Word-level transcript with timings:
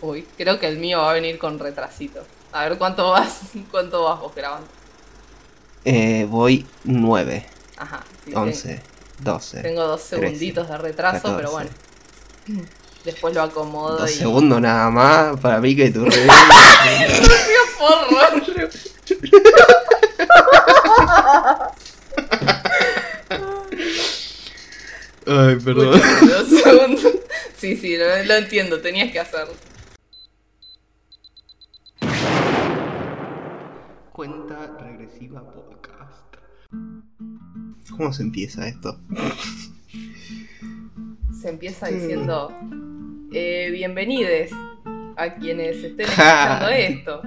Uy, 0.00 0.26
creo 0.36 0.58
que 0.58 0.68
el 0.68 0.78
mío 0.78 0.98
va 0.98 1.10
a 1.10 1.14
venir 1.14 1.38
con 1.38 1.58
retrasito. 1.58 2.24
A 2.52 2.68
ver 2.68 2.78
cuánto 2.78 3.10
vas, 3.10 3.40
cuánto 3.70 4.04
vas 4.04 4.20
vos 4.20 4.34
grabando. 4.34 4.68
Eh, 5.84 6.26
voy 6.28 6.66
9, 6.84 7.46
Ajá. 7.76 8.02
sí, 8.24 8.32
11, 8.34 8.82
12. 9.20 9.62
Tengo 9.62 9.84
dos 9.84 10.02
13, 10.08 10.16
segunditos 10.26 10.68
de 10.68 10.78
retraso, 10.78 11.36
pero 11.36 11.52
14. 11.52 11.70
bueno. 12.48 12.64
Después 13.04 13.32
lo 13.34 13.42
acomodo 13.42 13.98
Dos 13.98 14.10
y. 14.10 14.14
segundos 14.14 14.60
nada 14.60 14.90
más 14.90 15.38
para 15.38 15.60
mí 15.60 15.76
que 15.76 15.90
tu 15.92 16.04
re- 16.04 16.26
Porro. 17.78 18.16
Ay, 25.26 25.56
perdón. 25.56 25.94
Escúchame, 25.94 26.30
dos 26.32 26.48
segundos. 26.62 27.12
Sí, 27.58 27.74
sí, 27.74 27.96
lo, 27.96 28.04
lo 28.24 28.34
entiendo, 28.34 28.80
tenías 28.82 29.10
que 29.10 29.18
hacerlo. 29.18 29.54
Cuenta 34.16 34.74
regresiva 34.80 35.42
podcast. 35.52 36.36
¿Cómo 37.94 38.14
se 38.14 38.22
empieza 38.22 38.66
esto? 38.66 38.98
Se 41.38 41.50
empieza 41.50 41.88
diciendo: 41.88 42.50
eh, 43.30 43.68
Bienvenides 43.70 44.52
a 45.18 45.34
quienes 45.34 45.84
estén 45.84 46.06
escuchando 46.08 46.68
esto. 46.68 47.22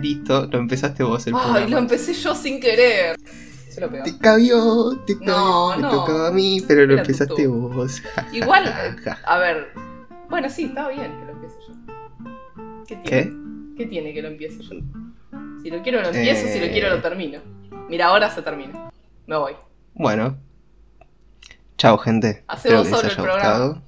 Listo, 0.00 0.46
lo 0.46 0.58
empezaste 0.60 1.02
vos 1.02 1.26
el 1.26 1.34
Ay, 1.34 1.40
programa. 1.42 1.68
lo 1.70 1.78
empecé 1.78 2.14
yo 2.14 2.32
sin 2.32 2.60
querer. 2.60 3.16
Se 3.68 3.80
lo 3.80 3.90
pegó. 3.90 4.04
Te 4.04 4.16
cabió, 4.18 4.96
te 5.08 5.14
cabió, 5.18 5.26
No, 5.34 5.76
me 5.76 5.82
no. 5.82 5.90
tocaba 5.90 6.28
a 6.28 6.30
mí, 6.30 6.62
pero 6.68 6.86
lo 6.86 6.92
Era 6.92 7.02
empezaste 7.02 7.48
vos. 7.48 8.00
Igual, 8.32 8.72
a 9.26 9.38
ver. 9.38 9.72
Bueno, 10.30 10.48
sí, 10.48 10.66
está 10.66 10.88
bien 10.88 11.10
que 11.18 11.24
lo 11.24 11.32
empiece 11.32 11.56
yo. 11.66 11.74
¿Qué 12.86 12.94
tiene? 12.96 13.02
¿Qué? 13.24 13.46
¿Qué 13.76 13.86
tiene 13.86 14.14
que 14.14 14.22
lo 14.22 14.28
empiece 14.28 14.62
yo? 14.62 14.76
Si 15.66 15.70
lo 15.72 15.82
quiero 15.82 16.00
lo 16.00 16.10
empiezo, 16.10 16.46
si 16.46 16.60
lo 16.60 16.66
Eh. 16.66 16.70
quiero 16.70 16.90
lo 16.90 17.02
termino. 17.02 17.40
Mira, 17.88 18.06
ahora 18.06 18.30
se 18.30 18.40
termina. 18.40 18.88
Me 19.26 19.36
voy. 19.36 19.54
Bueno. 19.94 20.36
Chao, 21.76 21.98
gente. 21.98 22.44
Les 22.62 22.88
solo 22.88 23.00
el 23.08 23.16
programa. 23.16 23.82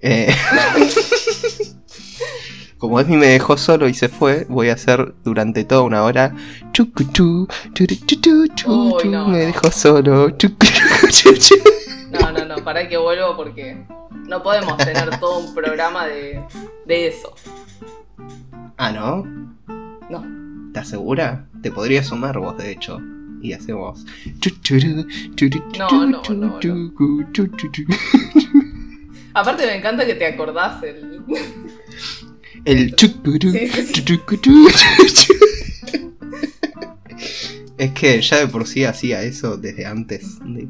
Eh, 0.00 0.34
Como 2.78 2.98
Esmi 3.00 3.18
me 3.18 3.26
dejó 3.26 3.58
solo 3.58 3.86
y 3.86 3.92
se 3.92 4.08
fue, 4.08 4.46
voy 4.48 4.70
a 4.70 4.72
hacer 4.72 5.12
durante 5.24 5.64
toda 5.64 5.82
una 5.82 6.04
hora. 6.04 6.34
Chucuchú, 6.72 7.46
churuchuchu, 7.74 8.46
chu, 8.54 8.94
Uy, 8.94 9.02
chu, 9.02 9.10
no, 9.10 9.28
me 9.28 9.40
no. 9.40 9.44
dejó 9.48 9.70
solo. 9.70 10.30
chucuchu. 10.30 11.34
No, 12.18 12.32
no, 12.32 12.46
no, 12.46 12.56
para 12.64 12.88
que 12.88 12.96
vuelvo 12.96 13.36
porque 13.36 13.76
no 14.26 14.42
podemos 14.42 14.78
tener 14.78 15.20
todo 15.20 15.38
un 15.40 15.54
programa 15.54 16.06
de, 16.06 16.42
de 16.86 17.08
eso. 17.08 17.34
Ah, 18.78 18.90
¿no? 18.90 19.22
No. 20.08 20.45
¿Estás 20.76 20.90
segura? 20.90 21.48
Te 21.62 21.70
podría 21.72 22.04
sumar 22.04 22.38
vos, 22.38 22.58
de 22.58 22.70
hecho. 22.70 23.00
Y 23.40 23.54
chuchuru, 24.40 25.06
churuchuchu, 25.34 25.78
No, 25.78 26.06
no, 26.06 26.22
no, 26.34 26.60
chucu. 26.60 27.24
Aparte 29.32 29.64
me 29.64 29.76
encanta 29.76 30.04
que 30.04 30.16
te 30.16 30.26
acordás 30.26 30.82
el... 30.82 31.22
El 32.66 32.94
Sí, 33.52 33.68
sí, 33.68 34.02
sí. 35.08 35.32
Es 37.78 37.92
que 37.92 38.20
ya 38.20 38.36
de 38.40 38.46
por 38.48 38.66
sí 38.66 38.84
hacía 38.84 39.22
eso 39.22 39.56
desde 39.56 39.86
antes. 39.86 40.38
de- 40.40 40.68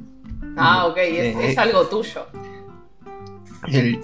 Ah, 0.57 0.87
ok, 0.87 0.99
es, 0.99 1.35
Eh, 1.37 1.51
es 1.51 1.59
algo 1.59 1.85
tuyo. 1.89 2.29
El. 3.67 3.99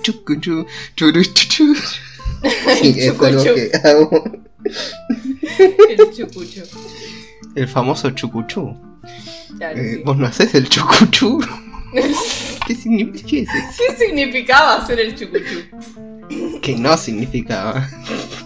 Sí, 2.81 2.95
es 2.99 3.11
algo 3.11 3.45
que 3.55 3.71
hago. 3.85 4.25
El 5.89 6.11
chucucho. 6.13 6.63
El 7.55 7.69
famoso 7.69 8.11
chucuchú. 8.11 8.77
Claro, 9.59 9.79
Eh, 9.79 9.95
sí. 9.97 10.03
¿Vos 10.05 10.17
no 10.17 10.27
haces 10.27 10.55
el 10.55 10.69
chucuchú? 10.69 11.41
¿Qué 12.67 12.75
significa 12.75 13.27
qué 13.29 13.41
es 13.43 13.49
eso? 13.49 13.83
¿Qué 13.89 13.97
significaba 14.07 14.77
hacer 14.77 15.01
el 15.01 15.15
chucuchú? 15.15 16.61
Que 16.63 16.77
no 16.77 16.97
significaba. 16.97 17.87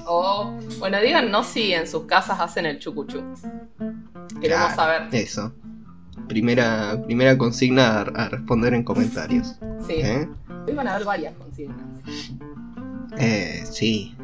Oh, 0.06 0.58
bueno, 0.78 1.00
díganos 1.00 1.46
si 1.46 1.72
en 1.72 1.86
sus 1.86 2.04
casas 2.06 2.40
hacen 2.40 2.66
el 2.66 2.78
chucuchú. 2.78 3.22
Queremos 4.40 4.72
Claro, 4.74 4.74
saber. 4.74 5.02
Eso. 5.14 5.52
Primera, 6.28 7.00
primera 7.04 7.38
consigna 7.38 7.98
a, 7.98 8.00
a 8.02 8.28
responder 8.30 8.74
en 8.74 8.82
comentarios. 8.82 9.56
Sí. 9.86 9.94
¿eh? 9.98 10.26
Hoy 10.66 10.74
van 10.74 10.88
a 10.88 10.94
haber 10.94 11.06
varias 11.06 11.34
consignas. 11.36 11.76
Eh, 13.18 13.64
sí. 13.70 14.16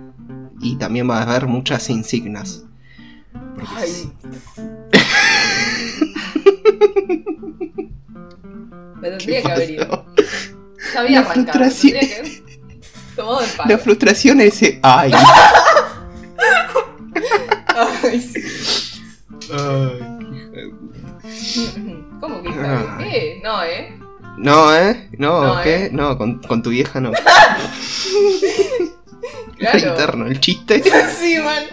Y 0.63 0.77
también 0.77 1.11
va 1.11 1.19
a 1.19 1.23
haber 1.23 1.47
muchas 1.47 1.91
insignas. 1.91 2.65
Porque 3.55 3.69
Ay. 3.77 4.13
Me 9.01 9.09
¿Qué 9.11 9.17
tendría 9.17 9.43
que 9.43 9.53
haber 9.53 9.71
ido. 9.71 10.07
Ya 10.95 11.01
había 11.01 11.21
La 11.23 11.27
arrancado. 11.31 11.65
frustración. 11.65 12.01
Que 12.01 12.41
tomado 13.17 13.41
el 13.43 13.51
palo. 13.51 13.71
La 13.71 13.79
frustración 13.79 14.41
es 14.41 14.55
ese. 14.63 14.79
¡Ay! 14.83 15.13
Ay, 18.05 18.21
sí. 18.21 18.41
Ay. 19.53 19.99
¿Cómo 22.21 22.43
que 22.43 22.49
de- 22.51 22.87
¿Qué? 22.99 23.41
No, 23.43 23.65
¿eh? 23.65 23.99
No, 24.39 24.75
¿eh? 24.75 25.09
No, 25.19 25.57
No, 25.57 25.63
¿qué? 25.63 25.87
¿eh? 25.87 25.91
No, 25.93 26.17
con, 26.17 26.41
con 26.43 26.63
tu 26.63 26.71
vieja 26.71 27.01
no. 27.01 27.11
Claro. 29.59 29.79
interno 29.91 30.27
el 30.27 30.41
chiste. 30.41 30.83
Sí, 31.19 31.39
mal. 31.43 31.65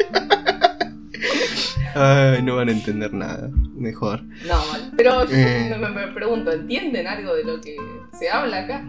Ay, 1.95 2.41
no 2.43 2.55
van 2.55 2.69
a 2.69 2.71
entender 2.71 3.13
nada. 3.13 3.49
Mejor. 3.75 4.23
No, 4.47 4.55
mal. 4.71 4.91
Pero 4.95 5.25
yo 5.25 5.35
Eh. 5.35 5.75
me, 5.79 5.89
me 5.89 6.07
pregunto, 6.09 6.51
¿entienden 6.51 7.07
algo 7.07 7.35
de 7.35 7.43
lo 7.43 7.59
que 7.61 7.75
se 8.17 8.29
habla 8.29 8.59
acá? 8.59 8.83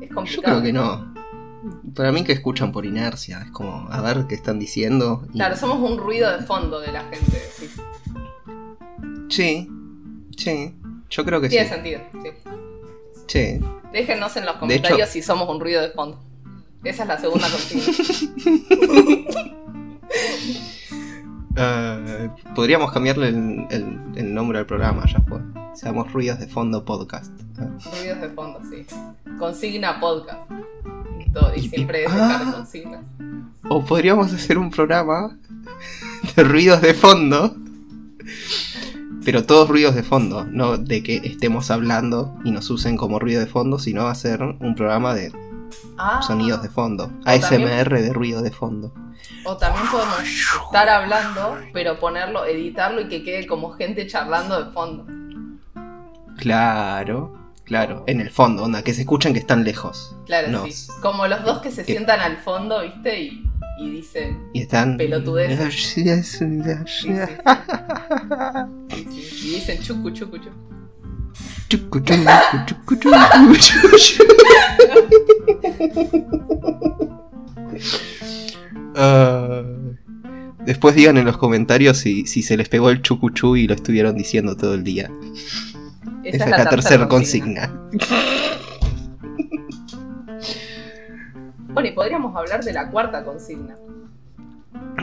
Es 0.00 0.08
Yo 0.08 0.14
complicado. 0.14 0.60
creo 0.60 0.62
que 0.62 0.72
no. 0.72 1.14
Para 1.94 2.12
mí 2.12 2.24
que 2.24 2.32
escuchan 2.32 2.72
por 2.72 2.84
inercia. 2.86 3.40
Es 3.44 3.50
como, 3.50 3.88
a 3.90 4.00
ver 4.02 4.26
qué 4.28 4.34
están 4.34 4.58
diciendo. 4.58 5.26
y- 5.30 5.32
Claro, 5.38 5.56
somos 5.56 5.78
un 5.90 5.98
ruido 5.98 6.30
de 6.36 6.44
fondo 6.44 6.80
de 6.80 6.92
la 6.92 7.00
gente. 7.04 7.42
Sí. 7.56 7.68
Sí, 9.28 9.68
sí. 10.36 10.74
Yo 11.08 11.24
creo 11.24 11.40
que 11.40 11.48
Tiene 11.48 11.68
sí. 11.68 11.74
sentido, 11.74 12.00
sí. 12.22 12.30
Sí. 13.26 13.60
Déjenos 13.92 14.36
en 14.36 14.46
los 14.46 14.56
comentarios 14.56 15.00
hecho- 15.00 15.12
si 15.12 15.22
somos 15.22 15.48
un 15.48 15.60
ruido 15.60 15.82
de 15.82 15.90
fondo. 15.90 16.18
Esa 16.84 17.02
es 17.02 17.08
la 17.08 17.18
segunda 17.18 17.46
consigna. 17.50 17.92
Ah, 21.56 21.98
podríamos 22.54 22.92
cambiarle 22.92 23.28
el, 23.28 23.66
el- 23.70 23.98
el 24.14 24.32
nombre 24.34 24.58
al 24.60 24.66
programa, 24.66 25.04
ya 25.06 25.20
fue. 25.28 25.40
Seamos 25.74 26.10
Ruidos 26.12 26.38
de 26.38 26.46
Fondo 26.46 26.84
Podcast. 26.84 27.32
Ruidos 27.98 28.20
de 28.20 28.28
fondo, 28.30 28.60
sí. 28.70 28.86
Consigna 29.38 29.98
podcast. 30.00 30.48
Y, 31.18 31.30
todo, 31.30 31.52
y 31.54 31.60
Y- 31.60 31.68
siempre 31.68 32.04
es 32.04 32.10
ah. 32.12 32.52
consignas. 32.56 33.04
O 33.68 33.84
podríamos 33.84 34.32
hacer 34.32 34.58
un 34.58 34.70
programa 34.70 35.36
de 36.36 36.44
ruidos 36.44 36.80
de 36.82 36.94
fondo. 36.94 37.54
Pero 39.24 39.44
todos 39.44 39.68
ruidos 39.68 39.94
de 39.96 40.02
fondo, 40.04 40.44
no 40.46 40.78
de 40.78 41.02
que 41.02 41.16
estemos 41.16 41.70
hablando 41.70 42.38
y 42.44 42.52
nos 42.52 42.70
usen 42.70 42.96
como 42.96 43.18
ruido 43.18 43.40
de 43.40 43.46
fondo, 43.46 43.78
sino 43.78 44.06
hacer 44.06 44.40
un 44.42 44.74
programa 44.76 45.14
de 45.14 45.30
Ah, 45.98 46.20
sonidos 46.22 46.62
de 46.62 46.68
fondo. 46.68 47.08
también- 47.24 47.44
ASMR 47.44 48.02
de 48.02 48.12
ruido 48.12 48.42
de 48.42 48.50
fondo. 48.50 48.92
O 49.44 49.56
también 49.56 49.86
podemos 49.90 50.18
estar 50.66 50.88
hablando, 50.88 51.58
pero 51.72 51.98
ponerlo, 51.98 52.44
editarlo 52.46 53.00
y 53.02 53.08
que 53.08 53.22
quede 53.22 53.46
como 53.46 53.70
gente 53.72 54.06
charlando 54.06 54.64
de 54.64 54.72
fondo. 54.72 55.06
Claro, 56.38 57.36
claro. 57.64 58.04
En 58.06 58.20
el 58.20 58.30
fondo, 58.30 58.64
onda, 58.64 58.82
que 58.82 58.94
se 58.94 59.02
escuchen 59.02 59.32
que 59.32 59.40
están 59.40 59.64
lejos. 59.64 60.16
Claro, 60.26 60.48
No. 60.48 60.64
sí. 60.66 60.88
Como 61.02 61.26
los 61.26 61.42
dos 61.44 61.60
que 61.60 61.70
se 61.70 61.84
Que- 61.84 61.92
sientan 61.92 62.20
al 62.20 62.38
fondo, 62.38 62.80
¿viste? 62.82 63.20
Y, 63.20 63.44
y 63.78 63.90
dicen. 63.90 64.48
Y 64.54 64.62
están. 64.62 64.96
Pelotudeces. 64.96 65.74
Sí, 65.94 66.04
sí, 66.22 66.22
sí. 66.22 66.62
Sí, 66.86 67.12
sí. 68.98 69.48
Y 69.48 69.54
dicen 69.54 69.82
chucu, 69.82 70.10
chucu, 70.10 70.38
chucu. 70.38 70.50
Ah, 78.96 79.62
después 80.66 80.94
digan 80.94 81.16
en 81.16 81.24
los 81.24 81.38
comentarios 81.38 81.96
si, 81.98 82.26
si 82.26 82.42
se 82.42 82.56
les 82.56 82.68
pegó 82.68 82.90
el 82.90 83.00
chucuchú 83.02 83.56
y 83.56 83.66
lo 83.66 83.74
estuvieron 83.74 84.16
diciendo 84.16 84.56
todo 84.56 84.74
el 84.74 84.84
día. 84.84 85.10
Esa, 86.24 86.36
Esa 86.36 86.44
es 86.44 86.50
la 86.50 86.68
tercera 86.68 87.08
consigna. 87.08 87.72
Bueno, 91.72 91.88
y 91.88 91.92
podríamos 91.92 92.34
hablar 92.36 92.64
de 92.64 92.72
la 92.72 92.90
cuarta 92.90 93.24
consigna. 93.24 93.76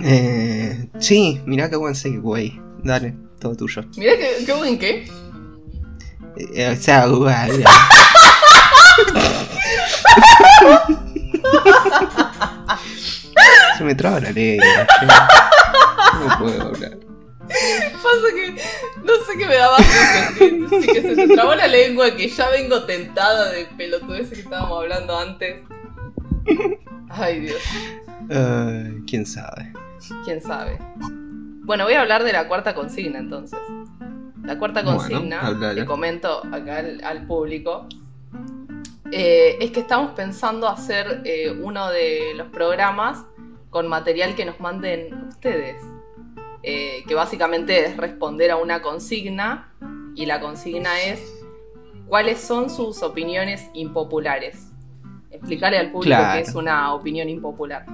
Eh, 0.03 0.89
sí, 0.99 1.41
mirá 1.45 1.69
qué 1.69 1.77
buen 1.77 1.95
segue. 1.95 2.61
Dale, 2.83 3.15
todo 3.39 3.55
tuyo. 3.55 3.83
Mirá 3.97 4.13
que, 4.17 4.45
qué 4.45 4.53
buen 4.53 4.77
qué. 4.77 5.07
Eh, 6.39 6.69
o 6.69 6.75
sea, 6.81 7.07
guay. 7.07 7.51
me 13.83 13.95
traba 13.95 14.19
la 14.19 14.31
lengua. 14.31 14.87
No 16.19 16.35
puedo 16.39 16.61
hablar. 16.63 16.97
Pasa 17.47 18.27
que 18.33 18.51
no 19.03 19.13
sé 19.25 19.37
qué 19.37 19.45
me 19.45 19.55
da 19.55 19.69
más 19.71 19.85
que 20.85 21.01
se 21.01 21.15
te 21.15 21.27
trabó 21.27 21.53
la 21.53 21.67
lengua, 21.67 22.15
que 22.15 22.27
ya 22.27 22.49
vengo 22.49 22.85
tentada 22.85 23.51
de 23.51 23.67
pelotudeces 23.77 24.33
que 24.33 24.41
estábamos 24.41 24.81
hablando 24.81 25.15
antes. 25.17 25.61
Ay, 27.09 27.41
Dios. 27.41 27.61
Quién 29.05 29.27
sabe. 29.27 29.71
Quién 30.25 30.41
sabe. 30.41 30.79
Bueno, 31.63 31.83
voy 31.83 31.93
a 31.93 32.01
hablar 32.01 32.23
de 32.23 32.33
la 32.33 32.47
cuarta 32.47 32.73
consigna 32.73 33.19
entonces. 33.19 33.59
La 34.47 34.57
cuarta 34.57 34.81
Bueno, 34.81 34.97
consigna, 34.97 35.41
háblala. 35.41 35.73
le 35.73 35.85
comento 35.85 36.41
acá 36.51 36.77
al, 36.77 37.03
al 37.03 37.27
público, 37.27 37.85
eh, 39.11 39.57
es 39.59 39.71
que 39.71 39.81
estamos 39.81 40.11
pensando 40.13 40.67
hacer 40.67 41.21
eh, 41.25 41.51
uno 41.61 41.89
de 41.89 42.33
los 42.35 42.47
programas 42.47 43.23
con 43.69 43.87
material 43.87 44.35
que 44.35 44.45
nos 44.45 44.59
manden 44.59 45.27
ustedes. 45.29 45.81
Eh, 46.63 47.03
que 47.07 47.13
básicamente 47.15 47.85
es 47.85 47.95
responder 47.97 48.51
a 48.51 48.57
una 48.57 48.81
consigna 48.81 49.71
y 50.15 50.25
la 50.25 50.39
consigna 50.41 50.99
es 51.01 51.21
cuáles 52.07 52.39
son 52.41 52.69
sus 52.69 53.03
opiniones 53.03 53.69
impopulares. 53.73 54.71
Explicarle 55.29 55.77
al 55.77 55.91
público 55.91 56.15
Claro. 56.17 56.33
qué 56.43 56.49
es 56.49 56.55
una 56.55 56.93
opinión 56.93 57.29
impopular. 57.29 57.85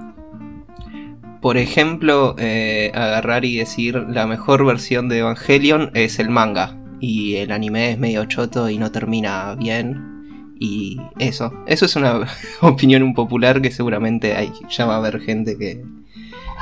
Por 1.44 1.58
ejemplo, 1.58 2.34
eh, 2.38 2.90
agarrar 2.94 3.44
y 3.44 3.56
decir 3.58 3.96
la 4.08 4.26
mejor 4.26 4.64
versión 4.64 5.10
de 5.10 5.18
Evangelion 5.18 5.90
es 5.92 6.18
el 6.18 6.30
manga. 6.30 6.74
Y 7.00 7.36
el 7.36 7.52
anime 7.52 7.90
es 7.90 7.98
medio 7.98 8.24
choto 8.24 8.70
y 8.70 8.78
no 8.78 8.90
termina 8.90 9.54
bien. 9.54 10.54
Y 10.58 10.98
eso, 11.18 11.52
eso 11.66 11.84
es 11.84 11.96
una 11.96 12.26
opinión 12.62 13.02
impopular 13.02 13.60
que 13.60 13.70
seguramente 13.70 14.34
hay, 14.34 14.50
ya 14.70 14.86
va 14.86 14.94
a 14.94 14.96
haber 14.96 15.20
gente 15.20 15.58
que, 15.58 15.84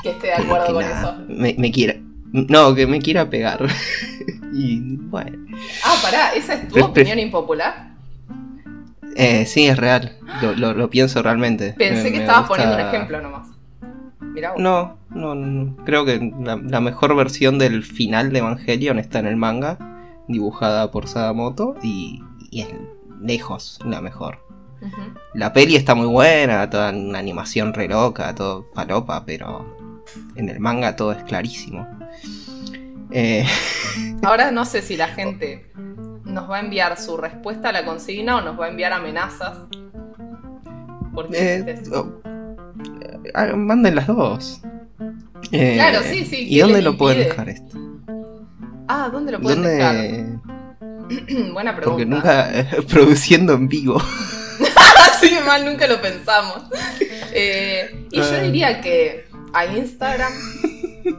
Que 0.02 0.10
esté 0.10 0.26
de 0.26 0.32
acuerdo 0.34 0.66
que 0.66 0.72
con 0.72 0.82
nada, 0.84 1.00
eso. 1.00 1.24
Me, 1.28 1.54
me 1.56 1.70
quiera. 1.70 1.94
No, 2.32 2.74
que 2.74 2.88
me 2.88 2.98
quiera 3.00 3.30
pegar. 3.30 3.64
y 4.52 4.80
bueno. 4.96 5.46
Ah, 5.84 5.94
pará, 6.02 6.34
¿esa 6.34 6.54
es 6.54 6.66
tu 6.66 6.82
opinión 6.82 7.20
impopular? 7.20 7.92
Eh, 9.14 9.46
sí, 9.46 9.66
es 9.66 9.76
real. 9.76 10.16
Lo, 10.40 10.54
lo- 10.56 10.74
lo 10.74 10.90
pienso 10.90 11.22
realmente. 11.22 11.74
Pensé 11.78 12.02
Me- 12.02 12.10
que 12.10 12.16
me 12.16 12.24
estabas 12.24 12.48
gusta- 12.48 12.64
poniendo 12.64 12.82
un 12.82 12.88
ejemplo 12.94 13.20
nomás. 13.20 13.51
Mirá. 14.32 14.54
No, 14.56 14.98
no, 15.10 15.34
no. 15.34 15.76
Creo 15.84 16.04
que 16.04 16.32
la, 16.40 16.56
la 16.56 16.80
mejor 16.80 17.14
versión 17.14 17.58
del 17.58 17.84
final 17.84 18.32
de 18.32 18.38
Evangelion 18.38 18.98
está 18.98 19.18
en 19.18 19.26
el 19.26 19.36
manga, 19.36 19.78
dibujada 20.28 20.90
por 20.90 21.08
Sadamoto, 21.08 21.76
y, 21.82 22.22
y 22.50 22.62
es 22.62 22.68
lejos 23.20 23.78
la 23.84 24.00
mejor. 24.00 24.38
La 25.34 25.52
peli 25.52 25.76
está 25.76 25.94
muy 25.94 26.06
buena, 26.06 26.68
toda 26.68 26.90
una 26.90 27.18
animación 27.18 27.72
re 27.72 27.88
loca, 27.88 28.34
todo 28.34 28.70
palopa, 28.72 29.24
pero 29.24 29.76
en 30.34 30.48
el 30.48 30.58
manga 30.58 30.96
todo 30.96 31.12
es 31.12 31.22
clarísimo. 31.24 31.86
Eh, 33.10 33.46
Ahora 34.22 34.50
no 34.50 34.64
sé 34.64 34.82
si 34.82 34.96
la 34.96 35.08
gente 35.08 35.70
nos 36.24 36.50
va 36.50 36.56
a 36.56 36.60
enviar 36.60 36.98
su 36.98 37.16
respuesta 37.16 37.68
a 37.68 37.72
la 37.72 37.84
consigna 37.84 38.38
o 38.38 38.40
nos 38.40 38.58
va 38.58 38.66
a 38.66 38.68
enviar 38.68 38.92
amenazas. 38.92 39.58
Porque 41.14 41.56
eh, 41.56 41.82
manden 43.56 43.94
las 43.96 44.06
dos. 44.06 44.60
Eh, 45.50 45.74
Claro, 45.74 46.00
sí, 46.08 46.24
sí, 46.24 46.46
¿Y 46.48 46.56
¿qué 46.56 46.62
dónde 46.62 46.82
lo 46.82 46.96
pueden 46.96 47.18
dejar 47.28 47.48
esto? 47.48 47.78
Ah, 48.88 49.08
¿dónde 49.12 49.32
lo 49.32 49.40
pueden 49.40 49.62
dejar? 49.62 49.96
Buena 51.52 51.76
pregunta. 51.76 51.84
Porque 51.84 52.06
nunca 52.06 52.50
eh, 52.60 52.82
produciendo 52.88 53.54
en 53.54 53.68
vivo. 53.68 54.00
Así 55.10 55.30
mal 55.46 55.64
nunca 55.64 55.86
lo 55.86 56.00
pensamos. 56.00 56.62
Eh, 57.32 58.06
y 58.10 58.18
yo 58.18 58.24
Ah. 58.24 58.40
diría 58.42 58.80
que 58.80 59.26
a 59.52 59.66
Instagram. 59.66 60.32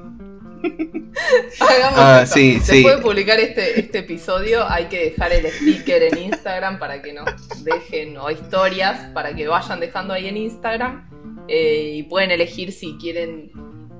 Hagamos 1.60 2.00
Ah, 2.00 2.22
esto. 2.24 2.36
sí, 2.36 2.54
Después 2.54 2.78
sí. 2.82 2.84
de 2.90 2.98
publicar 2.98 3.40
este, 3.40 3.80
este 3.80 4.00
episodio, 4.00 4.68
hay 4.70 4.86
que 4.86 5.12
dejar 5.12 5.34
el 5.34 5.46
sticker 5.52 6.04
en 6.04 6.18
Instagram 6.18 6.80
para 6.80 7.02
que 7.02 7.14
nos 7.14 7.26
dejen, 7.64 8.18
o 8.18 8.30
historias, 8.32 9.00
para 9.14 9.36
que 9.36 9.48
vayan 9.48 9.80
dejando 9.80 10.14
ahí 10.14 10.28
en 10.28 10.38
Instagram. 10.38 11.10
Eh, 11.48 11.94
y 11.96 12.04
pueden 12.04 12.32
elegir 12.32 12.72
si 12.72 12.98
quieren 12.98 13.52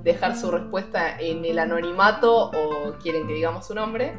dejar 0.04 0.36
su 0.38 0.52
respuesta 0.52 1.20
en 1.20 1.46
el 1.46 1.60
anonimato 1.60 2.52
o 2.52 2.94
quieren 3.02 3.28
que 3.28 3.34
digamos 3.34 3.68
su 3.68 3.76
nombre. 3.76 4.14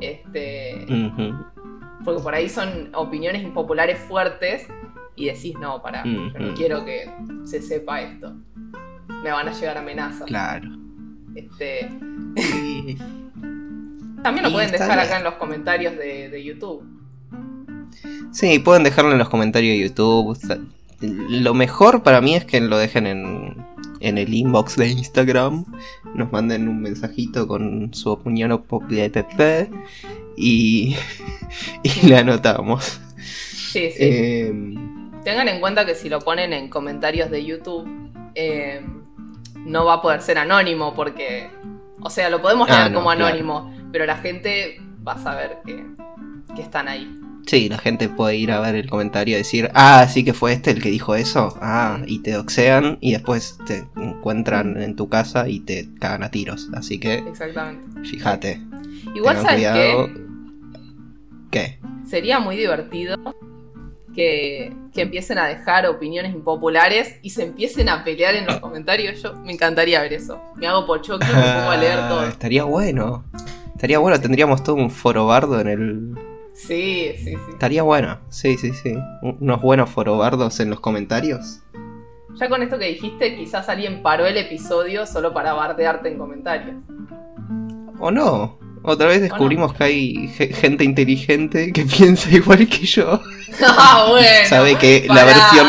Este, 0.00 0.86
porque 2.04 2.22
por 2.22 2.34
ahí 2.34 2.48
son 2.48 2.90
opiniones 2.94 3.42
impopulares 3.42 3.98
fuertes 3.98 4.66
y 5.16 5.26
decís, 5.26 5.54
no, 5.58 5.80
pará, 5.80 6.02
yo 6.04 6.38
no 6.38 6.54
quiero 6.54 6.84
que 6.84 7.08
se 7.44 7.62
sepa 7.62 8.02
esto. 8.02 8.34
Me 9.22 9.30
van 9.30 9.48
a 9.48 9.52
llegar 9.52 9.78
amenazas. 9.78 10.26
Claro. 10.26 10.68
Este, 11.34 11.88
Sí. 12.36 12.98
también 14.22 14.44
lo 14.44 14.52
pueden 14.52 14.72
dejar 14.72 14.98
acá 14.98 15.18
en 15.18 15.24
los 15.24 15.34
comentarios 15.34 15.96
de, 15.96 16.28
de 16.28 16.44
YouTube. 16.44 16.84
Sí, 18.32 18.58
pueden 18.58 18.82
dejarlo 18.82 19.12
en 19.12 19.18
los 19.18 19.28
comentarios 19.28 19.78
de 19.78 19.88
YouTube. 19.88 20.36
Lo 21.28 21.54
mejor 21.54 22.02
para 22.02 22.20
mí 22.20 22.34
es 22.34 22.44
que 22.44 22.60
lo 22.60 22.78
dejen 22.78 23.06
en, 23.06 23.56
en 24.00 24.18
el 24.18 24.32
inbox 24.32 24.76
de 24.76 24.88
Instagram. 24.88 25.64
Nos 26.14 26.30
manden 26.32 26.68
un 26.68 26.80
mensajito 26.80 27.46
con 27.48 27.92
su 27.94 28.10
opinión 28.10 28.52
o 28.52 28.64
y, 30.36 30.96
y 31.82 32.06
la 32.08 32.20
anotamos. 32.20 33.00
Sí, 33.16 33.90
sí. 33.90 33.96
Eh, 34.00 34.52
Tengan 35.24 35.48
en 35.48 35.60
cuenta 35.60 35.86
que 35.86 35.94
si 35.94 36.08
lo 36.08 36.20
ponen 36.20 36.52
en 36.52 36.68
comentarios 36.68 37.30
de 37.30 37.44
YouTube, 37.44 37.88
eh, 38.34 38.84
no 39.64 39.84
va 39.86 39.94
a 39.94 40.02
poder 40.02 40.20
ser 40.20 40.38
anónimo 40.38 40.94
porque, 40.94 41.48
o 42.00 42.10
sea, 42.10 42.28
lo 42.28 42.42
podemos 42.42 42.68
Ah, 42.70 42.80
leer 42.80 42.92
no, 42.92 42.98
como 42.98 43.10
claro. 43.10 43.26
anónimo, 43.26 43.74
pero 43.90 44.04
la 44.04 44.16
gente 44.18 44.80
va 45.06 45.12
a 45.14 45.18
saber 45.18 45.58
que, 45.64 45.84
que 46.54 46.62
están 46.62 46.88
ahí. 46.88 47.10
Sí, 47.46 47.68
la 47.68 47.78
gente 47.78 48.08
puede 48.08 48.36
ir 48.36 48.50
a 48.52 48.60
ver 48.60 48.74
el 48.74 48.88
comentario 48.88 49.34
y 49.34 49.38
decir, 49.38 49.70
ah, 49.74 50.06
sí 50.08 50.24
que 50.24 50.32
fue 50.34 50.52
este 50.52 50.70
el 50.70 50.82
que 50.82 50.90
dijo 50.90 51.14
eso. 51.14 51.56
Ah, 51.60 52.00
y 52.06 52.20
te 52.20 52.32
doxean 52.32 52.98
y 53.00 53.12
después 53.12 53.58
te 53.66 53.84
encuentran 53.96 54.80
en 54.80 54.96
tu 54.96 55.08
casa 55.08 55.48
y 55.48 55.60
te 55.60 55.88
cagan 56.00 56.22
a 56.22 56.30
tiros. 56.30 56.68
Así 56.74 56.98
que 56.98 57.14
Exactamente. 57.18 58.08
fíjate. 58.08 58.60
Igual, 59.14 59.36
¿sabes 59.36 59.54
cuidado. 59.56 60.06
qué? 60.06 60.24
¿Qué? 61.50 61.78
Sería 62.08 62.38
muy 62.40 62.56
divertido 62.56 63.16
que, 64.14 64.72
que 64.92 65.02
empiecen 65.02 65.38
a 65.38 65.46
dejar 65.46 65.86
opiniones 65.86 66.34
impopulares 66.34 67.16
y 67.22 67.30
se 67.30 67.42
empiecen 67.44 67.88
a 67.88 68.04
pelear 68.04 68.34
en 68.34 68.46
los 68.46 68.60
comentarios. 68.60 69.20
Yo 69.22 69.34
me 69.36 69.52
encantaría 69.52 70.00
ver 70.00 70.12
eso. 70.12 70.40
Me 70.56 70.66
hago 70.66 70.86
pochoclo 70.86 71.26
y 71.26 71.34
me 71.34 71.42
pongo 71.54 71.70
a 71.70 71.76
leer 71.76 71.98
Ah, 72.02 72.08
todo. 72.08 72.26
Estaría 72.26 72.64
bueno. 72.64 73.24
Estaría 73.74 73.98
bueno, 73.98 74.20
tendríamos 74.20 74.62
todo 74.62 74.76
un 74.76 74.90
foro 74.90 75.26
bardo 75.26 75.60
en 75.60 75.68
el. 75.68 76.14
Sí, 76.54 77.12
sí, 77.18 77.24
sí. 77.32 77.36
Estaría 77.52 77.82
bueno, 77.82 78.18
sí, 78.28 78.56
sí, 78.56 78.72
sí. 78.72 78.94
Un- 79.22 79.36
Unos 79.40 79.60
buenos 79.60 79.90
forobardos 79.90 80.60
en 80.60 80.70
los 80.70 80.80
comentarios. 80.80 81.60
Ya 82.36 82.48
con 82.48 82.62
esto 82.62 82.78
que 82.78 82.86
dijiste, 82.88 83.36
quizás 83.36 83.68
alguien 83.68 84.02
paró 84.02 84.26
el 84.26 84.36
episodio 84.36 85.06
solo 85.06 85.32
para 85.34 85.52
bardearte 85.52 86.08
en 86.08 86.18
comentarios. 86.18 86.76
O 87.98 88.10
no. 88.10 88.58
Otra 88.86 89.06
vez 89.06 89.22
descubrimos 89.22 89.72
que 89.72 89.84
hay 89.84 90.28
ge- 90.28 90.52
gente 90.52 90.84
inteligente 90.84 91.72
que 91.72 91.84
piensa 91.96 92.30
igual 92.30 92.68
que 92.68 92.84
yo. 92.84 93.20
ah, 93.66 94.06
bueno. 94.10 94.48
Sabe 94.48 94.76
que 94.76 95.06
la 95.08 95.24
versión 95.24 95.68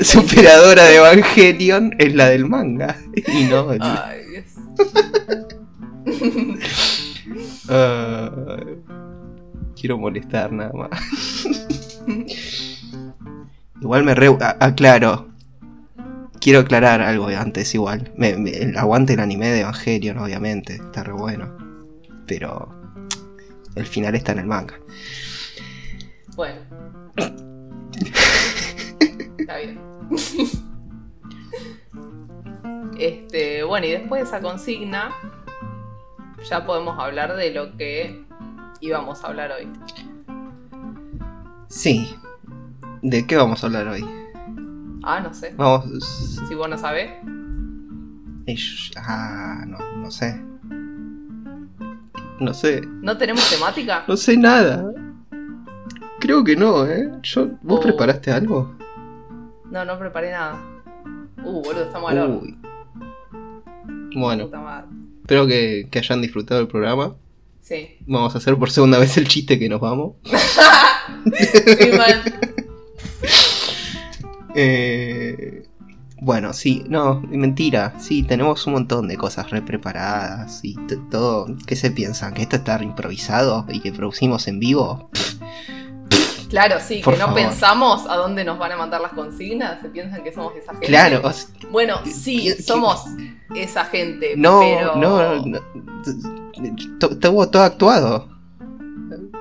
superadora 0.04 0.84
de 0.84 0.96
Evangelion 0.96 1.94
es 1.98 2.14
la 2.14 2.28
del 2.28 2.46
manga. 2.46 2.96
Y 3.28 3.44
no. 3.44 3.72
el- 3.72 3.80
Ay, 3.82 4.18
Dios. 4.30 4.44
Ah, 7.68 8.30
quiero 9.80 9.96
molestar 9.96 10.52
nada 10.52 10.72
más. 10.72 10.90
Igual 13.80 14.04
me 14.04 14.14
re... 14.14 14.36
aclaro. 14.60 15.28
Quiero 16.40 16.60
aclarar 16.60 17.00
algo 17.00 17.28
antes 17.28 17.74
igual. 17.74 18.12
Me, 18.16 18.34
aguante 18.76 19.14
el 19.14 19.20
anime 19.20 19.48
de 19.48 19.60
Evangelion, 19.60 20.18
obviamente. 20.18 20.74
Está 20.74 21.02
re 21.02 21.12
bueno. 21.12 21.56
Pero... 22.26 22.78
El 23.76 23.86
final 23.86 24.14
está 24.16 24.32
en 24.32 24.40
el 24.40 24.46
manga. 24.46 24.74
Bueno. 26.34 26.60
Está 29.38 29.56
bien. 29.58 29.80
Este, 32.98 33.62
bueno, 33.62 33.86
y 33.86 33.92
después 33.92 34.22
de 34.22 34.28
esa 34.28 34.42
consigna, 34.42 35.14
ya 36.50 36.66
podemos 36.66 36.98
hablar 36.98 37.34
de 37.36 37.50
lo 37.52 37.76
que 37.76 38.26
íbamos 38.80 39.22
a 39.24 39.28
hablar 39.28 39.52
hoy. 39.52 39.68
Sí. 41.68 42.14
¿De 43.02 43.26
qué 43.26 43.36
vamos 43.36 43.62
a 43.62 43.66
hablar 43.66 43.88
hoy? 43.88 44.04
Ah, 45.02 45.20
no 45.20 45.32
sé. 45.32 45.54
Vamos... 45.56 45.84
Si 46.48 46.54
vos 46.54 46.68
no 46.68 46.76
sabés. 46.76 47.10
Ah, 48.96 49.64
no, 49.66 49.78
no 49.96 50.10
sé. 50.10 50.40
No 52.40 52.52
sé. 52.54 52.80
¿No 53.02 53.16
tenemos 53.16 53.48
temática? 53.50 54.04
No 54.08 54.16
sé 54.16 54.36
nada. 54.36 54.92
Creo 56.18 56.42
que 56.44 56.56
no, 56.56 56.86
¿eh? 56.86 57.10
Yo, 57.22 57.48
¿Vos 57.62 57.78
Oh. 57.78 57.82
preparaste 57.82 58.30
algo? 58.32 58.74
No, 59.70 59.84
no 59.84 59.98
preparé 59.98 60.32
nada. 60.32 60.58
Uh, 61.44 61.62
boludo, 61.62 61.84
estamos 61.84 62.10
al. 62.10 62.30
Uy. 62.42 62.58
Bueno, 64.16 64.50
espero 65.22 65.46
que, 65.46 65.86
que 65.90 65.98
hayan 66.00 66.20
disfrutado 66.20 66.60
el 66.60 66.66
programa. 66.68 67.14
Sí. 67.62 67.98
Vamos 68.06 68.34
a 68.34 68.38
hacer 68.38 68.56
por 68.56 68.70
segunda 68.70 68.98
vez 68.98 69.16
el 69.16 69.28
chiste 69.28 69.58
que 69.58 69.68
nos 69.68 69.80
vamos. 69.80 70.16
Sí. 71.24 71.90
Eh, 74.54 75.62
bueno, 76.20 76.52
sí, 76.52 76.84
no, 76.88 77.20
mentira. 77.20 77.94
Sí, 77.98 78.22
tenemos 78.22 78.66
un 78.66 78.74
montón 78.74 79.08
de 79.08 79.16
cosas 79.16 79.50
re 79.50 79.62
preparadas 79.62 80.60
y 80.62 80.76
todo. 81.10 81.46
¿Qué 81.66 81.76
se 81.76 81.90
piensan? 81.90 82.34
¿Que 82.34 82.42
esto 82.42 82.56
está 82.56 82.82
improvisado 82.82 83.66
y 83.70 83.80
que 83.80 83.92
producimos 83.92 84.46
en 84.48 84.60
vivo? 84.60 85.10
Claro, 86.50 86.76
sí, 86.80 87.00
Por 87.04 87.14
que 87.14 87.20
no 87.20 87.26
favor. 87.28 87.42
pensamos 87.42 88.06
a 88.08 88.16
dónde 88.16 88.44
nos 88.44 88.58
van 88.58 88.72
a 88.72 88.76
mandar 88.76 89.00
las 89.00 89.12
consignas. 89.12 89.80
Se 89.80 89.88
piensan 89.88 90.22
que 90.22 90.32
somos 90.32 90.52
esa 90.56 90.72
gente. 90.72 90.86
Claro, 90.88 91.22
o 91.24 91.32
Bueno, 91.70 91.96
sí, 92.04 92.42
¿Qué- 92.48 92.56
qué- 92.56 92.62
somos 92.62 93.04
esa 93.54 93.84
gente. 93.86 94.34
no, 94.36 94.60
pero... 94.60 94.96
no, 94.96 95.46
no, 95.46 95.58
t- 96.02 97.06
Estuvo 97.12 97.48
todo 97.48 97.62
actuado. 97.62 98.28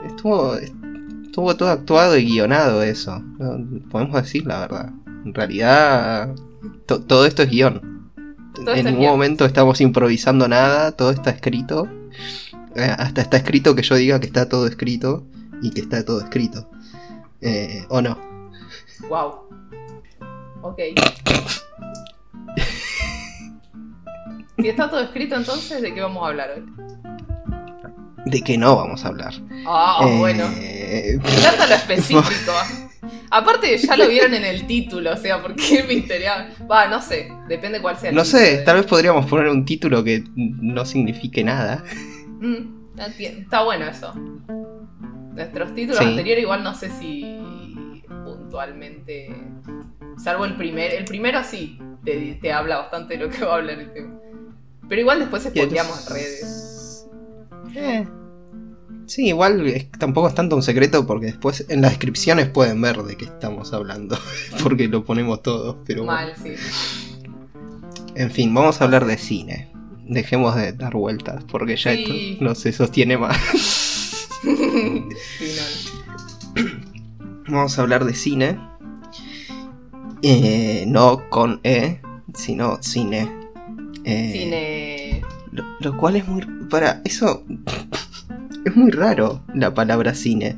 Estuvo, 0.08 0.56
estuvo 0.56 1.56
todo 1.56 1.70
actuado 1.70 2.18
y 2.18 2.26
guionado 2.26 2.84
eso. 2.84 3.20
No, 3.38 3.58
podemos 3.90 4.22
decir 4.22 4.46
la 4.46 4.60
verdad. 4.60 4.90
En 5.26 5.34
realidad, 5.34 6.34
to- 6.86 7.02
todo 7.02 7.26
esto 7.26 7.44
es 7.44 7.50
guion. 7.50 8.12
Todo 8.54 8.74
en 8.76 8.86
ningún 8.86 9.06
momento 9.06 9.46
estamos 9.46 9.80
improvisando 9.82 10.48
nada, 10.48 10.92
todo 10.92 11.12
está 11.12 11.30
escrito. 11.32 11.88
Eh, 12.76 12.96
hasta 12.98 13.22
está 13.22 13.38
escrito 13.38 13.76
que 13.76 13.82
yo 13.82 13.96
diga 13.96 14.20
que 14.20 14.28
está 14.28 14.48
todo 14.48 14.68
escrito 14.68 15.26
y 15.62 15.72
que 15.72 15.82
está 15.82 16.04
todo 16.06 16.20
escrito. 16.22 16.70
Eh, 17.42 17.86
¿O 17.90 18.02
no? 18.02 18.18
Wow. 19.10 19.50
Ok. 20.62 20.80
Si 24.62 24.68
está 24.68 24.90
todo 24.90 25.00
escrito, 25.02 25.36
entonces, 25.36 25.82
¿de 25.82 25.94
qué 25.94 26.02
vamos 26.02 26.24
a 26.24 26.28
hablar 26.28 26.52
hoy? 26.56 26.66
¿De 28.26 28.42
qué 28.42 28.58
no 28.58 28.76
vamos 28.76 29.06
a 29.06 29.08
hablar? 29.08 29.34
Ah, 29.66 30.00
Eh, 30.06 30.18
bueno. 30.18 30.44
Encanta 30.54 31.68
lo 31.68 31.76
específico. 31.76 32.52
Aparte, 33.32 33.78
ya 33.78 33.96
lo 33.96 34.08
vieron 34.10 34.34
en 34.34 34.44
el 34.44 34.68
título, 34.68 35.14
o 35.14 35.18
sea, 35.18 35.42
¿por 35.42 35.56
qué? 35.56 36.04
Va, 36.70 36.88
no 36.88 37.02
sé, 37.02 37.32
depende 37.48 37.82
cuál 37.82 37.98
sea 37.98 38.10
el 38.10 38.16
No 38.16 38.24
título 38.24 38.44
sé, 38.44 38.58
de- 38.58 38.64
tal 38.64 38.78
vez 38.78 38.86
podríamos 38.86 39.26
poner 39.28 39.48
un 39.48 39.64
título 39.66 40.04
que 40.04 40.24
no 40.36 40.86
signifique 40.86 41.44
nada. 41.44 41.84
Mm, 42.42 42.98
está 42.98 43.64
bueno 43.64 43.86
eso. 43.86 44.14
Nuestros 45.34 45.74
títulos 45.74 46.00
Sí. 46.00 46.06
anteriores, 46.06 46.44
igual 46.44 46.64
no 46.64 46.74
sé 46.76 46.90
si 47.00 47.24
puntualmente. 48.26 49.30
Salvo 50.22 50.46
el 50.46 50.56
primer. 50.58 50.94
El 50.94 51.06
primero 51.06 51.44
sí 51.44 51.80
te, 52.04 52.38
te 52.42 52.52
habla 52.52 52.78
bastante 52.80 53.18
de 53.18 53.26
lo 53.26 53.30
que 53.32 53.46
va 53.46 53.54
a 53.54 53.58
hablar 53.58 53.80
el 53.80 53.94
tema. 53.94 54.16
Pero 54.88 55.02
igual 55.02 55.20
después 55.20 55.44
spoileamos 55.44 56.08
en 56.08 56.14
redes. 56.14 57.08
Eh, 57.76 58.08
Sí, 59.06 59.28
igual 59.30 59.66
es- 59.66 59.90
tampoco 59.94 60.28
es 60.28 60.36
tanto 60.36 60.56
un 60.56 60.62
secreto 60.62 61.08
porque 61.08 61.26
después 61.28 61.66
en 61.70 61.82
las 61.82 61.92
descripciones 61.92 62.48
pueden 62.48 62.80
ver 62.80 62.98
de 63.02 63.18
qué 63.18 63.26
estamos 63.26 63.74
hablando. 63.74 64.16
Porque 64.64 64.88
lo 64.88 65.04
ponemos 65.04 65.42
todos. 65.42 65.78
Pero 65.84 66.04
bueno. 66.04 66.22
Mal, 66.22 66.34
sí. 66.36 66.54
En 68.14 68.30
fin, 68.30 68.54
vamos 68.54 68.82
a 68.82 68.84
hablar 68.84 69.06
de 69.06 69.18
cine. 69.18 69.72
Dejemos 70.06 70.56
de 70.56 70.74
dar 70.74 70.94
vueltas 70.94 71.44
porque 71.46 71.76
ya 71.76 71.94
Sí. 71.96 72.34
esto 72.34 72.44
no 72.44 72.54
se 72.54 72.72
sostiene 72.72 73.18
más. 73.18 73.38
Vamos 77.48 77.78
a 77.78 77.82
hablar 77.82 78.06
de 78.06 78.14
cine. 78.14 78.60
Eh, 80.22 80.86
no 80.88 81.30
con 81.30 81.60
E, 81.64 82.02
sino 82.34 82.82
cine. 82.82 83.30
Eh, 84.04 84.32
Cine. 84.34 85.22
Lo, 85.52 85.64
lo 85.80 85.98
cual 85.98 86.16
es 86.18 86.28
muy... 86.28 86.46
Para, 86.70 87.02
eso... 87.06 87.44
Es 88.66 88.76
muy 88.76 88.92
raro 88.92 89.42
la 89.56 89.74
palabra 89.74 90.14
cine. 90.14 90.58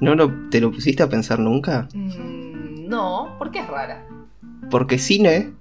¿No 0.00 0.14
lo, 0.14 0.32
te 0.50 0.60
lo 0.62 0.72
pusiste 0.72 1.02
a 1.02 1.08
pensar 1.08 1.38
nunca? 1.38 1.88
Mm, 1.94 2.88
no, 2.88 3.34
porque 3.38 3.60
es 3.60 3.68
rara. 3.68 4.06
Porque 4.70 4.98
cine 4.98 5.52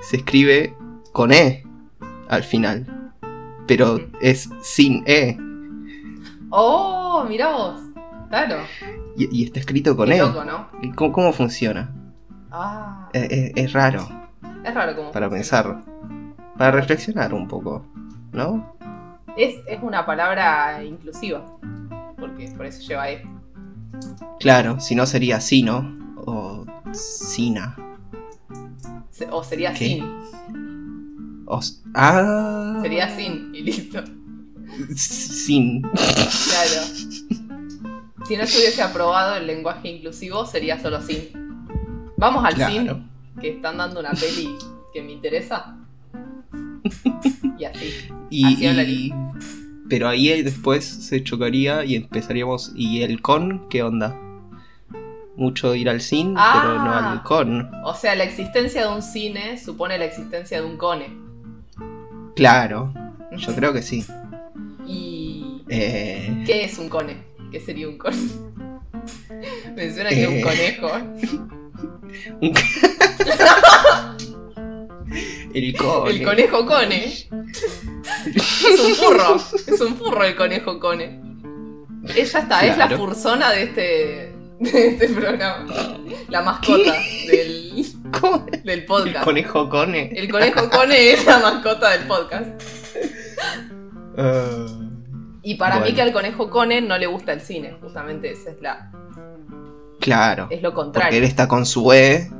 se 0.00 0.16
escribe 0.16 0.74
con 1.12 1.32
E 1.32 1.64
al 2.28 2.42
final. 2.42 3.12
Pero 3.66 4.00
es 4.20 4.48
sin 4.62 5.02
E. 5.06 5.36
Oh, 6.50 7.24
mirá 7.28 7.48
vos. 7.52 7.80
Claro. 8.28 8.56
Y, 9.16 9.40
y 9.40 9.44
está 9.44 9.60
escrito 9.60 9.96
con 9.96 10.08
Qué 10.08 10.16
E. 10.16 10.18
loco, 10.18 10.44
¿no? 10.44 10.68
¿Y 10.82 10.90
¿Cómo, 10.92 11.12
cómo 11.12 11.32
funciona? 11.32 11.90
Ah, 12.50 13.08
Eh, 13.12 13.28
eh, 13.30 13.52
es 13.56 13.72
raro 13.72 14.08
es 14.64 14.74
raro 14.74 14.96
como. 14.96 15.12
para 15.12 15.28
pensar. 15.30 15.82
Para 16.56 16.70
reflexionar 16.72 17.32
un 17.34 17.46
poco. 17.48 17.84
¿No? 18.32 18.74
Es, 19.36 19.56
es 19.66 19.82
una 19.82 20.04
palabra 20.06 20.82
inclusiva. 20.84 21.44
Porque 22.18 22.48
por 22.56 22.66
eso 22.66 22.82
lleva 22.86 23.10
E. 23.10 23.22
Claro, 24.40 24.80
si 24.80 24.94
no 24.94 25.06
sería 25.06 25.40
sino 25.40 25.96
o 26.16 26.64
sina. 26.92 27.76
Se- 29.10 29.28
O 29.30 29.42
sería 29.42 29.72
¿Qué? 29.72 29.78
sin. 29.86 31.44
O 31.46 31.60
ah, 31.94 32.78
Sería 32.82 33.08
sin 33.16 33.54
y 33.54 33.62
listo. 33.62 34.02
Sin. 34.94 35.82
Claro. 35.82 36.82
Si 38.26 38.36
no 38.36 38.42
estuviese 38.42 38.82
aprobado 38.82 39.36
el 39.36 39.46
lenguaje 39.46 39.88
inclusivo, 39.88 40.44
sería 40.46 40.80
solo 40.80 41.00
sin. 41.02 41.28
Vamos 42.16 42.44
al 42.44 42.54
Claro. 42.54 42.72
sin, 42.72 43.40
que 43.40 43.50
están 43.50 43.78
dando 43.78 44.00
una 44.00 44.10
peli 44.10 44.50
que 44.92 45.02
me 45.02 45.12
interesa. 45.12 45.76
Y 47.58 47.64
así. 47.64 48.08
Y, 48.30 48.44
Así 48.44 48.64
y- 48.64 48.66
hablaría. 48.66 49.32
pero 49.88 50.08
ahí 50.08 50.42
después 50.42 50.84
se 50.84 51.22
chocaría 51.24 51.84
y 51.84 51.94
empezaríamos. 51.96 52.72
¿Y 52.74 53.02
el 53.02 53.22
con? 53.22 53.68
¿Qué 53.68 53.82
onda? 53.82 54.16
Mucho 55.36 55.74
ir 55.74 55.88
al 55.88 56.00
sin, 56.00 56.34
Ah. 56.36 56.60
pero 56.60 56.74
no 56.84 56.92
al 56.92 57.22
con. 57.22 57.70
O 57.84 57.94
sea, 57.94 58.14
la 58.16 58.24
existencia 58.24 58.86
de 58.88 58.92
un 58.94 59.02
cine 59.02 59.56
supone 59.56 59.96
la 59.96 60.04
existencia 60.04 60.60
de 60.60 60.66
un 60.66 60.76
cone. 60.76 61.16
Claro, 62.34 62.92
yo 63.36 63.54
creo 63.54 63.72
que 63.72 63.82
sí. 63.82 64.04
¿Y 64.88 65.62
Eh, 65.68 66.42
qué 66.46 66.64
es 66.64 66.78
un 66.78 66.88
cone? 66.88 67.16
¿Qué 67.52 67.60
sería 67.60 67.86
un 67.88 67.98
cone? 67.98 68.16
Me 69.76 69.92
suena 69.92 70.08
que 70.10 70.22
es 70.22 70.28
un 70.28 70.34
Eh. 70.36 70.42
conejo. 70.42 70.88
un- 72.40 72.54
el 75.54 75.76
con. 75.76 76.08
El 76.08 76.22
conejo 76.22 76.66
cone. 76.66 77.04
Es 77.04 77.28
un 78.80 78.94
furro. 78.94 79.36
Es 79.36 79.80
un 79.80 79.96
furro 79.96 80.24
el 80.24 80.36
conejo 80.36 80.78
cone. 80.80 81.20
Ella 82.14 82.38
está, 82.40 82.66
es 82.66 82.76
la 82.78 82.88
fursona 82.90 83.50
de 83.52 83.62
este, 83.64 84.32
de 84.60 84.88
este 84.88 85.08
programa. 85.08 85.98
La 86.28 86.42
mascota 86.42 86.92
del, 87.26 87.84
del 88.64 88.78
El 88.80 88.84
podcast. 88.86 89.24
conejo 89.24 89.68
cone. 89.68 90.10
El 90.14 90.30
conejo 90.30 90.70
cone 90.70 91.10
es 91.12 91.24
la 91.26 91.38
mascota 91.40 91.90
del 91.90 92.06
podcast. 92.06 92.62
Y 95.42 95.54
para 95.54 95.80
mí 95.80 95.94
que 95.94 96.02
al 96.02 96.12
conejo 96.12 96.50
cone 96.50 96.80
no 96.80 96.98
le 96.98 97.06
gusta 97.06 97.32
el 97.32 97.40
cine. 97.40 97.76
Justamente 97.80 98.30
esa 98.32 98.50
es 98.50 98.60
la. 98.60 98.90
claro. 100.00 100.48
Es 100.50 100.62
lo 100.62 100.70
Porque 100.70 100.84
contrario. 100.84 101.18
él 101.18 101.24
está 101.24 101.48
con 101.48 101.64
su 101.66 101.92
E. 101.92 102.30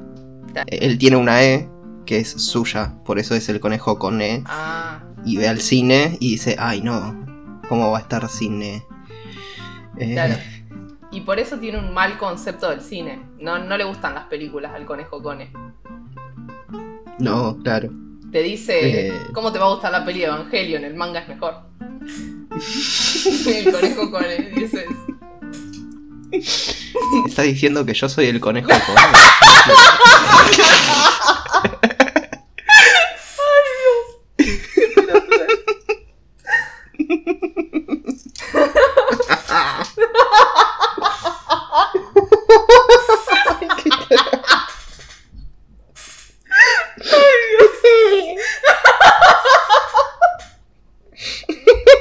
Él 0.66 0.98
tiene 0.98 1.16
una 1.16 1.42
E 1.44 1.68
que 2.04 2.18
es 2.18 2.30
suya. 2.30 2.94
Por 3.04 3.18
eso 3.18 3.34
es 3.34 3.48
el 3.48 3.60
conejo 3.60 3.98
con 3.98 4.20
E. 4.20 4.42
Ah, 4.46 5.00
Y 5.24 5.36
ve 5.36 5.48
al 5.48 5.60
cine 5.60 6.16
y 6.20 6.32
dice, 6.32 6.56
ay 6.58 6.80
no, 6.82 7.14
¿cómo 7.68 7.90
va 7.90 7.98
a 7.98 8.00
estar 8.00 8.28
cine? 8.28 8.84
Eh, 9.98 10.12
claro. 10.12 10.34
Y 11.10 11.22
por 11.22 11.38
eso 11.38 11.58
tiene 11.58 11.78
un 11.78 11.92
mal 11.94 12.18
concepto 12.18 12.68
del 12.70 12.80
cine. 12.82 13.22
No, 13.40 13.58
no 13.58 13.76
le 13.76 13.84
gustan 13.84 14.14
las 14.14 14.24
películas 14.26 14.72
al 14.74 14.84
conejo 14.84 15.22
cone. 15.22 15.50
No, 17.18 17.56
claro. 17.62 17.90
Te 18.32 18.42
dice, 18.42 19.08
Eh. 19.08 19.12
¿cómo 19.32 19.52
te 19.52 19.58
va 19.58 19.66
a 19.66 19.70
gustar 19.70 19.90
la 19.92 20.04
peli 20.04 20.20
de 20.20 20.26
Evangelion? 20.26 20.84
El 20.84 20.94
manga 20.94 21.20
es 21.20 21.28
mejor. 21.28 21.54
el 23.46 23.72
conejo 23.72 24.10
con 24.10 24.24
él 24.24 24.52
dices. 24.54 24.86
Está 27.26 27.42
diciendo 27.42 27.86
que 27.86 27.94
yo 27.94 28.08
soy 28.08 28.26
el 28.26 28.38
conejo 28.40 28.68
con 28.68 28.96
E. 28.96 28.98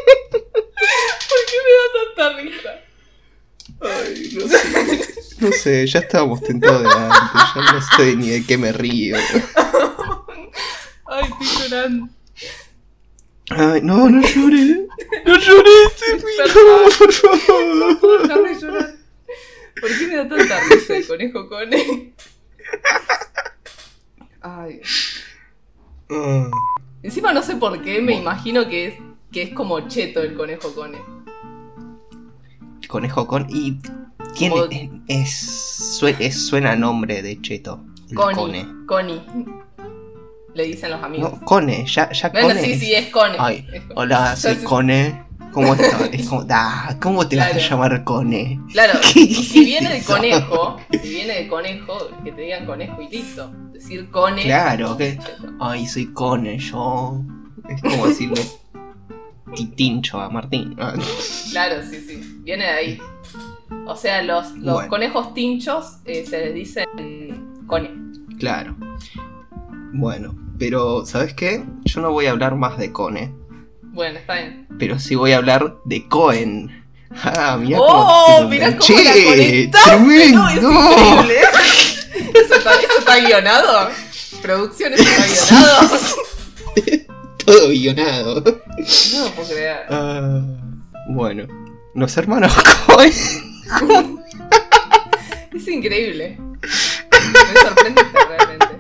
¿Por 0.08 1.40
qué 1.48 1.58
me 1.66 1.72
da 1.78 1.86
tanta 2.16 2.26
risa? 2.42 2.72
Ay, 3.82 4.30
no 4.34 4.48
sé. 4.48 5.36
No 5.40 5.52
sé, 5.86 5.88
ya 5.88 6.00
estábamos 6.00 6.42
tentados 6.42 6.84
de 6.84 6.90
antes. 6.90 7.42
Ya 7.56 7.74
no 7.74 7.82
sé 7.82 8.16
ni 8.16 8.30
de 8.30 8.46
qué 8.46 8.58
me 8.58 8.72
río. 8.72 9.18
Ay, 11.06 11.24
estoy 11.24 11.70
llorando. 11.70 12.10
Ay, 13.50 13.82
no, 13.82 14.10
no 14.10 14.22
lloré. 14.22 14.88
No 15.26 15.38
lloré, 15.38 15.70
no, 16.56 16.98
por 16.98 17.14
favor. 17.14 18.44
de 18.44 18.60
llorar. 18.60 18.96
¿Por 19.80 19.98
qué 19.98 20.08
me 20.08 20.16
da 20.16 20.28
tanta 20.28 20.60
risa 20.70 20.98
el 20.98 21.08
conejo 21.08 21.48
cone? 21.48 22.14
Ay. 24.42 24.82
Ah, 26.10 26.50
Encima 27.04 27.34
no 27.34 27.42
sé 27.44 27.56
por 27.56 27.82
qué, 27.82 28.02
me 28.02 28.16
imagino 28.16 28.68
que 28.68 28.88
es, 28.88 28.96
que 29.32 29.44
es 29.44 29.54
como 29.54 29.88
cheto 29.88 30.22
el 30.22 30.36
conejo 30.36 30.74
cone. 30.74 30.98
Conejo 32.88 33.28
con. 33.28 33.48
Y. 33.50 33.80
Tiene. 34.38 34.56
Como- 34.56 35.04
Es, 35.08 35.98
sue- 36.00 36.16
es- 36.20 36.48
suena 36.48 36.72
a 36.72 36.76
nombre 36.76 37.22
de 37.22 37.42
Cheto. 37.42 37.84
Connie. 38.14 38.36
Cone. 38.36 38.68
Connie. 38.86 39.22
Le 40.54 40.64
dicen 40.66 40.90
los 40.92 41.04
amigos. 41.04 41.32
No, 41.34 41.46
Cone, 41.46 41.86
ya, 41.86 42.12
ya 42.12 42.30
bueno, 42.30 42.48
Cone. 42.50 42.64
sí, 42.64 42.72
es- 42.72 42.80
sí, 42.80 42.94
es 42.94 43.08
Cone. 43.10 43.36
Ay, 43.40 43.66
hola, 43.96 44.36
soy 44.38 44.56
Cone. 44.58 45.26
¿Cómo 45.52 45.74
estás? 45.74 46.02
Es 46.14 46.28
como, 46.28 46.46
"Ah, 46.50 46.96
¿cómo 47.02 47.28
te 47.28 47.38
vas 47.38 47.54
a 47.54 47.58
llamar 47.58 48.04
Cone? 48.04 48.60
Claro, 48.72 49.00
¿Qué 49.14 49.22
y 49.22 49.34
si 49.36 49.66
viene 49.66 49.90
de 49.94 50.02
conejo, 50.04 50.78
si 50.92 51.10
viene 51.10 51.34
de 51.36 51.48
conejo, 51.48 52.10
que 52.24 52.32
te 52.32 52.42
digan 52.42 52.66
conejo 52.66 53.02
y 53.02 53.08
listo. 53.10 53.52
Decir 53.72 54.10
cone. 54.12 54.44
Claro, 54.44 54.98
que-. 54.98 55.18
Ay, 55.60 55.88
soy 55.88 56.08
Cone, 56.14 56.58
yo. 56.60 57.22
Es 57.70 57.82
como 57.82 58.08
decirle 58.08 58.42
titincho 59.56 60.20
a 60.20 60.30
Martín. 60.30 60.76
Claro, 61.52 61.82
sí, 61.90 62.04
sí. 62.08 62.40
Viene 62.44 62.64
de 62.66 62.70
ahí. 62.72 63.00
O 63.86 63.96
sea, 63.96 64.22
los, 64.24 64.52
los 64.58 64.74
Bueno. 64.76 64.90
conejos 64.90 65.34
tinchos 65.34 65.98
eh, 66.06 66.26
se 66.26 66.38
les 66.46 66.54
dicen 66.54 66.86
cone. 67.68 67.92
Claro. 68.40 68.76
Bueno, 69.94 70.36
pero 70.60 71.06
¿sabes 71.06 71.34
qué? 71.34 71.64
Yo 71.86 72.02
no 72.02 72.12
voy 72.12 72.26
a 72.28 72.32
hablar 72.32 72.56
más 72.56 72.78
de 72.78 72.92
Cone, 72.92 73.34
Bueno, 73.82 74.20
está 74.20 74.36
bien. 74.36 74.68
pero 74.78 75.00
sí 75.00 75.16
voy 75.16 75.32
a 75.32 75.38
hablar 75.38 75.78
de 75.86 76.08
Cohen. 76.08 76.84
Ah, 77.24 77.58
mirá 77.60 77.80
¡Oh! 77.82 78.36
cómo 78.38 78.50
Mirá 78.50 78.78
cómo 78.78 79.00
la. 79.00 79.04
No, 79.04 80.50
es 80.50 80.58
increíble. 80.60 81.40
¿Eso 82.36 82.56
está, 82.56 82.74
eso 82.74 83.00
está 83.00 83.20
guionado? 83.20 83.90
¿Producción 84.42 84.94
eso 84.94 85.04
está 85.04 85.26
guionado? 85.26 85.90
Todo 87.46 87.70
guionado. 87.70 88.36
No 88.44 89.24
lo 89.26 89.32
puedo 89.32 89.50
creer. 89.50 89.78
Ah, 89.90 90.42
bueno, 91.10 91.48
los 91.96 92.18
hermanos 92.18 92.54
Cohen. 92.86 93.12
Es 95.54 95.68
increíble. 95.68 96.38
Me 96.40 97.62
sorprendiste 97.62 98.20
realmente. 98.28 98.78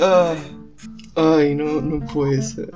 Ah, 0.00 0.34
ay, 1.16 1.54
no, 1.54 1.80
no 1.80 2.06
puede 2.06 2.42
ser. 2.42 2.70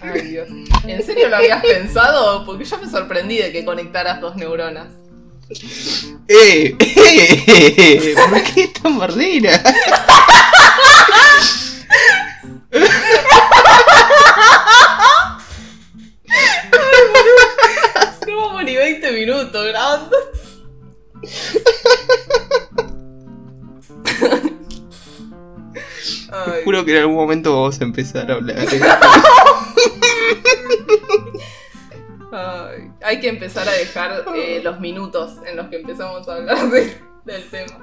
Ay, 0.00 0.20
Dios. 0.22 0.48
¿En 0.86 1.02
serio 1.02 1.28
lo 1.28 1.36
habías 1.36 1.62
pensado? 1.62 2.44
Porque 2.46 2.64
yo 2.64 2.78
me 2.78 2.88
sorprendí 2.88 3.38
de 3.38 3.52
que 3.52 3.64
conectaras 3.64 4.20
dos 4.20 4.36
neuronas. 4.36 4.88
¡Eh! 6.28 6.76
¡Eh! 6.78 8.14
¿Por 8.16 8.42
qué 8.42 8.68
tan 8.68 8.98
bardera? 8.98 9.62
Que 26.82 26.92
en 26.96 27.02
algún 27.02 27.16
momento 27.16 27.52
vamos 27.54 27.78
a 27.78 27.84
empezar 27.84 28.30
a 28.30 28.34
hablar. 28.36 28.56
ay. 32.32 32.90
Hay 33.02 33.20
que 33.20 33.28
empezar 33.28 33.68
a 33.68 33.72
dejar 33.72 34.24
eh, 34.34 34.60
los 34.62 34.80
minutos 34.80 35.34
en 35.46 35.56
los 35.56 35.68
que 35.68 35.76
empezamos 35.76 36.26
a 36.28 36.34
hablar 36.36 36.70
de- 36.70 36.96
del 37.24 37.44
tema. 37.50 37.78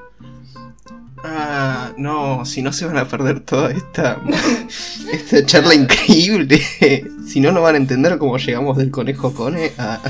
Ah, 1.24 1.92
no, 1.98 2.46
si 2.46 2.64
no 2.64 2.74
se 2.74 2.86
van 2.88 2.98
a 2.98 3.08
perder 3.08 3.42
toda 3.42 3.72
esta, 3.72 4.20
esta 5.14 5.46
charla 5.46 5.76
increíble. 5.76 6.62
Si 7.32 7.40
no, 7.40 7.52
no 7.54 7.62
van 7.62 7.76
a 7.76 7.78
entender 7.78 8.18
cómo 8.18 8.38
llegamos 8.38 8.76
del 8.78 8.92
conejo 8.92 9.34
Cone 9.34 9.72
a, 9.78 9.94
a 9.94 10.02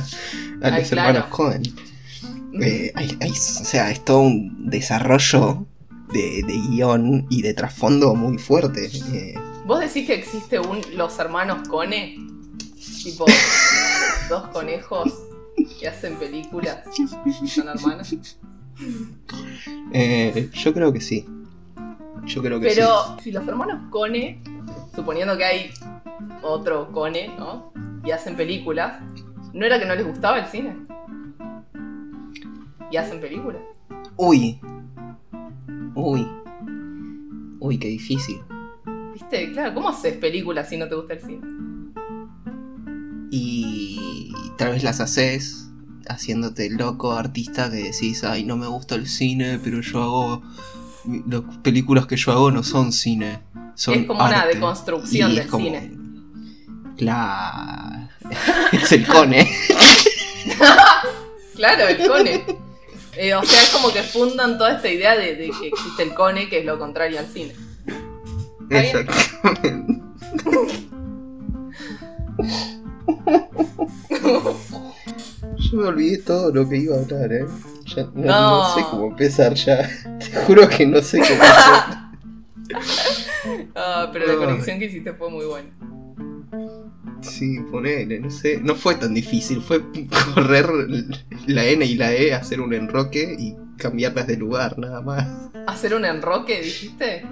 Ay, 0.63 0.80
los 0.82 0.89
claro. 0.89 1.10
hermanos 1.10 1.30
Cohen. 1.30 1.62
Eh, 2.60 2.91
hay- 2.96 3.15
hay- 3.22 3.30
o 3.30 3.34
sea, 3.36 3.91
es 3.91 4.04
todo 4.04 4.22
un 4.22 4.70
desarrollo 4.72 5.67
de, 6.13 6.43
de 6.45 6.54
guion 6.69 7.26
y 7.30 7.41
de 7.41 7.54
trasfondo 7.54 8.15
muy 8.15 8.38
fuerte. 8.38 8.89
Eh, 9.12 9.36
¿Vos 9.65 9.80
decís 9.80 10.08
que 10.08 10.13
existe 10.15 10.60
un 10.60 10.82
Los 10.95 11.17
Hermanos 11.19 11.67
Cone? 11.67 12.17
Tipo, 13.04 13.26
dos 14.30 14.47
conejos 14.50 15.12
que 15.80 15.88
hacen 15.88 16.15
películas. 16.15 16.84
¿Son 17.47 17.67
hermanos? 17.67 18.15
eh, 19.93 20.50
yo 20.54 20.74
creo 20.74 20.91
que 20.93 21.02
sí. 21.02 21.26
Yo 22.26 22.41
creo 22.41 22.60
que 22.60 22.69
sí. 22.69 22.76
Pero 22.76 23.17
si 23.21 23.32
los 23.32 23.47
hermanos 23.47 23.89
Cone, 23.89 24.41
suponiendo 24.95 25.38
que 25.38 25.45
hay 25.45 25.71
otro 26.41 26.91
Cone, 26.91 27.30
¿no? 27.38 27.71
Y 28.04 28.12
hacen 28.12 28.36
películas, 28.36 29.02
¿no 29.54 29.65
era 29.65 29.80
que 29.80 29.86
no 29.86 29.95
les 29.95 30.06
gustaba 30.06 30.39
el 30.39 30.47
cine? 30.47 30.76
Y 32.91 32.97
hacen 32.97 33.21
películas. 33.21 33.62
Uy. 34.17 34.60
Uy. 35.95 36.27
Uy, 37.60 37.77
qué 37.77 37.88
difícil. 37.89 38.38
¿Viste? 39.13 39.51
Claro, 39.51 39.73
¿cómo 39.75 39.89
haces 39.89 40.15
películas 40.17 40.69
si 40.69 40.77
no 40.77 40.88
te 40.88 40.95
gusta 40.95 41.13
el 41.13 41.21
cine? 41.21 41.41
Y 43.29 44.34
tal 44.57 44.71
vez 44.73 44.84
las 44.84 44.99
haces 44.99 45.69
haciéndote 46.07 46.69
loco 46.69 47.13
artista 47.13 47.69
que 47.69 47.77
decís, 47.77 48.23
ay, 48.23 48.43
no 48.43 48.57
me 48.57 48.67
gusta 48.67 48.95
el 48.95 49.07
cine, 49.07 49.60
pero 49.63 49.81
yo 49.81 50.01
hago... 50.01 50.41
Las 51.27 51.57
películas 51.60 52.05
que 52.05 52.15
yo 52.15 52.31
hago 52.31 52.51
no 52.51 52.62
son 52.63 52.91
cine, 52.91 53.39
son 53.75 53.95
es 53.95 54.05
como 54.05 54.23
una 54.23 54.41
arte". 54.41 54.53
deconstrucción 54.55 55.31
Y 55.31 55.36
del 55.36 55.47
como- 55.47 55.65
cine. 55.65 55.97
Claro. 56.97 58.07
es 58.71 58.91
el 58.91 59.05
cone. 59.07 59.49
Claro, 61.55 61.88
el 61.88 62.07
Cone. 62.07 62.43
Eh, 63.17 63.34
o 63.36 63.43
sea, 63.43 63.62
es 63.62 63.69
como 63.69 63.91
que 63.91 64.04
fundan 64.04 64.58
toda 64.58 64.76
esta 64.76 64.89
idea 64.89 65.15
de, 65.17 65.36
de 65.36 65.52
que 65.60 65.67
existe 65.67 66.04
el 66.04 66.13
Cone, 66.13 66.47
que 66.50 66.60
es 66.60 66.65
lo 66.65 66.80
contrario 66.80 67.19
al 67.19 67.28
cine. 67.28 67.54
Exactamente. 68.69 70.02
Yo 75.58 75.78
me 75.78 75.88
olvidé 75.88 76.17
todo 76.19 76.52
lo 76.52 76.67
que 76.67 76.78
iba 76.78 76.95
a 76.95 77.00
hablar, 77.00 77.32
eh. 77.32 77.45
Ya 77.95 78.04
no, 78.04 78.12
No. 78.13 78.58
no 78.63 78.76
sé 78.76 78.82
cómo 78.89 79.08
empezar 79.08 79.54
ya. 79.56 79.89
Te 80.19 80.32
juro 80.45 80.67
que 80.67 80.86
no 80.88 81.02
sé 81.02 81.19
cómo 81.19 81.32
empezar. 81.34 82.12
Ah, 83.76 84.10
pero 84.13 84.28
la 84.28 84.36
conexión 84.45 84.80
que 84.80 84.86
hiciste 84.86 85.13
fue 85.13 85.30
muy 85.30 85.45
buena. 85.45 85.69
Sí, 87.21 87.60
ponele, 87.71 88.19
no 88.19 88.29
sé. 88.29 88.60
No 88.62 88.75
fue 88.75 88.95
tan 88.95 89.13
difícil, 89.13 89.62
fue 89.62 89.81
correr 90.34 90.67
la 91.47 91.65
N 91.65 91.86
y 91.86 91.95
la 91.95 92.13
E, 92.13 92.34
hacer 92.34 92.62
un 92.62 92.73
enroque 92.73 93.36
y 93.38 93.55
cambiarlas 93.77 94.27
de 94.27 94.38
lugar, 94.38 94.77
nada 94.77 95.01
más. 95.01 95.27
¿Hacer 95.67 95.93
un 95.93 96.05
enroque, 96.05 96.62
dijiste? 96.62 97.25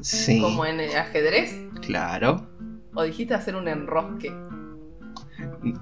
Sí, 0.00 0.40
¿Como 0.40 0.64
en 0.66 0.80
el 0.80 0.96
ajedrez? 0.96 1.54
claro. 1.82 2.46
¿O 2.94 3.02
dijiste 3.02 3.34
hacer 3.34 3.54
un 3.54 3.68
enrosque? 3.68 4.32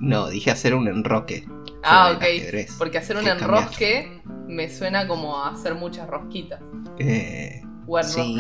No, 0.01 0.29
dije 0.29 0.51
hacer 0.51 0.75
un 0.75 0.89
enroque. 0.89 1.47
Ah, 1.83 2.13
ok. 2.17 2.23
ajedrez. 2.23 2.75
Porque 2.77 2.99
hacer 2.99 3.17
un 3.17 3.25
Que 3.25 3.31
enrosque 3.31 4.23
me 4.49 4.69
suena 4.69 5.07
como 5.07 5.37
a 5.43 5.51
hacer 5.51 5.75
muchas 5.77 6.09
rosquitas. 6.09 6.61
Eh, 6.99 7.63
O 7.87 8.03
Sí. 8.03 8.37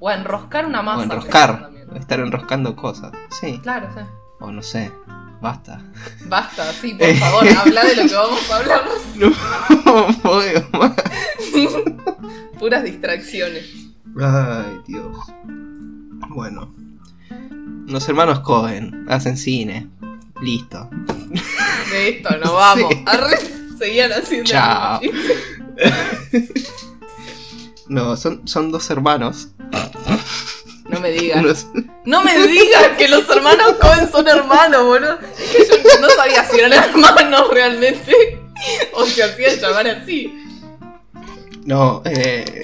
O 0.00 0.10
enroscar 0.10 0.66
una 0.66 0.82
masa. 0.82 1.00
o 1.00 1.02
enroscar, 1.04 1.70
estar 1.96 2.20
enroscando 2.20 2.74
cosas. 2.76 3.12
Sí, 3.40 3.58
Claro, 3.62 3.88
sí. 3.94 4.00
o 4.40 4.50
no 4.52 4.62
sé, 4.62 4.92
basta. 5.40 5.80
Basta, 6.26 6.72
sí, 6.72 6.94
por 6.94 7.14
favor, 7.14 7.44
habla 7.58 7.84
de 7.84 7.96
lo 7.96 8.08
que 8.08 8.14
vamos 8.14 8.50
a 8.50 8.56
hablar. 8.56 8.82
No 9.18 10.06
puedo 10.22 10.68
más. 10.72 10.92
Puras 12.58 12.84
distracciones. 12.84 13.64
Ay, 14.20 14.80
Dios. 14.86 15.16
Bueno. 16.30 16.74
Los 17.86 18.08
hermanos 18.08 18.40
Cohen 18.40 19.06
hacen 19.08 19.36
cine. 19.36 19.88
Listo. 20.42 20.88
De 21.90 22.08
esto 22.10 22.36
no 22.44 22.52
vamos. 22.54 22.92
Sí. 22.92 23.02
Arre, 23.06 23.38
seguían 23.78 24.12
haciendo. 24.12 24.44
Chao. 24.50 25.00
No, 27.88 28.16
son, 28.16 28.46
son 28.46 28.70
dos 28.70 28.88
hermanos. 28.90 29.48
No 30.88 31.00
me 31.00 31.10
digas. 31.10 31.42
Unos- 31.42 31.66
No 32.04 32.22
me 32.24 32.46
digas 32.46 32.88
que 32.96 33.08
los 33.08 33.28
hermanos 33.28 33.74
Cohen 33.80 34.10
son 34.10 34.26
hermanos, 34.28 34.84
boludo. 34.84 35.18
Es 35.38 35.68
que 35.68 35.82
yo 35.82 36.00
no 36.00 36.08
sabía 36.10 36.44
si 36.48 36.58
eran 36.58 36.72
hermanos 36.72 37.48
realmente 37.52 38.40
o 38.94 39.04
se 39.04 39.22
hacían 39.22 39.58
llamar 39.58 39.86
así. 39.88 40.32
No, 41.64 42.02
eh. 42.06 42.62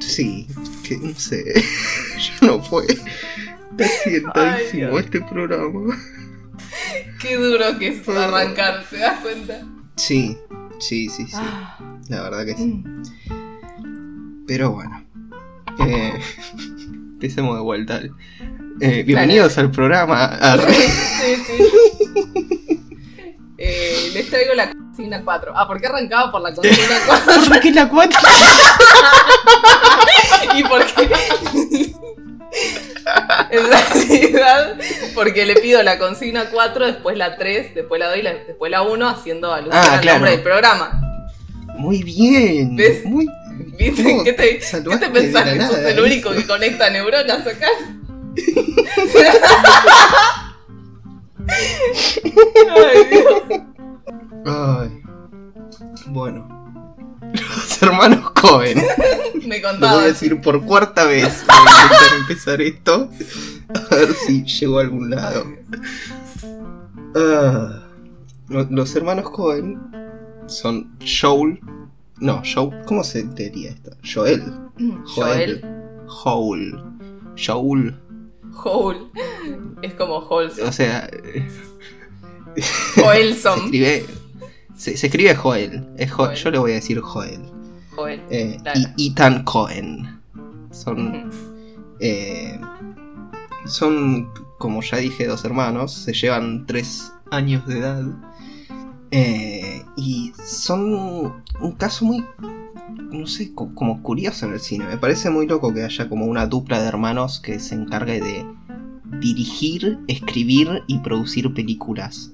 Sí, 0.00 0.46
que 0.86 0.96
no 0.96 1.14
sé. 1.18 1.64
Yo 2.40 2.46
no 2.48 2.62
fue. 2.62 2.84
Está 3.78 4.58
este 4.60 5.20
programa. 5.20 5.96
Qué 7.20 7.36
duro 7.36 7.78
que 7.78 7.88
es 7.88 8.08
arrancar, 8.08 8.84
¿te 8.90 8.96
das 8.98 9.20
cuenta? 9.20 9.60
Sí, 9.96 10.36
sí, 10.78 11.08
sí, 11.08 11.26
sí. 11.26 11.32
Ah, 11.36 11.78
La 12.08 12.22
verdad 12.22 12.44
que 12.46 12.54
sí. 12.56 12.64
mm. 12.64 13.02
Pero 14.46 14.72
bueno. 14.72 15.04
Eh, 15.80 16.12
empecemos 17.14 17.56
de 17.56 17.62
vuelta. 17.62 18.00
Eh, 18.80 19.02
bienvenidos 19.04 19.56
al 19.58 19.70
programa. 19.70 20.36
Ah, 20.40 20.56
Sí, 20.68 21.36
sí. 21.46 21.62
Eh, 23.58 24.10
les 24.12 24.28
traigo 24.28 24.52
la 24.52 24.70
consigna 24.70 25.22
4. 25.24 25.52
Ah, 25.56 25.66
¿por 25.66 25.80
qué 25.80 25.86
arrancaba 25.86 26.30
por 26.30 26.42
la 26.42 26.52
consigna 26.54 26.96
4? 27.06 27.34
¿Por 27.48 27.60
qué 27.60 27.70
la 27.72 27.88
4? 27.88 28.20
y 30.58 30.62
porque 30.64 31.10
en 33.50 33.66
realidad 33.66 34.76
porque 35.14 35.46
le 35.46 35.54
pido 35.54 35.82
la 35.82 35.98
consigna 35.98 36.50
4 36.52 36.84
después 36.86 37.16
la 37.16 37.36
3 37.38 37.74
después 37.74 37.98
la 37.98 38.08
2 38.08 38.18
y 38.18 38.22
la- 38.22 38.34
después 38.34 38.70
la 38.70 38.82
1 38.82 39.08
haciendo 39.08 39.50
alusión 39.54 39.82
Ah, 39.82 39.94
al 39.94 40.00
claro. 40.02 40.18
nombre 40.18 40.32
del 40.32 40.42
programa 40.42 41.00
Muy 41.78 42.02
bien. 42.02 42.76
¿Ves? 42.76 43.06
Muy 43.06 43.26
¿Viste? 43.78 44.02
¿Cómo 44.02 44.24
¿Qué 44.24 44.32
te, 44.32 44.58
¿qué 44.58 44.96
te 44.98 45.10
pensás 45.10 45.44
que 45.44 45.60
sos 45.60 45.78
el 45.78 46.00
único 46.00 46.30
que 46.32 46.46
conecta 46.46 46.88
neuronas 46.90 47.46
acá? 47.46 47.68
Ay, 52.74 53.04
Dios. 53.10 53.42
Ay. 54.44 55.02
Bueno. 56.08 56.48
Los 57.32 57.82
hermanos 57.82 58.30
Cohen. 58.32 58.78
Me 59.46 59.60
Lo 59.60 59.68
contaba 59.68 59.94
voy 59.94 60.04
a 60.04 60.06
decir 60.06 60.40
por 60.40 60.64
cuarta 60.64 61.04
vez. 61.04 61.44
Voy 61.46 61.56
a 61.56 61.82
intentar 61.84 62.18
empezar 62.20 62.62
esto. 62.62 63.10
A 63.90 63.94
ver 63.96 64.14
si 64.14 64.44
llego 64.44 64.78
a 64.78 64.82
algún 64.82 65.10
lado. 65.10 65.44
Ah, 67.14 67.82
lo- 68.48 68.66
los 68.70 68.94
hermanos 68.96 69.30
Cohen 69.30 69.78
son 70.46 70.96
Joel. 71.00 71.60
No, 72.18 72.42
Joel. 72.44 72.84
¿Cómo 72.86 73.04
se 73.04 73.22
diría 73.24 73.70
esto? 73.70 73.90
Joel. 74.14 74.42
Joel 75.06 75.64
Joel. 76.06 76.82
Joel. 77.36 77.94
Hole 78.64 78.98
es 79.82 79.92
como 79.94 80.16
Holson 80.16 80.66
O 80.68 80.72
sea, 80.72 81.10
se 82.56 83.02
Joelson 83.02 83.58
escribe. 83.64 84.06
Se, 84.74 84.96
se 84.96 85.06
escribe 85.08 85.34
Joel. 85.34 85.86
Es 85.98 86.10
Jo- 86.10 86.24
Joel. 86.26 86.36
Yo 86.38 86.50
le 86.50 86.58
voy 86.58 86.70
a 86.72 86.74
decir 86.74 87.00
Joel. 87.00 87.40
Joel 87.94 88.22
Eh, 88.30 88.58
y 88.96 89.10
Ethan 89.10 89.44
Cohen. 89.44 90.20
Son. 90.70 91.30
Eh, 92.00 92.58
son, 93.66 94.30
como 94.58 94.80
ya 94.82 94.98
dije, 94.98 95.26
dos 95.26 95.44
hermanos. 95.44 95.92
Se 95.92 96.12
llevan 96.12 96.66
tres 96.66 97.12
años 97.30 97.66
de 97.66 97.78
edad. 97.78 98.02
Eh, 99.10 99.84
y 99.96 100.32
son 100.44 101.42
un 101.60 101.72
caso 101.78 102.04
muy. 102.04 102.24
No 103.10 103.26
sé, 103.26 103.52
co- 103.54 103.74
como 103.74 104.02
curioso 104.02 104.46
en 104.46 104.52
el 104.54 104.60
cine. 104.60 104.86
Me 104.86 104.98
parece 104.98 105.30
muy 105.30 105.46
loco 105.46 105.72
que 105.72 105.84
haya 105.84 106.08
como 106.08 106.26
una 106.26 106.46
dupla 106.46 106.80
de 106.80 106.88
hermanos 106.88 107.40
que 107.40 107.58
se 107.60 107.74
encargue 107.74 108.20
de 108.20 108.44
dirigir, 109.20 109.98
escribir 110.08 110.82
y 110.86 110.98
producir 110.98 111.52
películas. 111.54 112.32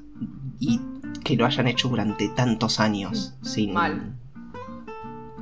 Y 0.58 0.80
que 1.24 1.36
lo 1.36 1.46
hayan 1.46 1.68
hecho 1.68 1.88
durante 1.88 2.28
tantos 2.28 2.80
años. 2.80 3.34
Sin. 3.42 3.74
Mal. 3.74 4.16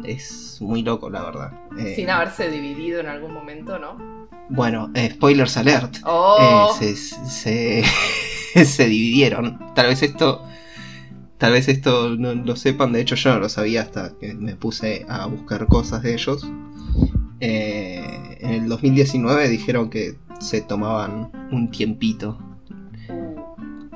Es 0.04 0.58
muy 0.60 0.82
loco, 0.82 1.10
la 1.10 1.22
verdad. 1.22 1.52
Eh, 1.78 1.94
sin 1.94 2.10
haberse 2.10 2.50
dividido 2.50 3.00
en 3.00 3.06
algún 3.06 3.32
momento, 3.34 3.78
¿no? 3.78 3.96
Bueno, 4.48 4.90
eh, 4.94 5.10
spoilers 5.14 5.56
alert. 5.56 5.98
Oh, 6.04 6.36
Eh, 6.40 6.66
se, 6.78 6.96
se, 6.96 8.64
se 8.64 8.86
dividieron. 8.88 9.58
Tal 9.74 9.86
vez 9.86 10.02
esto. 10.02 10.42
Tal 11.40 11.52
vez 11.52 11.68
esto 11.68 12.16
no 12.16 12.34
lo 12.34 12.54
sepan. 12.54 12.92
De 12.92 13.00
hecho, 13.00 13.14
yo 13.14 13.32
no 13.32 13.40
lo 13.40 13.48
sabía 13.48 13.80
hasta 13.80 14.12
que 14.18 14.34
me 14.34 14.56
puse 14.56 15.06
a 15.08 15.24
buscar 15.24 15.66
cosas 15.68 16.02
de 16.02 16.12
ellos. 16.12 16.46
Eh, 17.40 18.36
en 18.40 18.50
el 18.50 18.68
2019 18.68 19.48
dijeron 19.48 19.88
que 19.88 20.16
se 20.38 20.60
tomaban 20.60 21.32
un 21.50 21.70
tiempito. 21.70 22.38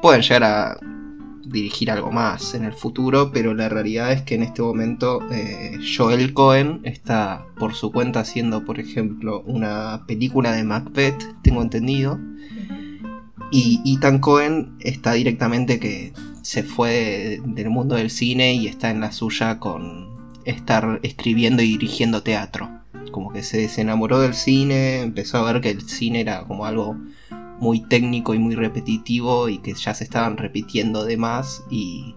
Pueden 0.00 0.22
llegar 0.22 0.44
a 0.44 0.78
dirigir 1.44 1.90
algo 1.90 2.10
más 2.10 2.54
en 2.54 2.64
el 2.64 2.72
futuro, 2.72 3.30
pero 3.30 3.52
la 3.52 3.68
realidad 3.68 4.10
es 4.12 4.22
que 4.22 4.36
en 4.36 4.42
este 4.42 4.62
momento 4.62 5.20
eh, 5.30 5.78
Joel 5.96 6.32
Cohen 6.32 6.80
está 6.84 7.44
por 7.58 7.74
su 7.74 7.92
cuenta 7.92 8.20
haciendo, 8.20 8.64
por 8.64 8.80
ejemplo, 8.80 9.42
una 9.42 10.04
película 10.06 10.52
de 10.52 10.64
Macbeth, 10.64 11.22
tengo 11.42 11.60
entendido, 11.60 12.18
y 13.52 13.82
Ethan 13.84 14.18
Cohen 14.20 14.76
está 14.80 15.12
directamente 15.12 15.78
que 15.78 16.14
se 16.44 16.62
fue 16.62 16.90
de- 16.90 17.42
del 17.44 17.70
mundo 17.70 17.94
del 17.96 18.10
cine 18.10 18.52
y 18.54 18.66
está 18.66 18.90
en 18.90 19.00
la 19.00 19.12
suya 19.12 19.58
con 19.58 20.14
estar 20.44 21.00
escribiendo 21.02 21.62
y 21.62 21.68
dirigiendo 21.68 22.22
teatro. 22.22 22.70
Como 23.10 23.32
que 23.32 23.42
se 23.42 23.58
desenamoró 23.58 24.20
del 24.20 24.34
cine, 24.34 25.00
empezó 25.00 25.38
a 25.38 25.52
ver 25.52 25.62
que 25.62 25.70
el 25.70 25.88
cine 25.88 26.20
era 26.20 26.44
como 26.44 26.66
algo 26.66 26.96
muy 27.60 27.80
técnico 27.80 28.34
y 28.34 28.38
muy 28.38 28.54
repetitivo 28.54 29.48
y 29.48 29.58
que 29.58 29.72
ya 29.74 29.94
se 29.94 30.04
estaban 30.04 30.36
repitiendo 30.36 31.04
de 31.04 31.16
más 31.16 31.64
y 31.70 32.14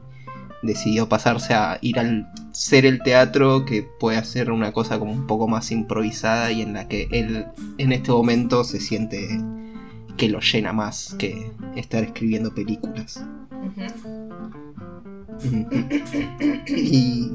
decidió 0.62 1.08
pasarse 1.08 1.54
a 1.54 1.78
ir 1.82 1.98
al 2.00 2.28
ser 2.52 2.86
el 2.86 3.02
teatro 3.04 3.64
que 3.64 3.84
puede 3.84 4.18
hacer 4.18 4.52
una 4.52 4.74
cosa 4.74 5.00
como 5.00 5.14
un 5.14 5.26
poco 5.26 5.48
más 5.48 5.72
improvisada 5.72 6.52
y 6.52 6.62
en 6.62 6.74
la 6.74 6.88
que 6.90 7.08
él 7.12 7.46
en 7.78 7.92
este 7.94 8.12
momento 8.12 8.64
se 8.66 8.82
siente 8.82 9.40
que 10.18 10.28
lo 10.28 10.42
llena 10.42 10.74
más 10.74 11.16
que 11.20 11.52
estar 11.76 12.04
escribiendo 12.04 12.54
películas. 12.54 13.24
Y, 16.66 17.32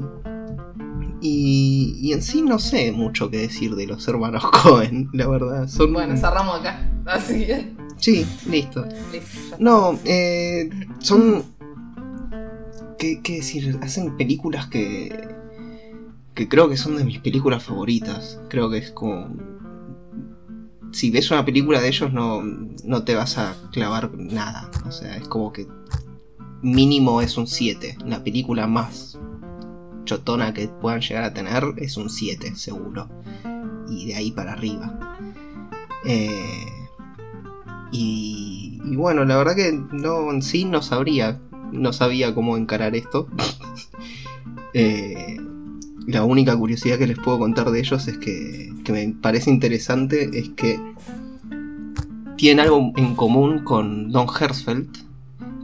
y, 1.21 1.97
y 2.01 2.13
en 2.13 2.21
sí 2.21 2.41
no 2.41 2.59
sé 2.59 2.91
mucho 2.91 3.29
que 3.29 3.37
decir 3.37 3.75
de 3.75 3.87
los 3.87 4.07
hermanos 4.07 4.43
Cohen, 4.63 5.09
la 5.13 5.27
verdad. 5.27 5.67
Son... 5.67 5.93
Bueno, 5.93 6.17
cerramos 6.17 6.59
acá. 6.59 6.89
Así 7.05 7.45
que. 7.45 7.73
Sí, 7.97 8.25
listo. 8.49 8.85
No, 9.59 9.97
eh, 10.03 10.69
son... 10.99 11.43
¿qué, 12.99 13.21
qué 13.21 13.37
decir? 13.37 13.79
Hacen 13.81 14.17
películas 14.17 14.67
que... 14.67 15.33
Que 16.33 16.49
creo 16.49 16.67
que 16.67 16.77
son 16.77 16.97
de 16.97 17.05
mis 17.05 17.19
películas 17.19 17.63
favoritas. 17.63 18.39
Creo 18.49 18.69
que 18.69 18.79
es 18.79 18.91
como... 18.91 19.33
Si 20.91 21.09
ves 21.09 21.31
una 21.31 21.45
película 21.45 21.79
de 21.79 21.87
ellos 21.87 22.11
no, 22.13 22.43
no 22.43 23.03
te 23.03 23.15
vas 23.15 23.37
a 23.37 23.55
clavar 23.71 24.11
nada. 24.15 24.69
O 24.85 24.91
sea, 24.91 25.15
es 25.15 25.27
como 25.27 25.53
que 25.53 25.67
mínimo 26.63 27.21
es 27.21 27.37
un 27.37 27.45
7. 27.45 27.97
La 28.05 28.23
película 28.23 28.65
más 28.65 29.19
chotona 30.05 30.53
que 30.53 30.67
puedan 30.67 31.01
llegar 31.01 31.23
a 31.23 31.33
tener 31.33 31.63
es 31.77 31.97
un 31.97 32.09
7, 32.09 32.55
seguro. 32.55 33.09
Y 33.89 34.07
de 34.07 34.15
ahí 34.15 34.31
para 34.31 34.53
arriba. 34.53 35.17
Eh, 36.05 36.65
y, 37.91 38.81
y 38.83 38.95
bueno, 38.95 39.23
la 39.25 39.37
verdad 39.37 39.55
que 39.55 39.71
no 39.91 40.31
en 40.31 40.41
sí 40.41 40.65
no 40.65 40.81
sabría, 40.81 41.39
no 41.71 41.93
sabía 41.93 42.33
cómo 42.33 42.57
encarar 42.57 42.95
esto. 42.95 43.27
Eh, 44.75 45.37
la 46.07 46.23
única 46.23 46.57
curiosidad 46.57 46.97
que 46.97 47.05
les 47.05 47.19
puedo 47.19 47.37
contar 47.37 47.69
de 47.69 47.79
ellos 47.79 48.07
es 48.07 48.17
que, 48.17 48.73
que 48.83 48.91
me 48.91 49.07
parece 49.21 49.51
interesante 49.51 50.31
es 50.33 50.49
que 50.49 50.79
tienen 52.37 52.65
algo 52.65 52.91
en 52.95 53.13
común 53.13 53.59
con 53.63 54.09
Don 54.09 54.25
Hersfeld, 54.27 54.89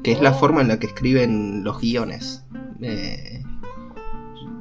que 0.03 0.11
es 0.11 0.21
la 0.21 0.33
forma 0.33 0.61
en 0.61 0.67
la 0.69 0.79
que 0.79 0.87
escriben 0.87 1.63
los 1.63 1.79
guiones. 1.79 2.45
Eh, 2.81 3.43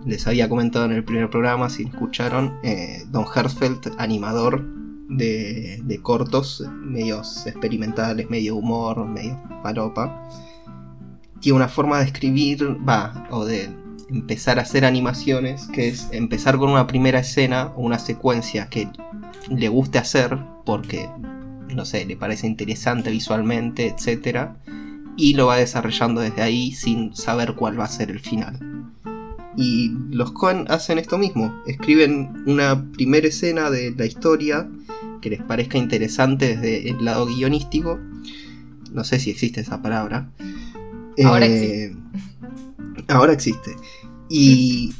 les 0.06 0.26
había 0.26 0.48
comentado 0.48 0.86
en 0.86 0.92
el 0.92 1.04
primer 1.04 1.28
programa, 1.30 1.68
si 1.68 1.84
escucharon, 1.84 2.58
eh, 2.62 3.04
Don 3.08 3.24
Hersfeld, 3.34 3.94
animador 3.98 4.64
de, 5.08 5.80
de 5.84 6.02
cortos, 6.02 6.64
medios 6.82 7.46
experimentales, 7.46 8.30
medio 8.30 8.56
humor, 8.56 9.06
medio 9.06 9.40
falopa, 9.62 10.28
tiene 11.40 11.56
una 11.56 11.68
forma 11.68 11.98
de 11.98 12.04
escribir, 12.06 12.76
va, 12.88 13.26
o 13.30 13.44
de 13.44 13.68
empezar 14.10 14.58
a 14.58 14.62
hacer 14.62 14.84
animaciones, 14.84 15.68
que 15.68 15.88
es 15.88 16.08
empezar 16.12 16.56
con 16.58 16.70
una 16.70 16.86
primera 16.86 17.20
escena 17.20 17.72
o 17.76 17.82
una 17.82 17.98
secuencia 17.98 18.68
que 18.68 18.88
le 19.50 19.68
guste 19.68 19.98
hacer, 19.98 20.38
porque, 20.64 21.08
no 21.74 21.84
sé, 21.84 22.04
le 22.06 22.16
parece 22.16 22.46
interesante 22.46 23.10
visualmente, 23.10 23.86
etc. 23.86 24.50
Y 25.18 25.34
lo 25.34 25.46
va 25.46 25.56
desarrollando 25.56 26.20
desde 26.20 26.40
ahí 26.42 26.72
sin 26.72 27.14
saber 27.14 27.54
cuál 27.54 27.78
va 27.78 27.84
a 27.84 27.88
ser 27.88 28.10
el 28.10 28.20
final. 28.20 28.58
Y 29.56 29.90
los 30.10 30.30
Cohen 30.32 30.66
hacen 30.68 30.98
esto 30.98 31.18
mismo, 31.18 31.52
escriben 31.66 32.44
una 32.46 32.90
primera 32.92 33.26
escena 33.26 33.70
de 33.70 33.92
la 33.96 34.06
historia 34.06 34.68
que 35.20 35.30
les 35.30 35.42
parezca 35.42 35.76
interesante 35.76 36.56
desde 36.56 36.90
el 36.90 37.04
lado 37.04 37.26
guionístico. 37.26 37.98
No 38.92 39.02
sé 39.02 39.18
si 39.18 39.30
existe 39.30 39.60
esa 39.60 39.82
palabra. 39.82 40.30
Ahora 41.24 41.46
Eh, 41.46 41.92
Ahora 43.08 43.32
existe. 43.32 43.74
Y, 44.30 44.92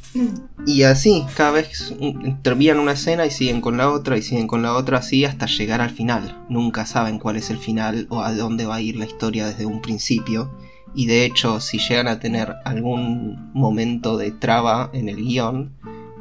Y 0.66 0.82
así, 0.82 1.24
cada 1.34 1.52
vez 1.52 1.94
terminan 2.42 2.78
una 2.78 2.92
escena 2.92 3.24
y 3.24 3.30
siguen 3.30 3.60
con 3.60 3.76
la 3.76 3.90
otra 3.90 4.18
y 4.18 4.22
siguen 4.22 4.46
con 4.46 4.62
la 4.62 4.74
otra 4.74 4.98
así 4.98 5.24
hasta 5.24 5.46
llegar 5.46 5.80
al 5.80 5.90
final. 5.90 6.44
Nunca 6.48 6.84
saben 6.84 7.18
cuál 7.18 7.36
es 7.36 7.50
el 7.50 7.58
final 7.58 8.06
o 8.10 8.20
a 8.20 8.34
dónde 8.34 8.66
va 8.66 8.76
a 8.76 8.80
ir 8.80 8.96
la 8.96 9.06
historia 9.06 9.46
desde 9.46 9.66
un 9.66 9.80
principio. 9.80 10.50
Y 10.94 11.06
de 11.06 11.24
hecho, 11.24 11.60
si 11.60 11.78
llegan 11.78 12.08
a 12.08 12.18
tener 12.18 12.56
algún 12.64 13.50
momento 13.54 14.16
de 14.16 14.30
traba 14.30 14.90
en 14.92 15.08
el 15.08 15.16
guion, 15.16 15.72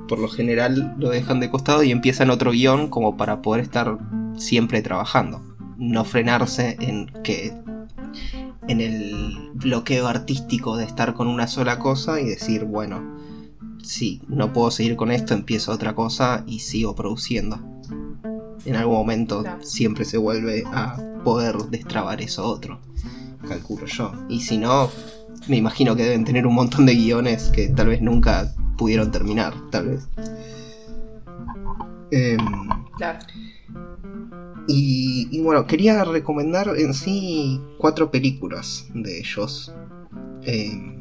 por 0.08 0.20
lo 0.20 0.30
general 0.30 0.96
lo 0.98 1.10
dejan 1.10 1.39
de 1.39 1.50
costado 1.50 1.84
y 1.84 1.91
empiezan 1.91 2.30
otro 2.30 2.52
guion 2.52 2.89
como 2.89 3.17
para 3.17 3.41
poder 3.41 3.63
estar 3.63 3.98
siempre 4.38 4.82
trabajando. 4.82 5.41
No 5.78 6.06
frenarse 6.06 6.78
en 6.80 7.08
que 7.24 7.54
en 8.68 8.82
el 8.82 9.52
bloqueo 9.54 10.08
artístico 10.08 10.78
de 10.78 10.86
estar 10.86 11.14
con 11.14 11.28
una 11.28 11.48
sola 11.48 11.80
cosa 11.80 12.20
y 12.20 12.26
decir, 12.26 12.66
bueno, 12.66 13.18
sí, 13.84 14.22
no 14.28 14.54
puedo 14.54 14.72
seguir 14.72 14.96
con 14.96 15.12
esto, 15.12 15.34
empiezo 15.34 15.72
otra 15.72 15.96
cosa 15.96 16.44
y 16.46 16.60
sigo 16.60 16.96
produciendo. 16.96 17.60
En 18.66 18.76
algún 18.76 18.96
momento 18.96 19.44
siempre 19.62 20.04
se 20.04 20.18
vuelve 20.18 20.64
a 20.66 20.98
poder 21.24 21.56
destrabar 21.70 22.22
eso 22.22 22.46
otro, 22.46 22.80
calculo 23.48 23.86
yo. 23.86 24.12
Y 24.30 24.42
si 24.42 24.58
no, 24.58 24.90
me 25.48 25.56
imagino 25.58 25.96
que 25.96 26.04
deben 26.04 26.26
tener 26.26 26.46
un 26.46 26.56
montón 26.56 26.86
de 26.86 26.96
guiones 26.96 27.50
que 27.50 27.70
tal 27.70 27.88
vez 27.88 28.02
nunca 28.02 28.54
pudieron 28.78 29.12
terminar, 29.12 29.54
tal 29.72 29.88
vez. 29.88 30.10
Em, 32.12 32.38
claro. 32.98 33.20
Y, 34.68 35.40
bueno, 35.42 35.66
quería 35.66 36.04
recomendar 36.04 36.74
en 36.78 36.94
sí 36.94 37.62
cuatro 37.78 38.12
películas 38.12 38.88
de 38.94 39.20
ellos. 39.20 39.74
Eh, 40.44 40.98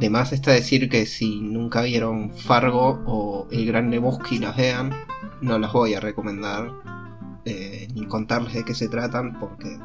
de 0.00 0.10
más 0.10 0.32
está 0.32 0.52
decir 0.52 0.88
que 0.88 1.06
si 1.06 1.40
nunca 1.40 1.82
vieron 1.82 2.32
Fargo 2.32 3.02
o 3.06 3.46
El 3.50 3.66
Gran 3.66 3.90
Lebowski 3.90 4.38
las 4.38 4.56
vean, 4.56 4.90
no 5.42 5.58
las 5.58 5.72
voy 5.72 5.94
a 5.94 6.00
recomendar 6.00 6.72
eh, 7.44 7.86
ni 7.94 8.06
contarles 8.06 8.54
de 8.54 8.64
qué 8.64 8.74
se 8.74 8.88
tratan 8.88 9.38
porque 9.38 9.78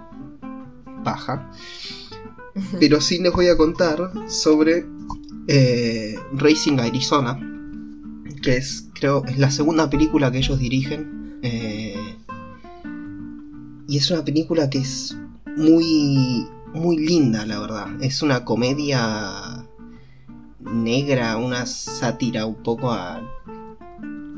baja. 1.04 1.52
Pero 2.80 3.02
sí 3.02 3.20
les 3.20 3.34
voy 3.34 3.50
a 3.50 3.58
contar 3.58 4.12
sobre 4.28 4.86
eh, 5.48 6.18
Racing 6.34 6.80
Arizona, 6.80 7.38
que 8.42 8.58
es 8.58 8.90
creo 8.94 9.26
es 9.26 9.38
la 9.38 9.52
segunda 9.52 9.90
película 9.90 10.32
que 10.32 10.38
ellos 10.38 10.58
dirigen 10.58 11.25
eh, 11.46 12.16
y 13.88 13.98
es 13.98 14.10
una 14.10 14.26
película 14.26 14.68
que 14.70 14.80
es 14.80 15.16
muy, 15.56 16.48
muy 16.74 16.98
linda, 16.98 17.46
la 17.46 17.60
verdad. 17.60 18.02
Es 18.02 18.24
una 18.24 18.44
comedia 18.44 19.64
negra, 20.60 21.38
una 21.38 21.68
sátira 21.68 22.48
un 22.48 22.64
poco 22.64 22.92
a, 22.92 23.22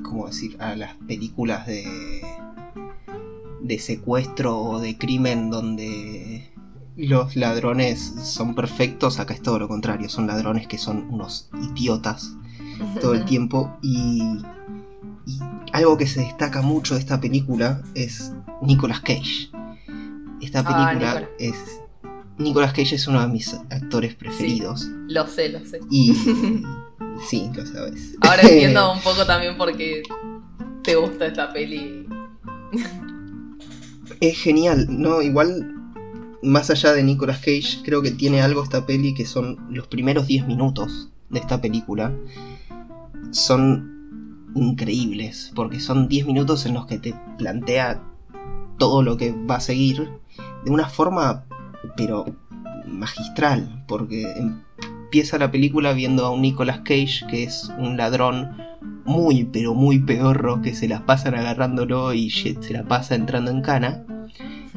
¿cómo 0.04 0.28
decir?, 0.28 0.58
a 0.60 0.76
las 0.76 0.96
películas 0.96 1.66
de, 1.66 2.22
de 3.62 3.80
secuestro 3.80 4.58
o 4.58 4.82
de 4.82 4.98
crimen 4.98 5.50
donde 5.50 6.52
los 6.98 7.38
ladrones 7.38 8.16
son 8.24 8.54
perfectos, 8.54 9.20
acá 9.20 9.34
es 9.34 9.42
todo 9.42 9.60
lo 9.60 9.70
contrario, 9.70 10.10
son 10.10 10.28
ladrones 10.28 10.68
que 10.68 10.78
son 10.78 11.08
unos 11.10 11.50
idiotas 11.72 12.36
todo 13.00 13.14
el 13.14 13.24
tiempo 13.26 13.78
y 13.82 14.40
y 15.28 15.40
algo 15.74 15.98
que 15.98 16.08
se 16.08 16.22
destaca 16.22 16.62
mucho 16.62 16.94
de 16.96 17.02
esta 17.02 17.20
película 17.20 17.84
es 17.94 18.32
Nicolas 18.62 19.02
Cage. 19.02 19.50
Esta 20.42 20.60
ah, 20.66 20.90
película 20.90 21.30
es. 21.38 21.82
Nicolas 22.38 22.72
Cage 22.72 22.96
es 22.96 23.08
uno 23.08 23.22
de 23.22 23.28
mis 23.28 23.54
actores 23.54 24.16
preferidos. 24.16 24.88
lo 25.08 25.28
sé, 25.28 25.50
lo 25.50 25.60
sé. 25.66 25.80
Y. 25.92 26.14
sí, 27.28 27.50
lo 27.54 27.66
sabes. 27.66 28.16
Ahora 28.22 28.42
entiendo 28.44 28.94
un 28.94 29.02
poco 29.02 29.26
también 29.26 29.58
por 29.58 29.76
qué 29.76 30.04
te 30.84 30.96
gusta 30.96 31.26
esta 31.26 31.52
peli. 31.52 32.08
es 34.22 34.38
genial, 34.38 34.88
¿no? 34.90 35.22
Igual 35.22 35.74
más 36.42 36.70
allá 36.70 36.94
de 36.94 37.04
Nicolas 37.04 37.40
Cage, 37.40 37.80
creo 37.84 38.02
que 38.02 38.12
tiene 38.12 38.42
algo 38.42 38.64
esta 38.64 38.86
peli 38.86 39.14
que 39.14 39.26
son 39.26 39.58
los 39.70 39.88
primeros 39.88 40.28
10 40.28 40.48
minutos 40.48 41.10
de 41.30 41.40
esta 41.40 41.60
película. 41.60 42.16
Son 43.32 43.97
increíbles, 44.58 45.52
porque 45.56 45.80
son 45.80 46.08
10 46.08 46.28
minutos 46.28 46.66
en 46.66 46.74
los 46.74 46.86
que 46.86 47.00
te 47.00 47.16
plantea 47.38 48.02
todo 48.78 49.02
lo 49.04 49.18
que 49.18 49.32
va 49.32 49.56
a 49.56 49.62
seguir 49.62 50.10
de 50.64 50.72
una 50.72 50.90
forma, 50.90 51.46
pero 51.96 52.26
magistral, 52.86 53.84
porque 53.88 54.26
empieza 55.08 55.38
la 55.38 55.52
película 55.52 55.94
viendo 55.94 56.26
a 56.26 56.32
un 56.32 56.42
Nicolas 56.42 56.80
Cage 56.80 57.26
que 57.30 57.44
es 57.44 57.72
un 57.78 57.98
ladrón 57.98 58.58
muy, 59.06 59.46
pero 59.46 59.74
muy 59.74 60.00
pedorro, 60.00 60.62
que 60.62 60.76
se 60.76 60.88
las 60.88 61.02
pasan 61.02 61.36
agarrándolo 61.36 62.14
y 62.14 62.30
se 62.30 62.58
la 62.72 62.84
pasa 62.84 63.16
entrando 63.16 63.52
en 63.52 63.62
cana. 63.62 64.04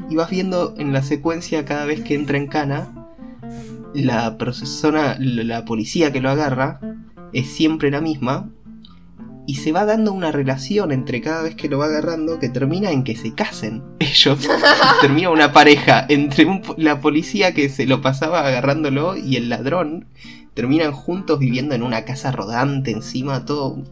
Y 0.09 0.15
vas 0.15 0.29
viendo 0.29 0.73
en 0.77 0.93
la 0.93 1.03
secuencia 1.03 1.65
cada 1.65 1.85
vez 1.85 2.01
que 2.01 2.15
entra 2.15 2.37
en 2.37 2.47
cana, 2.47 3.09
la 3.93 4.37
persona, 4.37 5.17
la 5.19 5.65
policía 5.65 6.11
que 6.11 6.21
lo 6.21 6.29
agarra, 6.29 6.79
es 7.33 7.47
siempre 7.47 7.91
la 7.91 8.01
misma, 8.01 8.49
y 9.51 9.55
se 9.55 9.73
va 9.73 9.83
dando 9.83 10.13
una 10.13 10.31
relación 10.31 10.93
entre 10.93 11.19
cada 11.19 11.41
vez 11.41 11.55
que 11.55 11.67
lo 11.67 11.77
va 11.77 11.87
agarrando 11.87 12.39
que 12.39 12.47
termina 12.47 12.89
en 12.91 13.03
que 13.03 13.17
se 13.17 13.33
casen 13.33 13.83
ellos. 13.99 14.47
termina 15.01 15.29
una 15.29 15.51
pareja 15.51 16.05
entre 16.07 16.47
la 16.77 17.01
policía 17.01 17.53
que 17.53 17.67
se 17.67 17.85
lo 17.85 18.01
pasaba 18.01 18.47
agarrándolo 18.47 19.17
y 19.17 19.35
el 19.35 19.49
ladrón. 19.49 20.07
Terminan 20.53 20.93
juntos 20.93 21.37
viviendo 21.37 21.75
en 21.75 21.83
una 21.83 22.05
casa 22.05 22.31
rodante 22.31 22.91
encima, 22.91 23.43
todo... 23.43 23.83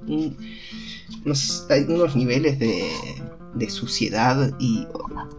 hay 1.70 1.82
unos 1.90 2.16
niveles 2.16 2.58
de, 2.58 2.90
de 3.54 3.70
suciedad 3.70 4.54
y 4.62 4.88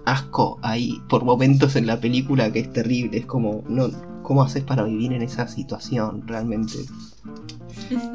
asco 0.04 0.58
ahí 0.60 1.00
por 1.08 1.24
momentos 1.24 1.76
en 1.76 1.86
la 1.86 1.98
película 1.98 2.52
que 2.52 2.58
es 2.58 2.70
terrible. 2.70 3.16
Es 3.16 3.24
como, 3.24 3.64
no, 3.70 3.88
¿cómo 4.22 4.42
haces 4.42 4.64
para 4.64 4.82
vivir 4.82 5.14
en 5.14 5.22
esa 5.22 5.48
situación 5.48 6.28
realmente? 6.28 6.74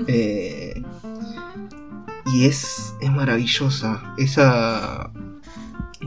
Eh, 0.07 0.81
y 2.35 2.47
es, 2.47 2.93
es 2.99 3.11
maravillosa 3.11 4.13
esa, 4.17 5.09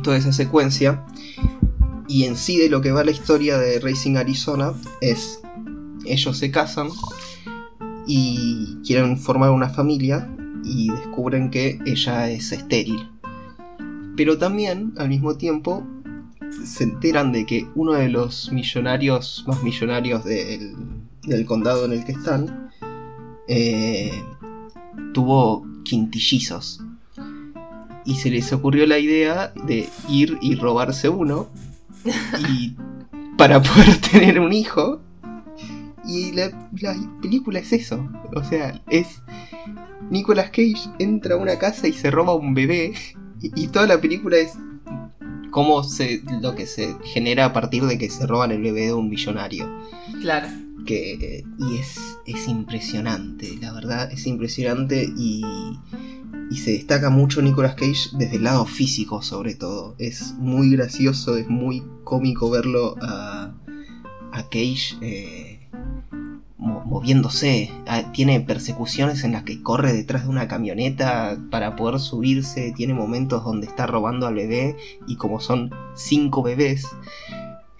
toda 0.02 0.18
esa 0.18 0.30
secuencia. 0.30 1.02
Y 2.06 2.24
en 2.24 2.36
sí 2.36 2.58
de 2.58 2.68
lo 2.68 2.82
que 2.82 2.92
va 2.92 3.02
la 3.02 3.12
historia 3.12 3.56
de 3.56 3.80
Racing 3.80 4.16
Arizona 4.16 4.74
es, 5.00 5.40
ellos 6.04 6.36
se 6.36 6.50
casan 6.50 6.88
y 8.06 8.76
quieren 8.86 9.16
formar 9.16 9.50
una 9.50 9.70
familia 9.70 10.28
y 10.64 10.90
descubren 10.90 11.50
que 11.50 11.78
ella 11.86 12.30
es 12.30 12.52
estéril. 12.52 13.08
Pero 14.14 14.36
también, 14.36 14.92
al 14.98 15.08
mismo 15.08 15.38
tiempo, 15.38 15.86
se 16.62 16.84
enteran 16.84 17.32
de 17.32 17.46
que 17.46 17.66
uno 17.74 17.94
de 17.94 18.10
los 18.10 18.52
millonarios 18.52 19.44
más 19.46 19.62
millonarios 19.62 20.24
del, 20.24 20.76
del 21.22 21.46
condado 21.46 21.86
en 21.86 21.92
el 21.92 22.04
que 22.04 22.12
están 22.12 22.70
eh, 23.46 24.22
tuvo 25.14 25.66
quintillizos. 25.88 26.80
Y 28.04 28.16
se 28.16 28.30
les 28.30 28.52
ocurrió 28.52 28.86
la 28.86 28.98
idea 28.98 29.52
de 29.66 29.88
ir 30.08 30.38
y 30.40 30.54
robarse 30.54 31.08
uno. 31.08 31.48
Para 33.36 33.62
poder 33.62 33.96
tener 34.12 34.40
un 34.40 34.52
hijo. 34.52 35.00
Y 36.06 36.32
la, 36.32 36.50
película 37.20 37.58
es 37.58 37.72
eso. 37.72 38.08
O 38.34 38.44
sea, 38.44 38.80
es. 38.88 39.20
Nicolas 40.10 40.46
Cage 40.46 40.88
entra 40.98 41.34
a 41.34 41.38
una 41.38 41.58
casa 41.58 41.86
y 41.86 41.92
se 41.92 42.10
roba 42.10 42.34
un 42.34 42.54
bebé. 42.54 42.94
Y, 43.40 43.68
toda 43.68 43.86
la 43.86 44.00
película 44.00 44.38
es 44.38 44.52
cómo 45.50 45.84
se, 45.84 46.22
lo 46.40 46.54
que 46.54 46.66
se 46.66 46.96
genera 47.04 47.46
a 47.46 47.52
partir 47.52 47.84
de 47.84 47.98
que 47.98 48.10
se 48.10 48.26
roban 48.26 48.50
el 48.50 48.62
bebé 48.62 48.86
de 48.86 48.94
un 48.94 49.08
millonario. 49.08 49.68
Claro. 50.22 50.48
Que, 50.86 51.44
y 51.58 51.76
es, 51.76 51.98
es 52.26 52.48
impresionante, 52.48 53.56
la 53.60 53.72
verdad, 53.72 54.10
es 54.10 54.26
impresionante 54.26 55.04
y, 55.18 55.42
y 56.50 56.56
se 56.56 56.72
destaca 56.72 57.10
mucho 57.10 57.42
Nicolas 57.42 57.74
Cage 57.74 58.10
desde 58.14 58.36
el 58.36 58.44
lado 58.44 58.64
físico 58.64 59.20
sobre 59.22 59.54
todo. 59.54 59.94
Es 59.98 60.34
muy 60.38 60.70
gracioso, 60.70 61.36
es 61.36 61.48
muy 61.48 61.82
cómico 62.04 62.48
verlo 62.48 62.96
a, 63.02 63.54
a 64.32 64.42
Cage 64.44 64.96
eh, 65.02 65.58
moviéndose. 66.58 67.70
Ah, 67.86 68.12
tiene 68.12 68.40
persecuciones 68.40 69.24
en 69.24 69.32
las 69.32 69.44
que 69.44 69.62
corre 69.62 69.92
detrás 69.92 70.24
de 70.24 70.30
una 70.30 70.48
camioneta 70.48 71.38
para 71.50 71.76
poder 71.76 72.00
subirse. 72.00 72.72
Tiene 72.74 72.94
momentos 72.94 73.44
donde 73.44 73.66
está 73.66 73.86
robando 73.86 74.26
al 74.26 74.34
bebé 74.34 74.76
y 75.06 75.16
como 75.16 75.40
son 75.40 75.70
cinco 75.94 76.42
bebés, 76.42 76.86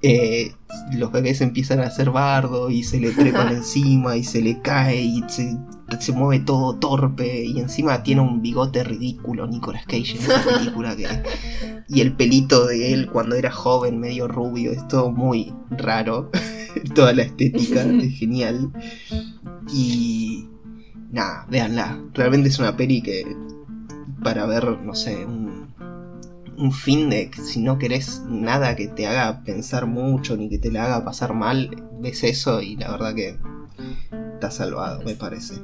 eh, 0.02 0.52
los 0.92 1.10
bebés 1.10 1.40
empiezan 1.40 1.80
a 1.80 1.86
hacer 1.86 2.10
bardo 2.10 2.70
y 2.70 2.82
se 2.82 3.00
le 3.00 3.10
trepan 3.10 3.48
encima 3.56 4.16
y 4.16 4.24
se 4.24 4.40
le 4.42 4.60
cae 4.60 5.00
y 5.00 5.22
se, 5.28 6.12
mueve 6.12 6.44
todo 6.44 6.76
torpe 6.76 7.44
y 7.44 7.58
encima 7.58 8.02
tiene 8.02 8.20
un 8.20 8.42
bigote 8.42 8.84
ridículo 8.84 9.46
Nicolas 9.46 9.84
Cage 9.86 10.16
en 10.16 10.18
esa 10.18 10.44
película 10.44 10.96
que, 10.96 11.08
y 11.88 12.00
el 12.00 12.14
pelito 12.14 12.66
de 12.66 12.92
él 12.92 13.08
cuando 13.10 13.36
era 13.36 13.50
joven 13.50 13.98
medio 13.98 14.28
rubio 14.28 14.72
es 14.72 14.86
todo 14.88 15.10
muy 15.10 15.52
raro 15.70 16.30
toda 16.94 17.12
la 17.12 17.22
estética 17.22 17.82
es 17.82 18.18
genial 18.18 18.70
y 19.72 20.48
nada, 21.10 21.46
véanla. 21.50 21.98
Realmente 22.14 22.48
es 22.48 22.58
una 22.58 22.76
peli 22.76 23.02
que 23.02 23.24
para 24.22 24.46
ver, 24.46 24.78
no 24.80 24.94
sé, 24.94 25.24
un, 25.24 25.57
un 26.58 26.72
fin 26.72 27.08
de 27.08 27.30
que 27.30 27.40
si 27.40 27.60
no 27.60 27.78
querés 27.78 28.22
nada 28.28 28.74
que 28.76 28.88
te 28.88 29.06
haga 29.06 29.42
pensar 29.44 29.86
mucho 29.86 30.36
ni 30.36 30.48
que 30.48 30.58
te 30.58 30.70
la 30.70 30.84
haga 30.84 31.04
pasar 31.04 31.34
mal, 31.34 31.84
ves 32.00 32.24
eso 32.24 32.60
y 32.60 32.76
la 32.76 32.90
verdad 32.90 33.14
que 33.14 33.38
está 34.34 34.50
salvado, 34.50 35.02
me 35.04 35.14
parece. 35.14 35.54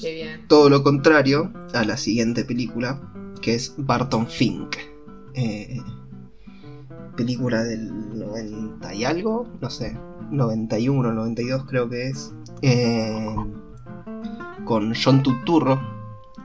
Qué 0.00 0.14
bien. 0.14 0.48
Todo 0.48 0.68
lo 0.68 0.82
contrario 0.82 1.52
a 1.72 1.84
la 1.84 1.96
siguiente 1.96 2.44
película, 2.44 3.00
que 3.40 3.54
es 3.54 3.74
Barton 3.78 4.26
Fink. 4.26 4.76
Eh, 5.34 5.80
película 7.16 7.62
del 7.64 8.18
90 8.18 8.94
y 8.94 9.04
algo, 9.04 9.48
no 9.60 9.70
sé, 9.70 9.96
91, 10.30 11.12
92 11.12 11.64
creo 11.66 11.88
que 11.88 12.08
es. 12.08 12.34
Eh, 12.62 13.34
con 14.64 14.94
John 14.94 15.22
Turturro, 15.22 15.80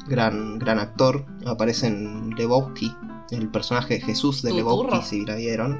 gran, 0.07 0.59
gran 0.59 0.79
actor. 0.79 1.25
Aparece 1.45 1.87
en 1.87 2.29
Lebowski, 2.35 2.93
el 3.31 3.47
personaje 3.49 3.95
de 3.95 4.01
Jesús 4.01 4.41
de. 4.41 4.53
Lebowski, 4.53 5.01
si 5.05 5.25
la 5.25 5.35
vieron. 5.35 5.79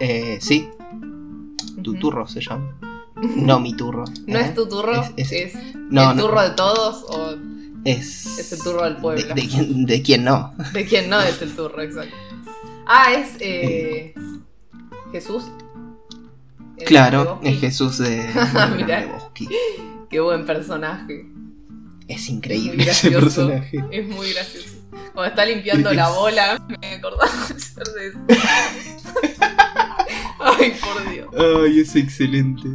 Eh, 0.00 0.38
sí, 0.40 0.68
Tuturro 1.82 2.26
se 2.26 2.40
llama. 2.40 2.76
No 3.36 3.60
mi 3.60 3.74
turro. 3.76 4.04
¿No 4.26 4.38
¿eh? 4.38 4.42
es 4.42 4.54
tu 4.54 4.68
turro? 4.68 5.02
Es- 5.16 5.32
¿Es, 5.32 5.54
es- 5.54 5.74
no, 5.74 6.10
el 6.10 6.16
no. 6.16 6.22
turro 6.22 6.42
de 6.42 6.50
todos 6.50 7.04
o 7.08 7.36
Es, 7.84 8.38
es 8.38 8.52
el 8.52 8.62
turro 8.62 8.84
del 8.84 8.96
pueblo? 8.96 9.34
De, 9.34 9.34
de 9.42 9.48
quién, 9.48 9.84
de 9.86 10.02
quién 10.02 10.24
no. 10.24 10.54
¿De 10.72 10.84
quién 10.86 11.08
no 11.10 11.20
es 11.20 11.40
el 11.42 11.54
turro? 11.54 11.80
Exacto. 11.82 12.14
Ah, 12.86 13.12
es 13.12 13.36
eh, 13.40 14.14
Jesús. 15.12 15.44
¿El 16.78 16.84
Claro, 16.86 17.38
es 17.44 17.60
Jesús 17.60 17.98
de, 17.98 18.10
de 18.16 18.76
Mirá. 18.76 19.00
Lebowski. 19.00 19.48
Qué 20.10 20.20
buen 20.20 20.44
personaje. 20.46 21.26
Es 22.08 22.28
increíble 22.28 22.82
ese 22.90 23.10
gracioso. 23.10 23.48
personaje. 23.48 23.84
Es 23.92 24.08
muy 24.08 24.32
gracioso. 24.32 24.68
Cuando 25.14 25.24
está 25.24 25.44
limpiando 25.44 25.92
la 25.92 26.08
bola, 26.10 26.58
me 26.80 26.94
acordaba 26.94 27.30
ayer 27.48 27.84
de 27.94 28.06
eso. 28.08 28.18
Ay, 30.38 30.72
por 30.80 31.10
Dios. 31.12 31.28
Ay, 31.64 31.80
es 31.80 31.96
excelente. 31.96 32.68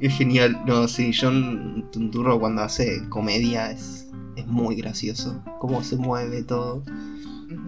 Es 0.00 0.16
genial. 0.16 0.60
No, 0.66 0.88
sí, 0.88 1.12
John 1.18 1.88
Turturro 1.92 2.40
cuando 2.40 2.62
hace 2.62 3.08
comedia 3.08 3.70
es, 3.70 4.08
es 4.36 4.46
muy 4.46 4.76
gracioso. 4.76 5.42
Cómo 5.60 5.82
se 5.82 5.96
mueve 5.96 6.42
todo. 6.42 6.82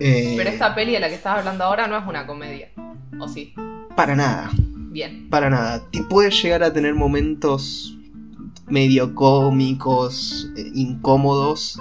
Eh, 0.00 0.34
Pero 0.36 0.50
esta 0.50 0.74
peli 0.74 0.92
de 0.92 1.00
la 1.00 1.08
que 1.08 1.14
estás 1.14 1.38
hablando 1.38 1.64
ahora 1.64 1.86
no 1.86 1.96
es 1.98 2.06
una 2.06 2.26
comedia. 2.26 2.70
¿O 3.20 3.28
sí? 3.28 3.54
Para 3.94 4.16
nada, 4.16 4.50
Bien. 4.90 5.28
para 5.28 5.50
nada. 5.50 5.84
Te 5.90 6.02
puede 6.04 6.30
llegar 6.30 6.62
a 6.64 6.72
tener 6.72 6.94
momentos 6.94 7.96
medio 8.66 9.14
cómicos, 9.14 10.50
eh, 10.56 10.70
incómodos, 10.74 11.80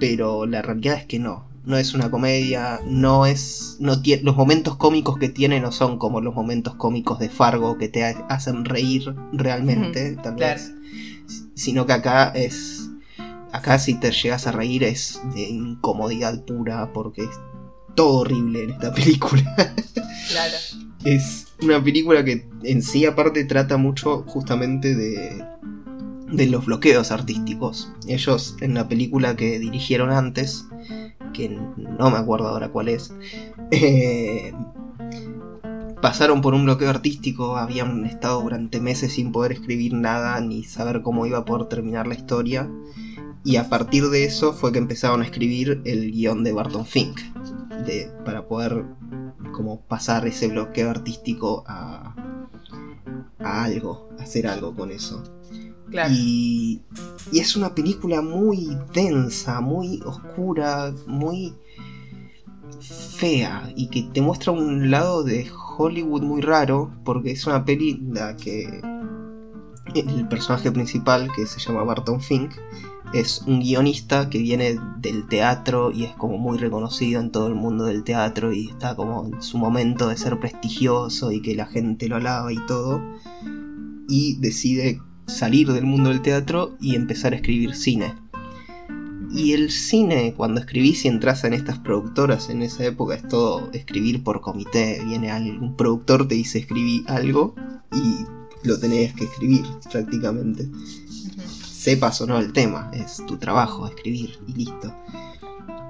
pero 0.00 0.46
la 0.46 0.62
realidad 0.62 0.96
es 0.98 1.06
que 1.06 1.18
no. 1.18 1.48
No 1.64 1.78
es 1.78 1.94
una 1.94 2.10
comedia, 2.10 2.80
no 2.86 3.24
es. 3.24 3.78
No 3.80 3.94
los 4.22 4.36
momentos 4.36 4.76
cómicos 4.76 5.16
que 5.18 5.30
tiene 5.30 5.60
no 5.60 5.72
son 5.72 5.98
como 5.98 6.20
los 6.20 6.34
momentos 6.34 6.74
cómicos 6.74 7.18
de 7.18 7.30
Fargo 7.30 7.78
que 7.78 7.88
te 7.88 8.04
ha- 8.04 8.26
hacen 8.28 8.66
reír 8.66 9.14
realmente, 9.32 10.16
tal 10.22 10.36
claro. 10.36 10.60
vez. 10.60 10.74
Sino 11.54 11.86
que 11.86 11.94
acá 11.94 12.28
es. 12.34 12.90
Acá 13.52 13.78
si 13.78 13.94
te 13.94 14.10
llegas 14.10 14.46
a 14.46 14.52
reír 14.52 14.84
es 14.84 15.20
de 15.34 15.42
incomodidad 15.48 16.44
pura 16.44 16.92
porque 16.92 17.22
es 17.22 17.30
todo 17.94 18.20
horrible 18.20 18.64
en 18.64 18.70
esta 18.70 18.92
película. 18.94 19.42
Claro. 20.28 20.56
Es 21.04 21.46
una 21.62 21.82
película 21.82 22.24
que 22.24 22.46
en 22.64 22.82
sí 22.82 23.06
aparte 23.06 23.44
trata 23.44 23.76
mucho 23.78 24.22
justamente 24.26 24.94
de, 24.94 25.44
de 26.36 26.46
los 26.46 26.66
bloqueos 26.66 27.10
artísticos. 27.10 27.92
Ellos 28.06 28.56
en 28.60 28.74
la 28.74 28.88
película 28.88 29.36
que 29.36 29.58
dirigieron 29.58 30.10
antes, 30.10 30.66
que 31.32 31.48
no 31.48 32.10
me 32.10 32.18
acuerdo 32.18 32.48
ahora 32.48 32.70
cuál 32.70 32.88
es, 32.88 33.12
eh, 33.70 34.52
pasaron 36.00 36.40
por 36.42 36.54
un 36.54 36.64
bloqueo 36.64 36.90
artístico, 36.90 37.56
habían 37.56 38.04
estado 38.06 38.42
durante 38.42 38.80
meses 38.80 39.12
sin 39.14 39.32
poder 39.32 39.52
escribir 39.52 39.94
nada 39.94 40.40
ni 40.40 40.64
saber 40.64 41.02
cómo 41.02 41.26
iba 41.26 41.38
a 41.38 41.44
poder 41.44 41.66
terminar 41.66 42.06
la 42.06 42.14
historia. 42.14 42.70
Y 43.44 43.56
a 43.56 43.68
partir 43.68 44.08
de 44.08 44.24
eso 44.24 44.54
fue 44.54 44.72
que 44.72 44.78
empezaron 44.78 45.20
a 45.20 45.24
escribir 45.24 45.82
el 45.84 46.10
guion 46.12 46.44
de 46.44 46.52
Barton 46.52 46.86
Fink. 46.86 47.20
Para 48.24 48.46
poder 48.46 48.86
como 49.52 49.82
pasar 49.82 50.26
ese 50.26 50.48
bloqueo 50.48 50.88
artístico 50.88 51.64
a 51.66 52.14
algo, 53.44 54.08
hacer 54.18 54.46
algo 54.46 54.74
con 54.74 54.90
eso. 54.90 55.22
Y, 56.10 56.80
y 57.30 57.38
es 57.38 57.56
una 57.56 57.74
película 57.74 58.22
muy 58.22 58.76
densa, 58.92 59.60
muy 59.60 60.00
oscura, 60.04 60.92
muy 61.06 61.54
fea 62.80 63.72
y 63.76 63.88
que 63.88 64.02
te 64.12 64.20
muestra 64.20 64.52
un 64.52 64.90
lado 64.90 65.22
de 65.22 65.50
Hollywood 65.76 66.22
muy 66.22 66.40
raro 66.40 66.90
porque 67.04 67.32
es 67.32 67.46
una 67.46 67.64
peli 67.64 68.00
la 68.12 68.36
que 68.36 68.82
el 69.94 70.28
personaje 70.28 70.70
principal 70.72 71.30
que 71.34 71.46
se 71.46 71.60
llama 71.60 71.84
Barton 71.84 72.20
Fink 72.20 72.52
es 73.12 73.42
un 73.46 73.60
guionista 73.60 74.28
que 74.28 74.38
viene 74.38 74.78
del 74.98 75.26
teatro 75.28 75.92
y 75.92 76.04
es 76.04 76.12
como 76.14 76.36
muy 76.36 76.58
reconocido 76.58 77.20
en 77.20 77.30
todo 77.30 77.46
el 77.46 77.54
mundo 77.54 77.84
del 77.84 78.02
teatro 78.02 78.52
y 78.52 78.68
está 78.68 78.96
como 78.96 79.26
en 79.26 79.40
su 79.40 79.56
momento 79.56 80.08
de 80.08 80.16
ser 80.16 80.40
prestigioso 80.40 81.30
y 81.30 81.40
que 81.40 81.54
la 81.54 81.66
gente 81.66 82.08
lo 82.08 82.16
alaba 82.16 82.52
y 82.52 82.58
todo 82.66 83.00
y 84.08 84.36
decide 84.40 85.00
salir 85.26 85.72
del 85.72 85.84
mundo 85.84 86.10
del 86.10 86.22
teatro 86.22 86.76
y 86.80 86.94
empezar 86.94 87.32
a 87.32 87.36
escribir 87.36 87.74
cine. 87.74 88.14
Y 89.32 89.52
el 89.52 89.70
cine, 89.70 90.32
cuando 90.36 90.60
escribís 90.60 91.04
y 91.04 91.08
entras 91.08 91.42
en 91.42 91.54
estas 91.54 91.78
productoras 91.80 92.50
en 92.50 92.62
esa 92.62 92.84
época, 92.84 93.16
es 93.16 93.26
todo 93.26 93.68
escribir 93.72 94.22
por 94.22 94.40
comité. 94.40 95.02
Viene 95.04 95.30
algún 95.30 95.76
productor, 95.76 96.28
te 96.28 96.36
dice 96.36 96.60
escribí 96.60 97.04
algo 97.08 97.54
y 97.92 98.66
lo 98.66 98.78
tenés 98.78 99.12
que 99.14 99.24
escribir 99.24 99.64
prácticamente. 99.90 100.68
Sepas 101.66 102.20
o 102.20 102.26
no 102.26 102.38
el 102.38 102.52
tema, 102.52 102.90
es 102.94 103.22
tu 103.26 103.36
trabajo 103.36 103.86
escribir 103.88 104.38
y 104.46 104.52
listo. 104.52 104.94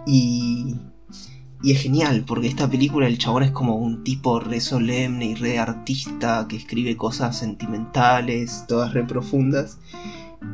Y, 0.06 0.74
y 1.62 1.72
es 1.72 1.80
genial, 1.80 2.24
porque 2.26 2.46
esta 2.46 2.68
película 2.68 3.06
el 3.06 3.18
chabón 3.18 3.42
es 3.42 3.50
como 3.50 3.76
un 3.76 4.04
tipo 4.04 4.38
re 4.40 4.60
solemne 4.60 5.26
y 5.26 5.34
re 5.34 5.58
artista 5.58 6.46
que 6.48 6.56
escribe 6.56 6.96
cosas 6.96 7.38
sentimentales, 7.38 8.64
todas 8.68 8.92
re 8.92 9.04
profundas. 9.04 9.78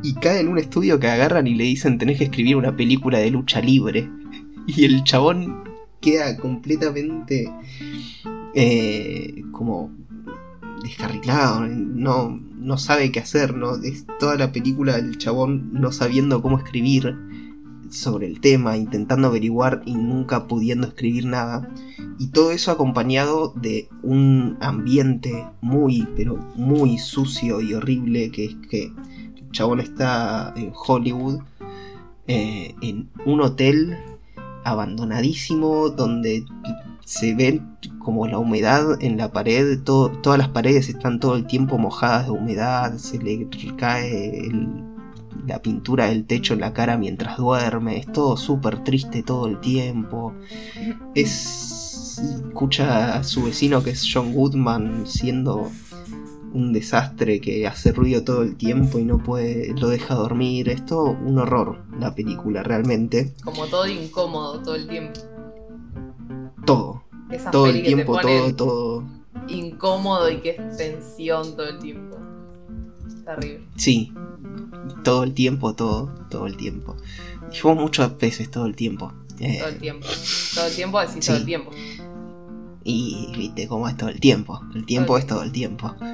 Y 0.03 0.15
cae 0.15 0.41
en 0.41 0.49
un 0.49 0.59
estudio 0.59 1.01
que 1.01 1.09
agarran 1.09 1.47
y 1.49 1.55
le 1.55 1.65
dicen 1.65 1.99
tenés 1.99 2.19
que 2.19 2.25
escribir 2.25 2.57
una 2.57 2.77
película 2.77 3.19
de 3.19 3.31
lucha 3.31 3.61
libre. 3.61 4.09
Y 4.67 4.85
el 4.85 5.03
chabón 5.03 5.65
queda 6.01 6.37
completamente 6.37 7.51
eh, 8.55 9.43
como 9.51 9.91
descarrilado, 10.83 11.67
no, 11.67 12.31
no 12.31 12.79
sabe 12.79 13.11
qué 13.11 13.21
hacer, 13.21 13.55
¿no? 13.55 13.75
Es 13.77 14.07
toda 14.19 14.37
la 14.37 14.53
película 14.53 14.97
del 14.97 15.19
chabón 15.19 15.73
no 15.73 15.93
sabiendo 15.93 16.41
cómo 16.41 16.59
escribir 16.59 17.17
sobre 17.91 18.27
el 18.27 18.41
tema, 18.41 18.77
intentando 18.77 19.29
averiguar 19.29 19.83
y 19.85 19.95
nunca 19.95 20.47
pudiendo 20.47 20.87
escribir 20.87 21.27
nada. 21.27 21.69
Y 22.19 22.29
todo 22.29 22.51
eso 22.53 22.71
acompañado 22.71 23.53
de 23.57 23.89
un 24.03 24.57
ambiente 24.61 25.47
muy, 25.61 26.09
pero 26.17 26.37
muy 26.55 26.99
sucio 26.99 27.61
y 27.61 27.75
horrible, 27.75 28.31
que 28.31 28.45
es 28.47 28.57
que 28.69 28.93
el 29.37 29.51
chabón 29.53 29.81
está 29.81 30.53
en 30.57 30.73
Hollywood, 30.75 31.41
eh, 32.27 32.75
en 32.83 33.11
un 33.27 33.41
hotel 33.41 33.97
abandonadísimo, 34.65 35.89
donde 35.91 36.45
se 37.05 37.35
ve 37.35 37.61
como 37.99 38.27
la 38.27 38.39
humedad 38.39 39.03
en 39.03 39.17
la 39.17 39.33
pared, 39.33 39.81
todas 39.83 40.39
las 40.39 40.49
paredes 40.49 40.89
están 40.89 41.21
todo 41.21 41.35
el 41.37 41.47
tiempo 41.47 41.79
mojadas 41.79 42.27
de 42.27 42.33
humedad, 42.33 42.97
se 42.99 43.19
le 43.19 43.49
cae 43.77 44.47
el- 44.47 44.90
la 45.47 45.63
pintura 45.63 46.07
del 46.07 46.27
techo 46.27 46.55
en 46.55 46.61
la 46.61 46.73
cara 46.73 46.97
mientras 46.97 47.37
duerme, 47.37 47.99
es 47.99 48.13
todo 48.13 48.37
súper 48.37 48.85
triste 48.85 49.23
todo 49.23 49.47
el 49.47 49.61
tiempo. 49.61 50.35
Es. 51.15 52.21
escucha 52.49 53.17
a 53.17 53.25
su 53.25 53.45
vecino 53.45 53.83
que 53.83 53.91
es 53.91 54.07
John 54.13 54.35
Goodman 54.35 55.07
siendo 55.07 55.71
un 56.53 56.73
desastre 56.73 57.41
que 57.41 57.67
hace 57.67 57.93
ruido 57.93 58.25
todo 58.25 58.43
el 58.43 58.57
tiempo 58.57 58.99
y 58.99 59.05
no 59.05 59.19
puede. 59.19 59.73
lo 59.75 59.89
deja 59.89 60.15
dormir. 60.15 60.69
Es 60.69 60.85
todo 60.85 61.11
un 61.11 61.39
horror 61.39 61.83
la 61.99 62.15
película, 62.15 62.63
realmente. 62.63 63.35
Como 63.45 63.67
todo 63.67 63.87
incómodo 63.87 64.61
todo 64.63 64.75
el 64.75 64.89
tiempo. 64.89 65.21
Todo. 66.65 67.05
Todo 67.53 67.67
el 67.67 67.83
tiempo, 67.83 68.19
todo, 68.21 68.55
todo. 68.57 69.05
incómodo 69.49 70.31
y 70.31 70.41
que 70.41 70.51
es 70.51 70.77
tensión 70.77 71.57
todo 71.57 71.69
el 71.69 71.79
tiempo. 71.79 72.17
Terrible. 73.35 73.61
Sí, 73.77 74.13
todo 75.05 75.23
el 75.25 75.35
tiempo, 75.35 75.75
todo, 75.75 76.13
todo 76.31 76.47
el 76.47 76.57
tiempo. 76.57 76.97
Dijimos 77.51 77.77
muchas 77.77 78.17
veces 78.19 78.51
todo 78.51 78.67
el 78.67 78.75
tiempo. 78.77 79.13
Eh, 79.39 79.59
Todo 79.59 79.69
el 79.69 79.79
tiempo. 79.79 80.07
Todo 80.55 80.67
el 80.67 80.75
tiempo 80.75 81.01
decís 81.01 81.27
todo 81.27 81.37
el 81.37 81.45
tiempo. 81.47 81.71
y 82.85 83.33
viste 83.37 83.67
cómo 83.69 83.89
es 83.89 83.97
todo 83.97 84.11
el 84.11 84.21
tiempo. 84.21 84.61
El 84.75 84.85
tiempo 84.85 85.07
Todo 85.09 85.19
es 85.19 85.27
todo 85.27 85.43
el 85.43 85.53
tiempo. 85.53 85.95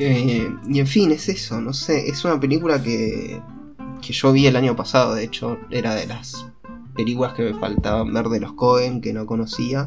Eh, 0.00 0.52
y 0.68 0.80
en 0.80 0.86
fin, 0.88 1.12
es 1.12 1.28
eso, 1.28 1.60
no 1.60 1.72
sé, 1.72 2.08
es 2.08 2.24
una 2.24 2.40
película 2.40 2.82
que, 2.82 3.40
que 4.02 4.12
yo 4.12 4.32
vi 4.32 4.48
el 4.48 4.56
año 4.56 4.74
pasado, 4.74 5.14
de 5.14 5.22
hecho, 5.22 5.56
era 5.70 5.94
de 5.94 6.08
las 6.08 6.46
películas 6.96 7.34
que 7.34 7.44
me 7.44 7.54
faltaban 7.54 8.12
ver 8.12 8.26
de 8.26 8.40
los 8.40 8.54
Cohen, 8.54 9.00
que 9.00 9.12
no 9.12 9.24
conocía, 9.24 9.86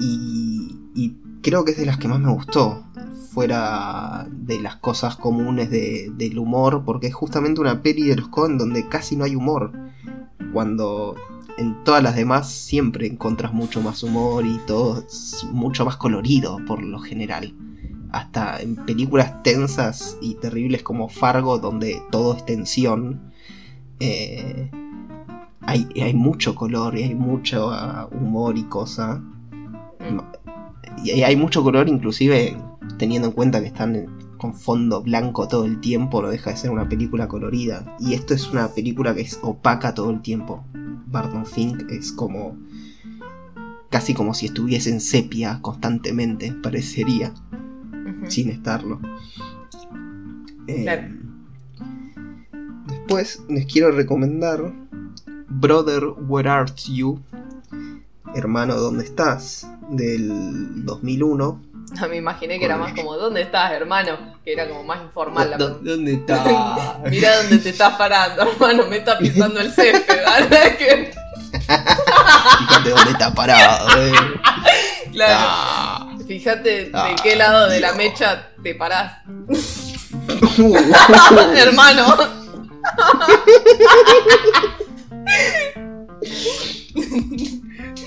y, 0.00 0.78
y 0.94 1.14
creo 1.42 1.64
que 1.64 1.72
es 1.72 1.76
de 1.78 1.86
las 1.86 1.98
que 1.98 2.08
más 2.08 2.20
me 2.20 2.30
gustó, 2.32 2.84
fuera 3.30 4.26
de 4.30 4.60
las 4.60 4.76
cosas 4.76 5.16
comunes 5.16 5.70
de- 5.70 6.10
del 6.16 6.38
humor, 6.38 6.82
porque 6.84 7.06
es 7.08 7.14
justamente 7.14 7.60
una 7.60 7.82
peli 7.82 8.06
de 8.06 8.16
los 8.16 8.28
Cohen 8.28 8.58
donde 8.58 8.88
casi 8.88 9.16
no 9.16 9.24
hay 9.24 9.34
humor, 9.36 9.72
cuando 10.52 11.14
en 11.58 11.82
todas 11.84 12.02
las 12.02 12.14
demás 12.16 12.50
siempre 12.50 13.06
encontras 13.06 13.52
mucho 13.52 13.80
más 13.82 14.02
humor 14.02 14.44
y 14.46 14.58
todo 14.66 15.04
mucho 15.52 15.84
más 15.84 15.96
colorido 15.96 16.58
por 16.66 16.82
lo 16.82 16.98
general. 16.98 17.54
Hasta 18.10 18.60
en 18.60 18.76
películas 18.76 19.42
tensas 19.42 20.18
y 20.20 20.34
terribles 20.34 20.82
como 20.82 21.08
Fargo, 21.08 21.58
donde 21.58 22.02
todo 22.10 22.34
es 22.36 22.44
tensión, 22.44 23.32
eh, 24.00 24.70
hay, 25.62 25.88
hay 26.02 26.12
mucho 26.12 26.54
color 26.54 26.98
y 26.98 27.04
hay 27.04 27.14
mucho 27.14 27.70
ah, 27.70 28.08
humor 28.12 28.58
y 28.58 28.64
cosa. 28.64 29.22
Mm. 30.00 30.18
Y 31.04 31.22
hay 31.22 31.36
mucho 31.36 31.62
color 31.62 31.88
inclusive 31.88 32.56
teniendo 32.98 33.28
en 33.28 33.34
cuenta 33.34 33.60
que 33.60 33.66
están 33.66 34.06
con 34.38 34.54
fondo 34.54 35.02
blanco 35.02 35.46
todo 35.46 35.64
el 35.64 35.80
tiempo, 35.80 36.20
no 36.20 36.28
deja 36.28 36.50
de 36.50 36.56
ser 36.56 36.70
una 36.70 36.88
película 36.88 37.28
colorida. 37.28 37.96
Y 38.00 38.14
esto 38.14 38.34
es 38.34 38.50
una 38.50 38.68
película 38.68 39.14
que 39.14 39.20
es 39.20 39.38
opaca 39.42 39.94
todo 39.94 40.10
el 40.10 40.20
tiempo. 40.20 40.64
Barton 41.06 41.46
Fink 41.46 41.90
es 41.90 42.12
como... 42.12 42.56
casi 43.90 44.14
como 44.14 44.34
si 44.34 44.46
estuviese 44.46 44.90
en 44.90 45.00
sepia 45.00 45.60
constantemente, 45.62 46.52
parecería, 46.62 47.32
sin 48.28 48.50
estarlo. 48.50 49.00
Eh. 50.66 51.08
Después 52.88 53.42
les 53.48 53.66
quiero 53.66 53.90
recomendar 53.92 54.72
Brother, 55.48 56.04
Where 56.26 56.48
Art 56.48 56.78
You? 56.88 57.20
Hermano, 58.34 58.76
¿dónde 58.76 59.04
estás? 59.04 59.66
Del 59.90 60.84
2001. 60.84 61.62
No, 62.00 62.08
me 62.08 62.16
imaginé 62.16 62.58
que 62.58 62.64
era 62.64 62.78
más 62.78 62.94
como, 62.94 63.16
¿dónde 63.16 63.42
estás, 63.42 63.72
hermano? 63.72 64.38
Que 64.44 64.54
era 64.54 64.66
como 64.66 64.82
más 64.84 65.02
informal 65.02 65.50
la 65.50 65.58
¿Dó- 65.58 65.78
pregunta. 65.78 65.90
¿Dónde 65.90 66.12
estás? 66.14 67.10
Mirá 67.10 67.36
dónde 67.42 67.58
te 67.58 67.68
estás 67.70 67.94
parando, 67.96 68.42
hermano, 68.42 68.84
me 68.88 68.96
está 68.98 69.18
pisando 69.18 69.60
el 69.60 69.70
césped, 69.72 70.16
¿verdad? 70.16 70.76
Que- 70.78 71.12
Fíjate 71.52 72.90
dónde 72.90 73.10
está 73.10 73.34
parado. 73.34 73.88
eh. 74.02 74.12
Claro, 75.12 75.34
Ah. 75.38 76.16
fíjate 76.26 76.70
de 76.86 76.90
Ah, 76.94 77.14
qué 77.22 77.36
lado 77.36 77.68
de 77.68 77.80
la 77.80 77.92
mecha 77.92 78.48
te 78.62 78.74
parás. 78.74 79.18
Uh, 80.58 80.76
hermano. 81.56 82.16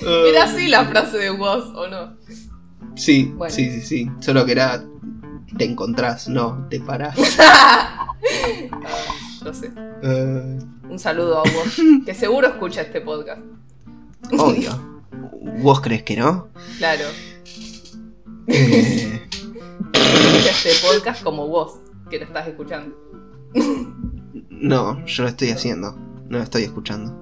Era 0.02 0.44
así 0.44 0.68
la 0.68 0.84
frase 0.86 1.18
de 1.18 1.30
Woz, 1.30 1.64
¿o 1.74 1.88
no? 1.88 2.16
Sí, 2.94 3.32
Bueno. 3.36 3.54
sí, 3.54 3.70
sí, 3.70 3.80
sí. 3.82 4.10
Solo 4.20 4.44
que 4.44 4.52
era. 4.52 4.84
Te 5.56 5.64
encontrás, 5.64 6.28
no, 6.28 6.66
te 6.70 6.80
parás. 6.80 7.16
Ah, 8.28 9.44
no 9.44 9.54
sé. 9.54 9.70
Eh, 10.02 10.58
Un 10.88 10.98
saludo 10.98 11.38
a 11.38 11.42
Woz, 11.42 11.76
que 12.04 12.14
seguro 12.14 12.48
escucha 12.48 12.80
este 12.82 13.00
podcast. 13.00 13.40
obvio. 14.38 15.00
¿Vos 15.62 15.80
crees 15.80 16.02
que 16.02 16.16
no? 16.16 16.48
Claro, 16.78 17.04
Eh, 18.48 19.22
escucha 19.92 20.50
este 20.50 20.70
podcast 20.86 21.22
como 21.22 21.46
vos, 21.48 21.78
que 22.10 22.18
lo 22.18 22.24
estás 22.24 22.48
escuchando. 22.48 22.96
no, 24.50 25.04
yo 25.06 25.22
lo 25.22 25.28
estoy 25.28 25.50
haciendo. 25.50 25.92
No 26.28 26.38
lo 26.38 26.42
estoy 26.44 26.64
escuchando. 26.64 27.12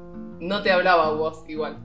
No 0.40 0.62
te 0.62 0.72
hablaba 0.72 1.10
vos 1.12 1.44
igual. 1.48 1.78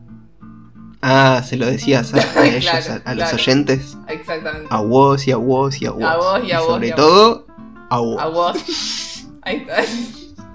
Ah, 1.02 1.41
se 1.47 1.56
lo 1.58 1.66
decías 1.66 2.14
a, 2.14 2.18
a 2.39 2.45
ellos, 2.45 2.70
Claro, 2.70 3.02
a, 3.06 3.10
a 3.10 3.16
los 3.16 3.24
claro. 3.30 3.36
oyentes. 3.38 3.97
Exactamente. 4.08 4.68
A 4.70 4.82
vos 4.82 5.28
y 5.28 5.32
a 5.32 5.38
vos 5.38 5.82
y 5.82 5.86
a 5.86 5.91
vos. 5.91 6.04
A 6.04 6.18
vos 6.18 6.41
y 6.45 6.52
a 6.52 6.60
vos 6.60 6.68
sobre 6.68 6.88
y 6.88 6.91
a 6.91 6.95
todo, 6.95 7.47
a 7.89 8.00
vos. 8.00 8.22
A 8.22 8.28
vos. 8.28 8.58
Ahí 9.43 9.58
está. 9.58 9.84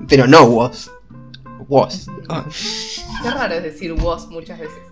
Pero 0.08 0.26
no 0.26 0.46
vos. 0.46 0.90
Vos. 1.68 2.06
Ah, 2.28 2.44
Qué 3.22 3.30
raro 3.30 3.54
es 3.54 3.62
decir 3.62 3.94
vos 3.94 4.28
muchas 4.28 4.58
veces. 4.58 4.82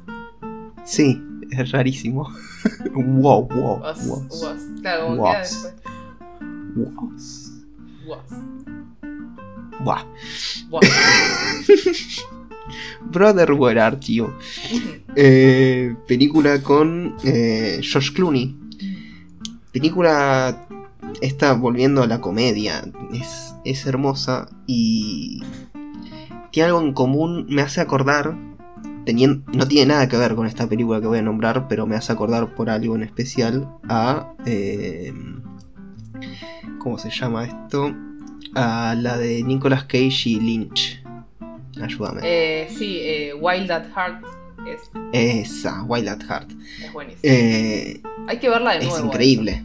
sí, 0.85 1.23
es 1.51 1.71
rarísimo. 1.71 2.33
wow, 2.95 3.47
wow, 3.49 3.79
Vos, 3.81 4.07
vos. 4.07 4.29
vos. 4.29 4.57
Claro, 4.81 5.09
como 5.09 5.25
queda 5.25 5.39
Vos. 5.39 5.63
después. 5.63 5.75
Vos. 6.75 7.53
Vos. 8.07 8.25
Buah. 9.85 10.05
Vos. 10.71 10.81
Brother, 13.11 13.53
where 13.53 13.81
art 13.81 14.03
you? 14.05 14.33
Eh, 15.17 15.95
película 16.07 16.63
con 16.63 17.17
eh, 17.25 17.81
George 17.83 18.13
Clooney. 18.15 18.57
Película. 19.73 20.67
Está 21.21 21.53
volviendo 21.55 22.03
a 22.03 22.07
la 22.07 22.21
comedia. 22.21 22.83
Es, 23.13 23.55
es 23.65 23.87
hermosa 23.87 24.49
y. 24.67 25.43
Tiene 26.51 26.69
algo 26.69 26.81
en 26.81 26.93
común. 26.93 27.47
Me 27.49 27.63
hace 27.63 27.81
acordar. 27.81 28.37
tenien- 29.05 29.43
no 29.53 29.67
tiene 29.67 29.93
nada 29.95 30.09
que 30.09 30.17
ver 30.17 30.35
con 30.35 30.47
esta 30.47 30.69
película 30.69 31.01
que 31.01 31.07
voy 31.09 31.19
a 31.19 31.23
nombrar, 31.23 31.67
pero 31.69 31.87
me 31.87 31.97
hace 31.97 32.13
acordar 32.13 32.55
por 32.55 32.71
algo 32.71 32.95
en 32.97 33.03
especial 33.03 33.69
a. 33.89 34.33
eh, 34.47 35.13
¿Cómo 36.79 36.99
se 36.99 37.11
llama 37.11 37.45
esto? 37.45 37.95
A 38.55 38.95
la 38.99 39.17
de 39.19 39.43
Nicolas 39.43 39.85
Cage 39.85 40.23
y 40.31 40.41
Lynch. 40.41 41.02
Ayúdame. 41.81 42.21
Eh, 42.25 42.69
sí, 42.77 42.99
eh, 43.01 43.35
Wild 43.35 43.71
at 43.71 43.87
Heart 43.95 44.25
es, 44.67 44.91
Esa, 45.13 45.83
Wild 45.85 46.09
at 46.09 46.23
Heart. 46.23 46.51
es 46.85 46.93
buenísimo. 46.93 47.21
Eh, 47.23 48.03
Hay 48.29 48.39
que 48.39 48.49
verla 48.49 48.73
de 48.73 48.79
es 48.81 48.89
nuevo. 48.89 49.07
increíble. 49.07 49.65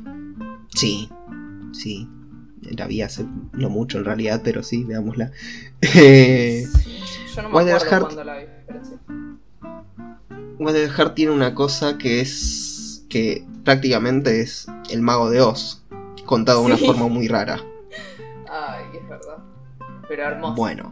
Sí, 0.75 1.09
sí. 1.73 2.07
La 2.61 2.85
vi 2.87 3.01
hace 3.01 3.25
no 3.53 3.69
mucho 3.69 3.97
en 3.99 4.05
realidad, 4.05 4.41
pero 4.43 4.61
sí, 4.63 4.83
veámosla. 4.83 5.31
Eh, 5.81 6.65
Yo 7.35 7.41
no 7.43 7.49
me 7.49 7.55
Wild 7.57 7.69
at 7.69 7.75
acuerdo 7.75 7.89
Heart. 7.89 8.03
cuando 8.05 8.23
la 8.23 8.37
vi, 8.37 8.45
pero 8.67 8.79
sí. 8.85 8.91
Wild 10.59 10.77
at 10.89 10.91
Heart 10.97 11.15
tiene 11.15 11.31
una 11.31 11.53
cosa 11.55 11.97
que 11.97 12.19
es. 12.21 13.05
que 13.09 13.45
prácticamente 13.63 14.41
es 14.41 14.67
el 14.89 15.01
mago 15.01 15.29
de 15.29 15.41
Oz. 15.41 15.83
Contado 16.25 16.59
de 16.61 16.65
una 16.67 16.77
forma 16.77 17.07
muy 17.07 17.27
rara. 17.27 17.59
Ay, 18.51 18.83
es 19.01 19.07
verdad. 19.07 19.37
Pero 20.09 20.23
hermoso. 20.23 20.55
Bueno. 20.55 20.91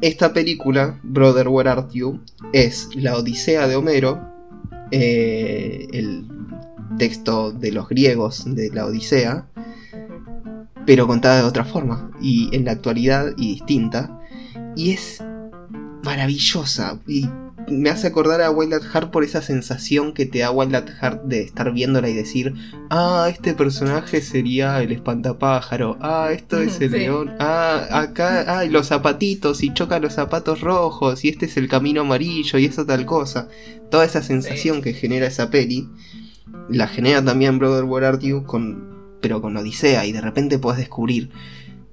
Esta 0.00 0.32
película, 0.32 0.98
Brother 1.02 1.48
Where 1.48 1.70
Art 1.70 1.92
You, 1.92 2.20
es 2.52 2.88
la 2.94 3.16
Odisea 3.16 3.66
de 3.66 3.76
Homero, 3.76 4.20
eh, 4.90 5.86
el 5.92 6.26
texto 6.98 7.52
de 7.52 7.72
los 7.72 7.88
griegos 7.88 8.44
de 8.54 8.70
la 8.70 8.86
Odisea, 8.86 9.46
pero 10.86 11.06
contada 11.06 11.38
de 11.38 11.48
otra 11.48 11.64
forma, 11.64 12.10
y 12.20 12.54
en 12.54 12.64
la 12.64 12.72
actualidad 12.72 13.32
y 13.36 13.54
distinta, 13.54 14.20
y 14.76 14.90
es 14.90 15.22
maravillosa, 16.02 17.00
y 17.06 17.28
me 17.68 17.90
hace 17.90 18.06
acordar 18.06 18.40
a 18.42 18.50
Wild 18.50 18.74
at 18.74 18.82
Heart 18.82 19.10
por 19.10 19.24
esa 19.24 19.42
sensación 19.42 20.12
que 20.12 20.26
te 20.26 20.40
da 20.40 20.50
Wild 20.50 20.74
at 20.74 20.88
Heart 20.88 21.22
de 21.24 21.42
estar 21.42 21.72
viéndola 21.72 22.08
y 22.08 22.14
decir, 22.14 22.54
ah, 22.90 23.28
este 23.30 23.54
personaje 23.54 24.20
sería 24.20 24.82
el 24.82 24.92
espantapájaro, 24.92 25.96
ah, 26.00 26.30
esto 26.32 26.60
es 26.60 26.80
el 26.80 26.90
Sí. 26.94 26.98
león, 26.98 27.32
ah, 27.38 27.86
acá, 27.90 28.44
ah, 28.46 28.64
los 28.64 28.88
zapatitos, 28.88 29.62
y 29.62 29.72
choca 29.72 29.98
los 29.98 30.14
zapatos 30.14 30.60
rojos, 30.60 31.24
y 31.24 31.28
este 31.28 31.46
es 31.46 31.56
el 31.56 31.68
camino 31.68 32.02
amarillo, 32.02 32.58
y 32.58 32.66
eso 32.66 32.84
tal 32.86 33.06
cosa. 33.06 33.48
Toda 33.90 34.04
esa 34.04 34.22
sensación 34.22 34.82
que 34.82 34.92
genera 34.92 35.26
esa 35.26 35.50
peli, 35.50 35.88
la 36.68 36.86
genera 36.86 37.24
también 37.24 37.58
Brother 37.58 38.18
You 38.18 38.44
con 38.44 38.94
pero 39.20 39.40
con 39.40 39.56
Odisea 39.56 40.04
y 40.04 40.12
de 40.12 40.20
repente 40.20 40.58
puedes 40.58 40.78
descubrir, 40.78 41.30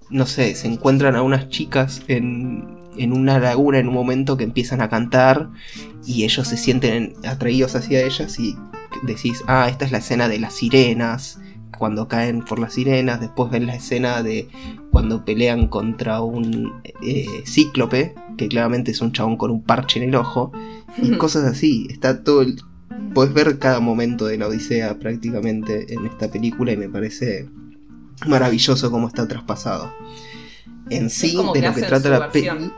no 0.10 0.26
sé, 0.26 0.54
se 0.54 0.68
encuentran 0.68 1.16
a 1.16 1.22
unas 1.22 1.48
chicas 1.48 2.02
en, 2.10 2.81
en 2.98 3.14
una 3.14 3.40
laguna 3.40 3.80
en 3.80 3.88
un 3.88 3.94
momento 3.94 4.38
que 4.38 4.44
empiezan 4.44 4.82
a 4.82 4.90
cantar 4.90 5.50
y 6.06 6.24
ellos 6.24 6.48
se 6.48 6.58
sienten 6.58 7.14
atraídos 7.26 7.76
hacia 7.76 8.06
ellas 8.06 8.40
y 8.40 8.56
decís, 9.04 9.44
ah, 9.48 9.68
esta 9.70 9.86
es 9.86 9.92
la 9.92 10.00
escena 10.00 10.28
de 10.28 10.40
las 10.40 10.54
sirenas, 10.54 11.40
cuando 11.78 12.08
caen 12.08 12.44
por 12.44 12.60
las 12.60 12.74
sirenas, 12.74 13.20
después 13.20 13.50
ven 13.50 13.66
la 13.66 13.76
escena 13.76 14.22
de 14.22 14.48
cuando 14.92 15.26
pelean 15.26 15.68
contra 15.68 16.22
un 16.22 16.82
eh, 17.02 17.26
cíclope, 17.46 18.14
que 18.38 18.48
claramente 18.48 18.92
es 18.92 19.02
un 19.02 19.14
chabón 19.14 19.38
con 19.38 19.50
un 19.50 19.64
parche 19.64 20.00
en 20.02 20.10
el 20.10 20.16
ojo, 20.16 20.52
y 21.02 21.12
cosas 21.18 21.46
así, 21.46 21.88
está 21.90 22.24
todo 22.24 22.42
el, 22.42 22.62
Puedes 23.14 23.34
ver 23.34 23.60
cada 23.60 23.82
momento 23.82 24.26
de 24.26 24.38
la 24.38 24.48
Odisea 24.48 24.98
prácticamente 24.98 25.94
en 25.94 26.06
esta 26.06 26.32
película 26.32 26.72
y 26.72 26.78
me 26.78 26.88
parece 26.88 27.50
maravilloso 28.26 28.90
cómo 28.90 29.08
está 29.08 29.28
traspasado. 29.28 29.92
En 30.90 31.10
sí, 31.10 31.36
como 31.36 31.54
de 31.54 31.62
que 31.62 31.68
lo 31.68 31.74
que 31.74 31.82
trata 31.84 32.10
la 32.10 32.30
peli. 32.30 32.50
versión. 32.50 32.74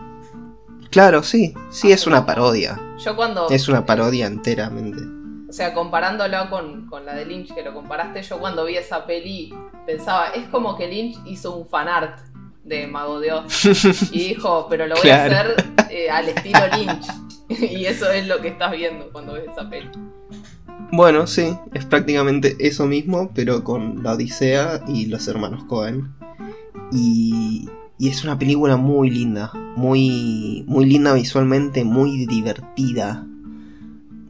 Claro, 0.90 1.24
sí, 1.24 1.54
sí, 1.72 1.92
es 1.92 2.06
una 2.06 2.26
parodia. 2.26 2.80
Yo 3.04 3.16
cuando. 3.16 3.50
Es 3.50 3.68
una 3.68 3.86
parodia 3.86 4.28
enteramente. 4.28 5.02
O 5.50 5.54
sea, 5.54 5.74
comparándolo 5.74 6.50
con, 6.50 6.88
con 6.88 7.06
la 7.06 7.14
de 7.14 7.26
Lynch, 7.26 7.54
que 7.54 7.62
lo 7.62 7.74
comparaste, 7.74 8.24
yo 8.24 8.40
cuando 8.40 8.66
vi 8.66 8.76
esa 8.78 9.06
peli 9.06 9.54
pensaba, 9.86 10.30
es 10.30 10.48
como 10.48 10.76
que 10.76 10.88
Lynch 10.88 11.18
hizo 11.26 11.56
un 11.56 11.68
fanart 11.68 12.20
de 12.64 12.88
Mago 12.88 13.20
de 13.20 13.34
Oz 13.34 13.66
y 14.12 14.30
dijo, 14.30 14.68
pero 14.70 14.88
lo 14.88 14.96
voy 14.96 15.10
a 15.10 15.26
hacer 15.26 15.66
eh, 15.90 16.10
al 16.10 16.30
estilo 16.30 16.60
Lynch. 16.76 17.06
y 17.50 17.86
eso 17.86 18.10
es 18.10 18.28
lo 18.28 18.42
que 18.42 18.50
estás 18.50 18.72
viendo 18.72 19.12
cuando 19.12 19.34
ves 19.34 19.46
esa 19.52 19.70
peli. 19.70 19.90
Bueno, 20.92 21.28
sí, 21.28 21.58
es 21.74 21.86
prácticamente 21.86 22.56
eso 22.60 22.86
mismo, 22.86 23.32
pero 23.34 23.64
con 23.64 24.04
la 24.04 24.14
Odisea 24.14 24.82
y 24.88 25.08
los 25.08 25.28
hermanos 25.28 25.64
Cohen. 25.66 26.14
Y, 26.92 27.68
y 28.04 28.10
es 28.10 28.26
una 28.26 28.38
película 28.38 28.76
muy 28.76 29.10
linda, 29.10 29.50
muy, 29.78 30.66
muy 30.68 30.84
linda 30.86 31.14
visualmente, 31.14 31.86
muy 31.86 32.26
divertida, 32.26 33.26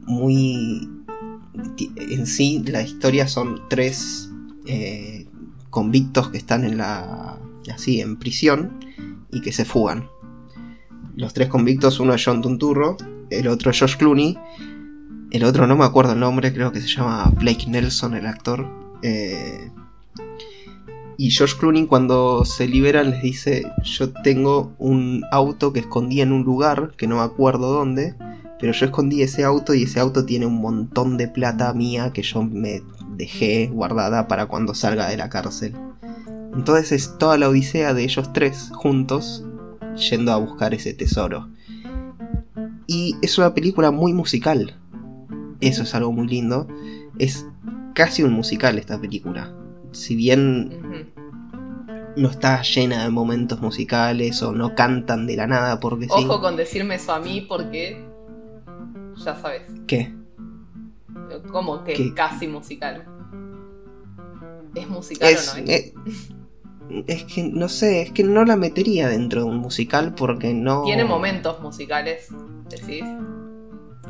muy... 0.06 0.88
En 1.96 2.24
sí, 2.28 2.62
la 2.68 2.82
historia 2.82 3.26
son 3.26 3.62
tres 3.68 4.30
eh, 4.68 5.26
convictos 5.70 6.28
que 6.28 6.38
están 6.38 6.62
en 6.62 6.78
la... 6.78 7.36
así, 7.68 8.00
en 8.00 8.16
prisión 8.16 8.78
y 9.32 9.40
que 9.40 9.50
se 9.50 9.64
fugan. 9.64 10.08
Los 11.16 11.34
tres 11.34 11.48
convictos, 11.48 11.98
uno 11.98 12.14
es 12.14 12.24
John 12.24 12.42
Tunturro, 12.42 12.96
el 13.30 13.48
otro 13.48 13.72
es 13.72 13.80
Josh 13.80 13.96
Clooney 13.96 14.38
el 15.32 15.42
otro 15.42 15.66
no 15.66 15.74
me 15.74 15.84
acuerdo 15.84 16.12
el 16.12 16.20
nombre, 16.20 16.52
creo 16.52 16.70
que 16.70 16.80
se 16.80 16.86
llama 16.86 17.28
Blake 17.40 17.66
Nelson, 17.66 18.14
el 18.14 18.24
actor. 18.24 18.68
Eh, 19.02 19.68
y 21.16 21.30
George 21.30 21.56
Clooney 21.58 21.86
cuando 21.86 22.44
se 22.44 22.66
liberan 22.66 23.10
les 23.10 23.22
dice, 23.22 23.64
yo 23.82 24.12
tengo 24.12 24.72
un 24.78 25.24
auto 25.30 25.72
que 25.72 25.80
escondí 25.80 26.20
en 26.20 26.32
un 26.32 26.42
lugar, 26.42 26.92
que 26.96 27.06
no 27.06 27.16
me 27.16 27.22
acuerdo 27.22 27.72
dónde, 27.72 28.14
pero 28.58 28.72
yo 28.72 28.86
escondí 28.86 29.22
ese 29.22 29.44
auto 29.44 29.74
y 29.74 29.84
ese 29.84 30.00
auto 30.00 30.24
tiene 30.24 30.46
un 30.46 30.60
montón 30.60 31.16
de 31.16 31.28
plata 31.28 31.72
mía 31.74 32.12
que 32.12 32.22
yo 32.22 32.42
me 32.42 32.82
dejé 33.16 33.68
guardada 33.68 34.26
para 34.28 34.46
cuando 34.46 34.74
salga 34.74 35.08
de 35.08 35.16
la 35.16 35.28
cárcel. 35.28 35.74
Entonces 36.54 36.92
es 36.92 37.18
toda 37.18 37.36
la 37.36 37.48
odisea 37.48 37.94
de 37.94 38.04
ellos 38.04 38.32
tres 38.32 38.70
juntos 38.74 39.44
yendo 40.10 40.32
a 40.32 40.36
buscar 40.36 40.74
ese 40.74 40.94
tesoro. 40.94 41.48
Y 42.86 43.16
es 43.22 43.38
una 43.38 43.54
película 43.54 43.90
muy 43.90 44.12
musical. 44.12 44.78
Eso 45.60 45.82
es 45.82 45.94
algo 45.94 46.12
muy 46.12 46.28
lindo. 46.28 46.68
Es 47.18 47.46
casi 47.94 48.22
un 48.22 48.32
musical 48.32 48.78
esta 48.78 49.00
película. 49.00 49.52
Si 49.94 50.16
bien 50.16 51.12
no 52.16 52.28
está 52.28 52.62
llena 52.62 53.04
de 53.04 53.10
momentos 53.10 53.60
musicales 53.60 54.42
o 54.42 54.52
no 54.52 54.74
cantan 54.74 55.26
de 55.26 55.36
la 55.36 55.46
nada 55.46 55.80
porque 55.80 56.04
sí. 56.06 56.10
Ojo 56.14 56.40
con 56.40 56.56
decirme 56.56 56.96
eso 56.96 57.12
a 57.12 57.20
mí 57.20 57.40
porque 57.40 58.04
ya 59.16 59.34
sabes, 59.36 59.62
¿Qué? 59.86 60.12
como 61.50 61.82
que 61.84 61.94
¿Qué? 61.94 62.14
casi 62.14 62.46
musical. 62.48 63.04
¿Es 64.74 64.88
musical 64.88 65.32
Es, 65.32 65.54
o 65.54 65.58
no? 65.58 65.64
eh, 65.68 65.94
es 67.06 67.24
que 67.24 67.44
no 67.44 67.68
sé, 67.68 68.02
es 68.02 68.12
que 68.12 68.24
no 68.24 68.44
la 68.44 68.56
metería 68.56 69.08
dentro 69.08 69.42
de 69.44 69.50
un 69.50 69.58
musical 69.58 70.14
porque 70.14 70.52
no. 70.52 70.82
Tiene 70.82 71.04
momentos 71.04 71.60
musicales, 71.60 72.28
decís. 72.68 73.04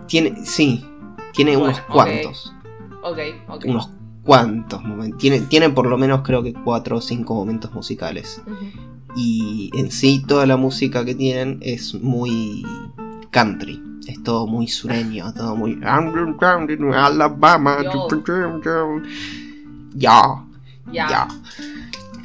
Tiene, 0.07 0.45
sí, 0.45 0.85
tiene 1.35 1.57
Bueno, 1.57 1.72
unos 1.74 1.80
cuantos. 1.82 2.53
Ok, 3.03 3.18
ok. 3.49 3.64
Unos 3.66 3.91
cuantos 4.25 4.83
momentos. 4.83 5.18
Tiene, 5.20 5.41
tiene 5.41 5.70
por 5.70 5.87
lo 5.87 5.97
menos 5.99 6.22
creo 6.22 6.43
que 6.43 6.53
cuatro 6.53 6.97
o 6.97 7.01
cinco 7.01 7.35
momentos 7.35 7.72
musicales. 7.72 8.43
Y 9.16 9.70
en 9.75 9.91
sí 9.91 10.22
toda 10.27 10.47
la 10.47 10.57
música 10.57 11.05
que 11.05 11.14
tienen 11.14 11.59
es 11.62 11.95
muy 11.95 12.64
country. 13.31 13.83
Es 14.07 14.22
todo 14.22 14.47
muy 14.47 14.68
sureño, 14.68 15.33
todo 15.35 15.57
muy... 15.57 15.79
Alabama. 16.93 17.79
Ya, 19.95 20.20
Ya. 20.93 21.09
ya, 21.09 21.29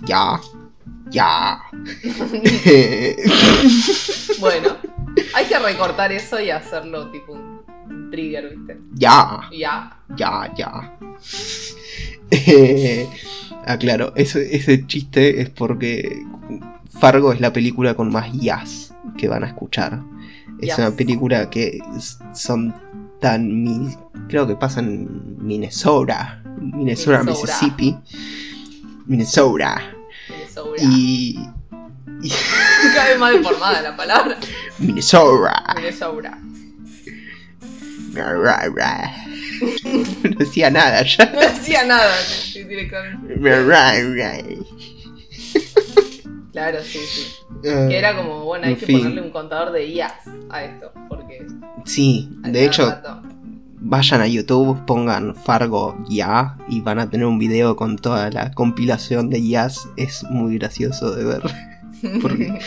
ya, 0.05 0.39
ya. 1.09 1.61
bueno, 4.39 4.69
hay 5.35 5.45
que 5.45 5.59
recortar 5.59 6.11
eso 6.11 6.39
y 6.39 6.49
hacerlo 6.49 7.09
tipo 7.11 7.33
un 7.33 8.09
trigger, 8.11 8.55
¿viste? 8.55 8.79
ya, 8.93 9.41
Ya. 9.51 9.95
Ya, 10.15 10.51
ya. 10.57 10.97
Eh, 12.31 13.07
ah, 13.65 13.77
claro, 13.77 14.13
ese, 14.15 14.55
ese 14.55 14.85
chiste 14.87 15.41
es 15.41 15.49
porque 15.49 16.23
Fargo 16.99 17.33
es 17.33 17.39
la 17.41 17.53
película 17.53 17.93
con 17.95 18.11
más 18.11 18.31
jazz 18.33 18.93
que 19.17 19.27
van 19.27 19.43
a 19.43 19.47
escuchar. 19.47 20.01
Es 20.61 20.77
una 20.77 20.91
película 20.91 21.49
que 21.49 21.79
son 22.33 22.75
tan... 23.21 23.63
mi- 23.63 23.95
creo 24.27 24.45
que 24.45 24.55
pasa 24.55 24.81
en 24.81 25.37
Minnesota, 25.39 26.41
Minnesota, 26.59 27.23
Minnesota. 27.23 27.53
Mississippi. 27.53 27.97
Minnesota. 29.05 29.81
Minnesota. 30.29 30.81
Y... 30.83 31.39
y- 32.21 32.29
Cada 32.93 33.09
vez 33.09 33.19
más 33.19 33.33
deformada 33.33 33.81
la 33.81 33.95
palabra. 33.95 34.37
Minnesota. 34.79 35.73
Minnesota. 35.77 36.37
No 40.23 40.35
decía 40.37 40.69
nada 40.69 41.03
ya. 41.03 41.31
No 41.33 41.39
decía 41.39 41.83
nada 41.85 42.13
directamente. 42.53 43.35
Claro, 46.51 46.79
sí, 46.83 46.99
sí. 46.99 47.27
Que 47.61 47.97
era 47.97 48.15
como, 48.15 48.43
bueno, 48.45 48.65
hay 48.67 48.75
que 48.75 48.85
fin. 48.85 48.99
ponerle 48.99 49.21
un 49.21 49.31
contador 49.31 49.71
de 49.71 49.85
IAS 49.87 50.13
a 50.49 50.63
esto, 50.63 50.91
porque... 51.07 51.45
Sí, 51.85 52.29
de 52.43 52.65
hecho, 52.65 52.89
rato- 52.89 53.21
vayan 53.81 54.21
a 54.21 54.27
YouTube, 54.27 54.83
pongan 54.85 55.35
Fargo 55.35 55.97
Ya 56.09 56.57
y 56.67 56.81
van 56.81 56.99
a 56.99 57.09
tener 57.09 57.25
un 57.27 57.37
video 57.39 57.75
con 57.75 57.97
toda 57.97 58.29
la 58.31 58.51
compilación 58.51 59.29
de 59.29 59.47
Jazz. 59.47 59.87
Es 59.95 60.23
muy 60.23 60.57
gracioso 60.57 61.15
de 61.15 61.23
ver. 61.25 61.41
Porque- 62.21 62.59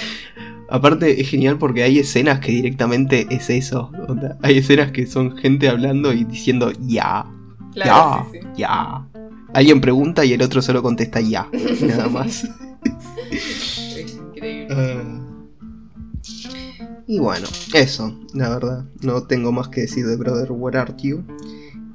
Aparte 0.73 1.21
es 1.21 1.29
genial 1.29 1.59
porque 1.59 1.83
hay 1.83 1.99
escenas 1.99 2.41
que 2.41 2.51
directamente 2.53 3.27
es 3.31 3.51
eso. 3.51 3.91
onda, 4.09 4.39
Hay 4.43 4.59
escenas 4.59 4.91
que 4.91 5.07
son 5.07 5.37
gente 5.37 5.69
hablando 5.69 6.13
y 6.13 6.25
diciendo 6.25 6.73
ya, 6.81 7.27
Claro, 7.75 8.27
sí, 8.33 8.39
sí. 8.39 8.47
ya, 8.57 9.07
ya. 9.07 9.07
Alguien 9.55 9.81
pregunta 9.83 10.25
y 10.25 10.33
el 10.33 10.41
otro 10.43 10.63
solo 10.63 10.83
contesta 10.83 11.21
ya, 11.21 11.47
nada 11.87 12.09
más. 12.09 12.49
Es 13.31 14.15
increíble. 14.17 14.75
Ah. 14.75 15.19
Y 17.07 17.19
bueno, 17.19 17.47
eso, 17.75 18.19
la 18.33 18.49
verdad. 18.49 18.85
No 19.03 19.25
tengo 19.25 19.53
más 19.53 19.69
que 19.69 19.83
decir 19.83 20.07
de 20.07 20.17
Brother 20.17 20.53
Where 20.53 20.79
Art 20.79 20.99
You. 21.03 21.23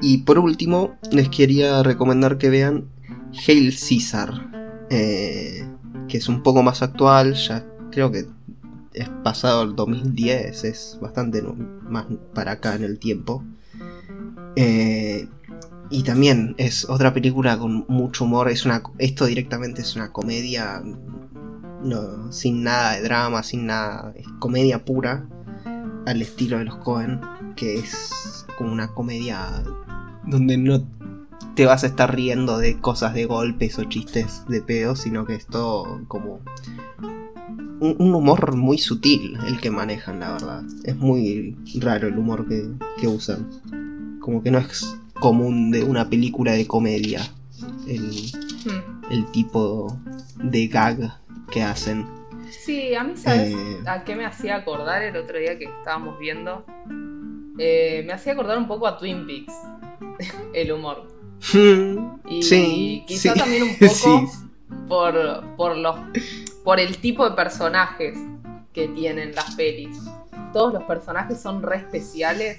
Y 0.01 0.19
por 0.19 0.37
último, 0.37 0.95
les 1.11 1.29
quería 1.29 1.81
recomendar 1.81 2.37
que 2.37 2.49
vean 2.49 2.85
Hail 3.47 3.73
Caesar. 3.75 4.29
eh, 4.91 5.65
que 6.07 6.17
es 6.17 6.29
un 6.29 6.43
poco 6.43 6.61
más 6.63 6.81
actual, 6.83 7.33
ya 7.33 7.65
creo 7.91 8.11
que 8.11 8.25
es 8.97 9.09
pasado 9.23 9.63
el 9.63 9.75
2010, 9.75 10.63
es 10.63 10.97
bastante 11.01 11.43
más 11.89 12.05
para 12.33 12.53
acá 12.53 12.75
en 12.75 12.83
el 12.83 12.99
tiempo. 12.99 13.43
Eh, 14.55 15.27
y 15.89 16.03
también 16.03 16.55
es 16.57 16.89
otra 16.89 17.13
película 17.13 17.57
con 17.57 17.85
mucho 17.87 18.25
humor. 18.25 18.49
Es 18.49 18.65
una, 18.65 18.83
esto 18.97 19.25
directamente 19.25 19.81
es 19.81 19.95
una 19.95 20.11
comedia 20.11 20.81
no, 21.83 22.31
sin 22.31 22.63
nada 22.63 22.93
de 22.95 23.01
drama, 23.03 23.43
sin 23.43 23.67
nada. 23.67 24.13
Es 24.15 24.27
comedia 24.39 24.83
pura. 24.83 25.27
Al 26.05 26.21
estilo 26.21 26.57
de 26.57 26.65
los 26.65 26.77
Cohen. 26.77 27.21
Que 27.55 27.75
es 27.75 28.45
como 28.57 28.71
una 28.71 28.89
comedia 28.93 29.63
donde 30.25 30.57
no 30.57 30.83
te 31.55 31.65
vas 31.65 31.83
a 31.83 31.87
estar 31.87 32.13
riendo 32.13 32.59
de 32.59 32.79
cosas 32.79 33.13
de 33.13 33.25
golpes 33.25 33.79
o 33.79 33.83
chistes 33.85 34.43
de 34.47 34.61
pedo, 34.61 34.95
sino 34.95 35.25
que 35.25 35.35
es 35.35 35.47
todo 35.47 36.01
como 36.07 36.39
un, 37.79 37.95
un 37.99 38.15
humor 38.15 38.55
muy 38.55 38.77
sutil 38.77 39.37
el 39.47 39.59
que 39.59 39.71
manejan, 39.71 40.19
la 40.19 40.33
verdad. 40.33 40.63
Es 40.83 40.95
muy 40.95 41.55
raro 41.79 42.07
el 42.07 42.17
humor 42.17 42.47
que, 42.47 42.67
que 42.99 43.07
usan. 43.07 43.47
Como 44.19 44.41
que 44.43 44.51
no 44.51 44.57
es 44.59 44.97
común 45.19 45.71
de 45.71 45.83
una 45.83 46.09
película 46.09 46.51
de 46.53 46.67
comedia. 46.67 47.21
El, 47.87 48.11
Hmm. 48.65 49.11
el 49.11 49.25
tipo 49.31 49.97
de 50.43 50.67
gag 50.67 51.19
que 51.51 51.63
hacen. 51.63 52.05
Sí, 52.49 52.93
a 52.95 53.03
mí, 53.03 53.13
¿sabes 53.15 53.53
Eh. 53.53 53.77
a 53.85 54.03
qué 54.03 54.15
me 54.15 54.25
hacía 54.25 54.57
acordar 54.57 55.01
el 55.03 55.15
otro 55.15 55.37
día 55.37 55.57
que 55.57 55.65
estábamos 55.65 56.19
viendo? 56.19 56.65
Eh, 57.57 58.03
me 58.05 58.11
hacía 58.13 58.33
acordar 58.33 58.57
un 58.57 58.67
poco 58.67 58.87
a 58.87 58.97
Twin 58.97 59.25
Peaks, 59.25 59.53
el 60.53 60.71
humor. 60.73 61.07
Y 62.29 62.43
sí, 62.43 63.03
quizá 63.07 63.33
sí, 63.33 63.39
también 63.39 63.63
un 63.63 63.75
poco 63.79 63.93
sí. 63.93 64.27
por, 64.87 65.15
por, 65.55 65.77
los, 65.77 65.95
por 66.67 66.81
el 66.81 66.97
tipo 66.97 67.23
de 67.29 67.33
personajes 67.33 68.19
que 68.73 68.89
tienen 68.89 69.33
las 69.33 69.55
pelis. 69.55 69.99
Todos 70.51 70.73
los 70.73 70.83
personajes 70.83 71.39
son 71.39 71.63
re 71.63 71.77
especiales 71.77 72.57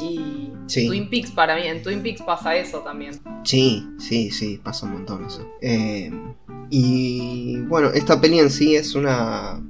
y 0.00 0.50
Sí. 0.66 0.88
Twin 0.88 1.08
Peaks 1.08 1.30
para 1.30 1.54
mí, 1.54 1.62
en 1.64 1.80
Twin 1.80 2.02
Peaks 2.02 2.22
pasa 2.22 2.56
eso 2.56 2.80
también. 2.80 3.20
Sí, 3.44 3.86
sí, 4.00 4.32
sí, 4.32 4.60
pasa 4.60 4.86
un 4.86 4.94
montón 4.94 5.26
eso. 5.26 5.48
Eh, 5.60 6.10
y 6.70 7.60
bueno, 7.68 7.90
esta 7.94 8.20
peli 8.20 8.40
en 8.40 8.50
sí 8.50 8.74
es 8.74 8.96
una 8.96 9.62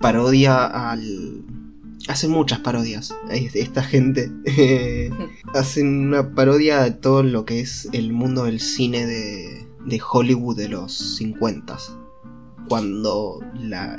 parodia 0.00 0.90
al, 0.90 1.44
hacen 2.08 2.32
muchas 2.32 2.58
parodias. 2.58 3.14
Esta 3.30 3.84
gente 3.84 4.32
hacen 5.54 6.08
una 6.08 6.34
parodia 6.34 6.82
de 6.82 6.90
todo 6.90 7.22
lo 7.22 7.44
que 7.44 7.60
es 7.60 7.88
el 7.92 8.12
mundo 8.12 8.46
del 8.46 8.58
cine 8.58 9.06
de, 9.06 9.64
de 9.86 10.00
Hollywood 10.10 10.56
de 10.56 10.70
los 10.70 10.92
50 11.18 11.78
cuando 12.72 13.44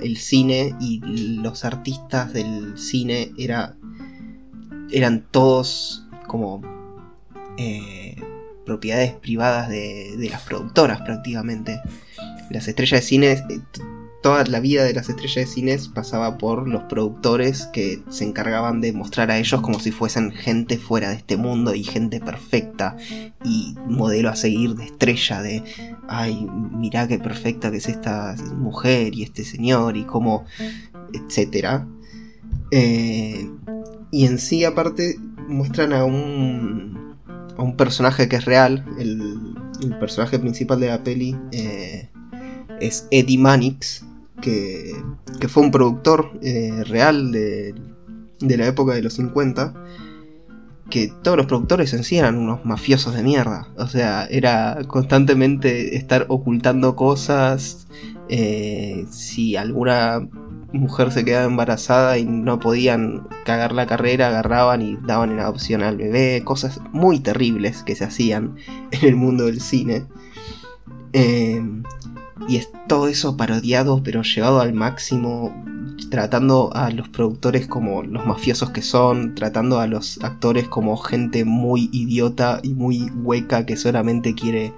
el 0.02 0.18
cine 0.18 0.76
y 0.80 1.00
los 1.44 1.64
artistas 1.64 2.34
del 2.34 2.76
cine 2.76 3.32
era, 3.38 3.76
eran 4.90 5.28
todos 5.30 6.08
como 6.26 6.60
eh, 7.60 8.16
propiedades 8.66 9.14
privadas 9.14 9.70
de, 9.70 10.16
las 10.28 10.42
productoras 10.42 11.02
prácticamente. 11.02 11.82
Las 12.50 12.68
estrellas 12.68 13.02
de 13.02 13.06
cine 13.06 13.32
eh, 13.34 13.62
toda 14.24 14.46
la 14.46 14.62
vida 14.62 14.86
de 14.86 14.94
las 14.94 15.10
estrellas 15.10 15.36
de 15.36 15.46
cines 15.46 15.90
pasaba 15.90 16.38
por 16.38 16.68
los 16.68 16.84
productores 16.84 17.68
que 17.74 18.02
se 18.10 18.24
encargaban 18.24 18.80
de 18.80 18.94
mostrar 18.94 19.30
a 19.30 19.38
ellos 19.38 19.62
como 19.62 19.80
si 19.80 19.92
fuesen 19.92 20.32
gente 20.32 20.78
fuera 20.78 21.10
de 21.10 21.18
este 21.18 21.36
mundo 21.36 21.76
y 21.76 21.84
gente 21.84 22.22
perfecta 22.22 22.96
y 23.44 23.76
modelo 23.86 24.30
a 24.30 24.38
seguir 24.38 24.76
de 24.76 24.86
estrella 24.86 25.42
de 25.42 25.64
ay 26.08 26.48
mirá 26.72 27.08
qué 27.08 27.20
perfecta 27.20 27.70
que 27.70 27.78
es 27.78 27.90
esta 27.90 28.36
mujer 28.56 29.14
y 29.14 29.24
este 29.24 29.44
señor 29.44 29.98
y 29.98 30.06
cómo 30.06 30.46
etcétera. 31.14 31.86
Eh, 32.72 33.50
y 34.10 34.26
en 34.26 34.40
sí 34.40 34.64
aparte 34.64 35.18
muestran 35.50 35.92
a 35.92 36.06
un 36.06 37.18
a 37.58 37.62
un 37.62 37.76
personaje 37.76 38.30
que 38.30 38.38
es 38.38 38.46
real. 38.46 38.86
El, 38.98 39.54
personaje 40.00 40.40
principal 40.40 40.80
de 40.80 40.88
la 40.88 41.04
peli 41.04 41.36
eh, 41.52 42.08
es 42.80 43.06
Eddie 43.12 43.38
Mannix, 43.38 44.06
que, 44.42 44.96
fue 45.48 45.64
un 45.64 45.72
productor 45.72 46.32
eh, 46.42 46.84
real 46.86 47.32
de, 47.32 47.76
la 48.40 48.68
época 48.68 48.94
de 48.94 49.02
los 49.02 49.14
50, 49.14 49.74
que 50.90 51.12
todos 51.22 51.38
los 51.38 51.46
productores 51.46 51.94
en 51.94 52.04
sí 52.04 52.18
eran 52.18 52.38
unos 52.38 52.66
mafiosos 52.66 53.16
de 53.16 53.24
mierda. 53.24 53.68
O 53.78 53.88
sea, 53.88 54.26
era 54.26 54.80
constantemente 54.88 55.96
estar 55.96 56.26
ocultando 56.30 56.96
cosas. 56.96 57.88
Eh, 58.30 59.06
si 59.10 59.56
alguna 59.56 60.28
mujer 60.72 61.12
se 61.12 61.24
quedaba 61.24 61.46
embarazada 61.46 62.18
y 62.18 62.26
no 62.26 62.60
podían 62.60 63.28
cagar 63.46 63.74
la 63.74 63.86
carrera, 63.86 64.28
agarraban 64.28 64.82
y 64.82 64.98
daban 65.06 65.32
en 65.32 65.40
adopción 65.40 65.84
al 65.84 65.98
bebé. 65.98 66.42
Cosas 66.44 66.80
muy 66.92 67.20
terribles 67.20 67.84
que 67.84 67.96
se 67.96 68.06
hacían 68.06 68.56
en 68.92 69.08
el 69.08 69.16
mundo 69.16 69.46
del 69.46 69.62
cine. 69.62 70.06
Eh, 71.14 71.62
y 72.48 72.58
es 72.58 72.70
todo 72.88 73.08
eso 73.08 73.38
parodiado 73.38 74.02
pero 74.04 74.24
llevado 74.24 74.60
al 74.62 74.74
máximo, 74.74 75.54
tratando 76.10 76.72
a 76.74 76.90
los 76.92 77.10
productores 77.10 77.68
como 77.68 78.04
los 78.04 78.26
mafiosos 78.26 78.72
que 78.72 78.82
son, 78.82 79.36
tratando 79.36 79.80
a 79.80 79.88
los 79.88 80.22
actores 80.24 80.68
como 80.68 80.98
gente 80.98 81.46
muy 81.46 81.90
idiota 81.92 82.60
y 82.64 82.74
muy 82.74 83.10
hueca 83.24 83.66
que 83.66 83.78
solamente 83.78 84.34
quiere 84.34 84.74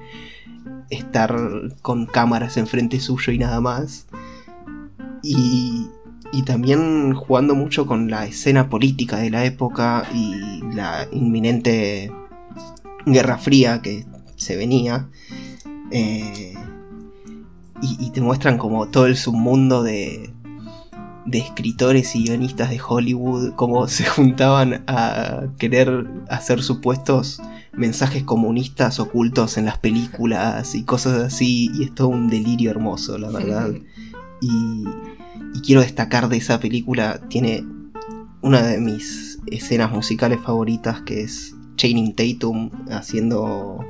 estar 0.90 1.36
con 1.82 2.06
cámaras 2.06 2.58
enfrente 2.58 3.00
suyo 3.00 3.34
y 3.34 3.40
nada 3.40 3.62
más. 3.62 4.08
Y, 5.24 5.88
y 6.32 6.44
también 6.44 7.14
jugando 7.16 7.56
mucho 7.56 7.88
con 7.88 8.12
la 8.12 8.26
escena 8.26 8.70
política 8.70 9.18
de 9.18 9.32
la 9.32 9.46
época 9.46 10.08
y 10.14 10.62
la 10.76 11.08
inminente 11.12 12.12
Guerra 13.06 13.38
Fría 13.38 13.82
que 13.82 14.06
se 14.36 14.56
venía. 14.56 15.10
Eh, 15.92 16.54
y, 17.82 18.10
te 18.12 18.22
muestran 18.22 18.58
como 18.58 18.88
todo 18.88 19.06
el 19.06 19.18
submundo 19.18 19.84
de, 19.84 20.34
de 21.26 21.38
escritores 21.38 22.16
y 22.16 22.24
guionistas 22.24 22.70
de 22.70 22.80
Hollywood, 22.86 23.54
cómo 23.56 23.88
se 23.90 24.06
juntaban 24.06 24.84
a 24.88 25.44
querer 25.58 26.08
hacer 26.30 26.64
supuestos 26.64 27.42
mensajes 27.74 28.24
comunistas 28.24 29.00
ocultos 29.00 29.58
en 29.58 29.66
las 29.66 29.78
películas 29.78 30.76
y 30.76 30.84
cosas 30.84 31.22
así, 31.22 31.70
y 31.74 31.84
es 31.84 31.94
todo 31.94 32.08
un 32.08 32.30
delirio 32.30 32.72
hermoso, 32.72 33.18
la 33.18 33.30
verdad. 33.30 33.72
Y, 34.42 34.86
y 35.54 35.62
quiero 35.62 35.82
destacar 35.82 36.30
de 36.30 36.38
esa 36.38 36.60
película, 36.60 37.20
tiene 37.28 37.66
una 38.42 38.62
de 38.62 38.80
mis 38.80 39.40
escenas 39.48 39.92
musicales 39.92 40.40
favoritas, 40.42 41.02
que 41.02 41.24
es 41.24 41.56
Channing 41.76 42.16
Tatum 42.16 42.72
haciendo 42.90 43.84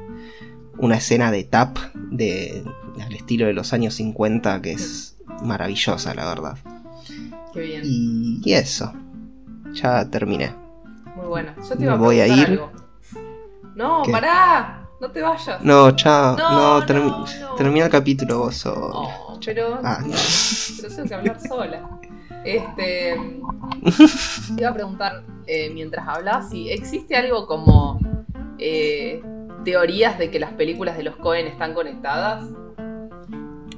una 0.77 0.97
escena 0.97 1.31
de 1.31 1.43
tap 1.43 1.77
de, 1.93 2.63
al 3.03 3.13
estilo 3.13 3.45
de 3.45 3.53
los 3.53 3.73
años 3.73 3.95
50 3.95 4.61
que 4.61 4.73
es 4.73 5.17
maravillosa, 5.43 6.13
la 6.13 6.25
verdad. 6.25 6.57
Qué 7.53 7.61
bien. 7.61 7.81
Y, 7.83 8.53
eso. 8.53 8.93
Ya 9.73 10.09
terminé. 10.09 10.53
Muy 11.15 11.27
bueno. 11.27 11.53
Yo 11.57 11.75
te 11.75 11.83
iba 11.83 11.93
a 11.93 11.97
voy 11.97 12.19
a 12.19 12.27
ir. 12.27 12.61
No, 13.75 14.03
pará. 14.11 14.87
No 15.01 15.11
te 15.11 15.21
vayas. 15.21 15.61
No, 15.61 15.91
chao. 15.91 16.37
No, 16.37 16.85
termina 17.57 17.85
el 17.85 17.91
capítulo 17.91 18.39
vos. 18.39 18.65
Oh, 18.65 19.37
pero, 19.43 19.79
ah. 19.83 19.99
pero 20.81 20.95
tengo 20.95 21.07
que 21.07 21.15
hablar 21.15 21.39
sola. 21.41 21.99
Este. 22.45 23.15
Te 24.55 24.61
iba 24.61 24.69
a 24.69 24.73
preguntar 24.73 25.23
eh, 25.47 25.69
mientras 25.73 26.07
hablas 26.07 26.49
si 26.49 26.69
existe 26.69 27.15
algo 27.15 27.47
como 27.47 27.99
eh, 28.57 29.21
teorías 29.65 30.17
de 30.17 30.31
que 30.31 30.39
las 30.39 30.53
películas 30.53 30.95
de 30.95 31.03
los 31.03 31.17
Cohen 31.17 31.47
están 31.47 31.73
conectadas. 31.73 32.45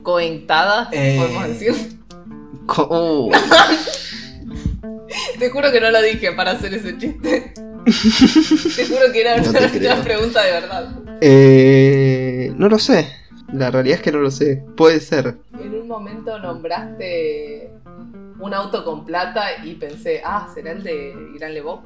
Conectadas, 0.04 0.90
eh, 0.92 1.16
podemos 1.18 1.48
decir. 1.48 1.74
Uh. 2.78 3.32
Te 5.40 5.50
juro 5.50 5.72
que 5.72 5.82
no 5.82 5.90
lo 5.90 6.02
dije 6.02 6.34
para 6.34 6.52
hacer 6.52 6.74
ese 6.74 6.98
chiste. 6.98 7.54
te 8.76 8.86
juro 8.86 9.12
que 9.14 9.22
era 9.22 9.36
una, 9.36 10.04
pregunta 10.04 10.44
de 10.44 10.52
verdad. 10.52 10.90
Eh, 11.22 12.52
no 12.58 12.68
lo 12.68 12.78
sé. 12.78 13.08
La 13.54 13.72
realidad 13.72 13.98
es 13.98 14.04
que 14.04 14.12
no 14.12 14.20
lo 14.20 14.30
sé. 14.30 14.64
Puede 14.76 15.00
ser. 15.00 15.38
En 15.54 15.74
un 15.74 15.88
momento 15.88 16.38
nombraste 16.40 17.72
un 18.40 18.54
auto 18.54 18.84
con 18.84 19.06
plata 19.06 19.64
y 19.64 19.76
pensé, 19.76 20.22
ah, 20.26 20.50
será 20.54 20.72
el 20.72 20.84
de 20.84 21.14
Gran 21.36 21.54
Lebop. 21.54 21.86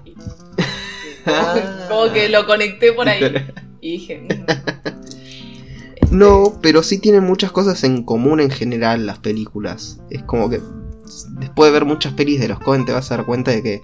como 1.88 2.12
que 2.12 2.30
lo 2.30 2.48
conecté 2.48 2.94
por 2.94 3.08
ahí. 3.08 3.22
Y 3.82 3.94
dije. 3.94 4.22
Mm". 4.22 6.18
no, 6.18 6.54
pero 6.62 6.84
sí 6.84 7.00
tienen 7.00 7.24
muchas 7.24 7.52
cosas 7.52 7.84
en 7.84 8.04
común 8.04 8.40
en 8.40 8.52
general 8.52 9.06
las 9.06 9.20
películas. 9.20 10.00
Es 10.10 10.24
como 10.24 10.50
que 10.50 10.62
después 11.40 11.70
de 11.70 11.74
ver 11.74 11.86
muchas 11.86 12.14
pelis 12.14 12.40
de 12.40 12.48
los 12.48 12.60
Cohen 12.60 12.86
te 12.86 12.94
vas 12.94 13.12
a 13.12 13.18
dar 13.18 13.26
cuenta 13.26 13.52
de 13.52 13.64
que 13.64 13.82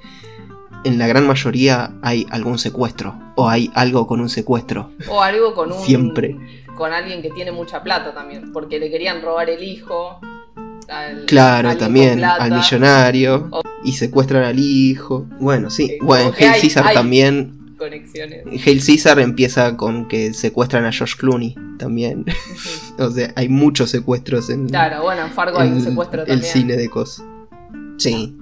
en 0.83 0.97
la 0.99 1.07
gran 1.07 1.27
mayoría 1.27 1.95
hay 2.01 2.25
algún 2.29 2.59
secuestro. 2.59 3.19
O 3.35 3.49
hay 3.49 3.71
algo 3.73 4.07
con 4.07 4.21
un 4.21 4.29
secuestro. 4.29 4.91
O 5.09 5.21
algo 5.21 5.53
con 5.53 5.71
un. 5.71 5.79
Siempre. 5.81 6.37
Con 6.75 6.93
alguien 6.93 7.21
que 7.21 7.31
tiene 7.31 7.51
mucha 7.51 7.83
plata 7.83 8.13
también. 8.13 8.53
Porque 8.53 8.79
le 8.79 8.89
querían 8.89 9.21
robar 9.21 9.49
el 9.49 9.63
hijo. 9.63 10.19
claro, 11.25 11.75
también. 11.75 12.23
Al 12.23 12.51
millonario. 12.51 13.49
Y 13.83 13.93
secuestran 13.93 14.43
al 14.43 14.59
hijo. 14.59 15.25
Bueno, 15.39 15.69
sí. 15.69 15.97
bueno, 16.01 16.31
en 16.37 16.51
Caesar 16.51 16.93
también 16.93 17.56
conexiones. 17.77 18.45
Hail 18.65 18.83
Caesar 18.85 19.19
empieza 19.19 19.77
con 19.77 20.07
que 20.07 20.33
secuestran 20.33 20.85
a 20.85 20.91
George 20.91 21.15
Clooney 21.17 21.55
también. 21.77 22.25
o 22.97 23.09
sea, 23.09 23.31
hay 23.35 23.49
muchos 23.49 23.89
secuestros 23.89 24.49
en. 24.49 24.67
Claro, 24.67 25.03
bueno, 25.03 25.23
en 25.23 25.31
Fargo 25.31 25.59
hay 25.59 25.69
un 25.69 25.81
secuestro 25.81 26.25
también. 26.25 26.39
El 26.39 26.45
cine 26.45 26.75
de 26.75 26.89
cosas. 26.89 27.25
Sí. 27.97 28.35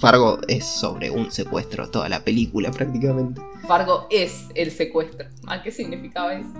Fargo 0.00 0.40
es 0.48 0.64
sobre 0.64 1.10
un 1.10 1.30
secuestro, 1.30 1.88
toda 1.88 2.08
la 2.08 2.20
película 2.24 2.70
prácticamente. 2.70 3.40
Fargo 3.66 4.06
es 4.10 4.46
el 4.54 4.70
secuestro. 4.70 5.28
¿A 5.46 5.62
qué 5.62 5.70
significaba 5.70 6.34
eso? 6.34 6.50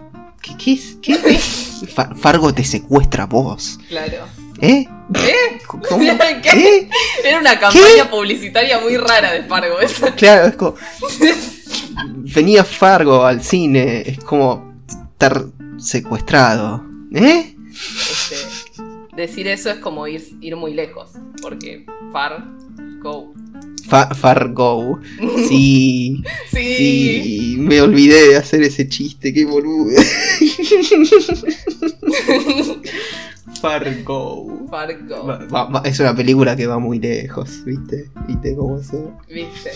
¿Qué, 0.40 0.56
qué 0.56 0.72
es? 0.74 0.98
¿Qué? 1.02 1.16
Fargo 2.16 2.52
te 2.54 2.64
secuestra 2.64 3.26
vos. 3.26 3.80
Claro. 3.88 4.26
¿Eh? 4.60 4.86
¿Eh? 5.14 5.58
¿Qué? 6.42 6.88
Era 7.24 7.38
una 7.40 7.58
campaña 7.58 8.10
publicitaria 8.10 8.80
muy 8.80 8.96
rara 8.96 9.32
de 9.32 9.44
Fargo 9.44 9.80
esa. 9.80 10.14
Claro, 10.14 10.46
es 10.48 10.56
como... 10.56 10.74
Venía 12.34 12.64
Fargo 12.64 13.24
al 13.24 13.42
cine, 13.42 14.02
es 14.06 14.18
como 14.18 14.74
estar 15.12 15.46
secuestrado. 15.78 16.84
¿Eh? 17.14 17.54
Este, 17.70 18.36
decir 19.16 19.48
eso 19.48 19.70
es 19.70 19.78
como 19.78 20.06
ir, 20.06 20.22
ir 20.40 20.56
muy 20.56 20.74
lejos, 20.74 21.12
porque 21.40 21.86
Fargo. 22.12 23.32
Fargo. 23.88 25.00
Sí, 25.48 26.22
sí. 26.50 26.76
Sí. 26.76 27.56
Me 27.58 27.80
olvidé 27.80 28.28
de 28.30 28.36
hacer 28.36 28.62
ese 28.62 28.88
chiste, 28.88 29.32
qué 29.32 29.44
boludo. 29.44 29.96
Fargo. 33.60 34.66
Fargo. 34.68 35.26
Va- 35.26 35.64
va- 35.66 35.82
es 35.84 35.98
una 36.00 36.14
película 36.14 36.56
que 36.56 36.66
va 36.66 36.78
muy 36.78 36.98
lejos, 36.98 37.64
¿viste? 37.64 38.10
¿Viste 38.26 38.56
cómo 38.56 38.78
eso? 38.78 39.12
¿Viste? 39.28 39.70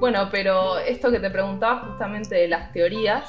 Bueno, 0.00 0.28
pero 0.30 0.78
esto 0.78 1.10
que 1.10 1.20
te 1.20 1.30
preguntaba 1.30 1.80
justamente 1.88 2.34
de 2.34 2.48
las 2.48 2.72
teorías 2.72 3.24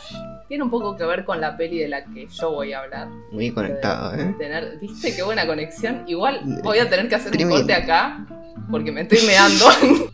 tiene 0.48 0.64
un 0.64 0.70
poco 0.70 0.96
que 0.96 1.04
ver 1.06 1.26
con 1.26 1.40
la 1.42 1.56
peli 1.58 1.80
de 1.80 1.88
la 1.90 2.04
que 2.06 2.28
yo 2.28 2.52
voy 2.52 2.74
a 2.74 2.80
hablar. 2.80 3.08
Muy 3.32 3.52
conectado, 3.52 4.16
¿eh? 4.16 4.34
Tener, 4.38 4.80
¿Viste 4.80 5.16
qué 5.16 5.22
buena 5.24 5.46
conexión? 5.46 6.04
Igual 6.08 6.42
voy 6.64 6.80
a 6.80 6.90
tener 6.90 7.08
que 7.10 7.16
hacer 7.16 7.32
un 7.32 7.38
Tremendo. 7.38 7.58
corte 7.58 7.74
acá 7.74 8.26
porque 8.72 8.92
me 8.92 9.02
estoy 9.02 9.20
meando. 9.28 9.66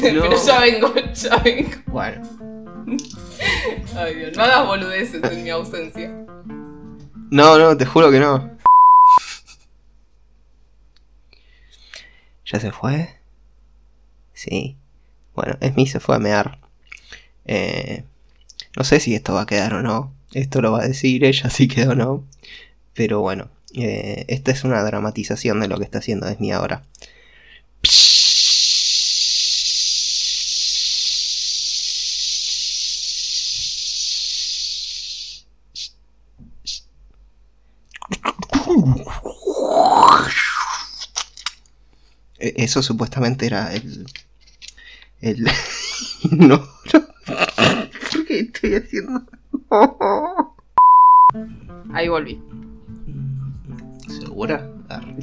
Pero 0.00 0.24
ya 0.44 0.60
vengo, 0.60 0.92
ya 1.14 1.36
vengo. 1.38 1.70
Bueno, 1.86 2.22
Ay 3.96 4.14
Dios, 4.14 4.36
no 4.36 4.42
hagas 4.42 4.66
boludeces 4.66 5.22
en 5.22 5.44
mi 5.44 5.50
ausencia. 5.50 6.10
no, 7.30 7.58
no, 7.58 7.76
te 7.76 7.84
juro 7.86 8.10
que 8.10 8.18
no. 8.18 8.58
¿Ya 12.52 12.58
se 12.58 12.72
fue? 12.72 13.16
Sí. 14.32 14.76
Bueno, 15.34 15.56
Esmi 15.60 15.86
se 15.86 16.00
fue 16.00 16.16
a 16.16 16.18
mear. 16.18 16.58
Eh, 17.44 18.04
no 18.76 18.84
sé 18.84 19.00
si 19.00 19.14
esto 19.14 19.34
va 19.34 19.42
a 19.42 19.46
quedar 19.46 19.74
o 19.74 19.82
no. 19.82 20.12
Esto 20.32 20.60
lo 20.60 20.72
va 20.72 20.80
a 20.80 20.88
decir 20.88 21.24
ella 21.24 21.50
si 21.50 21.68
queda 21.68 21.92
o 21.92 21.94
no. 21.94 22.26
Pero 22.94 23.20
bueno, 23.20 23.50
eh, 23.74 24.24
esta 24.28 24.50
es 24.50 24.64
una 24.64 24.82
dramatización 24.82 25.60
de 25.60 25.68
lo 25.68 25.78
que 25.78 25.84
está 25.84 25.98
haciendo 25.98 26.28
Esmi 26.28 26.52
ahora. 26.52 26.82
Eso 42.40 42.82
supuestamente 42.82 43.46
era 43.46 43.72
el. 43.74 44.06
El. 45.20 45.46
no. 46.30 46.66
¿Por 48.12 48.26
qué 48.26 48.40
estoy 48.40 48.74
haciendo.? 48.74 49.24
Ahí 51.92 52.08
volví. 52.08 52.42
¿Segura? 54.08 54.68
Ah, 54.88 55.00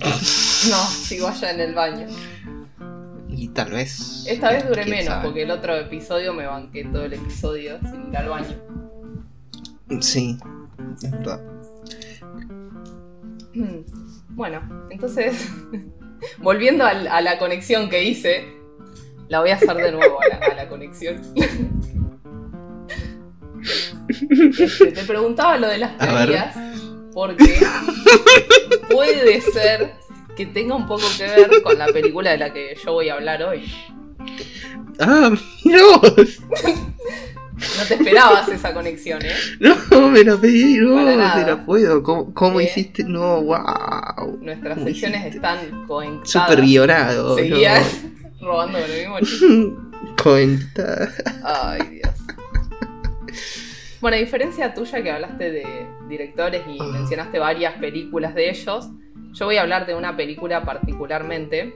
No, 0.70 0.84
sigo 0.90 1.28
allá 1.28 1.52
en 1.52 1.60
el 1.60 1.74
baño. 1.74 2.08
Y 3.30 3.50
tal 3.50 3.72
vez. 3.72 4.26
Esta 4.28 4.52
vez 4.52 4.68
duré 4.68 4.86
menos 4.86 5.06
sabe. 5.06 5.26
porque 5.26 5.44
el 5.44 5.52
otro 5.52 5.76
episodio 5.76 6.34
me 6.34 6.46
banqué 6.46 6.86
todo 6.86 7.06
el 7.06 7.14
episodio 7.14 7.80
sin 7.82 8.10
ir 8.10 8.18
al 8.18 8.30
baño. 8.30 8.56
Sí, 10.02 10.38
es 11.04 11.12
verdad. 11.12 11.42
Hmm. 13.54 13.82
Bueno, 14.30 14.62
entonces, 14.90 15.50
volviendo 16.40 16.86
a 16.86 17.22
la 17.22 17.38
conexión 17.40 17.90
que 17.90 18.04
hice, 18.04 18.46
la 19.28 19.42
voy 19.42 19.50
a 19.50 19.56
hacer 19.56 19.76
de 19.76 19.92
nuevo 19.92 20.20
a 20.22 20.28
la, 20.28 20.36
a 20.38 20.56
la 20.56 20.70
conexión. 20.70 21.22
Este, 24.58 24.92
te 24.92 25.04
preguntaba 25.04 25.58
lo 25.58 25.68
de 25.68 25.80
las 25.80 25.98
teorías, 25.98 26.56
porque 27.14 27.60
puede 28.90 29.42
ser 29.42 29.96
que 30.36 30.46
tenga 30.46 30.76
un 30.76 30.88
poco 30.88 31.04
que 31.18 31.26
ver 31.26 31.62
con 31.62 31.78
la 31.78 31.88
película 31.88 32.32
de 32.32 32.38
la 32.38 32.54
que 32.54 32.76
yo 32.84 32.94
voy 32.94 33.10
a 33.10 33.16
hablar 33.16 33.44
hoy. 33.44 33.72
¡Ah, 35.00 35.32
mira 35.64 35.82
vos! 35.84 36.40
No 37.58 37.84
te 37.88 37.94
esperabas 37.96 38.48
esa 38.50 38.74
conexión, 38.74 39.20
¿eh? 39.26 39.32
No, 39.60 40.10
me 40.10 40.24
la 40.24 40.38
pedí, 40.38 40.78
no, 40.78 40.96
te 41.06 41.16
la 41.18 41.64
puedo. 41.66 42.04
¿Cómo, 42.04 42.62
hiciste? 42.62 43.04
No, 43.04 43.42
wow. 43.42 44.38
Nuestras 44.42 44.76
¿Cómo 44.76 44.88
secciones 44.88 45.22
hiciste? 45.22 45.38
están 45.38 45.86
conectadas. 45.88 46.30
Súper 46.30 46.62
guionado. 46.62 47.36
Seguían 47.36 47.84
robando 48.42 48.80
con 48.80 48.90
el 48.92 48.98
mismo 49.00 49.20
chiste. 49.20 49.46
¿no? 49.48 49.88
Conectada. 50.24 51.12
Ay, 51.44 51.82
Dios. 51.90 52.14
Bueno, 54.02 54.18
a 54.18 54.20
diferencia 54.20 54.74
tuya 54.74 55.02
que 55.02 55.12
hablaste 55.12 55.52
de 55.52 55.88
directores 56.08 56.62
y 56.68 56.78
Ah. 56.80 56.86
mencionaste 56.94 57.40
varias 57.40 57.74
películas 57.76 58.36
de 58.36 58.50
ellos, 58.52 58.90
yo 59.34 59.46
voy 59.46 59.58
a 59.58 59.62
hablar 59.62 59.86
de 59.88 59.96
una 59.96 60.16
película 60.16 60.64
particularmente 60.64 61.76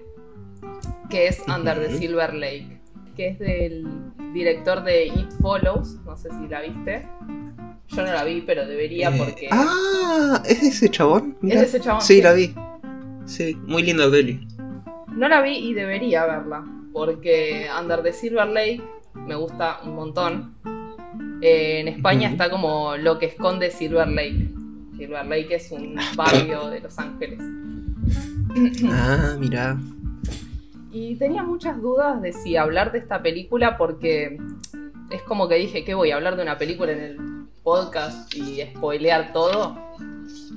que 1.10 1.28
es 1.28 1.42
Under 1.48 1.80
the. 1.80 1.98
Silver 1.98 2.34
Lake, 2.36 2.81
que 3.16 3.30
es 3.30 3.40
del 3.40 3.86
director 4.34 4.84
de 4.84 5.08
It 5.08 5.32
Follows, 5.42 6.00
no 6.06 6.16
sé 6.18 6.30
si 6.30 6.48
la 6.48 6.62
viste. 6.62 7.08
Yo 7.90 7.98
no 8.06 8.14
la 8.14 8.24
vi, 8.24 8.42
pero 8.42 8.66
debería 8.66 9.10
Eh, 9.10 9.16
porque 9.18 9.48
Ah, 9.52 10.42
¿es 10.48 10.62
de 10.62 10.68
ese 10.70 10.90
chabón? 10.90 11.36
es 11.40 11.44
Mirá. 11.44 11.60
de 11.62 11.66
ese 11.68 11.80
chabón. 11.82 12.02
Sí, 12.02 12.22
la 12.22 12.34
vi. 12.34 12.54
Sí, 13.26 13.56
muy 13.68 13.84
linda 13.84 14.10
peli. 14.10 14.48
No 15.16 15.28
la 15.28 15.42
vi 15.42 15.58
y 15.58 15.74
debería 15.74 16.26
verla, 16.26 16.64
porque 16.94 17.68
Under 17.80 18.02
the 18.02 18.14
Silver 18.14 18.48
Lake 18.48 18.82
me 19.28 19.36
gusta 19.36 19.80
un 19.84 19.96
montón. 19.96 20.56
Eh, 21.42 21.80
en 21.82 21.88
España 21.90 22.30
está 22.30 22.50
como 22.50 22.96
lo 22.98 23.20
que 23.20 23.26
esconde 23.26 23.72
Silver 23.72 24.08
Lake. 24.08 24.48
Silver 24.98 25.26
Lake 25.26 25.56
es 25.56 25.72
un 25.72 25.96
barrio 26.16 26.70
de 26.70 26.80
Los 26.80 26.98
Ángeles. 26.98 27.40
Ah, 28.90 29.36
mira. 29.40 29.78
Y 30.92 31.16
tenía 31.16 31.44
muchas 31.44 31.82
dudas 31.82 32.22
de 32.22 32.34
si 32.34 32.58
hablar 32.58 32.92
de 32.92 33.00
esta 33.00 33.22
película 33.22 33.78
porque 33.78 34.38
es 35.10 35.22
como 35.24 35.48
que 35.48 35.56
dije 35.56 35.86
que 35.86 35.94
voy 35.94 36.12
a 36.12 36.16
hablar 36.16 36.36
de 36.36 36.44
una 36.44 36.58
película 36.58 36.92
en 36.92 37.00
el 37.02 37.18
podcast 37.64 38.34
y 38.36 38.62
spoilear 38.62 39.32
todo. 39.32 39.78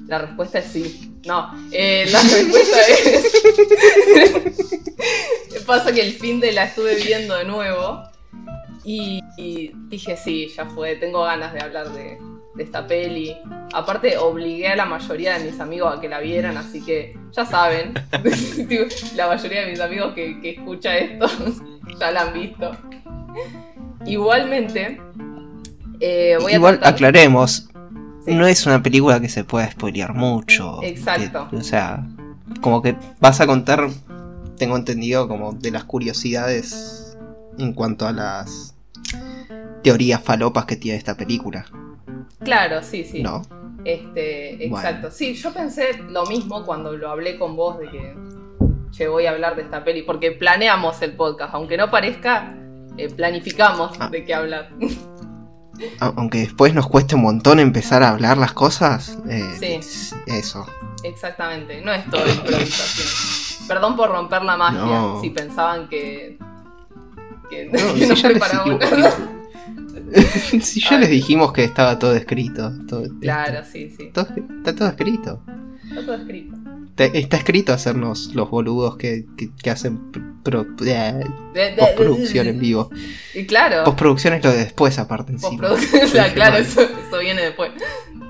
La 0.06 0.18
respuesta 0.18 0.58
es 0.58 0.66
sí. 0.66 1.20
No, 1.26 1.50
eh, 1.70 2.06
la 2.10 2.20
respuesta 2.22 2.78
es... 2.88 3.32
Pasa 5.66 5.92
que 5.92 6.02
el 6.02 6.12
fin 6.12 6.40
de 6.40 6.52
la 6.52 6.64
estuve 6.64 6.96
viendo 6.96 7.36
de 7.36 7.44
nuevo 7.44 8.02
y, 8.84 9.20
y 9.38 9.70
dije 9.88 10.16
sí, 10.16 10.48
ya 10.48 10.66
fue, 10.66 10.96
tengo 10.96 11.22
ganas 11.22 11.54
de 11.54 11.60
hablar 11.60 11.90
de, 11.90 12.18
de 12.54 12.62
esta 12.62 12.86
peli. 12.86 13.36
Aparte 13.72 14.16
obligué 14.18 14.68
a 14.68 14.76
la 14.76 14.84
mayoría 14.84 15.38
de 15.38 15.50
mis 15.50 15.60
amigos 15.60 15.96
a 15.96 16.00
que 16.00 16.08
la 16.08 16.20
vieran, 16.20 16.56
así 16.56 16.80
que 16.80 17.16
ya 17.32 17.44
saben, 17.44 17.94
la 19.16 19.26
mayoría 19.28 19.62
de 19.64 19.70
mis 19.70 19.80
amigos 19.80 20.14
que, 20.14 20.40
que 20.40 20.50
escucha 20.50 20.96
esto 20.96 21.26
ya 22.00 22.10
la 22.12 22.22
han 22.22 22.32
visto. 22.34 22.70
Igualmente, 24.06 25.00
eh, 26.00 26.36
voy 26.40 26.52
a 26.52 26.56
Igual 26.56 26.78
tratar- 26.78 26.94
aclaremos. 26.94 27.68
Sí. 28.24 28.34
No 28.34 28.46
es 28.46 28.64
una 28.66 28.82
película 28.82 29.20
que 29.20 29.28
se 29.28 29.44
pueda 29.44 29.70
spoilear 29.70 30.14
mucho. 30.14 30.82
Exacto. 30.82 31.48
Que- 31.50 31.56
o 31.56 31.62
sea, 31.62 32.06
como 32.60 32.80
que 32.82 32.96
vas 33.20 33.40
a 33.40 33.46
contar, 33.46 33.88
tengo 34.56 34.76
entendido, 34.76 35.28
como 35.28 35.52
de 35.52 35.70
las 35.70 35.84
curiosidades 35.84 37.16
en 37.58 37.72
cuanto 37.74 38.06
a 38.06 38.12
las 38.12 38.74
teorías 39.82 40.22
falopas 40.22 40.64
que 40.64 40.76
tiene 40.76 40.96
esta 40.96 41.16
película. 41.16 41.66
Claro, 42.42 42.82
sí, 42.82 43.04
sí. 43.04 43.22
¿No? 43.22 43.42
Este, 43.84 44.56
Bueno. 44.68 44.76
exacto. 44.88 45.10
Sí, 45.10 45.34
yo 45.34 45.52
pensé 45.52 45.98
lo 46.08 46.24
mismo 46.26 46.64
cuando 46.64 46.96
lo 46.96 47.10
hablé 47.10 47.38
con 47.38 47.56
vos 47.56 47.78
de 47.78 47.90
que 47.90 48.14
che, 48.90 49.08
voy 49.08 49.26
a 49.26 49.30
hablar 49.32 49.56
de 49.56 49.62
esta 49.62 49.82
peli, 49.82 50.02
porque 50.02 50.30
planeamos 50.32 51.02
el 51.02 51.16
podcast, 51.16 51.52
aunque 51.54 51.76
no 51.76 51.90
parezca, 51.90 52.54
eh, 52.96 53.08
planificamos 53.10 53.96
Ah. 53.98 54.08
de 54.08 54.24
qué 54.24 54.34
hablar. 54.34 54.70
Aunque 55.98 56.38
después 56.38 56.72
nos 56.72 56.86
cueste 56.86 57.16
un 57.16 57.22
montón 57.22 57.58
empezar 57.58 58.04
a 58.04 58.10
hablar 58.10 58.38
las 58.38 58.52
cosas. 58.52 59.18
eh, 59.28 59.42
Sí. 59.58 59.66
es- 59.66 60.14
Eso. 60.26 60.64
Exactamente, 61.02 61.80
no 61.80 61.92
es 61.92 62.08
todo 62.08 62.24
improvisación. 62.28 63.66
Perdón 63.66 63.96
por 63.96 64.10
romper 64.10 64.42
la 64.44 64.56
magia, 64.56 64.78
No. 64.84 65.20
si 65.20 65.30
pensaban 65.30 65.88
que, 65.88 66.38
que, 67.50 67.64
No, 67.66 67.72
que 67.72 68.00
si 68.00 68.06
nos 68.06 68.22
ya 68.22 68.28
si 70.60 70.80
ya 70.80 70.90
Ay. 70.96 71.00
les 71.00 71.10
dijimos 71.10 71.52
que 71.52 71.64
estaba 71.64 71.98
todo 71.98 72.14
escrito. 72.14 72.72
todo- 72.88 73.06
Claro, 73.20 73.64
sí, 73.70 73.90
sí. 73.96 74.10
todo- 74.12 74.28
está 74.58 74.74
todo 74.74 74.88
escrito. 74.88 75.42
Está 75.88 76.04
todo 76.04 76.14
escrito. 76.16 76.56
Está 76.96 77.36
escrito 77.38 77.72
hacernos 77.72 78.34
los 78.34 78.48
boludos 78.50 78.96
que, 78.96 79.26
que- 79.36 79.50
que 79.60 79.70
hacen 79.70 80.12
pro- 80.44 80.66
eh, 80.86 81.24
postproducción 81.76 82.46
en 82.46 82.60
vivo. 82.60 82.88
Y 83.34 83.46
claro, 83.46 83.82
Postproducción 83.84 84.34
es 84.34 84.44
lo 84.44 84.52
de 84.52 84.58
después, 84.58 84.98
aparte 84.98 85.32
encima. 85.32 85.68
claro, 86.34 86.56
eso, 86.58 86.82
eso 86.82 87.18
viene 87.20 87.42
después. 87.42 87.72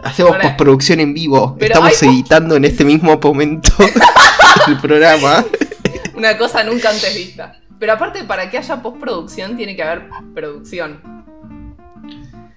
Hacemos 0.03 0.33
Ahora- 0.33 0.45
postproducción 0.45 1.01
en 1.01 1.13
vivo. 1.13 1.57
Estamos 1.61 2.03
editando 2.03 2.57
en 2.57 2.65
este 2.65 2.85
mismo 2.87 3.19
momento 3.23 3.71
el 4.67 4.79
programa. 4.79 5.45
Una 6.15 6.39
cosa 6.39 6.65
nunca 6.65 6.89
antes 6.91 7.15
vista. 7.15 7.61
Pero 7.79 7.93
aparte, 7.95 8.25
para 8.25 8.49
que 8.49 8.57
haya 8.57 8.81
postproducción, 8.81 9.57
tiene 9.59 9.77
que 9.77 9.83
haber 9.83 10.09
producción. 10.35 11.14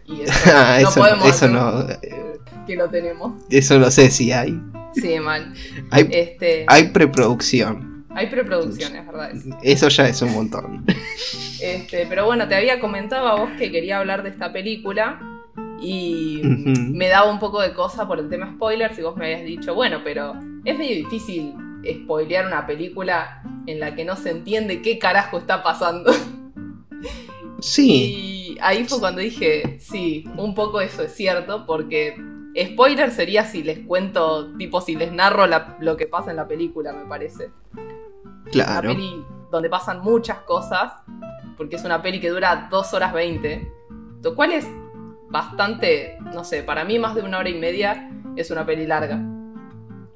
Y 0.08 0.22
eso, 0.22 0.34
Ah, 0.54 0.80
no 0.82 0.90
eso, 0.90 1.00
podemos 1.00 1.28
eso 1.30 1.48
no. 1.50 1.88
que 2.66 2.76
lo 2.76 2.90
tenemos. 2.90 3.34
Eso 3.50 3.78
no 3.80 3.92
sé 3.92 4.10
si 4.10 4.32
hay. 4.32 4.60
Sí, 4.96 5.20
mal. 5.20 5.54
Hay, 5.92 6.08
Este, 6.12 6.66
hay 6.68 6.88
preproducción. 6.90 8.06
hay 8.10 8.28
preproducción, 8.28 8.96
es 8.96 9.06
verdad. 9.06 9.32
eso. 9.64 9.88
Ya 9.90 10.08
es 10.08 10.22
un 10.22 10.34
montón. 10.34 10.86
Este, 11.62 12.06
pero 12.08 12.26
bueno, 12.26 12.48
te 12.48 12.56
había 12.56 12.80
comentado 12.80 13.28
a 13.28 13.36
vos 13.36 13.50
que 13.58 13.72
quería 13.72 14.00
hablar 14.00 14.24
de 14.24 14.30
esta 14.30 14.52
película. 14.52 15.20
Y 15.80 16.42
me 16.44 17.08
daba 17.08 17.30
un 17.32 17.38
poco 17.38 17.62
de 17.62 17.72
cosa 17.74 18.08
por 18.08 18.18
el 18.20 18.30
tema 18.30 18.52
spoilers 18.56 18.98
y 18.98 19.04
vos 19.04 19.16
me 19.16 19.26
habías 19.26 19.44
dicho, 19.46 19.76
bueno, 19.76 20.02
pero 20.04 20.34
es 20.66 20.76
medio 20.78 20.96
difícil 20.96 21.54
spoilear 22.04 22.48
una 22.48 22.66
película 22.66 23.44
en 23.68 23.80
la 23.80 23.94
que 23.94 24.04
no 24.04 24.16
se 24.16 24.32
entiende 24.32 24.82
qué 24.82 24.98
carajo 24.98 25.38
está 25.38 25.62
pasando. 25.62 26.12
Sí, 27.60 28.54
Y 28.54 28.58
ahí 28.62 28.86
fue 28.86 29.00
cuando 29.00 29.22
dije, 29.22 29.78
sí, 29.80 30.26
un 30.38 30.54
poco 30.56 30.82
eso 30.82 31.04
es 31.04 31.14
cierto, 31.14 31.66
porque 31.66 32.16
spoiler 32.72 33.12
sería 33.12 33.46
si 33.46 33.64
les 33.64 33.80
cuento, 33.80 34.54
tipo 34.58 34.82
si 34.82 34.96
les 34.96 35.12
narro 35.12 35.46
la- 35.48 35.78
lo 35.80 35.96
que 35.98 36.08
pasa 36.08 36.32
en 36.32 36.38
la 36.38 36.48
película, 36.48 36.94
me 36.94 37.06
parece. 37.06 37.52
Una 37.74 38.52
claro. 38.52 38.90
peli 38.90 39.24
donde 39.52 39.70
pasan 39.70 40.02
muchas 40.02 40.40
cosas, 40.40 40.94
porque 41.58 41.76
es 41.76 41.84
una 41.84 42.02
peli 42.02 42.20
que 42.20 42.30
dura 42.30 42.68
2 42.72 42.94
horas 42.94 43.14
20, 43.14 43.72
lo 44.24 44.36
cual 44.36 44.52
es 44.54 44.68
bastante, 45.30 46.18
no 46.34 46.44
sé, 46.44 46.64
para 46.64 46.84
mí 46.86 47.00
más 47.00 47.16
de 47.16 47.22
una 47.22 47.40
hora 47.40 47.50
y 47.50 47.60
media 47.60 48.10
es 48.36 48.50
una 48.52 48.66
peli 48.66 48.86
larga. 48.88 49.20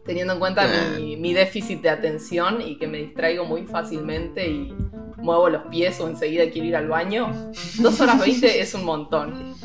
Teniendo 0.05 0.33
en 0.33 0.39
cuenta 0.39 0.65
mi, 0.97 1.15
mi 1.17 1.33
déficit 1.33 1.81
de 1.81 1.89
atención 1.89 2.61
y 2.61 2.77
que 2.77 2.87
me 2.87 2.97
distraigo 2.99 3.45
muy 3.45 3.63
fácilmente 3.67 4.47
y 4.47 4.73
muevo 5.21 5.49
los 5.49 5.63
pies 5.63 5.99
o 5.99 6.07
enseguida 6.07 6.49
quiero 6.49 6.67
ir 6.67 6.75
al 6.75 6.87
baño, 6.87 7.51
2 7.79 8.01
horas 8.01 8.19
20 8.19 8.59
es 8.61 8.73
un 8.73 8.85
montón. 8.85 9.55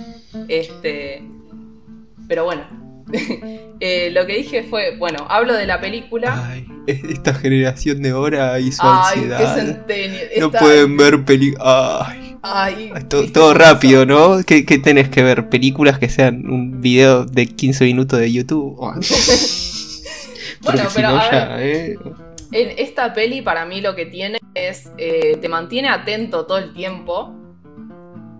Este, 0.49 1.23
pero 2.29 2.45
bueno, 2.45 2.65
Eh, 3.79 4.11
lo 4.11 4.27
que 4.27 4.39
dije 4.39 4.63
fue, 4.63 4.97
bueno, 4.97 5.27
hablo 5.29 5.53
de 5.53 5.67
la 5.67 5.79
película. 5.81 6.49
Ay, 6.49 6.67
esta 6.87 7.35
generación 7.35 8.01
de 8.01 8.11
ahora 8.11 8.59
hizo 8.59 8.83
Ay, 8.83 9.21
qué 9.27 9.35
ansiedad. 9.35 9.55
centenio. 9.55 10.21
No 10.41 10.51
pueden 10.51 10.97
ver 10.97 11.25
películas. 11.27 11.67
Ay, 11.67 12.37
Ay, 12.43 12.91
todo, 13.07 13.21
¿viste 13.21 13.35
todo 13.35 13.53
cómo 13.53 13.59
rápido? 13.59 14.07
¿no? 14.07 14.43
¿Qué, 14.47 14.65
qué 14.65 14.79
tenés 14.79 15.11
que 15.11 15.23
ver? 15.23 15.51
¿Películas 15.51 15.99
que 15.99 16.09
sean 16.09 16.49
un 16.49 16.81
video 16.81 17.27
de 17.27 17.47
15 17.47 17.85
minutos 17.85 18.19
de 18.19 18.33
YouTube? 18.33 18.77
Porque 20.63 20.79
Bueno, 20.79 20.89
si 20.89 20.97
pero 20.97 21.09
no 21.11 21.19
a 21.19 21.31
ya, 21.31 21.57
¿eh? 21.63 21.99
En 22.53 22.78
esta 22.78 23.12
peli 23.12 23.42
para 23.42 23.64
mí 23.66 23.80
lo 23.80 23.94
que 23.94 24.07
tiene 24.07 24.38
es, 24.55 24.90
eh, 24.99 25.36
te 25.40 25.49
mantiene 25.49 25.88
atento 25.88 26.47
todo 26.47 26.59
el 26.59 26.72
tiempo, 26.72 27.34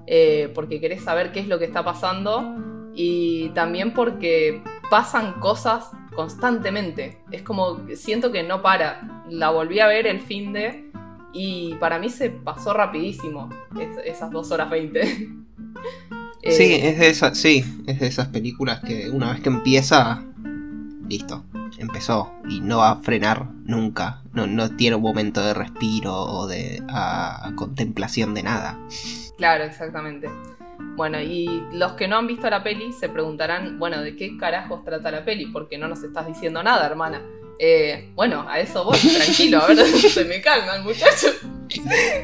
eh, 0.07 0.51
porque 0.55 0.81
querés 0.81 1.03
saber 1.03 1.33
qué 1.33 1.41
es 1.41 1.49
lo 1.49 1.59
que 1.59 1.65
está 1.65 1.85
pasando 1.85 2.55
y 2.95 3.49
también 3.51 3.93
porque 3.93 4.63
pasan 4.91 5.35
cosas 5.41 5.91
constantemente. 6.15 7.19
Es 7.31 7.43
como, 7.43 7.81
siento 7.95 8.33
que 8.33 8.43
no 8.43 8.63
para. 8.63 9.25
La 9.29 9.51
volví 9.51 9.81
a 9.81 9.87
ver 9.89 10.07
el 10.07 10.21
fin 10.21 10.53
de 10.53 10.91
y 11.33 11.75
para 11.75 11.99
mí 11.99 12.09
se 12.09 12.31
pasó 12.31 12.73
rapidísimo 12.73 13.51
es- 13.79 13.99
esas 14.17 14.31
dos 14.31 14.51
horas 14.51 14.71
20. 14.71 15.01
Eh, 16.43 16.53
Sí, 16.53 16.75
es 16.81 16.97
de 17.01 17.09
esas, 17.09 17.37
sí, 17.37 17.65
es 17.89 17.99
de 17.99 18.07
esas 18.07 18.29
películas 18.29 18.79
que 18.81 19.11
una 19.11 19.33
vez 19.33 19.41
que 19.41 19.49
empieza, 19.49 20.23
listo, 21.09 21.45
empezó 21.79 22.33
y 22.49 22.61
no 22.61 22.79
va 22.79 22.91
a 22.91 22.97
frenar 22.97 23.47
nunca. 23.65 24.23
No, 24.33 24.47
no 24.47 24.71
tiene 24.77 24.97
un 24.97 25.03
momento 25.03 25.45
de 25.45 25.55
respiro 25.55 26.15
o 26.15 26.47
de 26.47 26.83
contemplación 27.55 28.35
de 28.35 28.43
nada. 28.43 28.79
Claro, 29.37 29.65
exactamente. 29.65 30.29
Bueno, 30.97 31.21
y 31.21 31.63
los 31.73 31.93
que 31.93 32.09
no 32.09 32.17
han 32.17 32.27
visto 32.27 32.49
la 32.49 32.63
peli 32.63 32.93
se 32.93 33.09
preguntarán, 33.09 33.79
bueno, 33.79 34.01
¿de 34.01 34.17
qué 34.17 34.37
carajos 34.39 34.85
trata 34.85 35.11
la 35.11 35.25
peli? 35.25 35.47
Porque 35.47 35.77
no 35.77 35.89
nos 35.89 36.03
estás 36.03 36.27
diciendo 36.27 36.63
nada, 36.63 36.87
hermana. 36.87 37.21
Eh, 37.59 38.11
bueno, 38.15 38.47
a 38.49 38.59
eso 38.61 38.85
voy, 38.85 38.99
tranquilo, 39.17 39.63
a 39.63 39.67
ver, 39.69 39.87
se 39.87 40.25
me 40.25 40.41
calma 40.41 40.77
el 40.77 40.83
muchacho. 40.83 41.29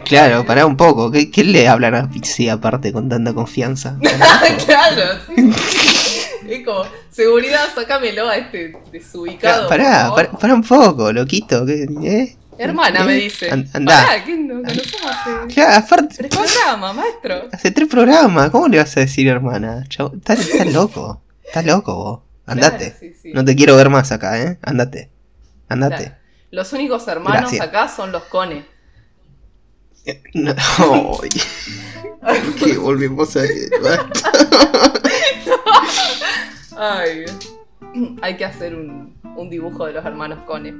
Claro, 0.04 0.44
pará 0.46 0.66
un 0.66 0.76
poco. 0.76 1.10
¿Qué, 1.10 1.30
qué 1.30 1.44
le 1.44 1.68
hablan 1.68 1.94
a 1.94 2.10
Pixie 2.10 2.50
aparte 2.50 2.92
con 2.92 3.08
tanta 3.08 3.34
confianza? 3.34 3.98
claro, 4.66 5.02
sí. 5.26 5.52
Es 6.49 6.64
como, 6.64 6.84
seguridad, 7.11 7.64
sácamelo 7.74 8.28
a 8.28 8.36
este 8.36 8.76
desubicado. 8.90 9.68
pará, 9.68 10.11
pará, 10.14 10.30
pará 10.32 10.55
un 10.55 10.62
poco, 10.62 11.12
loquito. 11.12 11.64
¿qué, 11.66 11.86
eh? 12.05 12.36
Hermana, 12.59 13.05
me 13.05 13.14
¿Eh? 13.16 13.20
dice. 13.22 13.51
An- 13.51 13.68
andá. 13.72 14.05
Pará, 14.07 14.24
que 14.24 14.36
no 14.36 14.57
conocemos 14.62 15.07
hace 15.07 15.55
Claro, 15.55 15.84
aparte, 15.84 16.14
tres 16.18 16.30
programas, 16.30 16.95
maestro. 16.95 17.49
hace 17.53 17.70
tres 17.70 17.88
programas. 17.88 18.51
¿Cómo 18.51 18.68
le 18.68 18.78
vas 18.78 18.97
a 18.97 19.01
decir, 19.01 19.26
hermana? 19.28 19.84
Chau, 19.88 20.12
estás, 20.16 20.40
estás 20.40 20.72
loco. 20.72 21.22
Estás 21.45 21.64
loco 21.66 21.95
vos. 21.95 22.20
Andate. 22.47 22.90
Claro, 22.90 22.97
sí, 23.01 23.14
sí. 23.20 23.32
No 23.32 23.45
te 23.45 23.57
quiero 23.57 23.76
ver 23.76 23.88
más 23.88 24.12
acá, 24.12 24.40
¿eh? 24.40 24.59
Andate. 24.62 25.11
Andate. 25.68 25.97
Claro. 26.05 26.16
Los 26.51 26.72
únicos 26.74 27.09
hermanos 27.09 27.40
Gracias. 27.53 27.66
acá 27.66 27.88
son 27.88 28.12
los 28.12 28.24
cones. 28.24 28.64
Eh, 30.05 30.22
No, 30.34 30.55
¿por 30.76 31.28
qué 32.64 32.76
volvemos 32.76 33.34
a 33.36 33.43
Ay, 36.84 37.24
hay 38.22 38.36
que 38.36 38.44
hacer 38.44 38.74
un, 38.74 39.14
un 39.36 39.48
dibujo 39.50 39.86
de 39.86 39.92
los 39.92 40.04
hermanos 40.04 40.40
Cone. 40.46 40.74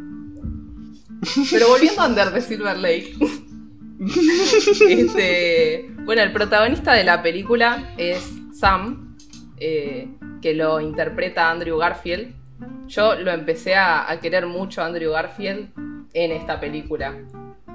Pero 1.50 1.68
volviendo 1.68 2.03
a 2.03 2.07
Under 2.09 2.32
the 2.32 2.40
Silver 2.40 2.76
Lake. 2.76 3.14
este, 4.88 5.88
bueno, 6.05 6.22
el 6.22 6.32
protagonista 6.32 6.94
de 6.94 7.05
la 7.05 7.22
película 7.22 7.92
es 7.96 8.32
Sam, 8.53 9.16
eh, 9.59 10.09
que 10.40 10.55
lo 10.55 10.80
interpreta 10.80 11.50
Andrew 11.50 11.78
Garfield. 11.78 12.34
Yo 12.88 13.14
lo 13.14 13.30
empecé 13.30 13.76
a, 13.76 14.11
a 14.11 14.18
querer 14.20 14.46
mucho 14.46 14.82
a 14.82 14.86
Andrew 14.86 15.12
Garfield 15.12 15.68
en 16.12 16.32
esta 16.32 16.59
película. 16.61 17.14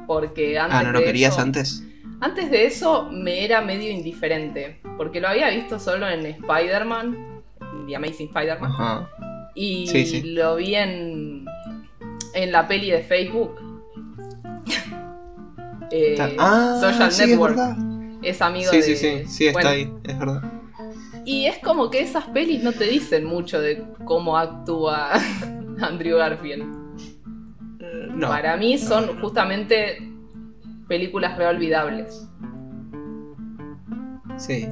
Porque 0.05 0.57
antes 0.59 0.77
Ah, 0.79 0.83
¿no 0.83 0.91
lo 0.91 0.99
de 0.99 1.05
querías 1.05 1.33
eso- 1.33 1.41
antes? 1.41 1.83
antes 2.19 2.49
de 2.51 2.65
eso 2.65 3.09
me 3.11 3.45
era 3.45 3.61
medio 3.61 3.91
indiferente, 3.91 4.81
porque 4.97 5.21
lo 5.21 5.27
había 5.27 5.49
visto 5.49 5.79
solo 5.79 6.07
en 6.09 6.25
Spider-Man, 6.25 7.36
The 7.87 7.95
Amazing 7.95 8.27
Spider-Man, 8.27 9.07
y 9.55 9.87
Sí, 9.87 10.05
sí. 10.05 10.21
lo 10.21 10.57
vi 10.57 10.75
en, 10.75 11.45
en 12.33 12.51
la 12.51 12.67
peli 12.67 12.91
de 12.91 13.01
Facebook. 13.01 13.55
Eh, 15.89 16.17
ah, 16.37 16.77
Social 16.81 17.09
sí, 17.13 17.25
Network. 17.27 17.57
es. 18.21 18.35
Es 18.35 18.41
amigo 18.41 18.69
de... 18.71 18.81
sí, 18.81 18.97
sí, 18.97 19.23
sí, 19.25 19.47
está 19.47 19.53
bueno, 19.61 19.69
ahí, 19.69 19.93
es 20.03 20.19
verdad. 20.19 20.41
Y 21.23 21.45
es 21.45 21.59
como 21.59 21.89
que 21.89 22.01
esas 22.01 22.25
pelis 22.25 22.61
no 22.61 22.73
te 22.73 22.83
dicen 22.85 23.23
mucho 23.23 23.61
de 23.61 23.85
cómo 24.03 24.37
actúa 24.37 25.11
Andrew 25.81 26.17
Garfield. 26.17 26.65
No. 28.15 28.27
Para 28.27 28.57
mí 28.57 28.77
son 28.77 29.05
no, 29.07 29.13
no. 29.13 29.21
justamente 29.21 29.97
películas 30.89 31.37
reolvidables. 31.37 32.27
Sí. 34.37 34.67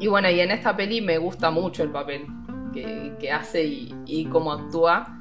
Y 0.00 0.08
bueno, 0.08 0.28
y 0.28 0.40
en 0.40 0.50
esta 0.50 0.76
peli 0.76 1.00
me 1.00 1.18
gusta 1.18 1.52
mucho 1.52 1.84
el 1.84 1.90
papel 1.90 2.26
que, 2.84 3.12
que 3.20 3.32
hace 3.32 3.64
y, 3.64 3.94
y 4.06 4.24
cómo 4.26 4.52
actúa. 4.52 5.20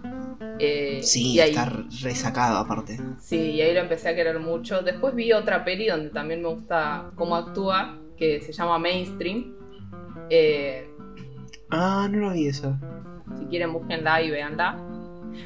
Eh, 0.60 1.00
Sí, 1.04 1.34
y 1.34 1.40
ahí, 1.40 1.50
está 1.52 1.72
resacado 2.02 2.58
aparte. 2.58 3.00
sí, 3.20 3.38
y 3.52 3.62
ahí 3.62 3.74
lo 3.74 3.82
empecé 3.82 4.10
a 4.10 4.16
querer 4.16 4.40
mucho. 4.40 4.82
Después 4.82 5.14
vi 5.16 5.32
otra 5.34 5.64
peli 5.64 5.88
donde 5.88 6.10
también 6.10 6.42
me 6.42 6.50
gusta 6.50 7.12
cómo 7.16 7.36
actúa, 7.36 7.98
que 8.18 8.42
se 8.42 8.52
llama 8.54 8.78
Mainstream. 8.80 9.54
Eh, 10.30 10.90
Ah, 11.70 12.08
no 12.10 12.18
lo 12.30 12.32
vi 12.34 12.48
eso. 12.48 12.78
si 13.38 13.46
quieren, 13.46 13.74
búsquenla 13.74 14.22
y 14.22 14.32
véanla. 14.32 14.78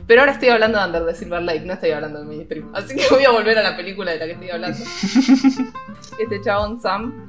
Pero 0.08 0.22
ahora 0.22 0.34
estoy 0.34 0.50
hablando 0.50 0.80
de 0.80 0.86
Under 0.86 1.06
the 1.06 1.16
Silver 1.16 1.42
Lake, 1.42 1.62
no 1.66 1.74
estoy 1.74 1.90
hablando 1.92 2.20
de 2.20 2.26
Mainstream. 2.26 2.70
Así 2.74 2.96
que 2.96 3.04
voy 3.10 3.26
a 3.26 3.32
volver 3.32 3.58
a 3.58 3.64
la 3.64 3.76
película 3.76 4.12
de 4.12 4.20
la 4.20 4.26
que 4.28 4.32
estoy 4.34 4.50
hablando. 4.52 4.78
este 6.20 6.42
chabón, 6.44 6.80
Sam, 6.80 7.28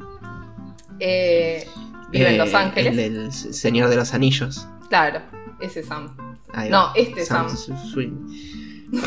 eh, 1.00 1.66
vive 2.12 2.28
en 2.28 2.34
Eh, 2.34 2.38
Los 2.38 2.54
Ángeles. 2.54 2.96
El 2.96 2.96
del 2.96 3.32
Señor 3.32 3.88
de 3.90 3.96
los 3.96 4.14
Anillos. 4.14 4.66
Claro, 4.88 5.20
ese 5.60 5.82
Sam. 5.82 6.14
Ahí 6.52 6.70
No, 6.70 6.76
va. 6.84 6.92
este 6.94 7.24
Sam. 7.24 7.48
Swing. 7.92 8.12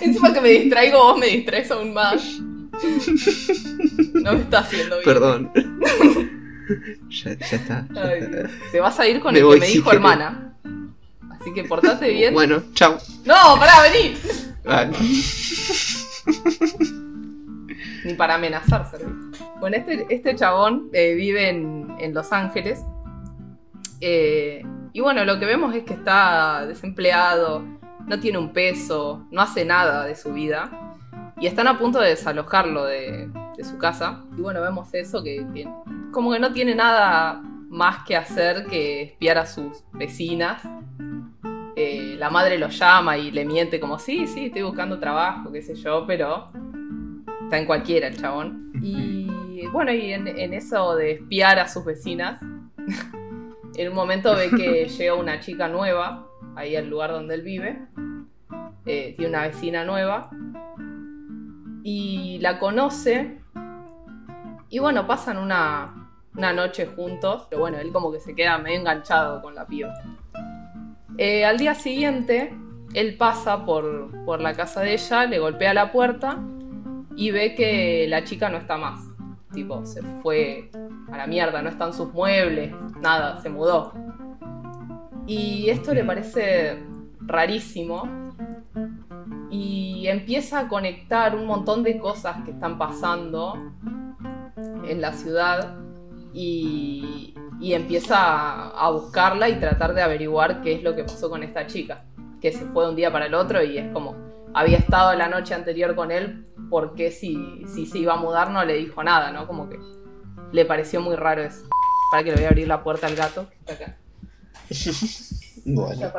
Encima 0.00 0.32
que 0.34 0.40
me 0.40 0.48
distraigo, 0.50 0.98
vos 0.98 1.18
me 1.18 1.26
distraes 1.26 1.70
aún 1.70 1.94
más. 1.94 2.22
No 2.40 4.32
me 4.32 4.40
está 4.40 4.58
haciendo 4.60 4.96
bien. 4.96 5.04
Perdón. 5.04 5.50
ya, 7.10 7.32
ya 7.38 7.46
está. 7.56 7.86
ya 7.92 8.02
Ay, 8.02 8.18
está. 8.20 8.36
Dios. 8.38 8.50
Te 8.72 8.80
vas 8.80 8.98
a 9.00 9.06
ir 9.08 9.20
con 9.20 9.32
Me 9.32 9.38
el 9.40 9.44
voy 9.44 9.54
que 9.60 9.60
me 9.66 9.72
dijo 9.72 9.92
hermana. 9.92 10.54
Así 11.30 11.52
que 11.54 11.64
portate 11.64 12.10
bien. 12.10 12.34
Bueno, 12.34 12.62
chao. 12.74 12.98
No, 13.24 13.56
pará, 13.58 13.82
vení. 13.82 14.14
Ah, 14.66 14.86
Ni 18.04 18.14
para 18.14 18.36
amenazar, 18.36 18.86
serví. 18.86 19.12
Bueno, 19.58 19.76
este, 19.76 20.06
este 20.08 20.34
chabón 20.34 20.88
eh, 20.92 21.14
vive 21.14 21.48
en, 21.48 21.94
en 21.98 22.14
Los 22.14 22.32
Ángeles. 22.32 22.84
Eh, 24.00 24.64
y 24.92 25.00
bueno, 25.00 25.24
lo 25.24 25.38
que 25.38 25.46
vemos 25.46 25.74
es 25.74 25.84
que 25.84 25.94
está 25.94 26.66
desempleado, 26.66 27.62
no 28.06 28.20
tiene 28.20 28.38
un 28.38 28.52
peso, 28.52 29.26
no 29.30 29.42
hace 29.42 29.64
nada 29.64 30.06
de 30.06 30.16
su 30.16 30.32
vida. 30.32 30.96
Y 31.38 31.46
están 31.46 31.68
a 31.68 31.78
punto 31.78 32.00
de 32.00 32.10
desalojarlo 32.10 32.84
de, 32.84 33.30
de 33.56 33.64
su 33.64 33.78
casa. 33.78 34.24
Y 34.36 34.40
bueno, 34.40 34.60
vemos 34.60 34.92
eso, 34.94 35.22
que, 35.22 35.46
que 35.54 35.68
como 36.10 36.32
que 36.32 36.38
no 36.38 36.52
tiene 36.52 36.74
nada 36.74 37.42
más 37.68 38.04
que 38.04 38.16
hacer 38.16 38.66
que 38.66 39.02
espiar 39.02 39.38
a 39.38 39.46
sus 39.46 39.84
vecinas. 39.92 40.62
Eh, 41.76 42.16
la 42.18 42.28
madre 42.28 42.58
lo 42.58 42.68
llama 42.68 43.16
y 43.16 43.30
le 43.30 43.44
miente 43.44 43.80
como, 43.80 43.98
sí, 43.98 44.26
sí, 44.26 44.46
estoy 44.46 44.62
buscando 44.62 44.98
trabajo, 44.98 45.50
qué 45.52 45.62
sé 45.62 45.74
yo, 45.76 46.04
pero 46.06 46.50
está 47.50 47.58
en 47.58 47.66
cualquiera 47.66 48.06
el 48.06 48.16
chabón. 48.16 48.70
Y 48.80 49.66
bueno, 49.72 49.92
y 49.92 50.12
en, 50.12 50.28
en 50.28 50.54
eso 50.54 50.94
de 50.94 51.14
espiar 51.14 51.58
a 51.58 51.66
sus 51.66 51.84
vecinas, 51.84 52.40
en 53.76 53.88
un 53.88 53.94
momento 53.94 54.36
ve 54.36 54.50
que 54.50 54.84
llega 54.98 55.14
una 55.14 55.40
chica 55.40 55.66
nueva 55.66 56.28
ahí 56.54 56.76
al 56.76 56.88
lugar 56.88 57.10
donde 57.10 57.34
él 57.34 57.42
vive. 57.42 57.88
Eh, 58.86 59.14
tiene 59.16 59.30
una 59.30 59.48
vecina 59.48 59.84
nueva. 59.84 60.30
Y 61.82 62.38
la 62.40 62.60
conoce. 62.60 63.40
Y 64.68 64.78
bueno, 64.78 65.08
pasan 65.08 65.36
una, 65.36 66.12
una 66.36 66.52
noche 66.52 66.86
juntos. 66.86 67.48
Pero 67.50 67.62
bueno, 67.62 67.78
él 67.78 67.90
como 67.90 68.12
que 68.12 68.20
se 68.20 68.36
queda 68.36 68.58
medio 68.58 68.78
enganchado 68.78 69.42
con 69.42 69.56
la 69.56 69.66
piba. 69.66 69.92
Eh, 71.18 71.44
al 71.44 71.58
día 71.58 71.74
siguiente, 71.74 72.56
él 72.94 73.16
pasa 73.16 73.64
por, 73.64 74.24
por 74.24 74.40
la 74.40 74.54
casa 74.54 74.82
de 74.82 74.92
ella, 74.92 75.26
le 75.26 75.40
golpea 75.40 75.74
la 75.74 75.90
puerta 75.90 76.38
y 77.20 77.30
ve 77.32 77.54
que 77.54 78.06
la 78.08 78.24
chica 78.24 78.48
no 78.48 78.56
está 78.56 78.78
más. 78.78 78.98
Tipo, 79.52 79.84
se 79.84 80.00
fue 80.22 80.70
a 81.12 81.18
la 81.18 81.26
mierda, 81.26 81.60
no 81.60 81.68
están 81.68 81.92
sus 81.92 82.14
muebles, 82.14 82.72
nada, 82.98 83.38
se 83.42 83.50
mudó. 83.50 83.92
Y 85.26 85.68
esto 85.68 85.92
le 85.92 86.02
parece 86.02 86.82
rarísimo 87.20 88.08
y 89.50 90.06
empieza 90.06 90.60
a 90.60 90.68
conectar 90.68 91.36
un 91.36 91.44
montón 91.44 91.82
de 91.82 91.98
cosas 91.98 92.42
que 92.42 92.52
están 92.52 92.78
pasando 92.78 93.54
en 94.88 95.02
la 95.02 95.12
ciudad 95.12 95.76
y, 96.32 97.34
empieza 97.60 98.70
a, 98.70 98.90
buscarla 98.92 99.50
y 99.50 99.60
tratar 99.60 99.92
de 99.92 100.00
averiguar 100.00 100.62
qué 100.62 100.72
es 100.72 100.82
lo 100.82 100.96
que 100.96 101.04
pasó 101.04 101.28
con 101.28 101.42
esta 101.42 101.66
chica, 101.66 102.04
que 102.40 102.50
se 102.50 102.64
fue 102.64 102.84
de 102.84 102.90
un 102.90 102.96
día 102.96 103.12
para 103.12 103.26
el 103.26 103.34
otro 103.34 103.62
y 103.62 103.76
es 103.76 103.92
como, 103.92 104.16
había 104.54 104.78
estado 104.78 105.14
la 105.14 105.28
noche 105.28 105.54
anterior 105.54 105.94
con 105.94 106.10
él, 106.10 106.46
porque 106.68 107.10
si, 107.10 107.64
si 107.66 107.86
se 107.86 107.98
iba 107.98 108.14
a 108.14 108.16
mudar 108.16 108.50
no 108.50 108.64
le 108.64 108.74
dijo 108.74 109.02
nada, 109.02 109.32
¿no? 109.32 109.46
Como 109.46 109.68
que 109.68 109.78
le 110.52 110.64
pareció 110.64 111.00
muy 111.00 111.16
raro 111.16 111.42
eso. 111.42 111.68
Para 112.10 112.24
que 112.24 112.30
le 112.30 112.36
voy 112.36 112.44
a 112.44 112.48
abrir 112.48 112.66
la 112.66 112.82
puerta 112.82 113.06
al 113.06 113.14
gato 113.14 113.48
que 113.48 113.56
está 113.56 113.72
acá. 113.72 113.96
Bueno. 115.62 116.10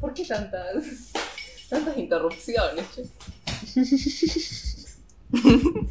¿Por 0.00 0.14
qué 0.14 0.24
tantas, 0.24 1.12
tantas 1.68 1.98
interrupciones? 1.98 2.86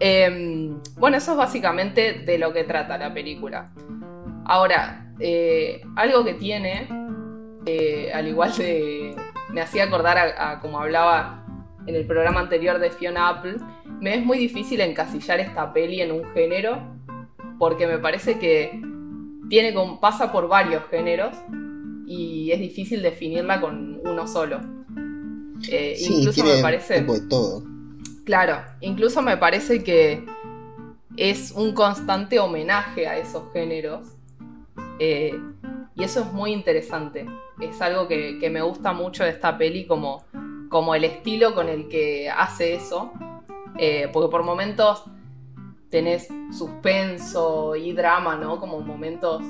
Em, 0.00 0.80
bueno, 0.96 1.18
eso 1.18 1.32
es 1.32 1.36
básicamente 1.36 2.24
de 2.24 2.38
lo 2.38 2.52
que 2.52 2.64
trata 2.64 2.98
la 2.98 3.12
película. 3.12 3.72
Ahora, 4.46 5.12
eh, 5.20 5.82
algo 5.96 6.24
que 6.24 6.34
tiene, 6.34 6.88
eh, 7.66 8.10
al 8.12 8.28
igual 8.28 8.54
de... 8.56 9.14
Me 9.50 9.60
hacía 9.60 9.84
acordar 9.84 10.18
a, 10.18 10.60
como 10.60 10.78
hablaba 10.78 11.46
en 11.86 11.94
el 11.94 12.06
programa 12.06 12.40
anterior 12.40 12.78
de 12.78 12.90
Fiona 12.90 13.28
Apple, 13.28 13.56
me 14.00 14.14
es 14.14 14.24
muy 14.24 14.38
difícil 14.38 14.80
encasillar 14.80 15.40
esta 15.40 15.72
peli 15.72 16.00
en 16.00 16.12
un 16.12 16.24
género, 16.32 16.80
porque 17.58 17.86
me 17.86 17.98
parece 17.98 18.38
que 18.38 18.80
tiene 19.48 19.74
pasa 20.00 20.32
por 20.32 20.48
varios 20.48 20.84
géneros 20.90 21.36
y 22.06 22.50
es 22.50 22.60
difícil 22.60 23.02
definirla 23.02 23.60
con 23.60 24.00
uno 24.04 24.26
solo. 24.26 24.60
Eh, 25.68 25.96
incluso 26.00 26.44
me 26.44 26.62
parece. 26.62 27.02
todo. 27.28 27.62
Claro, 28.24 28.62
incluso 28.80 29.22
me 29.22 29.36
parece 29.36 29.84
que 29.84 30.24
es 31.16 31.52
un 31.52 31.72
constante 31.72 32.38
homenaje 32.38 33.06
a 33.06 33.18
esos 33.18 33.52
géneros. 33.52 34.06
Eh, 34.98 35.38
y 35.94 36.04
eso 36.04 36.20
es 36.20 36.32
muy 36.32 36.52
interesante. 36.52 37.26
Es 37.60 37.80
algo 37.82 38.08
que, 38.08 38.48
me 38.50 38.62
gusta 38.62 38.92
mucho 38.92 39.24
de 39.24 39.30
esta 39.30 39.58
peli, 39.58 39.86
como, 39.86 40.24
como 40.68 40.94
el 40.94 41.04
estilo 41.04 41.54
con 41.54 41.68
el 41.68 41.88
que 41.88 42.30
hace 42.30 42.74
eso. 42.74 43.12
Eh, 43.78 44.08
porque 44.12 44.30
por 44.30 44.42
momentos 44.42 45.04
tenés 45.90 46.28
suspenso 46.56 47.76
y 47.76 47.92
drama, 47.92 48.36
¿no? 48.36 48.58
Como 48.58 48.80
momentos 48.80 49.42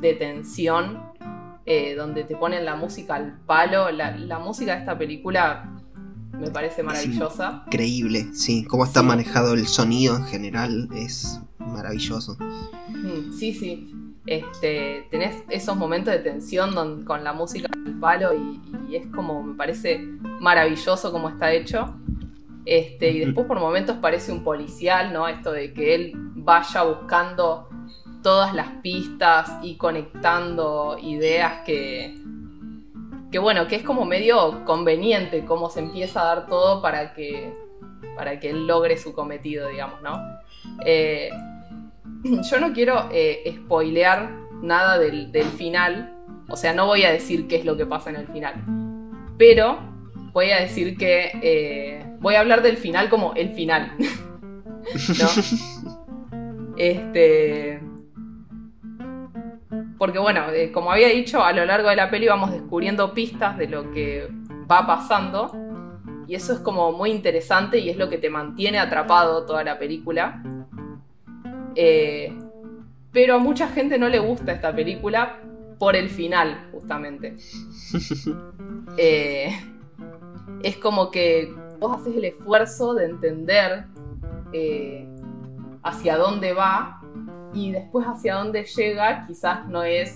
de 0.00 0.14
tensión, 0.14 1.02
eh, 1.64 1.94
donde 1.94 2.24
te 2.24 2.36
ponen 2.36 2.64
la 2.64 2.76
música 2.76 3.14
al 3.14 3.38
palo. 3.46 3.90
La, 3.90 4.38
música 4.38 4.74
de 4.74 4.80
esta 4.80 4.98
película 4.98 5.70
me 6.32 6.50
parece 6.50 6.82
maravillosa. 6.82 7.62
increíble, 7.66 8.34
sí. 8.34 8.64
Cómo 8.64 8.84
está 8.84 9.02
manejado 9.02 9.54
el 9.54 9.66
sonido 9.66 10.16
en 10.16 10.24
general 10.24 10.88
es 10.94 11.40
maravilloso. 11.58 12.36
Mm, 12.88 13.32
sí, 13.32 13.54
sí. 13.54 14.05
Este, 14.26 15.06
tenés 15.10 15.44
esos 15.48 15.76
momentos 15.76 16.12
de 16.12 16.18
tensión 16.20 17.04
con 17.04 17.22
la 17.22 17.32
música 17.32 17.68
al 17.72 18.00
palo 18.00 18.34
y, 18.34 18.60
y 18.88 18.96
es 18.96 19.06
como, 19.08 19.42
me 19.42 19.54
parece 19.54 19.98
maravilloso 20.40 21.12
como 21.12 21.28
está 21.28 21.52
hecho. 21.52 21.94
Este, 22.64 23.10
y 23.10 23.20
después 23.20 23.46
por 23.46 23.60
momentos 23.60 23.96
parece 23.98 24.32
un 24.32 24.42
policial, 24.42 25.12
¿no? 25.12 25.28
Esto 25.28 25.52
de 25.52 25.72
que 25.72 25.94
él 25.94 26.12
vaya 26.34 26.82
buscando 26.82 27.68
todas 28.22 28.52
las 28.54 28.68
pistas 28.82 29.52
y 29.62 29.76
conectando 29.76 30.98
ideas 31.00 31.64
que, 31.64 32.16
que 33.30 33.38
bueno, 33.38 33.68
que 33.68 33.76
es 33.76 33.84
como 33.84 34.04
medio 34.04 34.64
conveniente 34.64 35.44
cómo 35.44 35.70
se 35.70 35.78
empieza 35.78 36.22
a 36.22 36.24
dar 36.24 36.46
todo 36.48 36.82
para 36.82 37.14
que, 37.14 37.54
para 38.16 38.40
que 38.40 38.50
él 38.50 38.66
logre 38.66 38.96
su 38.96 39.12
cometido, 39.12 39.68
digamos, 39.68 40.02
¿no? 40.02 40.20
Eh, 40.84 41.30
yo 42.50 42.60
no 42.60 42.72
quiero 42.72 43.08
eh, 43.12 43.54
spoilear 43.56 44.30
nada 44.62 44.98
del, 44.98 45.30
final, 45.56 46.14
o 46.48 46.56
sea, 46.56 46.72
no 46.72 46.86
voy 46.86 47.04
a 47.04 47.10
decir 47.10 47.46
qué 47.46 47.56
es 47.56 47.64
lo 47.64 47.76
que 47.76 47.86
pasa 47.86 48.10
en 48.10 48.16
el 48.16 48.26
final, 48.28 48.54
pero 49.38 49.78
voy 50.32 50.50
a 50.50 50.60
decir 50.60 50.96
que 50.96 51.30
eh, 51.42 52.04
voy 52.20 52.34
a 52.34 52.40
hablar 52.40 52.62
del 52.62 52.76
final 52.76 53.08
como 53.08 53.34
el 53.34 53.50
final. 53.50 53.92
¿No? 53.98 55.28
este. 56.76 57.80
Porque 59.98 60.18
bueno, 60.18 60.50
eh, 60.50 60.70
como 60.72 60.92
había 60.92 61.08
dicho, 61.08 61.42
a 61.42 61.52
lo 61.52 61.64
largo 61.64 61.88
de 61.88 61.96
la 61.96 62.10
peli 62.10 62.26
vamos 62.26 62.52
descubriendo 62.52 63.14
pistas 63.14 63.56
de 63.56 63.68
lo 63.68 63.90
que 63.92 64.28
va 64.70 64.86
pasando. 64.86 65.50
Y 66.28 66.34
eso 66.34 66.52
es 66.52 66.58
como 66.58 66.92
muy 66.92 67.10
interesante 67.10 67.78
y 67.78 67.88
es 67.88 67.96
lo 67.96 68.08
que 68.08 68.18
te 68.18 68.28
mantiene 68.28 68.78
atrapado 68.78 69.46
toda 69.46 69.64
la 69.64 69.78
película. 69.78 70.42
Eh, 71.76 72.32
pero 73.12 73.36
a 73.36 73.38
mucha 73.38 73.68
gente 73.68 73.98
no 73.98 74.08
le 74.08 74.18
gusta 74.18 74.52
esta 74.52 74.74
película 74.74 75.40
por 75.78 75.94
el 75.94 76.08
final, 76.08 76.68
justamente. 76.72 77.36
eh, 78.98 79.50
es 80.62 80.76
como 80.78 81.10
que 81.10 81.52
vos 81.78 81.98
haces 82.00 82.16
el 82.16 82.24
esfuerzo 82.24 82.94
de 82.94 83.06
entender 83.06 83.84
eh, 84.52 85.06
hacia 85.82 86.16
dónde 86.16 86.52
va 86.52 87.00
y 87.52 87.72
después 87.72 88.06
hacia 88.06 88.34
dónde 88.34 88.64
llega 88.64 89.26
quizás 89.26 89.66
no 89.68 89.84
es 89.84 90.14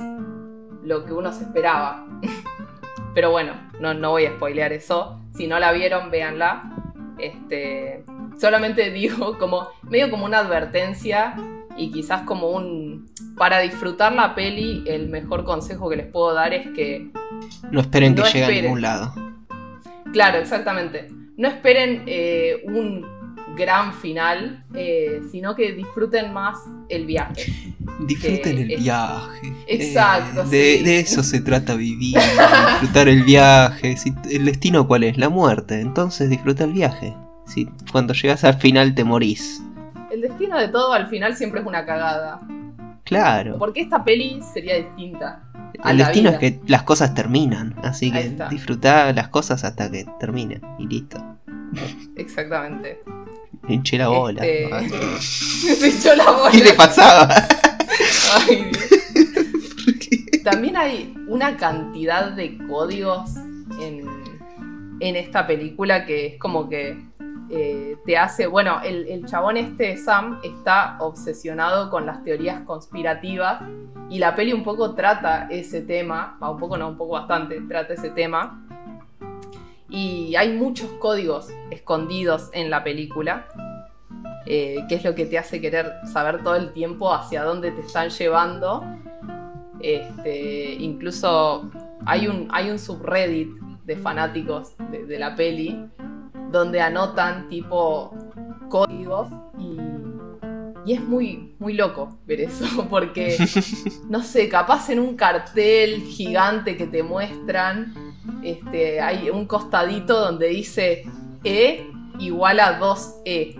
lo 0.82 1.04
que 1.04 1.12
uno 1.12 1.32
se 1.32 1.44
esperaba. 1.44 2.06
Pero 3.14 3.30
bueno, 3.30 3.54
no, 3.80 3.92
no 3.92 4.10
voy 4.10 4.26
a 4.26 4.32
spoilear 4.32 4.72
eso. 4.72 5.20
Si 5.34 5.46
no 5.46 5.58
la 5.58 5.72
vieron, 5.72 6.10
véanla. 6.10 6.74
Este, 7.18 8.04
solamente 8.38 8.90
digo 8.92 9.38
como 9.38 9.68
medio 9.82 10.10
como 10.10 10.24
una 10.24 10.38
advertencia 10.38 11.34
y 11.76 11.90
quizás 11.90 12.22
como 12.22 12.50
un 12.50 13.10
para 13.36 13.60
disfrutar 13.60 14.12
la 14.12 14.34
peli 14.34 14.84
el 14.86 15.08
mejor 15.08 15.44
consejo 15.44 15.88
que 15.88 15.96
les 15.96 16.06
puedo 16.06 16.34
dar 16.34 16.52
es 16.52 16.68
que 16.70 17.10
no 17.70 17.80
esperen 17.80 18.14
que 18.14 18.22
llegue 18.22 18.44
a 18.44 18.62
ningún 18.62 18.82
lado. 18.82 19.14
Claro, 20.12 20.38
exactamente. 20.38 21.08
No 21.36 21.48
esperen 21.48 22.02
eh, 22.06 22.62
un 22.64 23.06
gran 23.56 23.94
final, 23.94 24.64
eh, 24.74 25.22
sino 25.30 25.54
que 25.54 25.72
disfruten 25.72 26.32
más 26.32 26.58
el 26.88 27.06
viaje. 27.06 27.52
Disfruten 28.06 28.58
el 28.58 28.80
viaje. 28.80 29.52
Exacto. 29.66 30.42
Eh, 30.52 30.82
de, 30.82 31.00
eso 31.00 31.22
se 31.22 31.40
trata 31.40 31.74
vivir, 31.74 32.16
disfrutar 32.16 33.08
el 33.08 33.24
viaje. 33.24 33.94
¿El 34.30 34.46
destino 34.46 34.86
cuál 34.86 35.04
es? 35.04 35.18
La 35.18 35.28
muerte. 35.28 35.80
Entonces 35.80 36.30
disfruta 36.30 36.64
el 36.64 36.72
viaje. 36.72 37.14
Si 37.46 37.66
cuando 37.92 38.14
llegas 38.14 38.44
al 38.44 38.54
final 38.54 38.94
te 38.94 39.04
morís. 39.04 39.62
El 40.20 40.28
destino 40.28 40.58
de 40.58 40.68
todo 40.68 40.92
al 40.92 41.08
final 41.08 41.34
siempre 41.34 41.60
es 41.62 41.66
una 41.66 41.86
cagada. 41.86 42.42
Claro. 43.04 43.56
Porque 43.58 43.80
esta 43.80 44.04
peli 44.04 44.42
sería 44.52 44.76
distinta. 44.76 45.44
El 45.82 45.96
destino 45.96 46.28
es 46.28 46.36
que 46.36 46.60
las 46.66 46.82
cosas 46.82 47.14
terminan, 47.14 47.74
así 47.82 48.12
que 48.12 48.36
disfrutá 48.50 49.14
las 49.14 49.28
cosas 49.28 49.64
hasta 49.64 49.90
que 49.90 50.04
terminen 50.18 50.60
y 50.78 50.86
listo. 50.86 51.16
Exactamente. 52.16 53.00
hinché 53.66 53.96
la 53.96 54.08
bola. 54.08 54.44
Este... 54.44 54.68
la 56.16 56.30
bola. 56.32 56.50
¿Qué 56.50 56.64
le 56.64 56.72
pasaba? 56.74 57.34
Ay, 58.34 58.70
También 60.44 60.76
hay 60.76 61.14
una 61.28 61.56
cantidad 61.56 62.32
de 62.32 62.58
códigos 62.68 63.36
en, 63.80 64.06
en 65.00 65.16
esta 65.16 65.46
película 65.46 66.04
que 66.04 66.26
es 66.26 66.38
como 66.38 66.68
que 66.68 67.09
eh, 67.52 67.96
te 68.06 68.16
hace, 68.16 68.46
bueno, 68.46 68.80
el, 68.84 69.26
chabón 69.26 69.56
este, 69.56 69.96
Sam, 69.96 70.38
está 70.44 70.96
obsesionado 71.00 71.90
con 71.90 72.06
las 72.06 72.22
teorías 72.22 72.60
conspirativas 72.60 73.62
y 74.08 74.20
la 74.20 74.36
peli 74.36 74.52
un 74.52 74.62
poco 74.62 74.94
trata 74.94 75.48
ese 75.50 75.82
tema, 75.82 76.38
un 76.40 76.58
poco 76.58 76.76
no, 76.76 76.88
un 76.88 76.96
poco 76.96 77.14
bastante, 77.14 77.60
trata 77.62 77.94
ese 77.94 78.10
tema. 78.10 78.64
Y 79.88 80.36
hay 80.36 80.56
muchos 80.56 80.88
códigos 81.00 81.48
escondidos 81.70 82.50
en 82.52 82.70
la 82.70 82.84
película. 82.84 83.46
eh, 84.46 84.84
que 84.88 84.94
es 84.94 85.04
lo 85.04 85.14
que 85.14 85.26
te 85.26 85.38
hace 85.38 85.60
querer 85.60 85.92
saber 86.12 86.42
todo 86.42 86.56
el 86.56 86.72
tiempo 86.72 87.12
hacia 87.12 87.42
dónde 87.42 87.72
te 87.72 87.80
están 87.82 88.10
llevando. 88.10 88.84
Este, 89.80 90.74
incluso 90.74 91.70
hay 92.06 92.26
un, 92.26 92.48
hay 92.50 92.70
un 92.70 92.78
subreddit 92.78 93.48
de 93.84 93.96
fanáticos 93.96 94.74
de 94.90 95.18
la 95.18 95.34
peli 95.34 95.90
donde 96.50 96.80
anotan 96.80 97.48
tipo 97.48 98.14
códigos 98.68 99.28
y, 99.58 99.76
y 100.86 100.94
es 100.94 101.00
muy, 101.02 101.54
muy 101.58 101.74
loco 101.74 102.18
ver 102.26 102.40
eso, 102.40 102.86
porque, 102.90 103.36
no 104.08 104.22
sé, 104.22 104.48
capaz 104.48 104.90
en 104.90 104.98
un 104.98 105.16
cartel 105.16 106.02
gigante 106.02 106.76
que 106.76 106.86
te 106.86 107.02
muestran, 107.02 107.94
este, 108.42 109.00
hay 109.00 109.30
un 109.30 109.46
costadito 109.46 110.18
donde 110.18 110.48
dice 110.48 111.04
E 111.44 111.86
igual 112.18 112.60
a 112.60 112.78
2E. 112.78 113.56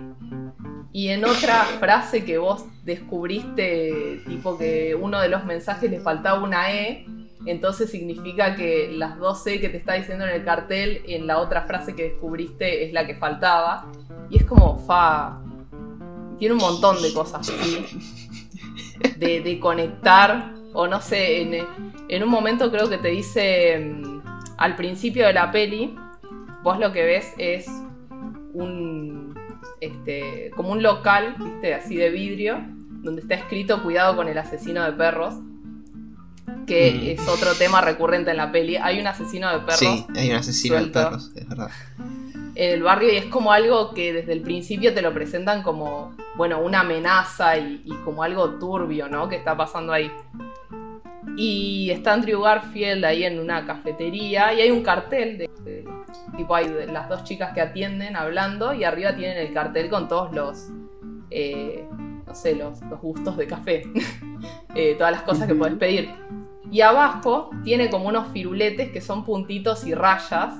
Y 0.93 1.07
en 1.07 1.23
otra 1.23 1.63
frase 1.79 2.25
que 2.25 2.37
vos 2.37 2.65
descubriste, 2.83 4.21
tipo 4.27 4.57
que 4.57 4.93
uno 4.95 5.21
de 5.21 5.29
los 5.29 5.45
mensajes 5.45 5.89
le 5.89 5.99
faltaba 5.99 6.43
una 6.43 6.73
E, 6.73 7.05
entonces 7.45 7.89
significa 7.89 8.55
que 8.55 8.91
las 8.91 9.17
dos 9.17 9.45
E 9.47 9.59
que 9.59 9.69
te 9.69 9.77
está 9.77 9.93
diciendo 9.93 10.25
en 10.25 10.31
el 10.31 10.43
cartel, 10.43 11.01
en 11.07 11.25
la 11.25 11.39
otra 11.39 11.63
frase 11.63 11.95
que 11.95 12.03
descubriste 12.03 12.85
es 12.85 12.93
la 12.93 13.07
que 13.07 13.15
faltaba. 13.15 13.91
Y 14.29 14.37
es 14.37 14.45
como, 14.45 14.77
fa, 14.77 15.41
tiene 16.37 16.53
un 16.53 16.61
montón 16.61 17.01
de 17.01 17.13
cosas 17.13 17.49
así. 17.49 17.85
De, 19.17 19.41
de 19.41 19.59
conectar, 19.59 20.53
o 20.73 20.85
no 20.85 21.01
sé, 21.01 21.41
en, 21.41 21.65
en, 22.07 22.23
un 22.23 22.29
momento 22.29 22.69
creo 22.71 22.87
que 22.87 22.99
te 22.99 23.07
dice, 23.07 23.79
mm, 23.79 24.21
al 24.57 24.75
principio 24.75 25.25
de 25.25 25.33
la 25.33 25.51
peli, 25.51 25.95
vos 26.61 26.77
lo 26.77 26.91
que 26.91 27.03
ves 27.03 27.33
es 27.39 27.67
un, 28.53 29.33
este, 29.79 30.51
como 30.55 30.71
un 30.71 30.83
local, 30.83 31.35
viste, 31.39 31.73
así 31.73 31.95
de 31.95 32.11
vidrio, 32.11 32.59
donde 33.01 33.21
está 33.21 33.33
escrito 33.33 33.81
cuidado 33.81 34.15
con 34.15 34.27
el 34.27 34.37
asesino 34.37 34.83
de 34.83 34.91
perros 34.91 35.33
que 36.65 37.15
mm. 37.17 37.21
es 37.21 37.27
otro 37.27 37.53
tema 37.55 37.81
recurrente 37.81 38.31
en 38.31 38.37
la 38.37 38.51
peli. 38.51 38.77
Hay 38.77 38.99
un 38.99 39.07
asesino 39.07 39.51
de 39.51 39.59
perros. 39.59 39.79
Sí, 39.79 40.05
hay 40.15 40.29
un 40.29 40.35
asesino 40.35 40.75
de 40.75 40.87
perros, 40.87 41.31
es 41.35 41.47
verdad. 41.47 41.69
En 42.55 42.71
el 42.71 42.83
barrio 42.83 43.11
y 43.11 43.15
es 43.15 43.25
como 43.25 43.51
algo 43.51 43.93
que 43.93 44.13
desde 44.13 44.33
el 44.33 44.41
principio 44.41 44.93
te 44.93 45.01
lo 45.01 45.13
presentan 45.13 45.63
como, 45.63 46.15
bueno, 46.35 46.61
una 46.61 46.81
amenaza 46.81 47.57
y, 47.57 47.83
como 48.03 48.23
algo 48.23 48.59
turbio, 48.59 49.07
¿no? 49.07 49.29
Que 49.29 49.37
está 49.37 49.55
pasando 49.55 49.93
ahí. 49.93 50.11
Y 51.37 51.89
está 51.91 52.13
Andrew 52.13 52.41
Garfield 52.41 53.05
ahí 53.05 53.23
en 53.23 53.39
una 53.39 53.65
cafetería 53.65 54.53
y 54.53 54.61
hay 54.61 54.71
un 54.71 54.83
cartel 54.83 55.37
de, 55.37 55.49
tipo 56.35 56.55
hay 56.55 56.67
las 56.91 57.07
dos 57.07 57.23
chicas 57.23 57.53
que 57.53 57.61
atienden 57.61 58.15
hablando 58.15 58.73
y 58.73 58.83
arriba 58.83 59.15
tienen 59.15 59.37
el 59.37 59.53
cartel 59.53 59.89
con 59.89 60.07
todos 60.07 60.33
los 60.33 60.67
eh, 61.31 61.87
no 62.27 62.35
sé 62.35 62.55
los, 62.55 62.81
los, 62.81 63.01
gustos 63.01 63.37
de 63.37 63.47
café 63.47 63.83
eh, 64.75 64.95
todas 64.97 65.13
las 65.13 65.23
cosas 65.23 65.47
que 65.47 65.55
puedes 65.55 65.77
pedir 65.77 66.09
y 66.71 66.79
abajo 66.81 67.49
tiene 67.65 67.89
como 67.89 68.07
unos 68.07 68.29
firuletes 68.31 68.91
que 68.91 69.01
son 69.01 69.25
puntitos 69.25 69.85
y 69.85 69.93
rayas. 69.93 70.53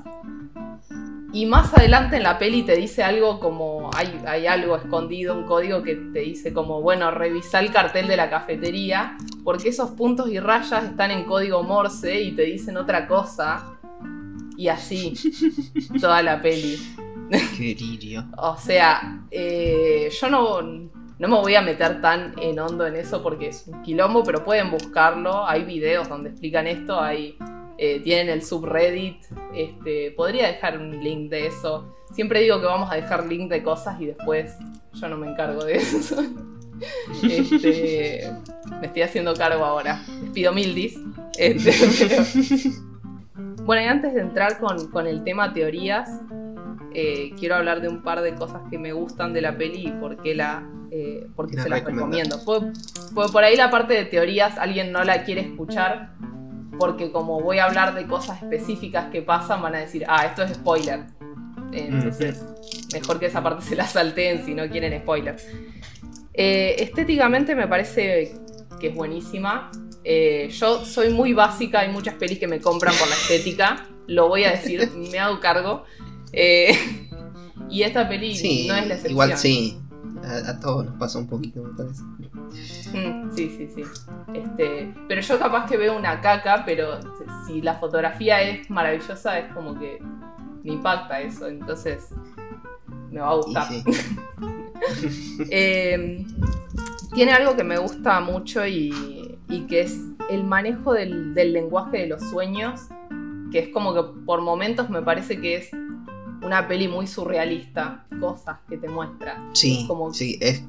Y 1.34 1.46
más 1.46 1.74
adelante 1.74 2.18
en 2.18 2.24
la 2.24 2.38
peli 2.38 2.64
te 2.64 2.76
dice 2.76 3.04
algo 3.04 3.40
como, 3.40 3.90
hay, 3.96 4.22
hay 4.28 4.48
algo 4.48 4.76
escondido, 4.76 5.38
un 5.38 5.46
código 5.46 5.82
que 5.82 5.96
te 5.96 6.20
dice 6.20 6.52
como, 6.52 6.82
bueno, 6.82 7.10
revisa 7.10 7.62
el 7.62 7.72
cartel 7.72 8.10
de 8.10 8.18
la 8.18 8.30
cafetería, 8.30 9.16
porque 9.46 9.70
esos 9.70 9.92
puntos 9.92 10.30
y 10.30 10.42
rayas 10.42 10.84
están 10.84 11.12
en 11.12 11.24
código 11.24 11.64
Morse 11.64 12.22
y 12.22 12.34
te 12.34 12.42
dicen 12.42 12.76
otra 12.76 13.08
cosa. 13.08 13.78
Y 14.58 14.68
así, 14.68 15.14
toda 16.02 16.22
la 16.22 16.42
peli. 16.42 16.78
Qué 17.58 18.24
o 18.38 18.58
sea, 18.58 19.24
eh, 19.32 20.10
yo 20.20 20.30
no, 20.30 20.62
no 20.62 21.28
me 21.28 21.36
voy 21.36 21.56
a 21.56 21.62
meter 21.62 22.02
tan 22.02 22.34
en 22.40 22.60
hondo 22.60 22.86
en 22.86 22.96
eso 22.98 23.24
porque 23.24 23.48
es 23.48 23.68
un 23.68 23.82
quilombo, 23.84 24.24
pero 24.24 24.44
pueden 24.44 24.70
buscarlo. 24.70 25.46
Hay 25.46 25.64
videos 25.64 26.10
donde 26.10 26.32
explican 26.32 26.68
esto, 26.68 27.00
hay, 27.00 27.38
eh, 27.78 28.02
tienen 28.02 28.30
el 28.30 28.44
subreddit. 28.44 29.24
Este, 29.54 30.12
podría 30.12 30.48
dejar 30.48 30.78
un 30.78 31.02
link 31.02 31.30
de 31.30 31.48
eso. 31.48 31.96
Siempre 32.14 32.42
digo 32.42 32.60
que 32.60 32.66
vamos 32.66 32.92
a 32.92 32.96
dejar 32.96 33.26
link 33.28 33.50
de 33.50 33.64
cosas 33.64 34.02
y 34.02 34.08
después 34.08 34.58
yo 34.94 35.08
no 35.08 35.16
me 35.16 35.30
encargo 35.30 35.64
de 35.64 35.76
eso. 35.76 36.24
Este, 37.22 38.28
me 38.80 38.88
estoy 38.88 39.04
haciendo 39.04 39.36
cargo 39.36 39.64
ahora. 39.64 40.04
Les 40.24 40.32
pido 40.32 40.52
mil 40.52 40.74
dis. 40.74 40.98
Este, 41.38 41.72
bueno, 43.64 43.84
y 43.84 43.86
antes 43.86 44.16
de 44.16 44.22
entrar 44.22 44.58
con, 44.60 44.90
con 44.90 45.06
el 45.06 45.24
tema 45.24 45.54
teorías, 45.54 46.10
eh, 46.94 47.34
quiero 47.40 47.56
hablar 47.56 47.82
de 47.82 47.88
un 47.88 48.02
par 48.02 48.22
de 48.22 48.36
cosas 48.36 48.62
que 48.70 48.78
me 48.78 48.92
gustan 48.92 49.34
de 49.34 49.42
la 49.42 49.58
peli 49.58 49.88
y 49.88 49.92
por 49.92 50.22
qué, 50.22 50.36
la, 50.36 50.68
eh, 50.92 51.26
porque 51.36 51.58
se 51.58 51.70
las 51.70 51.84
recomiendo. 51.84 52.38
Pues, 52.44 53.32
por 53.32 53.44
ahí 53.44 53.56
la 53.56 53.70
parte 53.70 53.94
de 53.94 54.04
teorías 54.06 54.58
alguien 54.58 54.92
no 54.92 55.04
la 55.04 55.24
quiere 55.24 55.42
escuchar 55.42 56.12
porque 56.78 57.12
como 57.12 57.40
voy 57.42 57.60
a 57.60 57.66
hablar 57.66 57.96
de 57.96 58.08
cosas 58.08 58.42
específicas 58.42 59.10
que 59.12 59.22
pasan 59.22 59.62
van 59.62 59.76
a 59.76 59.80
decir, 59.80 60.04
ah, 60.08 60.26
esto 60.26 60.44
es 60.44 60.54
spoiler. 60.54 61.06
Entonces, 61.72 62.44
mejor 62.92 63.20
que 63.20 63.28
esa 63.28 63.42
parte 63.42 63.64
se 63.64 63.76
la 63.76 63.88
salteen 63.88 64.44
si 64.44 64.54
no 64.54 64.68
quieren 64.68 65.00
spoiler. 65.02 65.38
Eh, 66.34 66.76
estéticamente 66.80 67.56
me 67.56 67.68
parece 67.68 68.34
que 68.80 68.88
es 68.88 68.96
buenísima. 68.96 69.72
yo 70.50 70.84
soy 70.84 71.14
muy 71.14 71.32
básica, 71.32 71.82
hay 71.82 71.90
muchas 71.90 72.16
pelis 72.16 72.40
que 72.40 72.48
me 72.48 72.60
compran 72.60 72.94
por 72.96 73.08
la 73.08 73.16
estética, 73.16 73.88
lo 74.08 74.28
voy 74.28 74.44
a 74.44 74.52
decir, 74.52 74.92
me 75.12 75.20
hago 75.20 75.40
cargo. 75.40 75.86
Eh, 76.34 76.78
y 77.70 77.84
esta 77.84 78.08
peli 78.08 78.34
no 78.68 78.76
es 78.76 78.88
la 78.88 78.94
excepción. 78.94 79.12
Igual 79.12 79.38
sí, 79.38 79.78
a, 80.24 80.60
todos 80.60 80.86
nos 80.86 80.96
pasa 80.96 81.20
un 81.20 81.28
poquito, 81.28 81.64
me 81.64 81.74
parece. 81.76 82.04
Mm, 82.94 83.32
sí, 83.32 83.50
sí, 83.58 83.68
sí. 83.74 83.84
Este, 84.34 84.94
pero 85.08 85.22
yo 85.22 85.40
capaz 85.40 85.68
que 85.68 85.78
veo 85.78 85.98
una 85.98 86.22
caca, 86.22 86.64
pero 86.66 87.00
si 87.48 87.62
la 87.62 87.76
fotografía 87.76 88.42
es 88.42 88.70
maravillosa, 88.70 89.40
es 89.40 89.54
como 89.54 89.80
que 89.80 90.00
me 90.64 90.74
impacta 90.74 91.22
eso, 91.22 91.48
entonces 91.48 92.10
me 93.10 93.20
va 93.20 93.32
a 93.32 93.36
gustar. 93.36 93.68
Em, 95.52 96.26
tiene 97.14 97.34
algo 97.34 97.56
que 97.56 97.64
me 97.64 97.78
gusta 97.78 98.20
mucho 98.20 98.66
y, 98.66 99.38
que 99.70 99.82
es 99.82 100.00
el 100.30 100.44
manejo 100.44 100.94
del, 100.94 101.36
del 101.36 101.54
lenguaje 101.54 102.00
de 102.00 102.08
los 102.08 102.24
sueños, 102.30 102.88
que 103.52 103.60
es 103.60 103.70
como 103.70 103.94
que 103.94 104.02
por 104.26 104.42
momentos 104.42 104.90
me 104.90 105.04
parece 105.04 105.40
que 105.40 105.58
es 105.58 105.70
una 106.42 106.68
peli 106.68 106.88
muy 106.88 107.08
surrealista, 107.08 108.06
cosas 108.20 108.60
que 108.68 108.78
te 108.78 108.88
muestra. 108.88 109.42
Sí, 109.54 109.86
como... 109.88 110.14
sí, 110.14 110.38
es, 110.42 110.64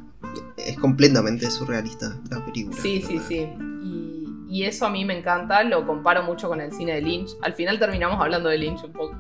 es 0.56 0.78
completamente 0.78 1.50
surrealista 1.50 2.18
la 2.30 2.44
película. 2.44 2.76
Sí, 2.80 3.02
sí, 3.02 3.18
sí. 3.18 3.48
Y, 3.82 4.46
y, 4.48 4.64
eso 4.64 4.86
a 4.86 4.90
mí 4.90 5.04
me 5.04 5.18
encanta, 5.18 5.62
lo 5.64 5.86
comparo 5.86 6.22
mucho 6.22 6.48
con 6.48 6.60
el 6.60 6.72
cine 6.72 6.94
de 6.94 7.02
Lynch. 7.02 7.30
Al 7.42 7.54
final 7.54 7.78
terminamos 7.78 8.20
hablando 8.20 8.48
de 8.48 8.58
Lynch 8.58 8.84
un 8.84 8.92
poco. 8.92 9.16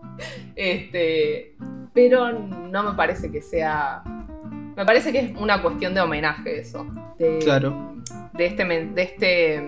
este, 0.56 1.56
pero 1.92 2.32
no 2.32 2.82
me 2.82 2.94
parece 2.94 3.30
que 3.30 3.42
sea... 3.42 4.02
Me 4.76 4.86
parece 4.86 5.12
que 5.12 5.18
es 5.18 5.36
una 5.36 5.60
cuestión 5.60 5.92
de 5.92 6.00
homenaje 6.00 6.60
eso. 6.60 6.86
De, 7.18 7.38
claro. 7.40 7.96
De 8.32 8.46
este, 8.46 8.64
de 8.64 9.02
este 9.02 9.66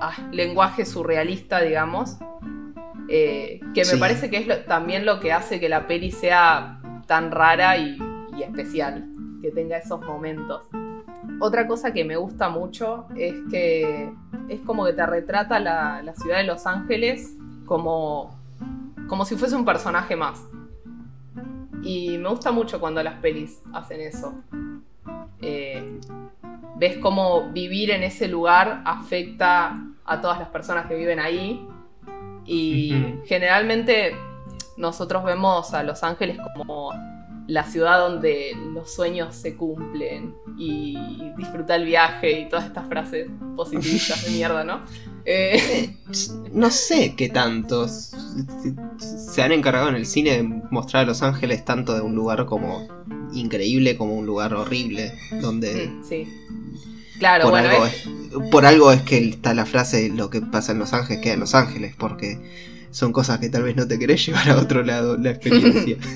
ah, 0.00 0.28
lenguaje 0.30 0.86
surrealista, 0.86 1.60
digamos 1.60 2.16
eh, 3.08 3.60
que 3.74 3.84
me 3.84 3.98
parece 3.98 4.30
que 4.30 4.38
es 4.38 4.66
también 4.66 5.04
lo 5.04 5.20
que 5.20 5.32
hace 5.32 5.58
que 5.58 5.68
la 5.68 5.86
peli 5.86 6.10
sea 6.10 6.80
tan 7.06 7.30
rara 7.30 7.76
y, 7.76 7.98
especial, 8.40 9.04
que 9.42 9.50
tenga 9.50 9.78
esos 9.78 10.00
momentos. 10.00 10.62
Otra 11.40 11.66
cosa 11.66 11.92
que 11.92 12.04
me 12.04 12.16
gusta 12.16 12.48
mucho 12.48 13.06
es 13.16 13.34
que 13.50 14.12
es 14.48 14.60
como 14.60 14.84
que 14.84 14.92
te 14.92 15.04
retrata 15.04 15.58
la, 15.58 16.14
ciudad 16.16 16.38
de 16.38 16.44
Los 16.44 16.66
Ángeles 16.66 17.36
como, 17.66 18.38
como 19.08 19.24
si 19.24 19.36
fuese 19.36 19.56
un 19.56 19.64
personaje 19.64 20.16
más. 20.16 20.46
Y 21.82 22.18
me 22.18 22.28
gusta 22.28 22.52
mucho 22.52 22.78
cuando 22.78 23.02
las 23.02 23.14
pelis 23.16 23.62
hacen 23.72 24.00
eso. 24.00 24.34
Eh, 25.40 25.98
ves 26.76 26.98
cómo 26.98 27.50
vivir 27.50 27.90
en 27.90 28.02
ese 28.02 28.28
lugar 28.28 28.82
afecta 28.84 29.78
a 30.04 30.20
todas 30.20 30.38
las 30.38 30.48
personas 30.48 30.86
que 30.86 30.94
viven 30.94 31.20
ahí 31.20 31.66
y 32.50 32.92
generalmente 33.26 34.16
nosotros 34.76 35.24
vemos 35.24 35.72
a 35.72 35.84
Los 35.84 36.02
Ángeles 36.02 36.36
como 36.56 36.90
la 37.46 37.64
ciudad 37.64 37.98
donde 37.98 38.56
los 38.72 38.92
sueños 38.92 39.34
se 39.34 39.56
cumplen 39.56 40.34
y 40.58 40.96
disfruta 41.36 41.76
el 41.76 41.84
viaje 41.84 42.40
y 42.40 42.48
todas 42.48 42.66
estas 42.66 42.88
frases 42.88 43.28
positivistas 43.56 44.24
de 44.24 44.30
mierda, 44.32 44.64
¿no? 44.64 44.80
Eh, 45.26 45.96
no 46.50 46.70
sé 46.70 47.14
qué 47.14 47.28
tantos 47.28 48.12
se 48.96 49.42
han 49.42 49.52
encargado 49.52 49.90
en 49.90 49.96
el 49.96 50.06
cine 50.06 50.38
de 50.38 50.42
mostrar 50.42 51.02
a 51.02 51.06
Los 51.06 51.22
Ángeles 51.22 51.62
tanto 51.66 51.94
de 51.94 52.00
un 52.00 52.14
lugar 52.14 52.46
como 52.46 52.88
increíble 53.34 53.98
como 53.98 54.14
un 54.14 54.24
lugar 54.24 54.54
horrible, 54.54 55.12
donde... 55.42 55.88
Mm, 55.88 56.02
sí. 56.02 56.26
Claro, 57.20 57.44
por 57.44 57.52
bueno, 57.52 57.68
algo 57.68 57.86
es... 57.86 58.08
por 58.50 58.66
algo 58.66 58.90
es 58.92 59.02
que 59.02 59.28
está 59.28 59.54
la 59.54 59.66
frase 59.66 60.08
lo 60.08 60.28
que 60.30 60.40
pasa 60.40 60.72
en 60.72 60.80
Los 60.80 60.92
Ángeles 60.94 61.20
queda 61.22 61.34
en 61.34 61.40
Los 61.40 61.54
Ángeles, 61.54 61.94
porque 61.96 62.38
son 62.90 63.12
cosas 63.12 63.38
que 63.38 63.48
tal 63.48 63.62
vez 63.62 63.76
no 63.76 63.86
te 63.86 63.98
querés 64.00 64.26
llevar 64.26 64.50
a 64.50 64.56
otro 64.56 64.82
lado 64.82 65.16
la 65.16 65.30
experiencia. 65.30 65.96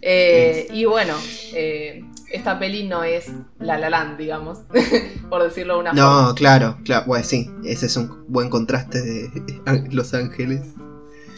Eh, 0.00 0.68
y 0.72 0.84
bueno, 0.84 1.14
eh, 1.54 2.02
esta 2.32 2.58
peli 2.58 2.84
no 2.88 3.02
es 3.04 3.26
La 3.58 3.76
La 3.78 3.90
Land, 3.90 4.16
digamos, 4.16 4.60
por 5.28 5.42
decirlo 5.42 5.74
de 5.74 5.80
una 5.80 5.92
No, 5.92 6.06
forma. 6.20 6.34
claro, 6.34 6.78
claro. 6.84 7.04
Bueno, 7.06 7.24
sí, 7.24 7.50
ese 7.64 7.86
es 7.86 7.96
un 7.96 8.24
buen 8.28 8.48
contraste 8.48 9.02
de 9.02 9.30
Los 9.90 10.14
Ángeles. 10.14 10.62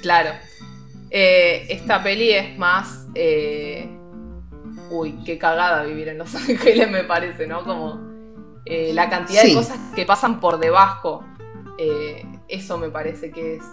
Claro. 0.02 0.30
Eh, 1.10 1.66
esta 1.70 2.02
peli 2.02 2.30
es 2.32 2.56
más. 2.58 3.06
Uy, 4.90 5.14
qué 5.24 5.38
cagada 5.38 5.84
vivir 5.84 6.08
en 6.08 6.18
Los 6.18 6.34
Ángeles, 6.34 6.90
me 6.90 7.04
parece, 7.04 7.46
¿no? 7.46 7.64
Como 7.64 8.09
eh, 8.64 8.92
la 8.94 9.08
cantidad 9.08 9.42
Sí. 9.42 9.48
de 9.50 9.54
cosas 9.54 9.78
que 9.94 10.04
pasan 10.06 10.40
por 10.40 10.58
debajo. 10.58 11.24
eh, 11.78 12.26
eso 12.48 12.76
me 12.76 12.90
parece 12.90 13.30
que 13.30 13.56
es 13.56 13.64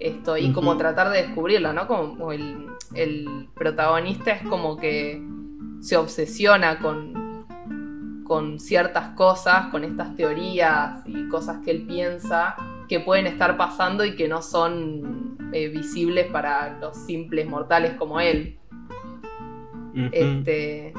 esto. 0.00 0.36
Y 0.36 0.52
como 0.52 0.76
tratar 0.76 1.10
de 1.10 1.22
descubrirlo, 1.22 1.72
¿no? 1.72 1.86
Como 1.86 2.32
el, 2.32 2.66
el 2.94 3.48
protagonista 3.54 4.32
es 4.32 4.42
como 4.48 4.76
que 4.76 5.22
se 5.80 5.96
obsesiona 5.96 6.80
con, 6.80 7.46
con 8.24 8.58
ciertas 8.58 9.10
cosas, 9.10 9.66
con 9.66 9.84
estas 9.84 10.16
teorías 10.16 11.02
y 11.06 11.28
cosas 11.28 11.58
que 11.64 11.70
él 11.70 11.86
piensa 11.86 12.56
que 12.88 12.98
pueden 13.00 13.26
estar 13.28 13.56
pasando 13.56 14.04
y 14.04 14.16
que 14.16 14.26
no 14.26 14.42
son 14.42 15.38
eh, 15.52 15.68
visibles 15.68 16.26
para 16.32 16.78
los 16.80 16.96
simples 16.96 17.46
mortales 17.48 17.92
como 17.94 18.18
él. 18.20 18.58
Este, 20.12 20.92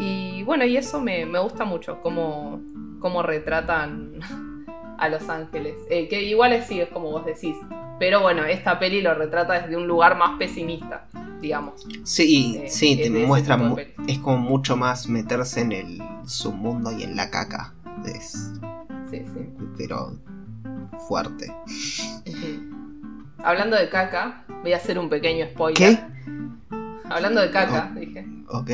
y 0.00 0.42
bueno, 0.44 0.64
y 0.64 0.76
eso 0.76 1.00
me, 1.00 1.26
me 1.26 1.38
gusta 1.38 1.64
mucho, 1.64 2.00
cómo, 2.02 2.60
cómo 3.00 3.22
retratan 3.22 4.20
a 4.98 5.08
Los 5.08 5.28
Ángeles. 5.28 5.74
Eh, 5.90 6.08
que 6.08 6.22
igual 6.22 6.52
es, 6.52 6.66
sí, 6.66 6.80
es 6.80 6.88
como 6.88 7.10
vos 7.10 7.24
decís. 7.24 7.56
Pero 7.98 8.22
bueno, 8.22 8.44
esta 8.46 8.78
peli 8.78 9.02
lo 9.02 9.14
retrata 9.14 9.60
desde 9.60 9.76
un 9.76 9.86
lugar 9.86 10.16
más 10.16 10.38
pesimista, 10.38 11.06
digamos. 11.42 11.86
Sí, 12.04 12.58
eh, 12.62 12.68
sí, 12.70 12.96
te 12.96 13.10
de 13.10 13.18
ese 13.18 13.26
muestra. 13.26 13.58
Es 14.08 14.18
como 14.20 14.38
mucho 14.38 14.74
más 14.76 15.06
meterse 15.06 15.60
en 15.60 15.72
el 15.72 16.02
submundo 16.24 16.92
y 16.92 17.02
en 17.02 17.14
la 17.14 17.30
caca. 17.30 17.74
Es, 18.06 18.52
Sí, 19.10 19.18
sí. 19.18 19.50
pero 19.76 20.16
fuerte. 21.08 21.52
Hablando 23.42 23.76
de 23.76 23.88
caca, 23.88 24.44
voy 24.62 24.72
a 24.72 24.76
hacer 24.76 24.98
un 24.98 25.08
pequeño 25.08 25.46
spoiler. 25.46 25.76
¿Qué? 25.76 25.98
Hablando 27.10 27.40
de 27.40 27.50
caca, 27.50 27.92
dije. 27.94 28.26
Ok. 28.48 28.70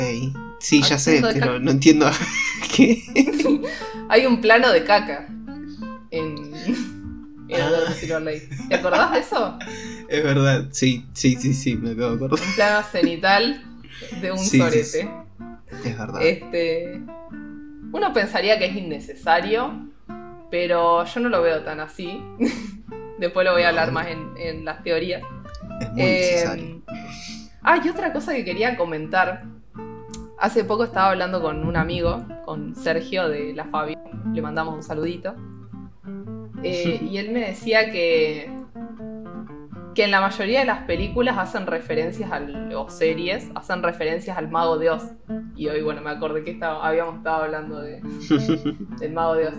Sí, 0.58 0.82
ya 0.82 0.98
sé, 0.98 1.22
pero 1.34 1.58
no 1.60 1.70
entiendo. 1.70 2.08
¿Qué? 2.76 3.02
Hay 4.08 4.26
un 4.26 4.40
plano 4.40 4.70
de 4.72 4.84
caca 4.84 5.26
en, 6.10 6.54
en 7.48 7.62
Ah. 7.62 7.92
Silver 7.94 8.22
Lake. 8.22 8.48
¿Te 8.68 8.74
acordás 8.76 9.12
de 9.12 9.18
eso? 9.20 9.58
Es 10.08 10.22
verdad, 10.24 10.66
sí, 10.70 11.04
sí, 11.12 11.36
sí, 11.36 11.52
sí, 11.54 11.76
me 11.76 11.90
acabo 11.92 12.10
de 12.10 12.16
acordar. 12.26 12.46
Un 12.48 12.54
plano 12.54 12.86
cenital 12.90 13.64
de 14.20 14.32
un 14.32 14.38
Sí, 14.38 14.50
sí, 14.50 14.58
sorete. 14.58 14.84
sí. 14.84 15.08
Es 15.88 15.98
verdad. 15.98 16.22
Este. 16.22 17.00
Uno 17.92 18.12
pensaría 18.12 18.58
que 18.58 18.66
es 18.66 18.76
innecesario, 18.76 19.88
pero 20.50 21.04
yo 21.04 21.20
no 21.20 21.28
lo 21.28 21.42
veo 21.42 21.62
tan 21.62 21.80
así. 21.80 22.20
Después 23.18 23.44
lo 23.46 23.52
voy 23.52 23.62
a 23.62 23.66
No. 23.66 23.70
hablar 23.70 23.92
más 23.92 24.08
en, 24.08 24.28
en 24.36 24.64
las 24.64 24.82
teorías. 24.82 25.22
es 25.80 25.90
muy 25.92 26.02
Eh, 26.02 26.30
necesario. 26.32 26.82
Ah, 27.68 27.80
y 27.84 27.88
otra 27.88 28.12
cosa 28.12 28.32
que 28.32 28.44
quería 28.44 28.76
comentar. 28.76 29.43
Hace 30.38 30.62
poco 30.62 30.84
estaba 30.84 31.10
hablando 31.10 31.43
con 31.43 31.66
un 31.66 31.76
amigo, 31.76 32.24
con 32.44 32.76
Sergio 32.76 33.28
de 33.28 33.55
La 33.55 33.64
Fabio. 33.64 33.98
Le 34.32 34.40
mandamos 34.40 34.72
un 34.76 34.84
saludito. 34.84 35.34
Eh, 36.62 37.01
y 37.02 37.18
él 37.18 37.32
me 37.32 37.40
decía 37.40 37.90
que, 37.90 38.48
que 39.97 40.05
en 40.05 40.12
la 40.12 40.20
mayoría 40.20 40.60
de 40.60 40.66
las 40.66 40.84
películas 40.84 41.38
hacen 41.38 41.66
referencias 41.66 42.30
al, 42.30 42.72
o 42.72 42.88
series, 42.88 43.51
hacen 43.56 43.82
referencias 43.82 44.38
al 44.38 44.48
Mago 44.48 44.78
de 44.78 44.90
Oz. 44.90 45.10
Y 45.56 45.66
hoy, 45.66 45.82
bueno, 45.82 46.02
me 46.02 46.10
acordé 46.10 46.44
que 46.44 46.52
estaba, 46.52 46.86
habíamos 46.86 47.16
estado 47.16 47.43
hablando 47.43 47.80
de, 47.80 48.01
del 49.01 49.12
Mago 49.12 49.34
de 49.34 49.48
Oz. 49.48 49.55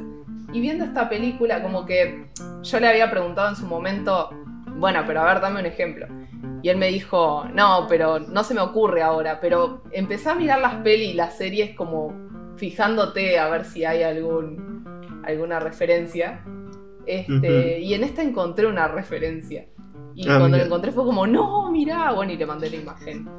Y 0.53 0.61
viendo 0.61 0.85
esta 0.85 1.09
película, 1.09 1.61
como 1.61 1.85
que 1.85 2.29
yo 2.63 2.79
le 2.79 2.87
había 2.87 3.11
preguntado 3.11 3.49
en 3.49 3.57
su 3.57 3.65
momento, 3.65 4.29
bueno, 4.77 5.03
pero 5.05 5.19
a 5.19 5.33
ver, 5.33 5.41
dame 5.41 5.59
un 5.59 5.65
ejemplo. 5.65 6.07
Y 6.63 6.69
él 6.69 6.77
me 6.77 6.87
dijo, 6.87 7.45
no, 7.53 7.85
pero 7.87 8.19
no 8.19 8.43
se 8.43 8.53
me 8.53 8.61
ocurre 8.61 9.01
ahora, 9.03 9.39
pero 9.39 9.83
empecé 9.91 10.29
a 10.29 10.35
mirar 10.35 10.59
las 10.59 10.75
pelis 10.75 11.11
y 11.11 11.13
las 11.13 11.37
series 11.37 11.75
como 11.75 12.13
fijándote 12.57 13.37
a 13.39 13.47
ver 13.49 13.63
si 13.65 13.85
hay 13.85 14.03
algún, 14.03 14.83
alguna 15.25 15.59
referencia. 15.59 16.43
Este, 17.05 17.79
Y 17.79 17.93
en 17.93 18.03
esta 18.03 18.21
encontré 18.23 18.65
una 18.67 18.87
referencia. 18.87 19.65
Y 20.15 20.27
Ah, 20.27 20.39
cuando 20.39 20.57
la 20.57 20.63
encontré 20.65 20.91
fue 20.91 21.05
como, 21.05 21.27
no, 21.27 21.71
mirá, 21.71 22.11
bueno, 22.11 22.31
y 22.33 22.37
le 22.37 22.45
mandé 22.47 22.69
la 22.71 22.75
imagen. 22.77 23.29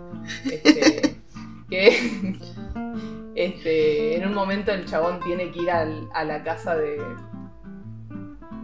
Este, 0.44 1.16
que 1.68 2.36
este, 3.34 4.16
en 4.16 4.26
un 4.28 4.34
momento 4.34 4.70
el 4.72 4.84
chabón 4.86 5.20
tiene 5.20 5.50
que 5.50 5.62
ir 5.62 5.70
al- 5.70 6.08
a 6.14 6.24
la 6.24 6.42
casa 6.44 6.76
de, 6.76 6.98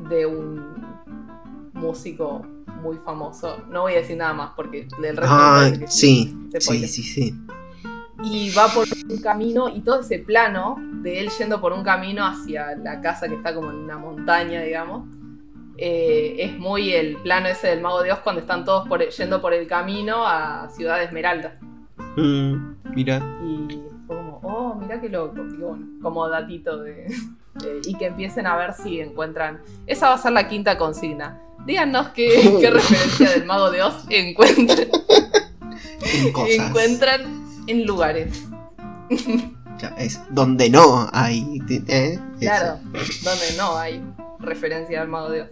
de 0.09 0.27
un 0.27 0.63
músico 1.73 2.47
muy 2.85 2.99
famoso. 2.99 3.57
No 3.71 3.83
voy 3.83 3.95
a 3.95 3.97
decir 3.97 4.17
nada 4.17 4.33
más 4.35 4.51
porque 4.55 4.87
del 5.01 5.17
resto 5.17 5.35
Ah, 5.37 5.69
que 5.77 5.87
sí, 5.89 6.37
se 6.53 6.61
sí, 6.61 6.87
sí, 6.87 7.03
sí. 7.03 7.35
Y 8.23 8.51
va 8.55 8.69
por 8.69 8.87
un 9.11 9.19
camino 9.21 9.69
y 9.69 9.81
todo 9.81 10.01
ese 10.01 10.19
plano 10.21 10.77
de 11.03 11.21
él 11.21 11.31
yendo 11.39 11.61
por 11.61 11.73
un 11.73 11.83
camino 11.83 12.25
hacia 12.25 12.77
la 12.77 13.01
casa 13.01 13.29
que 13.29 13.35
está 13.35 13.55
como 13.55 13.71
en 13.71 13.79
una 13.79 13.99
montaña, 13.99 14.61
digamos. 14.63 15.09
eh, 15.77 16.37
es 16.39 16.57
muy 16.57 16.93
el 16.93 17.17
plano 17.17 17.49
ese 17.49 17.67
del 17.67 17.81
Mago 17.81 18.01
de 18.03 18.13
Oz 18.13 18.21
cuando 18.21 18.41
están 18.41 18.65
todos 18.65 18.87
por- 18.87 19.01
yendo 19.09 19.41
por 19.43 19.53
el 19.53 19.67
camino 19.67 20.25
a 20.25 20.69
Ciudad 20.71 21.03
Esmeralda. 21.03 21.59
Mm, 22.17 22.77
mira. 22.95 23.17
Y 23.45 23.81
fue 24.07 24.17
como, 24.17 24.39
oh, 24.45 24.75
mira 24.77 25.01
qué 25.01 25.09
loco. 25.09 25.35
Y 25.45 25.57
bueno, 25.57 25.85
como 26.01 26.29
datito 26.29 26.79
de, 26.81 27.07
de- 27.55 27.81
Y 27.87 27.95
que 27.97 28.07
empiecen 28.07 28.47
a 28.47 28.57
ver 28.57 28.73
si 28.73 29.01
encuentran. 29.01 29.61
Esa 29.87 30.11
va 30.11 30.15
a 30.15 30.19
ser 30.19 30.31
la 30.33 30.47
quinta 30.49 30.79
consigna. 30.79 31.41
Díganos 31.67 32.09
qué, 32.09 32.57
qué 32.61 32.71
referencia 32.71 33.31
del 33.31 33.45
Mago 33.47 33.71
de 33.71 33.83
Oz 33.83 34.05
encuentran, 34.11 34.89
En 36.15 36.33
cosas. 36.33 36.51
encuentran 36.69 37.21
en 37.67 37.87
lugares. 37.87 38.45
Es 39.99 40.21
donde 40.31 40.71
no 40.71 41.09
hay. 41.13 41.61
¿eh? 41.89 42.19
Claro, 42.41 42.79
donde 43.23 43.57
no 43.57 43.77
hay 43.77 44.03
referencia 44.41 45.01
al 45.03 45.09
Mago 45.09 45.31
de 45.31 45.43
Oz. 45.43 45.49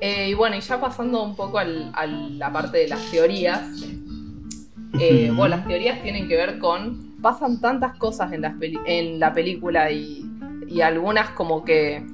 Eh, 0.00 0.28
y 0.30 0.34
bueno, 0.34 0.56
y 0.56 0.60
ya 0.60 0.80
pasando 0.80 1.22
un 1.24 1.34
poco 1.34 1.58
al- 1.58 1.90
a 1.94 2.06
la 2.06 2.52
parte 2.52 2.78
de 2.78 2.88
las 2.88 3.10
teorías, 3.10 3.62
Eh, 5.00 5.30
bueno, 5.34 5.56
las 5.56 5.66
teorías 5.68 6.02
tienen 6.02 6.26
que 6.28 6.34
ver 6.36 6.58
con. 6.58 7.14
Pasan 7.20 7.60
tantas 7.60 7.96
cosas 7.98 8.32
en, 8.32 8.40
las 8.42 8.54
peli- 8.54 8.78
en 8.86 9.18
la 9.20 9.32
película 9.34 9.90
y, 9.90 10.24
y 10.68 10.80
algunas 10.80 11.30
como 11.30 11.62
que 11.64 12.04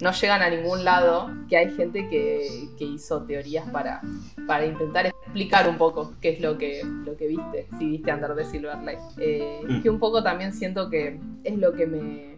no 0.00 0.12
llegan 0.12 0.42
a 0.42 0.50
ningún 0.50 0.84
lado, 0.84 1.30
que 1.48 1.56
hay 1.56 1.74
gente 1.74 2.08
que, 2.08 2.68
que 2.78 2.84
hizo 2.84 3.22
teorías 3.22 3.68
para, 3.70 4.00
para 4.46 4.66
intentar 4.66 5.06
explicar 5.06 5.68
un 5.68 5.76
poco 5.78 6.12
qué 6.20 6.30
es 6.30 6.40
lo 6.40 6.58
que, 6.58 6.82
lo 7.04 7.16
que 7.16 7.28
viste, 7.28 7.66
si 7.78 7.88
viste 7.90 8.12
Under 8.12 8.34
the 8.34 8.44
Silver 8.44 8.78
Lake. 8.82 8.98
Eh, 9.18 9.60
Mm. 9.66 9.82
Que 9.82 9.90
un 9.90 9.98
poco 9.98 10.22
también 10.22 10.52
siento 10.52 10.90
que 10.90 11.18
es 11.44 11.58
lo 11.58 11.72
que 11.72 11.86
me, 11.86 12.36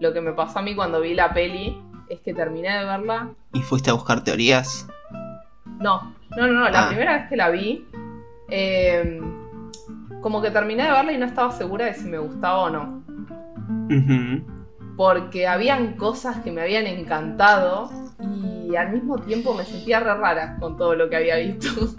lo 0.00 0.12
que 0.12 0.20
me 0.20 0.32
pasó 0.32 0.58
a 0.58 0.62
mí 0.62 0.74
cuando 0.76 1.00
vi 1.00 1.14
la 1.14 1.32
peli, 1.32 1.80
es 2.08 2.20
que 2.20 2.32
terminé 2.34 2.70
de 2.78 2.84
verla 2.84 3.30
¿Y 3.52 3.60
fuiste 3.60 3.90
a 3.90 3.94
buscar 3.94 4.22
teorías? 4.24 4.86
no, 5.80 6.14
no, 6.36 6.46
no, 6.46 6.52
no. 6.52 6.68
La 6.68 6.84
Ah. 6.84 6.88
primera 6.88 7.18
vez 7.18 7.28
que 7.28 7.36
la 7.36 7.50
vi, 7.50 7.86
eh, 8.50 9.20
como 10.20 10.40
que 10.42 10.50
terminé 10.50 10.84
de 10.84 10.90
verla 10.90 11.12
y 11.12 11.18
no 11.18 11.26
estaba 11.26 11.52
segura 11.52 11.86
de 11.86 11.94
si 11.94 12.04
me 12.08 12.18
gustaba 12.18 12.58
o 12.64 12.70
no. 12.70 13.02
Porque 14.98 15.46
habían 15.46 15.94
cosas 15.96 16.38
que 16.42 16.50
me 16.52 16.60
habían 16.60 16.86
encantado 16.86 17.88
y 18.68 18.74
al 18.76 18.92
mismo 18.92 19.16
tiempo 19.18 19.54
me 19.54 19.64
sentía 19.64 20.00
re 20.00 20.12
rara 20.14 20.56
con 20.60 20.76
todo 20.76 20.94
lo 20.94 21.08
que 21.08 21.16
había 21.16 21.36
visto. 21.36 21.68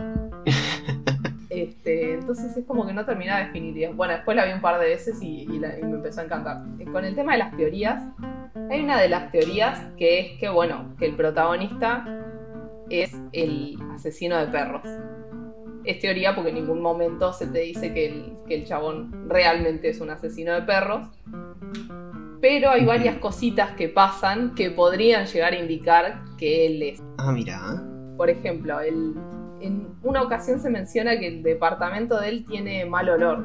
Este, 1.50 2.14
entonces 2.14 2.56
es 2.56 2.66
como 2.66 2.86
que 2.86 2.94
no 2.94 3.06
terminaba 3.06 3.40
de 3.40 3.46
definir. 3.48 3.90
Bueno, 3.94 4.14
después 4.14 4.38
la 4.38 4.46
vi 4.46 4.54
un 4.54 4.62
par 4.62 4.80
de 4.80 4.86
veces 4.86 5.22
y, 5.22 5.42
y 5.52 5.60
la- 5.60 5.78
y 5.78 5.84
me 5.84 5.96
empezó 5.96 6.22
a 6.22 6.26
encantar. 6.26 6.62
Eh, 6.80 6.86
Con 6.86 7.04
el 7.04 7.16
tema 7.16 7.34
de 7.34 7.40
las 7.40 7.58
teorías, 7.58 8.04
hay 8.70 8.82
una 8.84 9.00
de 9.02 9.10
las 9.10 9.32
teorías 9.32 9.82
que 9.98 10.20
es 10.20 10.40
que, 10.40 10.48
bueno, 10.48 10.96
que 11.00 11.08
el 11.08 11.16
protagonista 11.16 12.06
es 12.90 13.14
el 13.34 13.78
asesino 13.94 14.38
de 14.38 14.46
perros. 14.48 14.84
Es 15.86 16.00
teoría 16.00 16.36
porque 16.36 16.50
en 16.50 16.56
ningún 16.56 16.82
momento 16.82 17.34
se 17.34 17.48
te 17.48 17.60
dice 17.60 17.94
que 17.94 18.06
el, 18.08 18.34
que 18.48 18.56
el 18.56 18.66
chabón 18.66 19.28
realmente 19.28 19.90
es 19.90 20.00
un 20.02 20.12
asesino 20.12 20.54
de 20.54 20.62
perros. 20.62 21.08
Pero 22.42 22.70
hay 22.70 22.86
varias 22.86 23.18
cositas 23.18 23.72
que 23.72 23.90
pasan 23.90 24.56
que 24.56 24.72
podrían 24.72 25.26
llegar 25.26 25.54
a 25.54 25.60
indicar 25.60 26.24
que 26.38 26.66
él 26.68 26.82
es. 26.84 27.04
Ah, 27.18 27.32
mira. 27.32 27.60
Por 28.18 28.30
ejemplo, 28.30 28.80
el- 28.80 29.14
en 29.62 29.88
una 30.04 30.22
ocasión 30.22 30.60
se 30.60 30.70
menciona 30.70 31.20
que 31.20 31.28
el 31.28 31.44
departamento 31.44 32.20
de 32.20 32.30
él 32.30 32.46
tiene 32.48 32.86
mal 32.86 33.10
olor. 33.10 33.44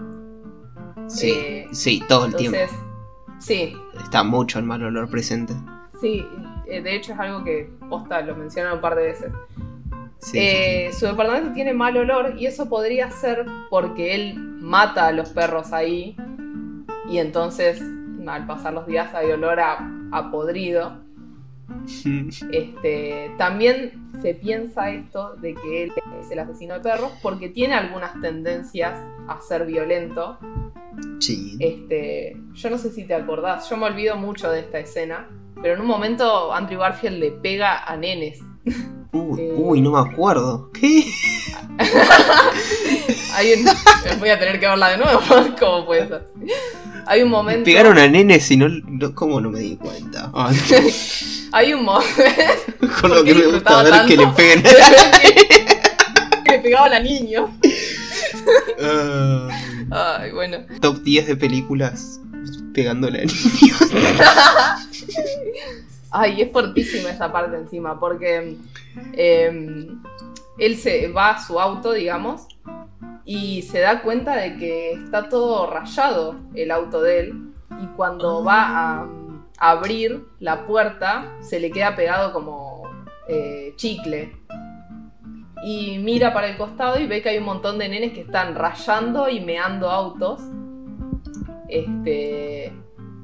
Sí, 1.09 1.31
Eh, 1.33 1.67
sí, 1.73 2.03
todo 2.09 2.27
el 2.27 2.33
Entonces, 2.33 2.71
tiempo. 2.71 3.39
sí, 3.41 3.77
Está 4.03 4.23
mucho 4.23 4.59
el 4.61 4.65
mal 4.65 4.83
olor 4.85 5.11
presente. 5.11 5.53
sí, 6.01 6.25
eh, 6.67 6.81
de 6.83 6.95
hecho 6.97 7.13
es 7.15 7.19
algo 7.19 7.43
que 7.45 7.69
posta 7.89 8.21
lo 8.21 8.37
mencionan 8.37 8.75
un 8.75 8.81
par 8.81 8.95
de 8.95 9.03
veces. 9.03 9.33
Sí, 10.19 10.39
Eh, 10.39 10.91
Su 10.93 11.07
departamento 11.07 11.53
tiene 11.53 11.75
mal 11.75 11.97
olor 11.97 12.35
y 12.39 12.47
eso 12.47 12.69
podría 12.69 13.11
ser 13.11 13.45
porque 13.71 14.15
él 14.15 14.39
mata 14.39 15.09
a 15.09 15.13
los 15.13 15.31
perros 15.31 15.73
ahí 15.73 16.17
y 17.11 17.19
entonces 17.19 17.83
al 18.29 18.47
pasar 18.47 18.73
los 18.75 18.87
días 18.87 19.15
hay 19.15 19.31
olor 19.31 19.61
a, 19.61 19.79
a 20.13 20.31
podrido. 20.31 21.03
Este, 22.53 23.31
también 23.39 24.11
se 24.21 24.35
piensa 24.35 24.91
esto 24.91 25.35
de 25.37 25.55
que 25.55 25.85
él 25.85 25.93
es 26.21 26.31
el 26.31 26.39
asesino 26.39 26.75
de 26.75 26.81
perros 26.81 27.11
porque 27.23 27.49
tiene 27.49 27.73
algunas 27.75 28.21
tendencias 28.21 28.99
a 29.29 29.41
ser 29.41 29.65
violento. 29.65 30.39
Sí. 31.21 31.57
Este, 31.61 32.37
yo 32.53 32.71
no 32.71 32.77
sé 32.79 32.91
si 32.91 33.05
te 33.07 33.15
acordás, 33.15 33.69
yo 33.71 33.77
me 33.79 33.87
olvido 33.87 34.17
mucho 34.17 34.51
de 34.51 34.61
esta 34.61 34.79
escena, 34.79 35.27
pero 35.63 35.75
en 35.75 35.81
un 35.81 35.87
momento 35.87 36.53
Andrew 36.53 36.81
Garfield 36.81 37.19
le 37.19 37.31
pega 37.33 37.83
a 37.85 37.97
nenes. 37.97 38.41
Uy, 39.13 39.41
eh. 39.41 39.55
uy, 39.57 39.81
no 39.81 39.93
me 39.93 40.01
acuerdo. 40.11 40.71
¿Qué? 40.73 41.05
Hay 43.37 43.53
un- 43.55 44.19
voy 44.21 44.29
a 44.29 44.39
tener 44.39 44.61
que 44.61 44.67
verla 44.67 44.91
de 44.91 44.99
nuevo, 44.99 45.21
¿cómo 45.59 45.87
puede 45.87 46.09
ser? 46.09 46.29
Hay 47.07 47.23
un 47.23 47.31
momento. 47.31 47.65
Pegaron 47.65 47.99
a 47.99 48.07
nenes 48.09 48.51
y 48.51 48.57
no, 48.57 48.69
no- 48.69 49.15
¿Cómo 49.15 49.41
no 49.41 49.51
me 49.51 49.61
di 49.61 49.77
cuenta? 49.77 50.31
Ah, 50.35 50.51
Hay 51.53 51.73
un 51.75 51.85
momento. 51.85 52.23
con 53.01 53.11
lo 53.11 53.17
¿Por 53.17 53.25
que 53.25 53.35
me 53.35 53.47
gusta 53.47 53.83
ver 53.83 54.07
que 54.07 54.17
le 54.17 54.27
peguen. 54.29 54.63
que 56.45 56.51
le 56.53 56.59
pegaban 56.59 56.93
a 56.95 57.01
niños. 57.01 57.51
Ah, 58.83 59.49
Ay, 60.21 60.33
bueno. 60.33 60.59
top 60.81 60.99
10 61.03 61.27
de 61.29 61.37
películas 61.37 62.21
pegándole 62.75 63.21
a 63.23 63.25
niños. 63.27 63.79
Ay, 66.11 66.43
es 66.43 66.53
fuertísima 66.53 67.11
esa 67.11 67.33
parte 67.33 67.57
encima, 67.57 67.99
porque 67.99 68.57
eh, 69.15 69.87
él 70.59 70.77
se 70.77 71.09
va 71.09 71.31
a 71.31 71.45
su 71.45 71.59
auto, 71.61 71.93
digamos, 71.93 72.43
y 73.25 73.63
se 73.63 73.81
da 73.81 74.03
cuenta 74.03 74.37
de 74.37 74.57
que 74.57 74.93
está 74.93 75.29
todo 75.29 75.71
rayado 75.71 76.37
el 76.55 76.71
auto 76.71 77.01
de 77.03 77.21
él, 77.21 77.55
y 77.83 77.87
cuando 77.97 78.45
va 78.45 78.63
a, 78.63 79.09
a 79.59 79.71
abrir 79.71 80.25
la 80.41 80.67
puerta, 80.67 81.37
se 81.41 81.61
le 81.61 81.71
queda 81.71 81.97
pegado 81.97 82.33
como 82.33 82.83
eh, 83.29 83.73
chicle. 83.77 84.37
Y 85.65 85.99
mira 85.99 86.35
para 86.35 86.49
el 86.49 86.59
costado 86.59 87.01
y 87.01 87.07
ve 87.07 87.23
que 87.23 87.31
hay 87.31 87.39
un 87.39 87.45
montón 87.45 87.79
de 87.79 87.89
nenes 87.89 88.13
que 88.13 88.21
están 88.21 88.55
rayando 88.55 89.29
y 89.31 89.41
meando 89.41 89.91
autos. 89.91 90.41
Este. 91.69 92.73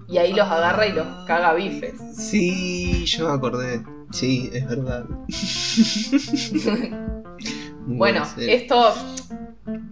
Y 0.08 0.18
ahí 0.18 0.32
los 0.32 0.48
agarra 0.48 0.86
y 0.86 0.92
los 0.92 1.06
caga 1.26 1.52
bifes. 1.52 2.00
Sí, 2.16 3.04
yo 3.04 3.28
me 3.28 3.34
acordé. 3.34 3.82
Sí, 4.10 4.50
es 4.52 4.66
verdad. 4.66 5.04
Bueno, 7.86 8.22
esto 8.36 8.94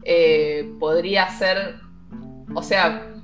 eh, 0.04 0.72
podría 0.78 1.28
ser, 1.30 1.76
o 2.54 2.62
sea, 2.62 3.14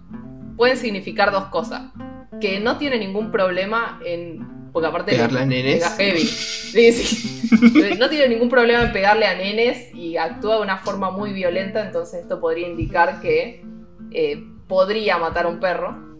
pueden 0.57 0.77
significar 0.77 1.33
dos 1.33 1.47
cosas. 1.47 1.93
Que 2.41 2.61
no 2.61 2.79
tiene 2.79 2.99
ningún 2.99 3.31
problema 3.31 4.01
en, 4.05 4.71
porque 4.73 4.89
aparte 4.89 5.13
le 5.13 5.19
Pegarle 5.19 5.41
a 5.41 5.47
nenes. 5.47 5.75
pega 5.75 5.91
heavy. 5.97 6.21
Sí, 6.21 6.93
sí. 6.93 7.31
No 7.99 8.09
tiene 8.09 8.29
ningún 8.29 8.49
problema 8.49 8.83
en 8.83 8.93
pegarle 8.93 9.27
a 9.27 9.35
nenes 9.37 9.95
y 9.95 10.17
actúa 10.17 10.57
de 10.57 10.63
una 10.63 10.79
forma 10.79 11.11
muy 11.11 11.33
violenta, 11.33 11.85
entonces 11.87 12.23
esto 12.23 12.41
podría 12.41 12.67
indicar 12.67 13.21
que 13.21 13.65
eh, 14.11 14.45
podría 14.67 15.19
matar 15.19 15.47
a 15.47 15.49
un 15.49 15.61
perro. 15.61 16.19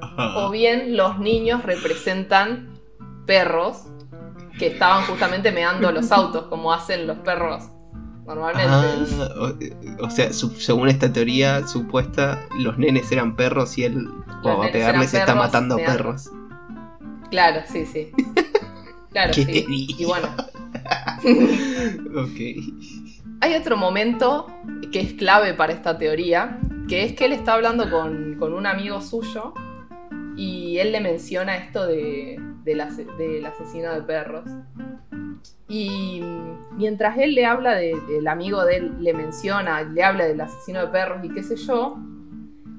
Ajá. 0.00 0.46
O 0.46 0.50
bien 0.50 0.96
los 0.96 1.18
niños 1.18 1.62
representan 1.62 2.80
perros 3.26 3.84
que 4.58 4.68
estaban 4.68 5.04
justamente 5.04 5.52
meando 5.52 5.92
los 5.92 6.10
autos, 6.10 6.46
como 6.46 6.72
hacen 6.72 7.06
los 7.06 7.18
perros 7.18 7.64
normalmente. 8.26 9.16
Ah, 9.20 9.52
o, 10.00 10.06
o 10.06 10.10
sea, 10.10 10.32
su- 10.32 10.50
según 10.50 10.88
esta 10.88 11.12
teoría 11.12 11.66
supuesta, 11.66 12.46
los 12.58 12.78
nenes 12.78 13.10
eran 13.12 13.36
perros 13.36 13.76
y 13.78 13.84
él, 13.84 14.08
como 14.42 14.62
a 14.62 14.70
pegarles, 14.70 15.12
eran 15.14 15.22
está 15.22 15.32
perros 15.34 15.46
matando 15.46 15.76
meando. 15.76 15.92
perros. 15.96 16.30
Claro, 17.30 17.60
sí, 17.70 17.84
sí. 17.86 18.10
Claro, 19.10 19.32
Qué 19.32 19.44
sí. 19.44 19.64
Y 19.96 20.04
bueno, 20.06 20.26
Ok. 22.16 22.40
hay 23.40 23.54
otro 23.54 23.76
momento 23.76 24.46
que 24.90 25.00
es 25.00 25.12
clave 25.14 25.54
para 25.54 25.72
esta 25.72 25.96
teoría, 25.98 26.58
que 26.88 27.04
es 27.04 27.12
que 27.12 27.26
él 27.26 27.32
está 27.32 27.54
hablando 27.54 27.88
con, 27.90 28.34
con 28.40 28.52
un 28.52 28.66
amigo 28.66 29.00
suyo 29.00 29.54
y 30.36 30.78
él 30.78 30.90
le 30.90 31.00
menciona 31.00 31.56
esto 31.56 31.86
de, 31.86 32.40
del 32.64 32.80
asesino 32.80 33.92
de 33.94 34.02
perros. 34.02 34.44
Y 35.68 36.22
mientras 36.72 37.16
él 37.18 37.34
le 37.34 37.46
habla 37.46 37.74
de- 37.74 37.98
del 38.08 38.26
amigo 38.28 38.64
de 38.64 38.76
él, 38.76 38.96
le 39.00 39.14
menciona, 39.14 39.82
le 39.82 40.04
habla 40.04 40.26
del 40.26 40.40
asesino 40.40 40.80
de 40.80 40.88
perros 40.88 41.24
y 41.24 41.30
qué 41.30 41.42
sé 41.42 41.56
yo, 41.56 41.96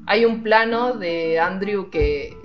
hay 0.06 0.24
un 0.26 0.44
plano 0.44 0.94
de 0.94 1.40
Andrew 1.40 1.90
que, 1.90 2.38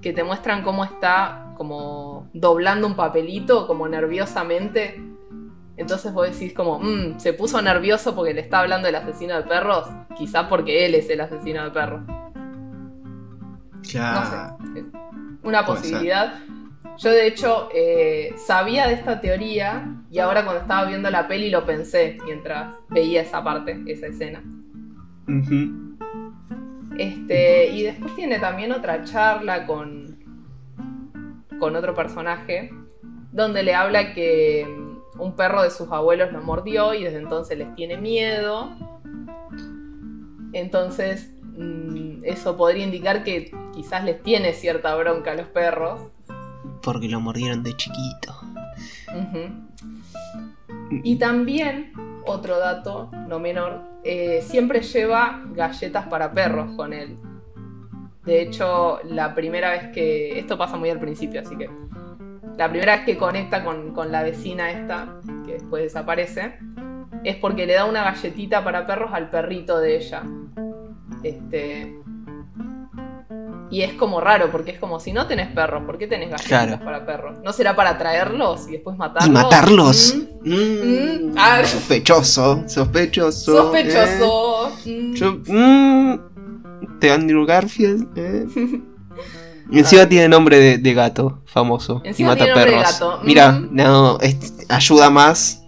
que 0.00 0.12
te 0.12 0.22
muestran 0.22 0.62
cómo 0.62 0.84
está 0.84 1.52
como 1.56 2.28
doblando 2.32 2.86
un 2.86 2.94
papelito, 2.94 3.66
como 3.66 3.86
nerviosamente. 3.88 5.02
Entonces 5.76 6.12
vos 6.12 6.30
decís 6.30 6.54
como, 6.54 6.78
"Mm, 6.78 7.18
se 7.18 7.32
puso 7.32 7.60
nervioso 7.60 8.14
porque 8.14 8.32
le 8.32 8.40
está 8.42 8.60
hablando 8.60 8.86
del 8.86 8.94
asesino 8.96 9.34
de 9.36 9.42
perros, 9.42 9.88
quizá 10.16 10.48
porque 10.48 10.86
él 10.86 10.94
es 10.94 11.10
el 11.10 11.20
asesino 11.20 11.64
de 11.64 11.70
perros. 11.70 12.02
Claro. 13.90 14.56
No 14.60 14.74
sé, 14.74 14.78
es 14.80 14.84
una 15.42 15.64
Puede 15.64 15.78
posibilidad. 15.80 16.34
Yo 16.98 17.10
de 17.10 17.26
hecho 17.26 17.68
eh, 17.74 18.34
sabía 18.36 18.86
de 18.86 18.94
esta 18.94 19.20
teoría 19.20 20.02
y 20.10 20.18
ahora 20.18 20.44
cuando 20.44 20.62
estaba 20.62 20.86
viendo 20.86 21.10
la 21.10 21.26
peli 21.28 21.50
lo 21.50 21.64
pensé 21.64 22.18
mientras 22.24 22.76
veía 22.88 23.22
esa 23.22 23.42
parte, 23.42 23.82
esa 23.86 24.06
escena. 24.06 24.42
Este, 26.98 27.68
y 27.68 27.82
después 27.84 28.14
tiene 28.14 28.38
también 28.38 28.72
otra 28.72 29.04
charla 29.04 29.66
con, 29.66 30.18
con 31.58 31.76
otro 31.76 31.94
personaje 31.94 32.70
donde 33.32 33.62
le 33.62 33.74
habla 33.74 34.12
que 34.12 34.66
mm, 34.66 35.20
un 35.20 35.36
perro 35.36 35.62
de 35.62 35.70
sus 35.70 35.90
abuelos 35.90 36.32
lo 36.32 36.42
mordió 36.42 36.94
y 36.94 37.04
desde 37.04 37.18
entonces 37.18 37.58
les 37.58 37.74
tiene 37.74 37.96
miedo. 37.96 38.70
Entonces, 40.52 41.32
mm, 41.56 42.24
eso 42.24 42.56
podría 42.56 42.84
indicar 42.84 43.22
que 43.22 43.52
quizás 43.72 44.04
les 44.04 44.22
tiene 44.22 44.52
cierta 44.52 44.94
bronca 44.96 45.32
a 45.32 45.34
los 45.34 45.46
perros. 45.46 46.00
Porque 46.82 47.08
lo 47.08 47.20
mordieron 47.20 47.62
de 47.62 47.76
chiquito. 47.76 48.40
Ujú. 49.14 49.70
Y 51.04 51.16
también, 51.16 51.92
otro 52.26 52.58
dato 52.58 53.10
no 53.28 53.38
menor, 53.38 53.82
eh, 54.04 54.40
siempre 54.42 54.80
lleva 54.82 55.42
galletas 55.52 56.06
para 56.06 56.32
perros 56.32 56.74
con 56.76 56.92
él. 56.92 57.18
De 58.24 58.42
hecho, 58.42 59.00
la 59.04 59.34
primera 59.34 59.70
vez 59.70 59.88
que. 59.92 60.38
Esto 60.38 60.58
pasa 60.58 60.76
muy 60.76 60.90
al 60.90 61.00
principio, 61.00 61.40
así 61.40 61.56
que. 61.56 61.70
La 62.56 62.68
primera 62.68 62.96
vez 62.96 63.04
que 63.04 63.16
conecta 63.16 63.64
con, 63.64 63.94
con 63.94 64.12
la 64.12 64.22
vecina 64.22 64.70
esta, 64.70 65.20
que 65.46 65.54
después 65.54 65.82
desaparece, 65.82 66.58
es 67.24 67.36
porque 67.36 67.66
le 67.66 67.74
da 67.74 67.86
una 67.86 68.04
galletita 68.04 68.62
para 68.62 68.86
perros 68.86 69.10
al 69.12 69.30
perrito 69.30 69.78
de 69.78 69.96
ella. 69.96 70.22
Este. 71.22 71.99
Y 73.70 73.82
es 73.82 73.92
como 73.92 74.20
raro, 74.20 74.50
porque 74.50 74.72
es 74.72 74.78
como 74.80 74.98
si 74.98 75.12
no 75.12 75.26
tenés 75.28 75.46
perros, 75.48 75.84
¿por 75.86 75.96
qué 75.96 76.06
tenés 76.08 76.30
galletitas 76.30 76.66
Claro. 76.66 76.84
para 76.84 77.06
perros? 77.06 77.36
¿No 77.44 77.52
será 77.52 77.76
para 77.76 77.96
traerlos 77.98 78.66
y 78.68 78.72
después 78.72 78.96
matarlos? 78.98 79.28
¿Y 79.28 79.30
matarlos? 79.30 80.14
Mm, 80.16 80.30
Mm, 80.52 81.30
Mm. 81.30 81.34
Ah. 81.38 81.62
Sospechoso, 81.64 82.64
sospechoso. 82.66 83.56
Sospechoso. 83.56 84.72
eh. 84.86 85.12
Yo, 85.14 85.36
de 87.00 87.10
Andrew 87.12 87.44
Garfield. 87.46 88.08
eh. 88.16 88.46
Y 89.72 89.78
encima 89.78 90.04
tiene 90.08 90.28
nombre 90.28 90.58
de, 90.58 90.78
de 90.78 90.94
gato 90.94 91.42
famoso. 91.46 92.00
Encima 92.04 92.30
y 92.30 92.32
mata 92.32 92.44
tiene 92.44 92.54
nombre 92.56 92.70
de 92.72 92.76
perros. 92.78 92.92
gato. 93.00 93.20
Mira, 93.22 93.52
no, 93.70 94.18
es- 94.20 94.54
ayuda 94.68 95.10
más. 95.10 95.62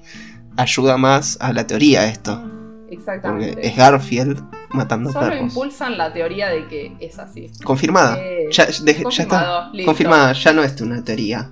Ayuda 0.56 0.96
más 0.96 1.38
a 1.40 1.52
la 1.52 1.64
teoría 1.68 2.06
esto. 2.08 2.42
Porque 2.42 2.94
Exactamente. 2.96 3.64
es 3.66 3.76
Garfield 3.76 4.42
matando 4.74 5.12
Solo 5.12 5.28
perros. 5.28 5.42
impulsan 5.42 5.98
la 5.98 6.12
teoría 6.12 6.48
de 6.48 6.66
que 6.68 6.92
es 7.00 7.18
así. 7.18 7.50
Confirmada. 7.64 8.16
Eh, 8.20 8.48
ya, 8.50 8.66
de- 8.66 9.04
ya 9.10 9.22
está. 9.22 9.70
listo. 9.72 9.86
Confirmada, 9.90 10.32
ya 10.32 10.52
no 10.52 10.62
es 10.62 10.80
una 10.80 11.02
teoría. 11.04 11.50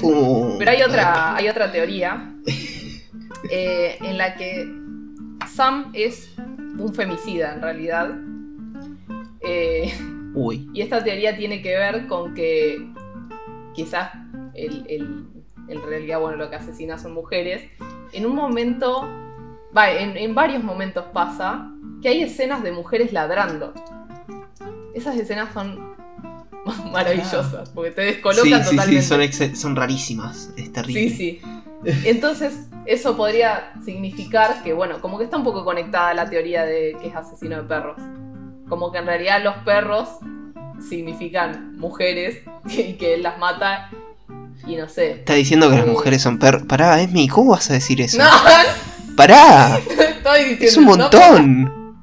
Pum. 0.00 0.54
Pero 0.58 0.70
hay 0.70 0.82
otra, 0.82 1.36
hay 1.36 1.48
otra 1.48 1.70
teoría 1.70 2.34
eh, 3.50 3.98
en 4.00 4.18
la 4.18 4.34
que 4.36 4.68
Sam 5.52 5.90
es 5.94 6.30
un 6.78 6.92
femicida 6.94 7.54
en 7.54 7.62
realidad. 7.62 8.10
Eh, 9.40 9.92
Uy. 10.34 10.68
y 10.74 10.82
esta 10.82 11.02
teoría 11.02 11.36
tiene 11.36 11.62
que 11.62 11.76
ver 11.76 12.06
con 12.06 12.34
que 12.34 12.86
quizás 13.74 14.10
el, 14.54 14.84
el- 14.88 15.26
en 15.68 15.82
realidad, 15.82 16.18
bueno, 16.18 16.36
lo 16.36 16.50
que 16.50 16.56
asesina 16.56 16.98
son 16.98 17.14
mujeres. 17.14 17.62
En 18.12 18.26
un 18.26 18.34
momento, 18.34 19.08
va, 19.76 19.90
en, 19.90 20.16
en 20.16 20.34
varios 20.34 20.62
momentos 20.64 21.04
pasa 21.12 21.70
que 22.02 22.08
hay 22.08 22.22
escenas 22.22 22.62
de 22.62 22.72
mujeres 22.72 23.12
ladrando. 23.12 23.72
Esas 24.94 25.16
escenas 25.16 25.52
son 25.52 25.94
maravillosas, 26.92 27.68
porque 27.70 27.90
te 27.90 28.02
Sí, 28.08 28.12
descolocan 28.14 28.64
sí, 28.64 28.70
totalmente. 28.70 29.02
sí, 29.02 29.08
son, 29.08 29.20
ex- 29.22 29.58
son 29.60 29.76
rarísimas. 29.76 30.50
Es 30.56 30.72
terrible. 30.72 31.10
Sí, 31.10 31.16
sí. 31.16 31.40
Entonces, 32.04 32.66
eso 32.84 33.16
podría 33.16 33.72
significar 33.84 34.62
que, 34.62 34.72
bueno, 34.74 35.00
como 35.00 35.16
que 35.18 35.24
está 35.24 35.36
un 35.38 35.44
poco 35.44 35.64
conectada 35.64 36.10
a 36.10 36.14
la 36.14 36.28
teoría 36.28 36.64
de 36.64 36.96
que 37.00 37.08
es 37.08 37.16
asesino 37.16 37.56
de 37.56 37.62
perros. 37.62 37.96
Como 38.68 38.92
que 38.92 38.98
en 38.98 39.06
realidad 39.06 39.42
los 39.42 39.54
perros 39.64 40.08
significan 40.88 41.76
mujeres 41.78 42.38
y 42.66 42.94
que 42.94 43.14
él 43.14 43.22
las 43.22 43.38
mata 43.38 43.90
y 44.66 44.76
no 44.76 44.88
sé. 44.88 45.12
Está 45.12 45.34
diciendo 45.34 45.70
que 45.70 45.76
las 45.76 45.86
Eh. 45.86 45.90
mujeres 45.90 46.20
son 46.22 46.38
perros. 46.38 46.62
Pará, 46.64 47.00
Esmi, 47.00 47.28
¿cómo 47.28 47.52
vas 47.52 47.70
a 47.70 47.74
decir 47.74 48.00
eso? 48.00 48.18
No, 48.22 48.28
Pará, 49.20 49.78
estoy 49.78 50.44
diciendo. 50.56 50.64
es 50.64 50.76
un 50.78 50.84
no, 50.86 50.96
montón. 50.96 51.94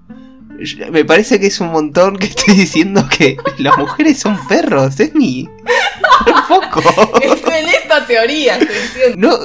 Me 0.92 1.04
parece 1.04 1.40
que 1.40 1.48
es 1.48 1.60
un 1.60 1.70
montón 1.70 2.16
que 2.16 2.28
estoy 2.28 2.54
diciendo 2.54 3.10
que 3.10 3.38
las 3.58 3.76
mujeres 3.76 4.20
son 4.20 4.38
perros, 4.48 5.00
Esmi. 5.00 5.50
Un 5.50 6.48
poco. 6.48 6.80
Estoy 7.20 7.54
en 7.56 7.70
esta 7.70 8.06
teoría, 8.06 8.58
estoy 8.58 8.76
diciendo. 8.76 9.30
No. 9.32 9.40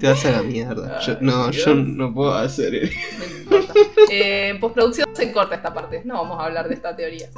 Te 0.00 0.08
vas 0.08 0.24
a 0.24 0.30
la 0.30 0.42
mierda. 0.42 0.98
Yo, 1.00 1.18
no, 1.20 1.44
Ay, 1.44 1.52
yo 1.52 1.74
Dios. 1.74 1.86
no 1.88 2.14
puedo 2.14 2.32
hacer 2.32 2.74
eso. 2.74 2.98
No. 3.50 3.58
Eh, 4.08 4.48
en 4.48 4.60
postproducción 4.60 5.08
se 5.12 5.30
corta 5.30 5.56
esta 5.56 5.74
parte. 5.74 6.00
No 6.06 6.14
vamos 6.14 6.40
a 6.40 6.46
hablar 6.46 6.68
de 6.68 6.74
esta 6.74 6.96
teoría. 6.96 7.28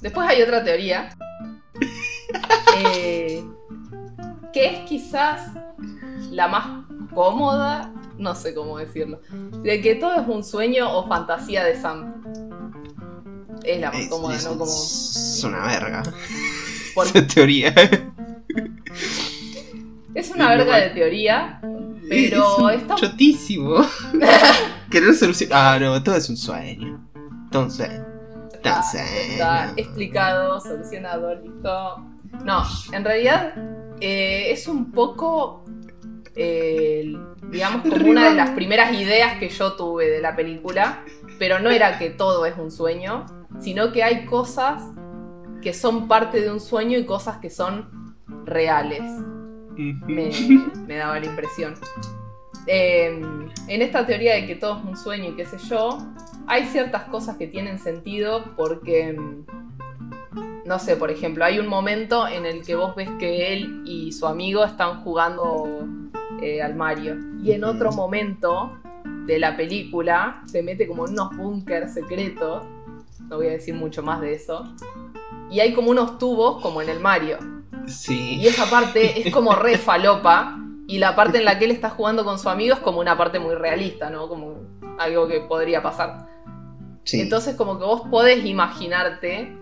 Después 0.00 0.26
hay 0.26 0.40
otra 0.40 0.64
teoría. 0.64 1.10
eh, 2.96 3.44
que 4.52 4.66
es 4.66 4.78
quizás 4.88 5.50
la 6.30 6.48
más 6.48 6.84
cómoda. 7.14 7.90
No 8.18 8.34
sé 8.34 8.54
cómo 8.54 8.78
decirlo. 8.78 9.20
De 9.62 9.80
que 9.80 9.96
todo 9.96 10.14
es 10.20 10.28
un 10.28 10.44
sueño 10.44 10.90
o 10.96 11.06
fantasía 11.08 11.64
de 11.64 11.80
Sam. 11.80 12.14
Es 13.64 13.80
la 13.80 13.90
más 13.90 14.00
Es, 14.00 14.08
cómoda, 14.08 14.36
es- 14.36 14.44
¿no? 14.44 14.50
Como. 14.52 14.64
es 14.70 15.42
una 15.44 15.66
verga. 15.66 16.02
por- 16.94 17.06
Esa 17.06 17.26
teoría. 17.26 17.74
es 20.14 20.30
una 20.34 20.48
verga 20.50 20.76
de 20.76 20.90
teoría. 20.90 21.60
Pero 22.08 22.68
es 22.70 22.82
está 22.82 22.94
chotísimo. 22.94 23.76
Querer 24.90 25.14
solucionar. 25.14 25.76
Ah, 25.76 25.78
no, 25.80 26.02
todo 26.02 26.16
es 26.16 26.28
un 26.28 26.36
sueño. 26.36 27.04
Entonces. 27.44 27.90
Está, 28.54 28.80
está 28.80 29.72
explicado, 29.76 30.58
solucionado, 30.60 31.34
listo. 31.34 31.98
No, 32.44 32.62
en 32.92 33.04
realidad 33.04 33.54
eh, 34.04 34.52
es 34.52 34.68
un 34.68 34.92
poco, 34.92 35.64
eh, 36.36 37.12
digamos, 37.50 37.82
como 37.82 38.10
una 38.10 38.28
de 38.30 38.34
las 38.34 38.50
primeras 38.50 38.92
ideas 38.92 39.38
que 39.38 39.48
yo 39.48 39.74
tuve 39.74 40.08
de 40.08 40.20
la 40.20 40.36
película, 40.36 41.04
pero 41.38 41.58
no 41.60 41.70
era 41.70 41.98
que 41.98 42.10
todo 42.10 42.46
es 42.46 42.56
un 42.58 42.70
sueño, 42.70 43.26
sino 43.60 43.92
que 43.92 44.02
hay 44.02 44.26
cosas 44.26 44.82
que 45.62 45.72
son 45.72 46.08
parte 46.08 46.40
de 46.40 46.50
un 46.50 46.60
sueño 46.60 46.98
y 46.98 47.06
cosas 47.06 47.38
que 47.38 47.50
son 47.50 48.16
reales 48.44 49.02
me, 49.76 50.30
me 50.86 50.96
daba 50.96 51.18
la 51.18 51.26
impresión. 51.26 51.74
Eh, 52.66 53.20
en 53.68 53.82
esta 53.82 54.06
teoría 54.06 54.34
de 54.34 54.46
que 54.46 54.56
todo 54.56 54.78
es 54.78 54.84
un 54.84 54.96
sueño 54.96 55.30
y 55.30 55.36
qué 55.36 55.44
sé 55.44 55.58
yo, 55.68 55.98
hay 56.46 56.66
ciertas 56.66 57.04
cosas 57.04 57.36
que 57.36 57.46
tienen 57.46 57.78
sentido 57.78 58.44
porque, 58.56 59.12
mm, 59.12 59.46
no 60.64 60.78
sé, 60.78 60.96
por 60.96 61.10
ejemplo, 61.10 61.44
hay 61.44 61.58
un 61.58 61.66
momento 61.66 62.26
en 62.26 62.46
el 62.46 62.64
que 62.64 62.74
vos 62.74 62.94
ves 62.96 63.10
que 63.18 63.52
él 63.52 63.82
y 63.84 64.12
su 64.12 64.26
amigo 64.26 64.64
están 64.64 65.02
jugando 65.02 65.86
eh, 66.42 66.62
al 66.62 66.74
Mario. 66.74 67.16
Y 67.42 67.52
en 67.52 67.64
otro 67.64 67.92
momento 67.92 68.78
de 69.26 69.38
la 69.38 69.56
película 69.56 70.42
se 70.46 70.62
mete 70.62 70.88
como 70.88 71.06
en 71.06 71.12
unos 71.12 71.36
búnkers 71.36 71.92
secretos, 71.92 72.64
no 73.28 73.36
voy 73.36 73.48
a 73.48 73.52
decir 73.52 73.74
mucho 73.74 74.02
más 74.02 74.20
de 74.20 74.34
eso, 74.34 74.74
y 75.50 75.60
hay 75.60 75.74
como 75.74 75.90
unos 75.90 76.18
tubos 76.18 76.62
como 76.62 76.80
en 76.80 76.88
el 76.88 77.00
Mario. 77.00 77.38
Sí. 77.86 78.36
Y 78.36 78.46
esa 78.46 78.68
parte 78.70 79.20
es 79.20 79.32
como 79.32 79.54
re 79.54 79.78
falopa. 79.78 80.58
Y 80.86 80.98
la 80.98 81.16
parte 81.16 81.38
en 81.38 81.46
la 81.46 81.58
que 81.58 81.64
él 81.64 81.70
está 81.70 81.88
jugando 81.88 82.24
con 82.24 82.38
su 82.38 82.48
amigo 82.50 82.74
es 82.74 82.80
como 82.80 83.00
una 83.00 83.16
parte 83.16 83.38
muy 83.38 83.54
realista, 83.54 84.10
¿no? 84.10 84.28
Como 84.28 84.56
algo 84.98 85.26
que 85.26 85.40
podría 85.40 85.82
pasar. 85.82 86.26
sí. 87.04 87.20
Entonces, 87.20 87.56
como 87.56 87.78
que 87.78 87.84
vos 87.84 88.02
podés 88.10 88.44
imaginarte 88.44 89.56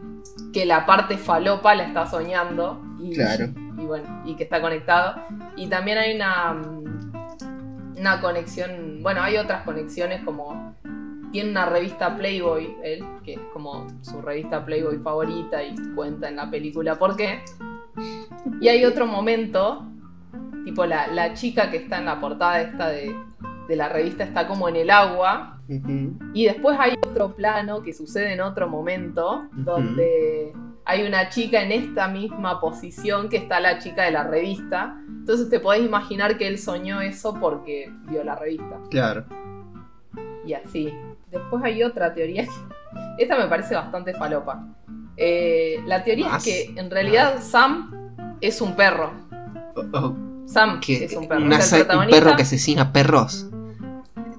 que 0.53 0.67
la 0.67 0.87
parte 0.87 1.17
falopa 1.19 1.75
la 1.75 1.85
está 1.85 2.07
soñando. 2.07 2.81
Y, 3.01 3.15
Claro. 3.15 3.47
Y 3.79 3.85
bueno, 3.85 4.23
y 4.25 4.35
que 4.37 4.45
está 4.45 4.61
conectado. 4.61 5.17
Y 5.57 5.67
también 5.67 5.99
hay 5.99 6.15
una. 6.17 6.53
mm, 6.55 7.13
Una 7.99 8.21
conexión. 8.21 9.03
Bueno, 9.03 9.23
hay 9.23 9.37
otras 9.37 9.63
conexiones 9.65 10.23
como. 10.25 10.75
Tiene 11.31 11.51
una 11.51 11.65
revista 11.65 12.15
Playboy, 12.15 12.77
él, 12.85 13.03
que 13.25 13.35
es 13.35 13.41
como 13.55 13.87
su 14.03 14.21
revista 14.21 14.67
Playboy 14.67 14.99
favorita 14.99 15.63
y 15.63 15.75
cuenta 15.95 16.29
en 16.29 16.37
la 16.37 16.51
película 16.51 16.97
por 16.99 17.17
qué. 17.17 17.43
Y 18.61 18.69
hay 18.69 18.85
otro 18.85 19.07
momento, 19.07 19.87
tipo 20.67 20.85
la, 20.85 21.07
la 21.07 21.33
chica 21.33 21.71
que 21.71 21.79
está 21.79 21.99
en 21.99 22.05
la 22.05 22.21
portada 22.21 22.61
esta 22.61 22.89
de, 22.89 23.17
de 23.73 23.77
la 23.77 23.89
revista 23.89 24.23
está 24.23 24.47
como 24.47 24.69
en 24.69 24.77
el 24.77 24.91
agua. 24.91 25.59
Y 26.35 26.45
después 26.45 26.77
hay 26.79 26.93
otro 27.07 27.35
plano 27.35 27.83
que 27.83 27.95
sucede 27.95 28.35
en 28.35 28.43
otro 28.43 28.69
momento, 28.69 29.45
donde 29.53 30.53
hay 30.85 31.07
una 31.07 31.31
chica 31.31 31.63
en 31.63 31.73
esta 31.73 32.09
misma 32.09 32.61
posición 32.61 33.31
que 33.31 33.39
está 33.39 33.61
la 33.61 33.79
chica 33.79 34.03
de 34.05 34.11
la 34.11 34.25
revista. 34.25 34.95
Entonces 35.09 35.49
te 35.49 35.59
podés 35.59 35.83
imaginar 35.83 36.37
que 36.37 36.47
él 36.49 36.59
soñó 36.59 37.01
eso 37.01 37.35
porque 37.41 37.91
vio 38.11 38.23
la 38.25 38.35
revista. 38.35 38.79
Claro. 38.91 39.25
Y 40.45 40.53
así. 40.53 40.93
Después 41.31 41.65
hay 41.65 41.83
otra 41.83 42.13
teoría. 42.13 42.47
Esta 43.17 43.39
me 43.39 43.47
parece 43.47 43.75
bastante 43.75 44.13
falopa. 44.13 44.67
Eh, 45.17 45.81
la 45.87 46.05
teoría 46.05 46.29
¿Más? 46.29 46.47
es 46.47 46.69
que 46.75 46.79
en 46.81 46.91
realidad 46.91 47.37
Sam 47.41 48.13
es 48.43 48.61
un 48.61 48.75
perro. 48.77 49.13
Oh, 49.77 49.85
oh, 49.99 50.17
Sam 50.45 50.81
que 50.81 51.05
es 51.05 51.17
un 51.17 51.27
perro. 51.27 51.43
una 51.43 51.61
sa- 51.63 51.77
el 51.77 51.83
un 51.83 51.87
protagonista... 51.89 52.21
perro 52.23 52.37
que 52.37 52.43
asesina 52.43 52.93
perros. 52.93 53.49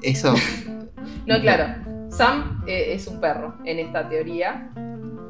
Eso. 0.03 0.33
No, 1.25 1.39
claro. 1.41 1.65
Sam 2.09 2.63
eh, 2.67 2.93
es 2.93 3.07
un 3.07 3.19
perro 3.21 3.55
en 3.65 3.79
esta 3.79 4.07
teoría. 4.07 4.69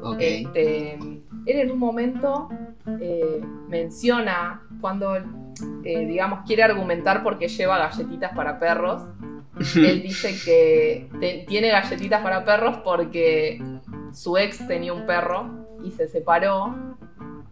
Ok. 0.02 0.16
Este, 0.20 0.94
él 0.94 1.20
en 1.46 1.70
un 1.70 1.78
momento 1.78 2.48
eh, 3.00 3.40
menciona 3.68 4.62
cuando, 4.80 5.16
eh, 5.16 6.06
digamos, 6.06 6.40
quiere 6.46 6.62
argumentar 6.64 7.22
porque 7.22 7.48
lleva 7.48 7.78
galletitas 7.78 8.32
para 8.34 8.58
perros. 8.58 9.02
Él 9.76 10.02
dice 10.02 10.34
que 10.44 11.08
te- 11.20 11.44
tiene 11.46 11.68
galletitas 11.68 12.22
para 12.22 12.44
perros 12.44 12.78
porque 12.84 13.62
su 14.12 14.36
ex 14.36 14.66
tenía 14.66 14.92
un 14.92 15.06
perro 15.06 15.66
y 15.84 15.92
se 15.92 16.08
separó. 16.08 16.93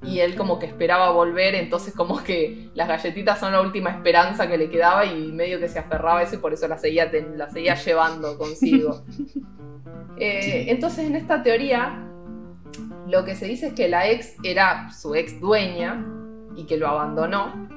Y 0.04 0.18
él 0.20 0.34
como 0.34 0.58
que 0.58 0.66
esperaba 0.66 1.10
volver, 1.12 1.54
entonces 1.54 1.94
como 1.94 2.22
que 2.24 2.70
las 2.74 2.88
galletitas 2.88 3.38
son 3.38 3.52
la 3.52 3.60
última 3.60 3.90
esperanza 3.90 4.48
que 4.48 4.58
le 4.58 4.68
quedaba 4.68 5.04
y 5.04 5.30
medio 5.32 5.60
que 5.60 5.68
se 5.68 5.78
aferraba 5.78 6.20
a 6.20 6.22
eso 6.22 6.34
y 6.34 6.38
por 6.38 6.52
eso 6.52 6.66
la 6.66 6.76
seguía, 6.76 7.10
la 7.36 7.48
seguía 7.50 7.74
llevando 7.74 8.36
consigo. 8.38 9.02
Eh. 10.18 10.66
Entonces 10.68 11.06
en 11.06 11.16
esta 11.16 11.42
teoría 11.42 12.06
lo 13.08 13.24
que 13.24 13.34
se 13.34 13.46
dice 13.46 13.68
es 13.68 13.72
que 13.72 13.88
la 13.88 14.08
ex 14.08 14.36
era 14.42 14.90
su 14.90 15.14
ex 15.14 15.40
dueña 15.40 16.04
y 16.56 16.64
que 16.64 16.76
lo 16.76 16.88
abandonó. 16.88 17.68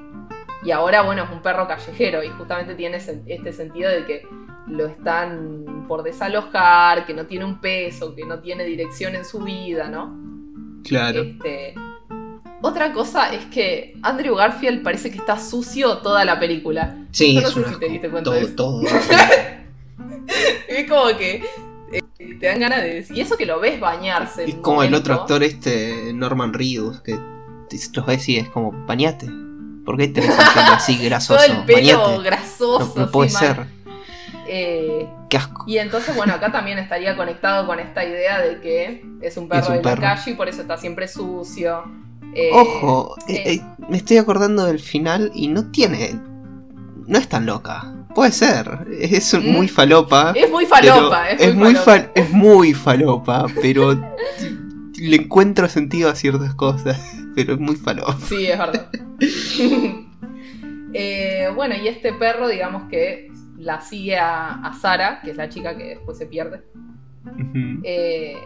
Y 0.62 0.70
ahora, 0.70 1.02
bueno, 1.02 1.24
es 1.24 1.30
un 1.30 1.42
perro 1.42 1.66
callejero 1.66 2.22
y 2.22 2.28
justamente 2.30 2.74
tiene 2.74 2.96
este 2.98 3.52
sentido 3.52 3.90
de 3.90 4.04
que 4.04 4.22
lo 4.66 4.86
están 4.86 5.86
por 5.86 6.02
desalojar, 6.02 7.06
que 7.06 7.14
no 7.14 7.26
tiene 7.26 7.44
un 7.44 7.60
peso, 7.60 8.14
que 8.14 8.24
no 8.24 8.40
tiene 8.40 8.64
dirección 8.64 9.14
en 9.14 9.24
su 9.24 9.40
vida, 9.40 9.88
¿no? 9.88 10.18
Claro. 10.82 11.22
Este, 11.22 11.74
otra 12.66 12.92
cosa 12.92 13.32
es 13.32 13.44
que 13.46 13.96
Andrew 14.02 14.34
Garfield 14.34 14.82
parece 14.82 15.10
que 15.10 15.18
está 15.18 15.38
sucio 15.38 15.98
toda 15.98 16.24
la 16.24 16.38
película. 16.38 16.96
Sí, 17.12 17.34
yo 17.34 17.40
no 17.42 17.48
es 17.48 17.54
sé 17.54 17.60
un 17.60 17.64
si 17.66 17.70
te 17.70 17.76
asco. 17.76 17.92
diste 17.92 18.10
cuenta 18.10 18.24
todo, 18.30 18.34
de 18.34 18.42
eso. 18.42 18.54
todo. 18.54 18.82
Es 20.68 20.88
como 20.88 21.06
que 21.16 21.44
eh, 21.92 22.02
te 22.40 22.46
dan 22.46 22.60
ganas 22.60 22.82
de 22.82 22.94
decir. 22.94 23.16
Y 23.16 23.20
eso 23.20 23.36
que 23.36 23.46
lo 23.46 23.60
ves 23.60 23.78
bañarse. 23.80 24.44
Es 24.44 24.56
como 24.56 24.82
el 24.82 24.94
otro 24.94 25.14
actor 25.14 25.42
este, 25.42 26.12
Norman 26.12 26.52
Reedus, 26.52 27.00
que 27.00 27.16
los 27.94 28.06
ves 28.06 28.28
y 28.28 28.36
es 28.38 28.48
como, 28.48 28.72
bañate. 28.86 29.26
¿Por 29.84 29.96
qué 29.96 30.08
tenés 30.08 30.30
el 30.30 30.36
pelo 30.36 30.72
así 30.74 30.98
grasoso? 30.98 31.38
Todo 31.46 31.60
el 31.60 31.64
pelo 31.64 32.00
Bañate. 32.02 32.22
grasoso. 32.24 32.92
No, 32.96 33.04
no 33.06 33.10
puede 33.10 33.30
ser. 33.30 33.66
Eh, 34.48 35.08
Qué 35.28 35.36
asco. 35.38 35.64
y 35.66 35.78
entonces, 35.78 36.14
bueno, 36.16 36.34
acá 36.34 36.52
también 36.52 36.78
estaría 36.78 37.16
conectado 37.16 37.66
con 37.66 37.78
esta 37.80 38.04
idea 38.04 38.40
de 38.40 38.60
que 38.60 39.04
es 39.20 39.36
un 39.36 39.48
perro 39.48 39.62
Es 39.62 39.68
un 39.70 39.76
de 39.76 39.82
perro. 39.82 40.02
la 40.02 40.14
calle 40.14 40.30
y 40.32 40.34
por 40.34 40.48
eso 40.48 40.62
está 40.62 40.76
siempre 40.76 41.08
sucio. 41.08 41.82
Eh, 42.34 42.50
Ojo, 42.52 43.14
eh, 43.28 43.42
eh. 43.46 43.62
me 43.88 43.96
estoy 43.96 44.18
acordando 44.18 44.64
del 44.66 44.78
final 44.80 45.30
y 45.34 45.48
no 45.48 45.70
tiene. 45.70 46.20
No 47.06 47.18
es 47.18 47.28
tan 47.28 47.46
loca. 47.46 47.92
Puede 48.14 48.32
ser. 48.32 48.86
Es 48.98 49.32
¿Mm? 49.34 49.48
muy 49.48 49.68
falopa. 49.68 50.32
Es 50.34 50.50
muy 50.50 50.66
pero 50.66 50.94
falopa, 50.96 51.30
es, 51.30 51.54
muy, 51.54 51.74
falopa. 51.74 51.92
fal- 51.92 52.10
es 52.14 52.30
muy 52.32 52.74
falopa, 52.74 53.46
pero 53.62 53.92
le 54.98 55.16
encuentro 55.16 55.68
sentido 55.68 56.08
a 56.10 56.14
ciertas 56.14 56.54
cosas. 56.54 57.00
Pero 57.34 57.54
es 57.54 57.60
muy 57.60 57.76
falopa. 57.76 58.16
Sí, 58.26 58.46
es 58.46 58.58
verdad. 58.58 58.90
Eh, 60.98 61.50
bueno, 61.54 61.74
y 61.76 61.88
este 61.88 62.14
perro, 62.14 62.48
digamos 62.48 62.84
que 62.88 63.30
la 63.58 63.82
sigue 63.82 64.16
a, 64.16 64.54
a 64.66 64.72
Sara, 64.72 65.20
que 65.22 65.32
es 65.32 65.36
la 65.36 65.48
chica 65.50 65.76
que 65.76 65.84
después 65.88 66.16
se 66.16 66.24
pierde. 66.26 66.62
Eh, 67.82 68.36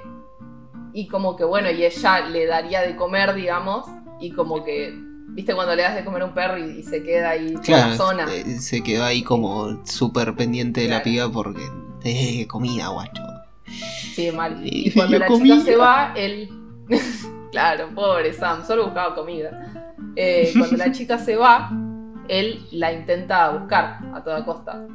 y 0.92 1.06
como 1.08 1.36
que 1.36 1.44
bueno, 1.44 1.70
y 1.70 1.84
ella 1.84 2.20
le 2.28 2.46
daría 2.46 2.82
de 2.82 2.96
comer, 2.96 3.34
digamos, 3.34 3.86
y 4.20 4.32
como 4.32 4.62
que, 4.64 4.92
viste 5.28 5.54
cuando 5.54 5.74
le 5.74 5.82
das 5.82 5.94
de 5.94 6.04
comer 6.04 6.22
a 6.22 6.24
un 6.26 6.34
perro 6.34 6.58
y, 6.58 6.80
y 6.80 6.82
se 6.82 7.02
queda 7.02 7.30
ahí 7.30 7.54
Claro, 7.62 7.90
la 7.90 7.96
zona. 7.96 8.26
eh, 8.34 8.58
se 8.58 8.82
quedó 8.82 9.04
ahí 9.04 9.22
como 9.22 9.84
súper 9.86 10.34
pendiente 10.34 10.82
de 10.82 10.88
la 10.88 11.02
piba 11.02 11.30
porque. 11.30 11.62
Eh, 12.04 12.46
comida, 12.46 12.88
guacho. 12.88 13.22
Sí, 14.14 14.30
mal. 14.32 14.60
Y 14.64 14.88
Y 14.88 14.90
cuando 14.92 15.18
la 15.18 15.28
chica 15.28 15.60
se 15.60 15.76
va, 15.76 16.12
él. 16.16 16.48
claro, 17.52 17.88
pobre 17.94 18.32
Sam, 18.32 18.64
solo 18.66 18.84
buscaba 18.86 19.14
comida. 19.14 19.94
Eh, 20.16 20.52
cuando 20.58 20.76
la 20.76 20.90
chica 20.92 21.18
se 21.18 21.36
va, 21.36 21.70
él 22.28 22.64
la 22.72 22.92
intenta 22.92 23.50
buscar 23.50 23.98
a 24.14 24.22
toda 24.24 24.44
costa. 24.44 24.86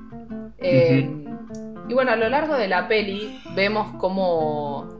Eh, 0.57 1.09
Y 1.87 1.93
bueno, 1.93 2.11
a 2.11 2.15
lo 2.15 2.27
largo 2.29 2.55
de 2.55 2.67
la 2.67 2.87
peli 2.87 3.39
vemos 3.55 3.95
cómo, 3.99 4.99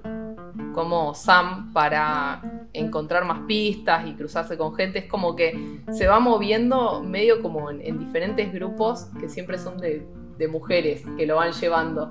cómo 0.76 1.15
Sam, 1.15 1.72
para 1.73 2.68
encontrar 2.73 3.26
más 3.26 3.39
pistas 3.47 4.06
y 4.07 4.14
cruzarse 4.14 4.57
con 4.57 4.76
gente, 4.76 4.99
es 4.99 5.06
como 5.06 5.35
que 5.35 5.80
se 5.91 6.06
va 6.07 6.19
moviendo 6.19 7.02
medio 7.02 7.41
como 7.41 7.72
en, 7.72 7.81
en 7.81 7.97
diferentes 7.97 8.52
grupos 8.53 9.06
que 9.19 9.30
siempre 9.30 9.57
son 9.57 9.77
de, 9.80 10.06
de 10.38 10.47
mujeres 10.47 11.03
que 11.18 11.26
lo 11.26 11.38
van 11.38 11.53
llevando. 11.53 12.10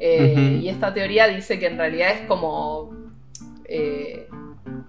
Eh. 0.00 0.58
Y 0.62 0.68
esta 0.68 0.92
teoría 0.92 1.28
dice 1.28 1.58
que 1.58 1.66
en 1.68 1.78
realidad 1.78 2.10
es 2.10 2.26
como, 2.26 2.90
eh, 3.64 4.28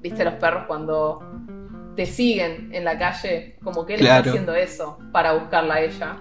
viste 0.02 0.26
los 0.26 0.34
perros 0.34 0.64
cuando 0.68 1.19
te 1.95 2.06
siguen 2.06 2.69
en 2.73 2.84
la 2.84 2.98
calle, 2.98 3.56
como 3.64 3.86
que 3.86 3.94
él 3.94 3.99
Claro. 4.02 4.18
está 4.18 4.30
haciendo 4.32 4.56
eso 4.56 4.98
para 5.14 5.34
buscarla 5.34 5.76
a 5.76 5.82
ella. 5.82 6.18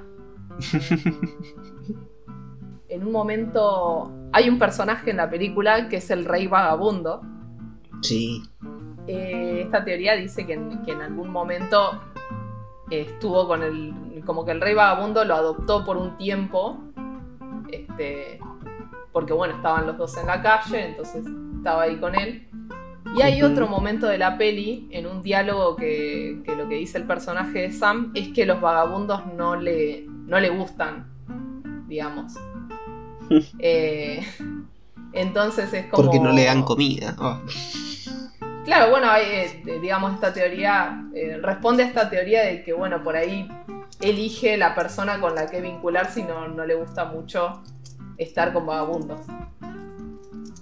En 2.89 3.05
un 3.05 3.11
momento 3.13 4.13
hay 4.35 4.49
un 4.49 4.59
personaje 4.59 5.13
en 5.13 5.19
la 5.19 5.31
película 5.31 5.89
que 5.89 5.99
es 5.99 6.11
el 6.11 6.25
rey 6.25 6.49
vagabundo. 6.49 7.23
Sí. 8.03 8.43
Eh, 9.07 9.61
esta 9.65 9.85
teoría 9.85 10.17
dice 10.17 10.45
que 10.45 10.55
en, 10.55 10.83
que 10.83 10.91
en 10.91 11.03
algún 11.03 11.31
momento 11.31 12.03
eh, 12.91 13.07
estuvo 13.09 13.47
con 13.47 13.63
el. 13.63 14.23
como 14.27 14.45
que 14.45 14.51
el 14.51 14.61
rey 14.61 14.75
vagabundo 14.75 15.25
lo 15.25 15.37
adoptó 15.37 15.85
por 15.85 15.97
un 15.97 16.19
tiempo. 16.19 16.81
Este. 17.71 18.41
Porque 19.13 19.33
bueno, 19.33 19.55
estaban 19.55 19.87
los 19.87 19.97
dos 19.97 20.17
en 20.17 20.27
la 20.27 20.43
calle, 20.43 20.89
entonces 20.89 21.25
estaba 21.57 21.83
ahí 21.83 21.97
con 21.99 22.17
él. 22.17 22.49
Y 23.17 23.23
hay 23.23 23.41
otro 23.41 23.69
momento 23.69 24.09
de 24.09 24.19
la 24.19 24.37
peli, 24.37 24.89
en 24.91 25.07
un 25.07 25.23
diálogo 25.23 25.77
que, 25.77 26.43
que 26.45 26.57
lo 26.57 26.69
que 26.69 26.75
dice 26.75 26.99
el 26.99 27.05
personaje 27.05 27.61
de 27.61 27.71
Sam 27.71 28.11
es 28.17 28.33
que 28.33 28.45
los 28.47 28.61
vagabundos 28.61 29.25
no 29.37 29.55
le, 29.55 30.05
no 30.09 30.41
le 30.41 30.51
gustan, 30.51 31.07
digamos. 31.87 32.35
Eh, 33.59 34.25
entonces 35.13 35.73
es 35.73 35.87
como... 35.87 36.05
Porque 36.05 36.21
no 36.21 36.33
le 36.33 36.45
dan 36.45 36.63
comida. 36.63 37.15
Oh. 37.19 37.41
Claro, 38.65 38.91
bueno, 38.91 39.11
hay, 39.11 39.25
eh, 39.27 39.79
digamos, 39.81 40.15
esta 40.15 40.33
teoría 40.33 41.05
eh, 41.15 41.39
responde 41.43 41.83
a 41.83 41.87
esta 41.87 42.09
teoría 42.11 42.43
de 42.45 42.63
que, 42.63 42.73
bueno, 42.73 43.03
por 43.03 43.15
ahí 43.17 43.47
elige 44.01 44.57
la 44.57 44.75
persona 44.75 45.21
con 45.21 45.35
la 45.35 45.47
que 45.47 45.61
vincularse 45.61 46.21
y 46.21 46.25
no, 46.25 46.49
no 46.49 46.65
le 46.67 46.75
gusta 46.75 47.05
mucho 47.05 47.63
estar 48.17 48.53
con 48.53 48.67
vagabundos. 48.67 49.21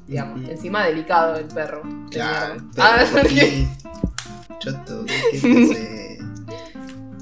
Digamos, 0.06 0.48
encima 0.48 0.84
delicado 0.84 1.36
el 1.36 1.46
perro. 1.46 1.82
Claro, 2.10 2.54
mierda. 2.54 3.08
pero 3.12 3.28
Ah. 3.28 3.78
Choto, 4.58 5.04
¿qué 5.32 5.38
te? 5.40 6.18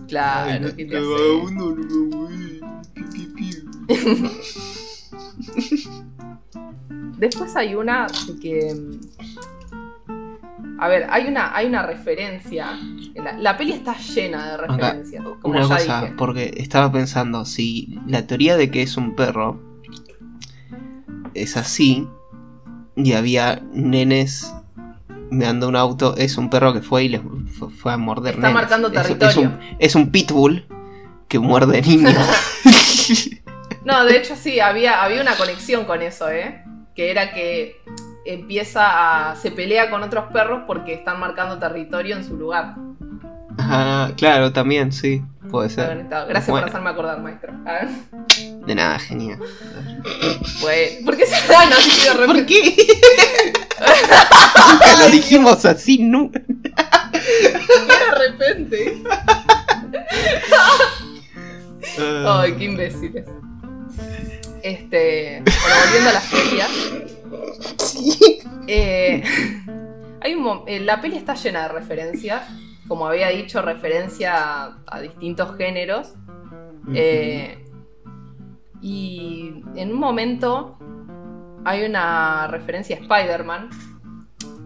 Claro, 0.09 0.51
Ay, 0.51 0.61
no, 0.61 0.67
¿qué 0.69 0.85
te 0.85 0.97
el 0.97 0.97
hace? 0.97 1.07
vagabundo 1.07 1.77
no 1.77 2.29
Después 7.19 7.55
hay 7.57 7.75
una 7.75 8.07
que. 8.41 8.75
A 10.79 10.89
ver, 10.89 11.07
hay 11.11 11.27
una, 11.27 11.55
hay 11.55 11.67
una 11.67 11.83
referencia. 11.85 12.79
La, 13.15 13.33
la 13.37 13.57
peli 13.59 13.73
está 13.73 13.95
llena 13.99 14.51
de 14.53 14.57
referencias. 14.57 15.23
Como 15.43 15.55
Una 15.55 15.63
ya 15.69 15.77
cosa, 15.77 16.01
dije. 16.03 16.15
porque 16.17 16.55
estaba 16.57 16.91
pensando, 16.91 17.45
si 17.45 17.99
la 18.07 18.27
teoría 18.27 18.57
de 18.57 18.71
que 18.71 18.83
es 18.83 18.97
un 18.97 19.15
perro 19.15 19.61
es 21.35 21.57
así, 21.59 22.09
y 22.97 23.13
había 23.13 23.63
nenes 23.73 24.55
meando 25.31 25.69
un 25.69 25.77
auto, 25.77 26.17
es 26.17 26.39
un 26.39 26.49
perro 26.51 26.73
que 26.73 26.81
fue 26.81 27.05
y 27.05 27.09
les 27.11 27.21
fue, 27.79 27.93
a 27.93 27.97
morder 27.99 28.35
Está 28.37 28.49
nenes. 28.49 28.55
marcando 28.55 28.89
Es- 28.89 28.95
Es, 28.97 29.03
territorio. 29.19 29.49
un, 29.51 29.59
es 29.79 29.95
un 29.95 30.11
pitbull 30.11 30.65
que 31.29 31.39
muerde 31.39 31.83
niños. 31.83 32.15
No, 33.85 34.05
de 34.05 34.17
hecho 34.17 34.37
sí, 34.37 34.61
había, 34.61 35.03
había 35.03 35.21
una 35.23 35.37
conexión 35.37 35.85
con 35.85 36.03
eso, 36.03 36.29
¿eh? 36.31 36.63
Que 36.95 37.11
era 37.11 37.33
que 37.33 37.77
empieza 38.27 39.31
a. 39.31 39.37
se 39.37 39.51
pelea 39.51 39.91
con 39.91 40.03
otros 40.03 40.27
perros 40.33 40.63
porque 40.67 40.93
están 40.95 41.19
marcando 41.19 41.59
territorio 41.59 42.17
en 42.17 42.25
su 42.25 42.37
lugar. 42.37 42.75
Ah, 43.59 44.11
claro, 44.17 44.53
también, 44.53 44.91
sí, 44.93 45.23
puede 45.51 45.71
ser. 45.71 46.07
Gracias 46.09 46.49
Bueno. 46.49 46.67
por 46.67 46.69
hacerme 46.71 46.91
acordar, 46.91 47.21
maestro. 47.21 47.53
A 47.67 47.73
ver. 47.73 47.89
De 48.67 48.75
nada, 48.75 48.99
genial. 48.99 49.39
Bueno, 50.61 51.07
¿por 51.07 51.17
qué 51.17 51.27
se 51.27 51.47
dan 51.53 51.73
así 51.73 52.07
de 52.09 52.11
¿Por 52.17 52.21
repente? 52.29 52.47
qué? 52.47 53.01
Nunca 54.73 54.97
lo 54.99 55.09
dijimos 55.11 55.65
así, 55.65 55.99
nunca. 55.99 56.41
de 56.49 58.29
repente? 58.29 59.03
Ay, 62.27 62.53
qué 62.55 62.65
imbéciles. 62.65 63.25
Este. 64.63 65.43
Bueno, 65.43 65.77
volviendo 65.85 66.11
a 66.11 66.13
las 66.13 66.31
teorías. 66.31 66.71
Eh, 68.67 69.23
hay 70.21 70.35
un 70.35 70.63
eh, 70.67 70.81
la 70.81 71.01
peli 71.01 71.17
está 71.17 71.35
llena 71.35 71.63
de 71.63 71.69
referencias. 71.69 72.47
Como 72.87 73.07
había 73.07 73.29
dicho, 73.29 73.63
referencia 73.63 74.65
a, 74.65 74.79
a 74.87 75.01
distintos 75.01 75.57
géneros. 75.57 76.15
Eh, 76.93 77.65
y 78.83 79.63
en 79.77 79.93
un 79.93 79.99
momento 79.99 80.79
hay 81.65 81.85
una 81.85 82.47
referencia 82.49 82.97
a 82.97 83.01
Spider-Man. 83.01 83.71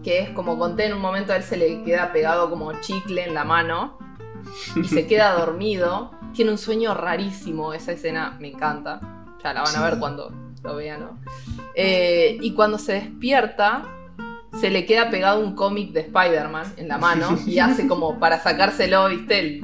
Que 0.03 0.19
es 0.19 0.29
como 0.31 0.57
conté, 0.57 0.85
en 0.85 0.93
un 0.93 1.01
momento 1.01 1.33
a 1.33 1.37
él 1.37 1.43
se 1.43 1.57
le 1.57 1.83
queda 1.83 2.11
pegado 2.13 2.49
como 2.49 2.71
chicle 2.81 3.23
en 3.23 3.33
la 3.33 3.43
mano. 3.43 3.97
Y 4.75 4.87
se 4.87 5.07
queda 5.07 5.33
dormido. 5.33 6.11
Tiene 6.35 6.51
un 6.51 6.57
sueño 6.57 6.93
rarísimo. 6.93 7.73
Esa 7.73 7.93
escena 7.93 8.37
me 8.39 8.49
encanta. 8.49 8.99
Ya 9.43 9.53
la 9.53 9.61
van 9.63 9.75
a 9.75 9.83
ver 9.83 9.99
cuando 9.99 10.31
lo 10.63 10.75
vean, 10.75 10.99
¿no? 11.01 11.19
Eh, 11.75 12.37
y 12.41 12.53
cuando 12.53 12.77
se 12.77 12.93
despierta, 12.93 13.83
se 14.59 14.69
le 14.71 14.85
queda 14.85 15.09
pegado 15.09 15.39
un 15.39 15.55
cómic 15.55 15.91
de 15.91 16.01
Spider-Man 16.01 16.73
en 16.77 16.87
la 16.87 16.97
mano 16.97 17.37
y 17.45 17.59
hace 17.59 17.87
como 17.87 18.19
para 18.19 18.39
sacárselo, 18.41 19.07
¿viste? 19.09 19.39
El- 19.39 19.61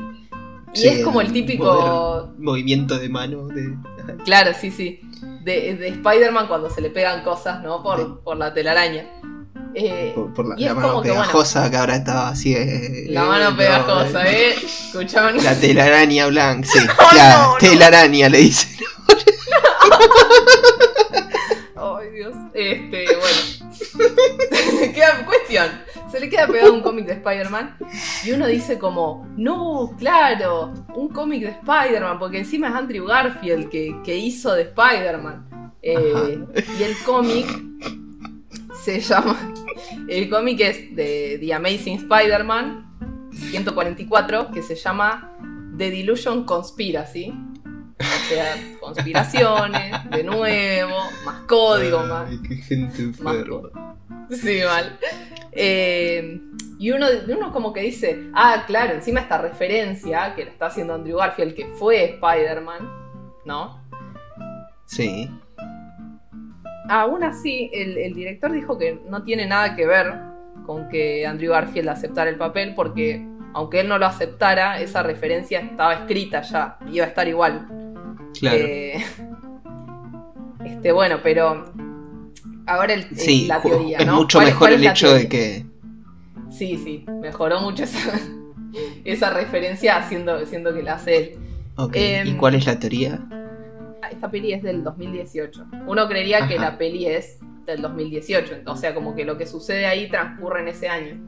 y 0.73 0.79
Sí, 0.79 0.87
es 0.87 1.03
como 1.03 1.19
el 1.19 1.33
típico. 1.33 2.31
Movimiento 2.37 2.97
de 2.97 3.09
mano. 3.09 3.47
De... 3.47 3.75
Claro, 4.23 4.51
sí, 4.57 4.71
sí. 4.71 5.01
De, 5.43 5.75
de 5.75 5.87
Spider-Man 5.89 6.47
cuando 6.47 6.69
se 6.69 6.79
le 6.79 6.89
pegan 6.89 7.23
cosas, 7.23 7.61
¿no? 7.61 7.83
Por, 7.83 8.21
por 8.21 8.37
la 8.37 8.53
telaraña. 8.53 9.05
Eh, 9.73 10.11
Por, 10.15 10.33
por 10.33 10.47
la, 10.47 10.55
mano 10.73 10.87
como 10.89 11.01
que, 11.01 11.09
bueno, 11.09 11.23
pegajosa 11.23 11.69
que 11.71 11.77
ahora 11.77 11.95
estaba 11.95 12.29
así. 12.29 12.53
eh, 12.55 13.05
la 13.09 13.23
mano 13.25 13.49
eh, 13.49 13.53
pegajosa, 13.57 14.29
¿eh? 14.29 14.55
Escuchaban. 14.63 15.43
La 15.43 15.55
telaraña 15.59 16.27
blanca, 16.27 16.67
sí. 16.71 16.79
Ay, 16.97 17.17
la 17.17 17.29
no, 17.37 17.51
no. 17.53 17.57
telaraña 17.57 18.29
le 18.29 18.37
dicen. 18.39 18.69
Ay, 21.75 22.09
Dios. 22.15 22.35
Este, 22.53 23.05
bueno. 23.15 24.91
Queda, 24.93 25.25
cuestión. 25.25 25.67
Se 26.11 26.19
le 26.19 26.29
queda 26.29 26.47
pegado 26.47 26.73
un 26.73 26.81
cómic 26.81 27.05
de 27.05 27.13
Spider-Man. 27.13 27.77
Y 28.25 28.31
uno 28.31 28.45
dice 28.47 28.77
como, 28.77 29.25
no, 29.37 29.95
claro, 29.97 30.73
un 30.93 31.07
cómic 31.09 31.41
de 31.43 31.49
Spider-Man, 31.51 32.19
porque 32.19 32.39
encima 32.39 32.67
es 32.67 32.75
Andrew 32.75 33.05
Garfield 33.05 33.69
que, 33.69 33.95
que 34.03 34.17
hizo 34.17 34.53
de 34.53 34.63
Spider-Man. 34.63 35.47
Eh, 35.81 36.37
y 36.79 36.83
el 36.83 36.95
cómic 37.05 37.47
se 38.83 38.99
llama. 38.99 39.53
El 40.07 40.29
cómic 40.29 40.59
es 40.61 40.95
de 40.95 41.37
The 41.39 41.53
Amazing 41.53 41.97
Spider-Man 41.99 43.29
144, 43.31 44.51
que 44.51 44.61
se 44.61 44.75
llama 44.75 45.37
The 45.77 45.91
Delusion 45.91 46.43
Conspiracy. 46.43 47.33
O 47.99 48.29
sea, 48.29 48.55
conspiraciones, 48.79 50.09
de 50.09 50.23
nuevo, 50.23 50.95
más 51.23 51.41
código, 51.41 52.03
más. 52.03 52.29
Ay, 52.29 52.39
qué 52.47 52.55
gente 52.55 53.03
más 53.21 53.35
enferma. 53.35 53.97
Sí, 54.31 54.61
mal. 54.65 54.97
Eh, 55.51 56.41
y 56.79 56.91
uno, 56.91 57.05
uno 57.27 57.51
como 57.51 57.73
que 57.73 57.81
dice, 57.81 58.29
ah, 58.33 58.63
claro, 58.65 58.93
encima 58.93 59.19
esta 59.19 59.37
referencia 59.37 60.33
que 60.35 60.45
la 60.45 60.51
está 60.51 60.67
haciendo 60.67 60.95
Andrew 60.95 61.17
Garfield, 61.17 61.53
que 61.53 61.67
fue 61.75 62.05
Spider-Man, 62.15 62.89
¿no? 63.45 63.79
Sí. 64.85 65.29
Aún 66.89 67.23
así, 67.23 67.69
el, 67.73 67.97
el 67.97 68.13
director 68.13 68.51
dijo 68.51 68.77
que 68.77 68.99
no 69.09 69.23
tiene 69.23 69.45
nada 69.47 69.75
que 69.75 69.85
ver 69.85 70.13
con 70.65 70.89
que 70.89 71.25
Andrew 71.25 71.51
Garfield 71.51 71.89
aceptara 71.89 72.29
el 72.29 72.37
papel, 72.37 72.73
porque 72.75 73.25
aunque 73.53 73.81
él 73.81 73.87
no 73.87 73.97
lo 73.97 74.05
aceptara, 74.05 74.79
esa 74.81 75.03
referencia 75.03 75.59
estaba 75.59 75.93
escrita 75.93 76.41
ya, 76.41 76.77
iba 76.91 77.05
a 77.05 77.09
estar 77.09 77.27
igual. 77.27 77.67
Claro. 78.39 78.57
Eh, 78.57 79.03
este, 80.65 80.91
bueno, 80.91 81.17
pero 81.23 81.65
ahora 82.67 82.93
el, 82.93 83.03
sí, 83.15 83.45
la 83.47 83.61
teoría, 83.61 83.97
es 83.99 84.05
¿no? 84.07 84.15
mucho 84.15 84.37
¿Cuál- 84.37 84.47
mejor 84.47 84.71
el 84.71 84.85
hecho 84.85 85.13
de 85.13 85.27
que. 85.27 85.65
Sí, 86.49 86.77
sí, 86.77 87.05
mejoró 87.21 87.61
mucho 87.61 87.83
esa, 87.83 88.19
esa 89.05 89.29
referencia 89.31 89.97
haciendo, 89.97 90.35
haciendo 90.35 90.73
que 90.73 90.83
la 90.83 90.93
hace 90.95 91.17
él. 91.17 91.35
Ok, 91.77 91.95
¿y 91.95 91.99
Em, 91.99 92.37
cuál 92.37 92.55
es 92.55 92.65
la 92.65 92.77
teoría? 92.79 93.19
Esta 94.11 94.29
peli 94.29 94.53
es 94.53 94.61
del 94.61 94.83
2018. 94.83 95.65
Uno 95.87 96.07
creería 96.07 96.47
que 96.47 96.59
la 96.59 96.77
peli 96.77 97.07
es 97.07 97.39
del 97.65 97.81
2018, 97.81 98.61
o 98.65 98.75
sea, 98.75 98.93
como 98.93 99.15
que 99.15 99.23
lo 99.23 99.37
que 99.37 99.45
sucede 99.45 99.85
ahí 99.85 100.09
transcurre 100.09 100.61
en 100.61 100.67
ese 100.67 100.89
año. 100.89 101.19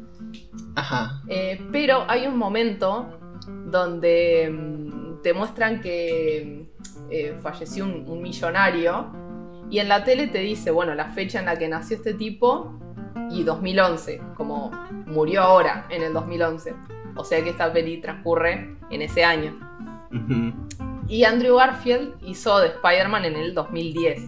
Ajá. 0.76 1.22
Eh, 1.27 1.61
pero 1.72 2.05
hay 2.07 2.27
un 2.27 2.38
momento 2.38 3.19
donde 3.68 4.49
mm, 4.51 5.22
te 5.22 5.34
muestran 5.34 5.80
que 5.81 6.68
eh, 7.10 7.38
falleció 7.41 7.85
un, 7.85 8.05
un 8.07 8.22
millonario 8.22 9.11
y 9.69 9.80
en 9.80 9.88
la 9.88 10.03
tele 10.03 10.27
te 10.27 10.39
dice, 10.39 10.72
bueno, 10.72 10.93
la 10.93 11.11
fecha 11.11 11.39
en 11.39 11.45
la 11.45 11.57
que 11.57 11.68
nació 11.68 11.97
este 11.97 12.14
tipo 12.14 12.80
y 13.31 13.43
2011, 13.43 14.22
como 14.35 14.72
murió 15.07 15.41
ahora, 15.41 15.88
en 15.89 16.03
el 16.03 16.14
2011. 16.14 16.73
O 17.15 17.23
sea 17.23 17.43
que 17.43 17.51
esta 17.51 17.72
peli 17.72 17.97
transcurre 18.01 18.76
en 18.89 19.01
ese 19.01 19.23
año. 19.23 19.57
Ujú. 20.11 20.93
Y 21.14 21.26
Andrew 21.26 21.57
Garfield 21.57 22.15
hizo 22.23 22.57
de 22.60 22.68
Spider-Man 22.69 23.26
en 23.26 23.35
el 23.35 23.53
2010. 23.53 24.23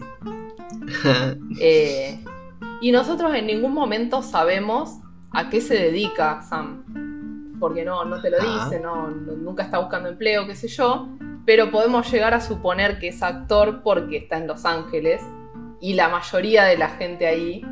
Eh, 1.60 2.22
y 2.80 2.92
nosotros 2.92 3.34
en 3.34 3.46
ningún 3.46 3.72
momento 3.72 4.22
sabemos 4.22 4.98
a 5.32 5.48
qué 5.50 5.60
se 5.60 5.74
dedica 5.74 6.42
Sam. 6.42 6.84
Porque 7.58 7.84
no, 7.84 8.04
no 8.04 8.20
te 8.20 8.30
lo 8.30 8.36
dice, 8.38 8.78
no, 8.80 9.08
no- 9.08 9.32
nunca 9.32 9.62
está 9.64 9.78
buscando 9.78 10.08
empleo, 10.10 10.46
qué 10.46 10.54
sé 10.54 10.68
yo. 10.68 11.08
Pero 11.44 11.70
podemos 11.70 12.10
llegar 12.12 12.34
a 12.34 12.40
suponer 12.40 12.98
que 12.98 13.08
es 13.08 13.22
actor 13.22 13.82
porque 13.82 14.18
está 14.18 14.36
en 14.36 14.46
Los 14.46 14.64
Ángeles. 14.64 15.22
Y 15.80 15.94
la 15.94 16.08
mayoría 16.08 16.64
de 16.64 16.76
la 16.78 16.90
gente 16.90 17.26
ahí 17.26 17.64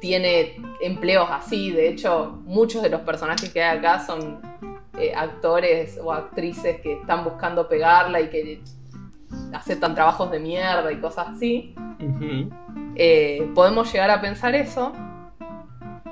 tiene 0.00 0.56
empleos 0.80 1.28
así. 1.30 1.70
De 1.72 1.88
hecho, 1.88 2.40
muchos 2.44 2.82
de 2.82 2.90
los 2.90 3.00
personajes 3.02 3.52
que 3.52 3.62
hay 3.62 3.78
acá 3.78 3.98
son 4.04 4.40
eh, 4.98 5.12
actores 5.14 5.98
o 6.02 6.12
actrices 6.12 6.80
que 6.80 6.94
están 6.94 7.24
buscando 7.24 7.68
pegarla 7.68 8.20
y 8.20 8.28
que 8.28 8.62
aceptan 9.52 9.94
trabajos 9.94 10.30
de 10.30 10.38
mierda 10.38 10.92
y 10.92 11.00
cosas 11.00 11.28
así. 11.28 11.74
Eh, 12.96 13.50
podemos 13.54 13.92
llegar 13.92 14.10
a 14.10 14.20
pensar 14.20 14.54
eso. 14.54 14.92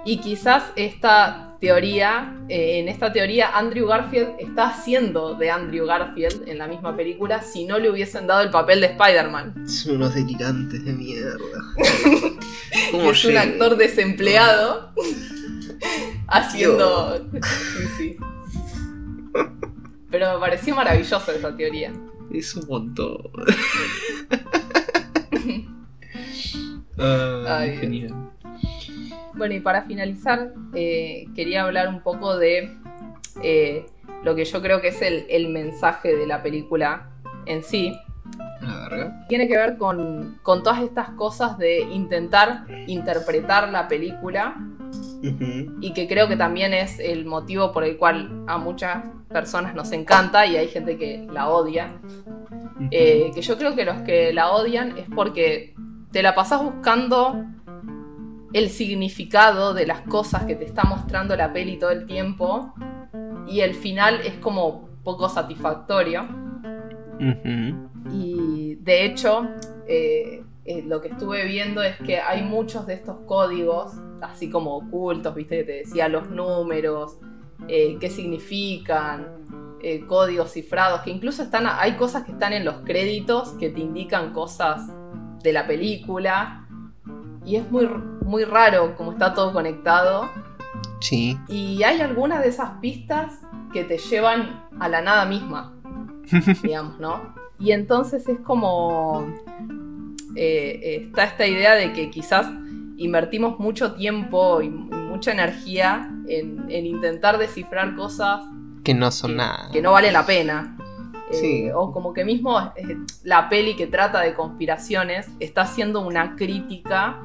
Y 0.04 0.18
quizás 0.18 0.64
esta 0.74 1.52
teoría, 1.60 2.34
eh, 2.48 2.80
en 2.80 2.88
esta 2.88 3.12
teoría, 3.12 3.56
Andrew 3.56 3.86
Garfield 3.86 4.30
está 4.40 4.70
haciendo 4.70 5.34
de 5.34 5.48
Andrew 5.48 5.86
Garfield 5.86 6.48
en 6.48 6.58
la 6.58 6.66
misma 6.66 6.96
película 6.96 7.40
si 7.40 7.64
no 7.64 7.78
le 7.78 7.88
hubiesen 7.88 8.26
dado 8.26 8.40
el 8.40 8.50
papel 8.50 8.80
de 8.80 8.88
Spider-Man. 8.88 9.68
Son 9.68 9.94
unos 9.94 10.12
delirantes 10.12 10.84
de 10.84 10.92
mierda. 10.92 11.38
Y 11.78 12.90
¿Cómo 12.90 13.12
es 13.12 13.24
un 13.24 13.36
actor 13.36 13.76
desempleado 13.76 14.90
haciendo. 16.26 17.28
Sí, 17.40 17.84
sí. 17.96 18.16
Pero 20.10 20.34
me 20.34 20.40
pareció 20.40 20.74
maravillosa 20.74 21.32
esa 21.32 21.56
teoría. 21.56 21.92
Es 22.32 22.54
un 22.56 22.66
montón. 22.68 23.18
Ah, 26.98 27.58
Ay, 27.60 27.76
genial. 27.78 28.14
Bueno, 29.34 29.54
y 29.54 29.60
para 29.60 29.82
finalizar, 29.82 30.52
eh, 30.74 31.26
quería 31.34 31.62
hablar 31.62 31.88
un 31.88 32.02
poco 32.02 32.36
de 32.36 32.76
eh, 33.42 33.86
lo 34.22 34.34
que 34.34 34.44
yo 34.44 34.60
creo 34.60 34.80
que 34.80 34.88
es 34.88 35.00
el, 35.02 35.24
el 35.28 35.48
mensaje 35.48 36.14
de 36.14 36.26
la 36.26 36.42
película 36.42 37.10
en 37.46 37.62
sí. 37.62 37.96
La 38.60 38.88
verga. 38.88 39.26
Tiene 39.28 39.48
que 39.48 39.56
ver 39.56 39.78
con, 39.78 40.38
con 40.42 40.62
todas 40.62 40.82
estas 40.82 41.10
cosas 41.10 41.58
de 41.58 41.80
intentar 41.80 42.66
interpretar 42.86 43.70
la 43.70 43.88
película 43.88 44.54
Y 45.80 45.92
que 45.92 46.08
creo 46.08 46.28
que 46.28 46.36
también 46.36 46.74
es 46.74 46.98
el 46.98 47.24
motivo 47.24 47.72
por 47.72 47.84
el 47.84 47.96
cual 47.96 48.44
a 48.48 48.58
muchas 48.58 49.04
personas 49.28 49.74
nos 49.74 49.92
encanta 49.92 50.46
y 50.46 50.56
hay 50.56 50.68
gente 50.68 50.98
que 50.98 51.26
la 51.30 51.48
odia. 51.48 52.00
Eh, 52.90 53.30
que 53.34 53.42
yo 53.42 53.56
creo 53.56 53.76
que 53.76 53.84
los 53.84 53.98
que 54.02 54.32
la 54.32 54.50
odian 54.50 54.98
es 54.98 55.06
porque 55.14 55.74
te 56.10 56.22
la 56.22 56.34
pasás 56.34 56.62
buscando 56.62 57.44
el 58.52 58.68
significado 58.68 59.72
de 59.72 59.86
las 59.86 60.00
cosas 60.02 60.44
que 60.44 60.54
te 60.54 60.64
está 60.64 60.82
mostrando 60.84 61.36
la 61.36 61.52
peli 61.52 61.78
todo 61.78 61.90
el 61.90 62.06
tiempo 62.06 62.74
y 63.46 63.60
el 63.60 63.74
final 63.74 64.20
es 64.24 64.34
como 64.34 64.88
poco 65.04 65.28
satisfactorio. 65.28 66.26
Y 68.12 68.74
de 68.80 69.04
hecho, 69.04 69.48
eh, 69.86 70.42
eh, 70.64 70.82
lo 70.86 71.00
que 71.00 71.08
estuve 71.08 71.44
viendo 71.46 71.82
es 71.82 71.96
que 71.96 72.20
hay 72.20 72.42
muchos 72.42 72.86
de 72.86 72.94
estos 72.94 73.16
códigos, 73.26 73.94
así 74.20 74.48
como 74.48 74.76
ocultos, 74.76 75.34
viste 75.34 75.58
que 75.58 75.64
te 75.64 75.72
decía 75.72 76.08
los 76.08 76.30
números, 76.30 77.18
eh, 77.68 77.96
qué 78.00 78.08
significan, 78.08 79.26
eh, 79.80 80.06
códigos 80.06 80.52
cifrados, 80.52 81.00
que 81.00 81.10
incluso 81.10 81.42
están, 81.42 81.66
hay 81.66 81.96
cosas 81.96 82.24
que 82.24 82.32
están 82.32 82.52
en 82.52 82.64
los 82.64 82.76
créditos 82.84 83.50
que 83.58 83.70
te 83.70 83.80
indican 83.80 84.32
cosas 84.32 84.88
de 85.42 85.52
la 85.52 85.66
película. 85.66 86.68
Y 87.44 87.56
es 87.56 87.68
muy, 87.68 87.88
muy 88.24 88.44
raro 88.44 88.94
como 88.94 89.10
está 89.12 89.34
todo 89.34 89.52
conectado. 89.52 90.30
Sí. 91.00 91.36
Y 91.48 91.82
hay 91.82 92.00
algunas 92.00 92.42
de 92.42 92.50
esas 92.50 92.78
pistas 92.80 93.40
que 93.72 93.82
te 93.82 93.98
llevan 93.98 94.68
a 94.78 94.88
la 94.88 95.02
nada 95.02 95.24
misma, 95.24 95.74
digamos, 96.62 97.00
¿no? 97.00 97.34
Y 97.58 97.72
entonces 97.72 98.28
es 98.28 98.38
como... 98.40 99.26
eh, 100.36 100.80
eh, 100.82 101.04
está 101.06 101.24
esta 101.24 101.46
idea 101.46 101.74
de 101.74 101.92
que 101.92 102.10
quizás 102.10 102.46
invertimos 102.96 103.58
mucho 103.58 103.94
tiempo 103.94 104.62
y, 104.62 104.70
mucha 105.12 105.32
energía 105.32 106.10
en, 106.26 106.64
en 106.70 106.86
intentar 106.86 107.36
descifrar 107.36 107.94
cosas 107.94 108.40
que 108.82 108.94
no 108.94 109.10
son 109.10 109.32
que, 109.32 109.36
nada. 109.36 109.68
que 109.72 109.82
no 109.82 109.92
vale 109.92 110.10
la 110.12 110.26
pena. 110.26 110.76
Eh, 111.30 111.34
Sí. 111.34 111.70
O 111.74 111.92
como 111.92 112.12
que 112.12 112.24
mismo 112.24 112.58
eh, 112.76 112.96
la 113.22 113.48
peli 113.48 113.74
que 113.74 113.86
trata 113.86 114.20
de 114.20 114.34
conspiraciones 114.34 115.28
está 115.40 115.62
haciendo 115.62 116.00
una 116.00 116.36
crítica 116.36 117.18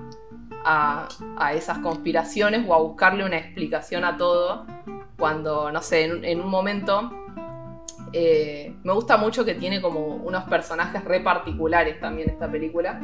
a, 0.64 1.08
a 1.38 1.54
esas 1.54 1.80
conspiraciones 1.80 2.66
o 2.68 2.74
a 2.74 2.78
buscarle 2.80 3.26
una 3.26 3.38
explicación 3.38 4.06
a 4.06 4.18
todo. 4.18 4.66
Cuando, 5.18 5.72
no 5.72 5.82
sé, 5.82 6.06
en, 6.06 6.24
en 6.24 6.40
un 6.40 6.50
momento 6.50 7.12
eh, 8.14 8.76
me 8.84 8.94
gusta 8.94 9.18
mucho 9.18 9.44
que 9.46 9.56
tiene 9.56 9.82
como 9.82 10.00
unos 10.06 10.44
personajes 10.46 11.04
re 11.04 11.20
particulares 11.22 12.00
también 12.00 12.30
esta 12.30 12.50
película. 12.50 13.00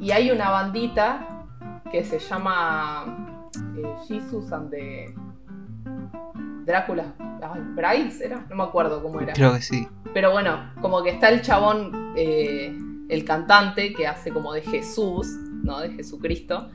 Y 0.00 0.10
hay 0.10 0.30
una 0.30 0.50
bandita 0.50 1.46
que 1.92 2.02
se 2.04 2.18
llama 2.18 3.48
eh, 3.76 3.94
Jesus 4.08 4.52
and 4.52 4.70
the 4.70 5.14
Drácula. 6.64 7.14
Bryce 7.74 8.24
era, 8.24 8.46
no 8.48 8.56
me 8.56 8.62
acuerdo 8.64 9.02
cómo 9.02 9.20
era. 9.20 9.32
Creo 9.32 9.54
que 9.54 9.62
sí. 9.62 9.88
Pero 10.14 10.32
bueno, 10.32 10.72
como 10.80 11.02
que 11.02 11.10
está 11.10 11.28
el 11.28 11.42
chabón, 11.42 12.12
eh, 12.16 12.76
el 13.08 13.24
cantante 13.24 13.92
que 13.92 14.06
hace 14.06 14.32
como 14.32 14.52
de 14.52 14.62
Jesús, 14.62 15.26
¿no? 15.62 15.80
De 15.80 15.90
Jesucristo. 15.90 16.70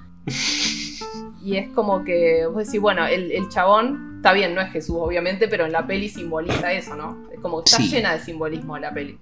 Y 1.43 1.55
es 1.57 1.69
como 1.69 2.03
que 2.03 2.45
vos 2.47 2.65
decís, 2.65 2.81
bueno, 2.81 3.05
el, 3.07 3.31
el 3.31 3.47
chabón, 3.49 4.15
está 4.17 4.33
bien, 4.33 4.53
no 4.53 4.61
es 4.61 4.69
Jesús, 4.71 4.97
obviamente, 4.99 5.47
pero 5.47 5.65
en 5.65 5.71
la 5.71 5.87
peli 5.87 6.09
simboliza 6.09 6.73
eso, 6.73 6.95
¿no? 6.95 7.25
Es 7.31 7.39
como 7.39 7.63
que 7.63 7.69
está 7.71 7.77
Sí. 7.81 7.89
llena 7.89 8.13
de 8.13 8.19
simbolismo 8.19 8.77
la 8.77 8.93
peli. 8.93 9.17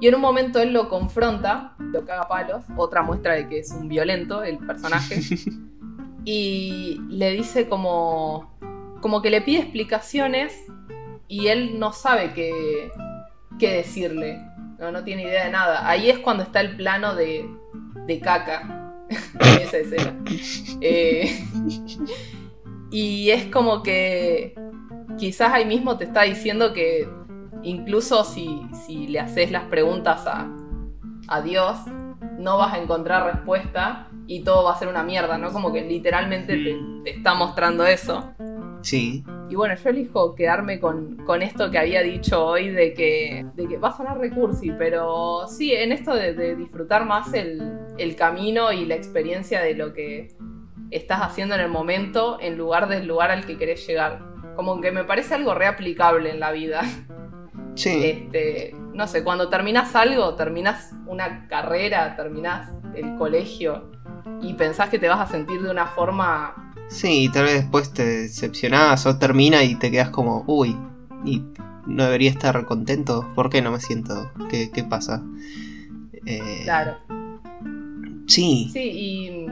Y 0.00 0.08
en 0.08 0.14
un 0.14 0.20
momento 0.20 0.60
él 0.60 0.74
lo 0.74 0.90
confronta, 0.90 1.74
lo 1.78 2.04
caga 2.04 2.22
a 2.22 2.28
palos, 2.28 2.62
otra 2.76 3.00
muestra 3.02 3.32
de 3.34 3.48
que 3.48 3.60
es 3.60 3.70
un 3.70 3.88
violento 3.88 4.42
el 4.42 4.58
personaje. 4.58 5.20
y 6.26 7.00
le 7.08 7.30
dice 7.30 7.68
como, 7.68 8.54
como 9.00 9.22
que 9.22 9.30
le 9.30 9.40
pide 9.40 9.60
explicaciones 9.60 10.54
y 11.28 11.46
él 11.46 11.78
no 11.78 11.92
sabe 11.94 12.32
qué, 12.34 12.90
qué 13.58 13.70
decirle. 13.76 14.42
No, 14.78 14.92
no 14.92 15.02
tiene 15.04 15.22
idea 15.22 15.46
de 15.46 15.50
nada. 15.52 15.88
Ahí 15.88 16.10
es 16.10 16.18
cuando 16.18 16.42
está 16.42 16.60
el 16.60 16.76
plano 16.76 17.14
de, 17.14 17.48
de 18.06 18.20
caca 18.20 18.85
en 19.08 19.62
esa 19.62 19.78
escena. 19.78 20.14
Eh, 20.80 21.44
y 22.90 23.30
es 23.30 23.46
como 23.46 23.82
que 23.82 24.54
quizás 25.18 25.52
ahí 25.52 25.64
mismo 25.64 25.96
te 25.96 26.04
está 26.04 26.22
diciendo 26.22 26.72
que 26.72 27.08
incluso 27.62 28.24
si, 28.24 28.60
si 28.86 29.06
le 29.06 29.20
haces 29.20 29.50
las 29.50 29.64
preguntas 29.64 30.26
a, 30.26 30.48
a 31.28 31.40
Dios, 31.40 31.78
no 32.38 32.58
vas 32.58 32.74
a 32.74 32.78
encontrar 32.78 33.32
respuesta 33.32 34.08
y 34.26 34.42
todo 34.42 34.64
va 34.64 34.72
a 34.72 34.78
ser 34.78 34.88
una 34.88 35.02
mierda, 35.02 35.38
¿no? 35.38 35.52
Como 35.52 35.72
que 35.72 35.82
literalmente 35.82 36.56
te, 36.56 36.76
te 37.04 37.18
está 37.18 37.34
mostrando 37.34 37.86
eso. 37.86 38.32
Sí. 38.86 39.24
Y 39.50 39.56
bueno, 39.56 39.74
yo 39.74 39.90
elijo 39.90 40.36
quedarme 40.36 40.78
con, 40.78 41.16
con 41.26 41.42
esto 41.42 41.72
que 41.72 41.78
había 41.78 42.02
dicho 42.02 42.46
hoy 42.46 42.70
de 42.70 42.94
que, 42.94 43.44
de 43.56 43.66
que 43.66 43.78
va 43.78 43.88
a 43.88 43.96
sonar 43.96 44.16
recursi, 44.16 44.70
pero 44.78 45.48
sí, 45.48 45.72
en 45.72 45.90
esto 45.90 46.14
de, 46.14 46.34
de 46.34 46.54
disfrutar 46.54 47.04
más 47.04 47.34
el, 47.34 47.80
el 47.98 48.14
camino 48.14 48.70
y 48.70 48.84
la 48.84 48.94
experiencia 48.94 49.60
de 49.60 49.74
lo 49.74 49.92
que 49.92 50.28
estás 50.92 51.20
haciendo 51.22 51.56
en 51.56 51.62
el 51.62 51.68
momento 51.68 52.38
en 52.40 52.56
lugar 52.56 52.86
del 52.86 53.08
lugar 53.08 53.32
al 53.32 53.44
que 53.44 53.58
querés 53.58 53.84
llegar. 53.84 54.20
Como 54.54 54.80
que 54.80 54.92
me 54.92 55.02
parece 55.02 55.34
algo 55.34 55.52
reaplicable 55.52 56.30
en 56.30 56.38
la 56.38 56.52
vida. 56.52 56.82
Sí. 57.74 58.04
Este, 58.04 58.72
no 58.94 59.08
sé, 59.08 59.24
cuando 59.24 59.48
terminas 59.48 59.96
algo, 59.96 60.36
terminas 60.36 60.94
una 61.06 61.48
carrera, 61.48 62.14
terminas 62.14 62.72
el 62.94 63.16
colegio 63.16 63.90
y 64.40 64.54
pensás 64.54 64.90
que 64.90 65.00
te 65.00 65.08
vas 65.08 65.18
a 65.18 65.26
sentir 65.26 65.60
de 65.60 65.72
una 65.72 65.86
forma 65.86 66.65
Sí, 66.88 67.28
tal 67.32 67.44
vez 67.44 67.54
después 67.54 67.92
te 67.92 68.04
decepcionás 68.04 69.06
o 69.06 69.18
termina 69.18 69.62
y 69.64 69.74
te 69.74 69.90
quedas 69.90 70.10
como, 70.10 70.44
uy, 70.46 70.76
y 71.24 71.42
no 71.86 72.04
debería 72.04 72.30
estar 72.30 72.64
contento. 72.64 73.28
¿Por 73.34 73.50
qué 73.50 73.62
no 73.62 73.72
me 73.72 73.80
siento? 73.80 74.30
¿Qué, 74.48 74.70
qué 74.72 74.84
pasa? 74.84 75.22
Eh, 76.24 76.62
claro. 76.64 76.98
Sí. 78.26 78.70
Sí, 78.72 78.80
y, 78.82 79.46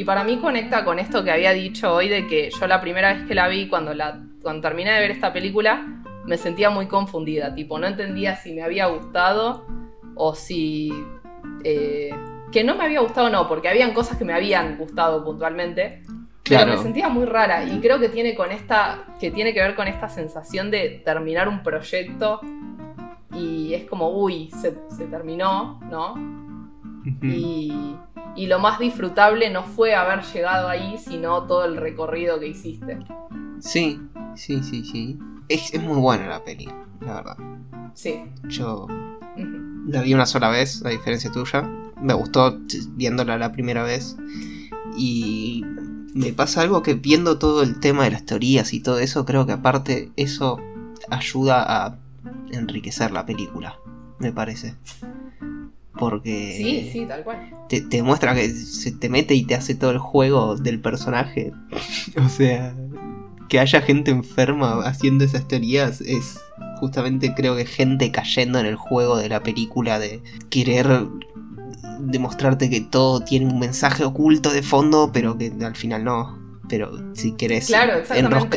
y, 0.00 0.04
para 0.04 0.24
mí 0.24 0.38
conecta 0.38 0.84
con 0.84 0.98
esto 0.98 1.22
que 1.22 1.30
había 1.30 1.52
dicho 1.52 1.94
hoy 1.94 2.08
de 2.08 2.26
que 2.26 2.50
yo 2.50 2.66
la 2.66 2.80
primera 2.80 3.14
vez 3.14 3.24
que 3.26 3.34
la 3.34 3.46
vi, 3.48 3.68
cuando, 3.68 3.94
la, 3.94 4.24
cuando 4.42 4.62
terminé 4.62 4.92
de 4.92 5.00
ver 5.00 5.10
esta 5.12 5.32
película, 5.32 5.86
me 6.26 6.36
sentía 6.36 6.70
muy 6.70 6.86
confundida. 6.86 7.54
Tipo, 7.54 7.78
no 7.78 7.86
entendía 7.86 8.36
si 8.36 8.52
me 8.52 8.62
había 8.62 8.86
gustado 8.86 9.66
o 10.14 10.34
si... 10.34 10.92
Eh, 11.62 12.10
que 12.52 12.64
no 12.64 12.76
me 12.76 12.84
había 12.84 13.00
gustado 13.00 13.28
no, 13.28 13.48
porque 13.48 13.68
habían 13.68 13.92
cosas 13.92 14.18
que 14.18 14.24
me 14.24 14.32
habían 14.32 14.78
gustado 14.78 15.24
puntualmente, 15.24 16.02
pero 16.48 16.66
me 16.66 16.78
sentía 16.78 17.08
muy 17.08 17.24
rara 17.24 17.64
y 17.64 17.80
creo 17.80 17.98
que 17.98 18.08
tiene 18.08 18.34
con 18.34 18.50
esta 18.50 19.04
que 19.18 19.30
tiene 19.30 19.52
que 19.54 19.60
ver 19.60 19.74
con 19.74 19.88
esta 19.88 20.08
sensación 20.08 20.70
de 20.70 21.02
terminar 21.04 21.48
un 21.48 21.62
proyecto 21.62 22.40
y 23.36 23.74
es 23.74 23.84
como, 23.84 24.08
uy, 24.10 24.50
se, 24.60 24.72
terminó, 25.06 25.80
¿no? 25.90 26.14
y, 27.22 27.96
y, 28.34 28.46
lo 28.46 28.58
más 28.58 28.78
disfrutable 28.78 29.50
no 29.50 29.62
fue 29.62 29.94
haber 29.94 30.22
llegado 30.24 30.68
ahí, 30.68 30.96
sino 30.98 31.42
todo 31.44 31.64
el 31.64 31.76
recorrido 31.76 32.40
que 32.40 32.48
hiciste. 32.48 32.98
Sí, 33.60 34.00
sí, 34.34 34.62
sí, 34.62 34.84
sí. 34.84 35.18
Es, 35.48 35.72
es 35.72 35.82
muy 35.82 35.98
buena 35.98 36.26
la 36.26 36.42
peli, 36.42 36.68
la 37.00 37.14
verdad. 37.14 37.36
Sí. 37.94 38.24
Yo 38.48 38.86
la 39.86 40.02
vi 40.02 40.14
una 40.14 40.26
sola 40.26 40.48
vez, 40.48 40.84
a 40.84 40.88
diferencia 40.88 41.30
tuya. 41.30 41.62
Me 42.00 42.14
gustó 42.14 42.58
viéndola 42.92 43.38
la 43.38 43.52
primera 43.52 43.82
vez. 43.82 44.16
Y 44.98 45.64
me 46.16 46.32
pasa 46.32 46.62
algo 46.62 46.82
que 46.82 46.94
viendo 46.94 47.38
todo 47.38 47.62
el 47.62 47.78
tema 47.78 48.04
de 48.04 48.10
las 48.10 48.24
teorías 48.24 48.72
y 48.72 48.80
todo 48.80 48.98
eso, 48.98 49.26
creo 49.26 49.44
que 49.46 49.52
aparte 49.52 50.10
eso 50.16 50.58
ayuda 51.10 51.62
a 51.62 51.98
enriquecer 52.50 53.10
la 53.10 53.26
película, 53.26 53.78
me 54.18 54.32
parece. 54.32 54.74
Porque 55.98 56.54
sí, 56.56 56.90
sí, 56.90 57.06
tal 57.06 57.22
cual. 57.22 57.50
Te, 57.68 57.82
te 57.82 58.02
muestra 58.02 58.34
que 58.34 58.48
se 58.48 58.92
te 58.92 59.08
mete 59.08 59.34
y 59.34 59.44
te 59.44 59.54
hace 59.54 59.74
todo 59.74 59.90
el 59.90 59.98
juego 59.98 60.56
del 60.56 60.80
personaje. 60.80 61.52
o 62.24 62.28
sea, 62.30 62.74
que 63.48 63.60
haya 63.60 63.82
gente 63.82 64.10
enferma 64.10 64.86
haciendo 64.86 65.24
esas 65.24 65.46
teorías 65.46 66.00
es 66.00 66.40
justamente 66.80 67.34
creo 67.34 67.56
que 67.56 67.66
gente 67.66 68.10
cayendo 68.10 68.58
en 68.58 68.66
el 68.66 68.76
juego 68.76 69.18
de 69.18 69.28
la 69.28 69.42
película 69.42 69.98
de 69.98 70.22
querer 70.50 71.06
demostrarte 72.00 72.70
que 72.70 72.80
todo 72.80 73.20
tiene 73.20 73.46
un 73.46 73.58
mensaje 73.58 74.04
oculto 74.04 74.50
de 74.52 74.62
fondo, 74.62 75.10
pero 75.12 75.36
que 75.36 75.52
al 75.64 75.76
final 75.76 76.04
no. 76.04 76.38
Pero 76.68 77.14
si 77.14 77.32
querés, 77.32 77.72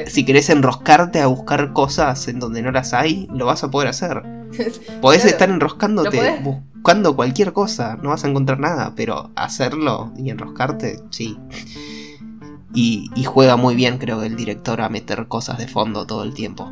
si 0.07 0.25
querés 0.25 0.49
enroscarte 0.49 1.21
a 1.21 1.27
buscar 1.27 1.73
cosas 1.73 2.27
en 2.27 2.39
donde 2.39 2.61
no 2.61 2.71
las 2.71 2.93
hay, 2.93 3.27
lo 3.31 3.45
vas 3.45 3.63
a 3.63 3.69
poder 3.69 3.87
hacer. 3.89 4.23
Podés 5.01 5.25
estar 5.25 5.49
enroscándote 5.49 6.39
buscando 6.41 7.15
cualquier 7.15 7.53
cosa, 7.53 7.97
no 8.01 8.09
vas 8.09 8.23
a 8.23 8.29
encontrar 8.29 8.59
nada, 8.59 8.93
pero 8.95 9.29
hacerlo 9.35 10.11
y 10.17 10.31
enroscarte, 10.31 10.99
sí. 11.11 11.37
Y, 12.73 13.11
y 13.15 13.23
juega 13.25 13.57
muy 13.57 13.75
bien, 13.75 13.97
creo 13.97 14.21
que 14.21 14.27
el 14.27 14.35
director, 14.35 14.81
a 14.81 14.89
meter 14.89 15.27
cosas 15.27 15.57
de 15.57 15.67
fondo 15.67 16.07
todo 16.07 16.23
el 16.23 16.33
tiempo 16.33 16.71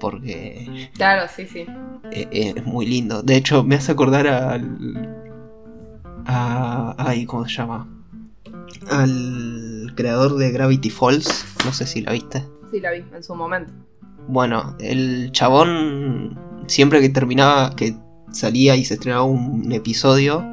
porque... 0.00 0.90
Claro, 0.94 1.28
sí, 1.34 1.46
sí. 1.46 1.66
Eh, 2.10 2.26
eh, 2.32 2.54
es 2.56 2.64
muy 2.64 2.86
lindo. 2.86 3.22
De 3.22 3.36
hecho, 3.36 3.62
me 3.62 3.76
hace 3.76 3.92
acordar 3.92 4.26
al... 4.26 5.19
A, 6.26 6.94
ay, 6.98 7.26
¿cómo 7.26 7.46
se 7.46 7.56
llama? 7.56 7.88
Al 8.90 9.92
creador 9.96 10.36
de 10.36 10.50
Gravity 10.52 10.90
Falls. 10.90 11.44
No 11.64 11.72
sé 11.72 11.86
si 11.86 12.02
la 12.02 12.12
viste. 12.12 12.46
Sí, 12.70 12.80
la 12.80 12.92
vi, 12.92 13.04
en 13.14 13.22
su 13.22 13.34
momento. 13.34 13.72
Bueno, 14.28 14.76
el 14.78 15.32
chabón, 15.32 16.38
siempre 16.66 17.00
que 17.00 17.08
terminaba, 17.08 17.74
que 17.74 17.96
salía 18.30 18.76
y 18.76 18.84
se 18.84 18.94
estrenaba 18.94 19.24
un 19.24 19.72
episodio, 19.72 20.44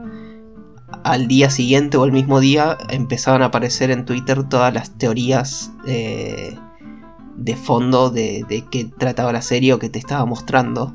al 1.03 1.27
día 1.27 1.49
siguiente 1.49 1.97
o 1.97 2.03
al 2.03 2.11
mismo 2.11 2.39
día 2.39 2.77
empezaban 2.89 3.41
a 3.41 3.45
aparecer 3.45 3.91
en 3.91 4.05
Twitter 4.05 4.43
todas 4.47 4.73
las 4.73 4.97
teorías 4.97 5.71
eh, 5.85 6.57
de 7.35 7.55
fondo 7.55 8.09
de, 8.09 8.45
de 8.47 8.63
qué 8.69 8.85
trataba 8.97 9.31
la 9.31 9.41
serie 9.41 9.73
o 9.73 9.79
que 9.79 9.89
te 9.89 9.99
estaba 9.99 10.25
mostrando. 10.25 10.93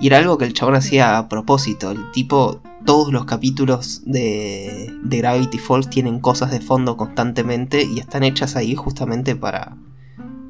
Y 0.00 0.08
era 0.08 0.18
algo 0.18 0.38
que 0.38 0.44
el 0.44 0.54
chabón 0.54 0.74
hacía 0.74 1.18
a 1.18 1.28
propósito. 1.28 1.90
El 1.90 2.10
tipo, 2.12 2.60
todos 2.84 3.12
los 3.12 3.24
capítulos 3.24 4.02
de, 4.04 4.92
de 5.02 5.18
Gravity 5.18 5.58
Falls 5.58 5.88
tienen 5.88 6.20
cosas 6.20 6.50
de 6.50 6.60
fondo 6.60 6.96
constantemente 6.96 7.82
y 7.82 7.98
están 7.98 8.22
hechas 8.22 8.56
ahí 8.56 8.74
justamente 8.74 9.36
para, 9.36 9.76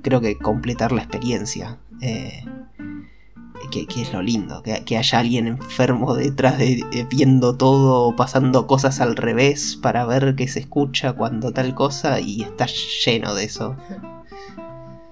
creo 0.02 0.20
que, 0.20 0.36
completar 0.38 0.92
la 0.92 1.02
experiencia. 1.02 1.78
Eh, 2.00 2.44
que, 3.70 4.02
es 4.02 4.12
lo 4.12 4.22
lindo, 4.22 4.62
que, 4.62 4.96
haya 4.96 5.18
alguien 5.18 5.46
enfermo 5.46 6.14
detrás 6.14 6.58
de 6.58 7.06
viendo 7.10 7.56
todo, 7.56 8.14
pasando 8.14 8.66
cosas 8.66 9.00
al 9.00 9.16
revés 9.16 9.76
para 9.80 10.04
ver 10.04 10.34
qué 10.36 10.46
se 10.48 10.60
escucha 10.60 11.14
cuando 11.14 11.52
tal 11.52 11.74
cosa 11.74 12.20
y 12.20 12.42
está 12.42 12.66
lleno 13.04 13.34
de 13.34 13.44
eso. 13.44 13.76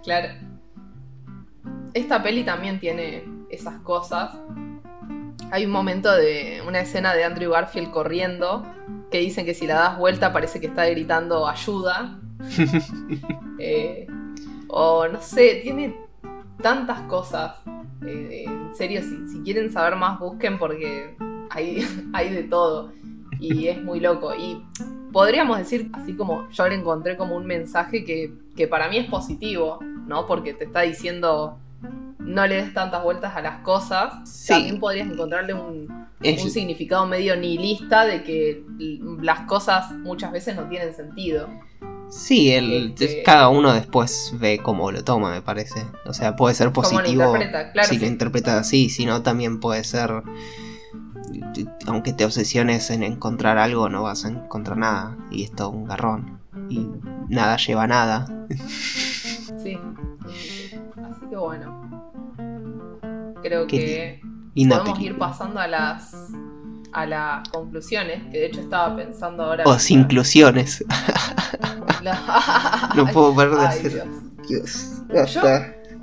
Claro. 0.04 0.28
Esta 1.94 2.22
peli 2.22 2.44
también 2.44 2.78
tiene 2.80 3.24
esas 3.50 3.80
cosas. 3.80 4.36
Hay 5.52 5.66
un 5.66 5.70
momento 5.70 6.10
de 6.10 6.62
una 6.66 6.80
escena 6.80 7.14
de 7.14 7.24
Andrew 7.24 7.52
Garfield 7.52 7.90
corriendo 7.90 8.66
que 9.10 9.18
dicen 9.18 9.44
que 9.44 9.52
si 9.52 9.66
la 9.66 9.74
das 9.74 9.98
vuelta 9.98 10.32
parece 10.32 10.60
que 10.60 10.66
está 10.66 10.86
gritando 10.86 11.46
ayuda. 11.46 12.18
Eh, 13.64 14.08
o 14.66 15.06
no 15.06 15.20
sé, 15.20 15.60
tiene 15.62 15.94
tantas 16.60 17.02
cosas. 17.02 17.58
Eh, 18.04 18.42
en 18.44 18.74
serio, 18.74 19.00
si, 19.02 19.40
quieren 19.42 19.70
saber 19.70 19.94
más, 19.94 20.18
busquen 20.18 20.58
porque 20.58 21.14
hay, 21.48 21.86
hay 22.12 22.30
de 22.30 22.42
todo. 22.42 22.90
Y 23.38 23.68
es 23.68 23.80
muy 23.80 24.00
loco. 24.00 24.34
Y 24.34 24.66
podríamos 25.12 25.58
decir, 25.58 25.90
así 25.92 26.16
como 26.16 26.48
yo 26.50 26.66
le 26.66 26.74
encontré 26.74 27.16
como 27.16 27.36
un 27.36 27.46
mensaje 27.46 28.04
que, 28.04 28.32
que 28.56 28.66
para 28.66 28.88
mí 28.88 28.98
es 28.98 29.08
positivo 29.08 29.78
¿no? 30.06 30.26
Porque 30.26 30.54
te 30.54 30.64
está 30.64 30.82
diciendo 30.82 31.58
no 32.18 32.46
le 32.46 32.56
des 32.56 32.74
tantas 32.74 33.02
vueltas 33.02 33.36
a 33.36 33.42
las 33.42 33.60
cosas. 33.60 34.46
También 34.46 34.80
podrías 34.80 35.08
encontrarle 35.08 35.54
un, 35.54 36.06
significado 36.20 37.06
medio 37.06 37.36
nihilista 37.36 38.04
de 38.04 38.22
que 38.22 38.64
las 39.20 39.40
cosas 39.40 39.92
muchas 39.92 40.32
veces 40.32 40.56
no 40.56 40.68
tienen 40.68 40.94
sentido. 40.94 41.48
Sí, 42.08 42.52
el, 42.52 42.94
este, 42.98 43.22
cada 43.22 43.48
uno 43.48 43.72
después 43.72 44.34
ve 44.38 44.60
cómo 44.62 44.92
lo 44.92 45.02
toma, 45.02 45.30
me 45.30 45.40
parece. 45.40 45.82
O 46.04 46.12
sea, 46.12 46.36
puede 46.36 46.54
ser 46.54 46.70
positivo 46.70 47.34
si 47.84 47.98
lo 47.98 48.06
interpreta 48.06 48.58
así, 48.58 48.90
si 48.90 49.06
no 49.06 49.22
también 49.22 49.60
puede 49.60 49.82
ser... 49.84 50.22
Aunque 51.86 52.12
te 52.12 52.24
obsesiones 52.24 52.90
en 52.90 53.02
encontrar 53.02 53.58
algo, 53.58 53.88
no 53.88 54.02
vas 54.02 54.24
a 54.24 54.28
encontrar 54.28 54.76
nada. 54.76 55.16
Y 55.30 55.44
es 55.44 55.52
todo 55.52 55.70
un 55.70 55.86
garrón. 55.86 56.38
Y 56.68 56.86
nada 57.28 57.56
lleva 57.56 57.84
a 57.84 57.86
nada. 57.86 58.46
Sí. 59.62 59.78
Así 61.10 61.26
que 61.28 61.36
bueno. 61.36 62.12
Creo 63.42 63.66
que 63.66 64.20
podemos 64.54 65.00
ir 65.00 65.18
pasando 65.18 65.60
a 65.60 65.66
las 65.66 66.32
a 66.92 67.06
las 67.06 67.48
conclusiones, 67.48 68.22
que 68.30 68.38
de 68.38 68.46
hecho 68.46 68.60
estaba 68.60 68.94
pensando 68.94 69.44
ahora. 69.44 69.64
O 69.66 69.78
sin 69.78 70.00
inclusiones. 70.00 70.84
no 72.94 73.06
puedo 73.06 73.34
ver 73.34 73.50
de 73.50 73.66
hacer. 73.66 74.04
Dios. 74.48 75.02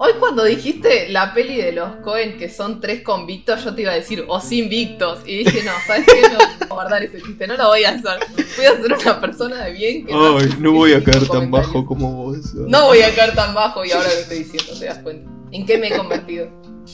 Hoy 0.02 0.14
cuando 0.18 0.46
dijiste 0.46 1.10
la 1.10 1.34
peli 1.34 1.58
de 1.58 1.74
los 1.74 1.98
Cohen 1.98 2.38
que 2.38 2.48
son 2.48 2.80
tres 2.80 3.02
convictos, 3.02 3.66
yo 3.66 3.76
te 3.76 3.82
iba 3.82 3.92
a 3.92 3.96
decir 3.96 4.24
o 4.30 4.40
sin 4.40 4.70
victos. 4.70 5.20
Y 5.26 5.40
dije, 5.40 5.62
no, 5.66 5.74
¿sabes 5.86 6.06
qué? 6.06 6.22
No 6.22 6.38
voy 6.38 6.48
a 6.62 6.66
guardar 6.68 7.04
ese 7.04 7.22
chiste, 7.22 7.46
no 7.46 7.58
lo 7.58 7.68
voy 7.68 7.84
a 7.84 7.90
hacer. 7.90 8.18
Voy 8.56 8.66
a 8.66 8.82
ser 8.82 8.94
una 8.94 9.20
persona 9.20 9.66
de 9.66 9.72
bien 9.74 10.06
que 10.06 10.14
Ay, 10.14 10.56
no, 10.58 10.72
voy 10.72 10.94
a 10.94 11.04
caer 11.04 11.28
tan 11.28 11.52
bajo 11.52 11.86
como 11.86 12.14
vos. 12.14 12.54
No 12.54 12.86
voy 12.86 13.02
a 13.02 13.14
caer 13.14 13.36
tan 13.36 13.54
bajo 13.54 13.84
y 13.84 13.92
ahora 13.92 14.08
lo 14.08 14.22
estoy 14.22 14.40
diciendo, 14.40 14.80
te 14.80 14.86
das 14.86 15.00
cuenta. 15.00 15.30
¿En 15.52 15.66
qué 15.66 15.78
me 15.78 15.90
he 15.90 15.98
convertido? 15.98 16.48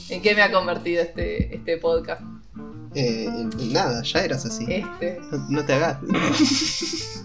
¿En 0.08 0.20
qué 0.20 0.34
me 0.34 0.42
ha 0.42 0.50
convertido 0.50 1.00
este, 1.00 1.54
este 1.54 1.76
podcast? 1.76 2.22
Eh, 2.96 3.28
nada, 3.70 4.02
ya 4.02 4.24
eras 4.24 4.44
así. 4.46 4.66
Este. 4.68 5.20
No, 5.48 5.64
te 5.64 5.74
hagas. 5.74 5.98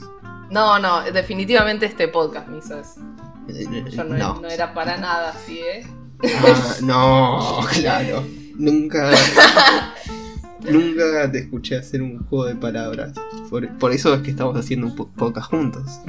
No, 0.52 0.78
no, 0.80 1.02
definitivamente 1.14 1.86
este 1.86 2.10
podcast 2.10 2.49
me 2.49 2.58
hizo 2.58 2.78
eso. 2.78 2.99
Yo 3.48 4.04
no, 4.04 4.46
Era, 4.48 4.74
para 4.74 4.98
nada 4.98 5.30
así, 5.32 5.60
¿eh? 5.60 5.86
Ah, 6.24 6.76
no, 6.82 7.60
claro. 7.74 8.24
Nunca. 8.56 9.12
nunca 10.70 11.32
te 11.32 11.40
escuché 11.40 11.78
hacer 11.78 12.02
un 12.02 12.26
juego 12.26 12.46
de 12.46 12.56
palabras. 12.56 13.14
Por, 13.50 13.92
eso 13.92 14.14
es 14.14 14.22
que 14.22 14.32
estamos 14.32 14.58
haciendo 14.58 14.88
un 14.88 14.96
podcast 14.96 15.50
juntos. 15.50 16.00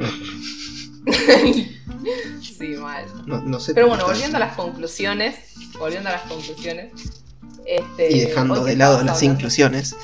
sí, 2.41 2.69
mal. 2.79 3.05
No, 3.27 3.59
sé 3.59 3.75
Pero 3.75 3.89
bueno, 3.89 4.07
volviendo 4.07 4.37
a 4.37 4.41
las 4.41 4.55
conclusiones. 4.55 5.37
Volviendo 5.79 6.09
a 6.11 6.13
las 6.13 6.23
conclusiones. 6.23 6.93
Este, 7.65 8.13
y 8.13 8.21
dejando 8.21 8.65
de 8.65 8.77
lado 8.77 9.03
las 9.03 9.23
inclusiones. 9.23 9.97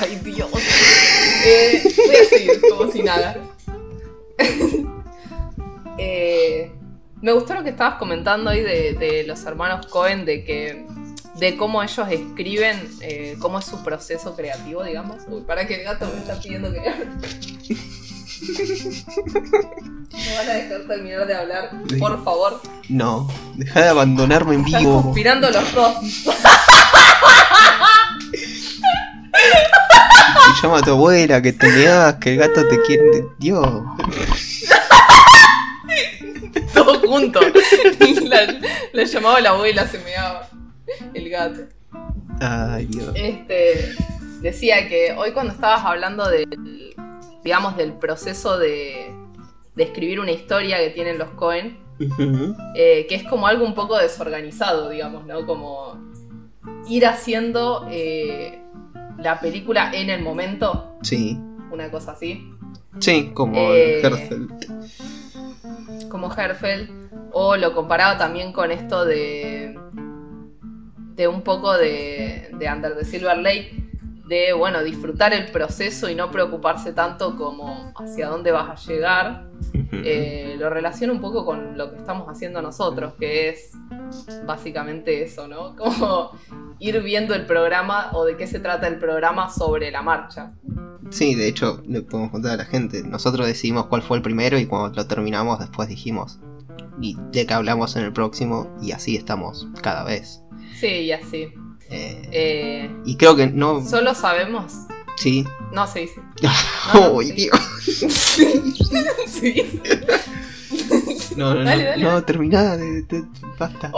Ay, 0.00 0.20
Dios. 0.24 0.48
Eh, 1.44 1.82
voy 2.06 2.16
a 2.16 2.24
seguir 2.28 2.60
como 2.70 2.90
si 2.90 3.02
nada. 3.02 3.36
Eh, 5.98 6.72
me 7.20 7.32
gustó 7.32 7.54
lo 7.54 7.62
que 7.62 7.70
estabas 7.70 7.98
comentando 7.98 8.50
ahí 8.50 8.60
de, 8.62 8.94
de 8.94 9.24
los 9.24 9.44
hermanos 9.44 9.86
Cohen, 9.86 10.24
de 10.24 10.44
que 10.44 10.86
de 11.36 11.56
cómo 11.56 11.82
ellos 11.82 12.06
escriben, 12.10 12.88
eh, 13.00 13.36
cómo 13.40 13.58
es 13.58 13.64
su 13.64 13.82
proceso 13.82 14.34
creativo, 14.36 14.82
digamos. 14.84 15.22
Uy, 15.28 15.42
para 15.42 15.66
que 15.66 15.76
el 15.76 15.84
gato 15.84 16.06
me 16.12 16.18
está 16.20 16.38
pidiendo 16.40 16.72
que 16.72 16.80
¿No 20.10 20.34
van 20.36 20.48
a 20.48 20.52
dejar 20.54 20.80
terminar 20.88 21.26
de 21.26 21.34
hablar? 21.34 21.70
Por 21.98 22.24
favor. 22.24 22.60
No, 22.88 23.28
deja 23.54 23.82
de 23.82 23.88
abandonarme 23.90 24.54
en 24.54 24.64
Están 24.64 24.80
vivo. 24.82 25.02
conspirando 25.02 25.50
los 25.50 25.74
dos. 25.74 25.94
Llama 30.62 30.78
a 30.78 30.82
tu 30.82 30.90
abuela, 30.90 31.40
que 31.40 31.52
te 31.52 31.68
negas, 31.68 32.14
que 32.16 32.32
el 32.32 32.38
gato 32.38 32.66
te 32.68 32.80
quiere. 32.82 33.26
Dios. 33.38 33.66
Todos 36.74 36.98
juntos. 37.06 37.44
La, 38.24 38.58
la 38.92 39.04
llamaba 39.04 39.40
la 39.40 39.50
abuela, 39.50 39.86
se 39.86 39.98
meaba. 40.00 40.48
El 41.14 41.28
gato. 41.30 41.60
Ay, 42.40 42.86
Dios. 42.86 43.12
Este, 43.14 43.92
decía 44.40 44.88
que 44.88 45.12
hoy 45.16 45.32
cuando 45.32 45.52
estabas 45.52 45.84
hablando 45.84 46.28
del, 46.28 46.94
digamos, 47.44 47.76
del 47.76 47.92
proceso 47.94 48.58
de, 48.58 49.12
de 49.74 49.82
escribir 49.82 50.20
una 50.20 50.32
historia 50.32 50.78
que 50.78 50.90
tienen 50.90 51.18
los 51.18 51.30
Cohen, 51.30 51.78
eh, 52.74 53.06
que 53.08 53.14
es 53.14 53.24
como 53.24 53.46
algo 53.46 53.64
un 53.64 53.74
poco 53.74 53.98
desorganizado, 53.98 54.88
digamos, 54.88 55.26
¿no? 55.26 55.44
Como 55.46 55.98
ir 56.88 57.06
haciendo 57.06 57.86
eh, 57.90 58.62
la 59.18 59.38
película 59.40 59.90
en 59.92 60.08
el 60.10 60.22
momento, 60.22 60.96
Sí. 61.02 61.38
una 61.70 61.90
cosa 61.90 62.12
así, 62.12 62.46
Sí, 62.98 63.30
como 63.34 63.56
Eh, 63.72 64.00
el 64.00 64.04
Herzfeld. 64.06 64.52
Como 66.10 66.30
Herfeld, 66.30 66.90
o 67.32 67.56
lo 67.56 67.72
comparaba 67.72 68.18
también 68.18 68.52
con 68.52 68.70
esto 68.70 69.06
de, 69.06 69.78
de 71.14 71.28
un 71.28 71.40
poco 71.40 71.72
de, 71.74 72.50
de 72.58 72.70
Under 72.70 72.94
the 72.94 73.06
Silver 73.06 73.38
Lake, 73.38 73.89
de, 74.30 74.52
bueno, 74.52 74.84
disfrutar 74.84 75.32
el 75.32 75.50
proceso 75.50 76.08
y 76.08 76.14
no 76.14 76.30
preocuparse 76.30 76.92
tanto 76.92 77.36
como 77.36 77.92
hacia 77.96 78.28
dónde 78.28 78.52
vas 78.52 78.70
a 78.70 78.88
llegar. 78.88 79.50
Eh, 79.92 80.54
lo 80.56 80.70
relaciono 80.70 81.12
un 81.12 81.20
poco 81.20 81.44
con 81.44 81.76
lo 81.76 81.90
que 81.90 81.96
estamos 81.96 82.28
haciendo 82.28 82.62
nosotros, 82.62 83.14
que 83.18 83.48
es 83.48 83.72
básicamente 84.46 85.24
eso, 85.24 85.48
¿no? 85.48 85.74
Como 85.76 86.30
ir 86.78 87.02
viendo 87.02 87.34
el 87.34 87.44
programa 87.44 88.10
o 88.12 88.24
de 88.24 88.36
qué 88.36 88.46
se 88.46 88.60
trata 88.60 88.86
el 88.86 89.00
programa 89.00 89.50
sobre 89.50 89.90
la 89.90 90.00
marcha. 90.00 90.52
Sí, 91.10 91.34
de 91.34 91.48
hecho, 91.48 91.82
le 91.88 92.02
podemos 92.02 92.30
contar 92.30 92.52
a 92.52 92.56
la 92.58 92.64
gente. 92.64 93.02
Nosotros 93.02 93.48
decidimos 93.48 93.86
cuál 93.86 94.02
fue 94.02 94.16
el 94.16 94.22
primero 94.22 94.60
y 94.60 94.66
cuando 94.66 94.94
lo 94.94 95.08
terminamos, 95.08 95.58
después 95.58 95.88
dijimos. 95.88 96.38
Y 97.00 97.16
de 97.32 97.46
qué 97.46 97.54
hablamos 97.54 97.96
en 97.96 98.04
el 98.04 98.12
próximo, 98.12 98.72
y 98.80 98.92
así 98.92 99.16
estamos 99.16 99.66
cada 99.82 100.04
vez. 100.04 100.40
Sí, 100.76 100.86
y 100.86 101.12
así. 101.12 101.52
Eh, 101.90 102.22
Eh, 102.32 102.90
y 103.04 103.16
creo 103.16 103.34
que 103.36 103.48
no. 103.48 103.84
solo 103.86 104.14
sabemos. 104.14 104.72
Sí. 105.16 105.44
No, 105.72 105.86
sí, 105.86 106.08
sí. 106.08 106.20
no, 106.94 107.10
¡Uy, 107.12 107.26
sí. 107.26 107.32
Dios! 107.32 107.58
sí. 109.26 109.80
No, 111.36 111.54
no, 111.54 111.64
Dale, 111.64 111.84
no, 111.84 111.90
dale. 111.90 112.02
no, 112.04 112.24
terminá, 112.24 112.76
de, 112.76 113.02
de- 113.02 113.24
basta. 113.58 113.90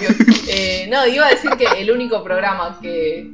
Dios. 0.00 0.14
Eh, 0.52 0.88
no, 0.90 1.06
iba 1.06 1.26
a 1.26 1.30
decir 1.30 1.50
que 1.52 1.64
el 1.80 1.90
único 1.92 2.24
programa 2.24 2.78
que, 2.82 3.30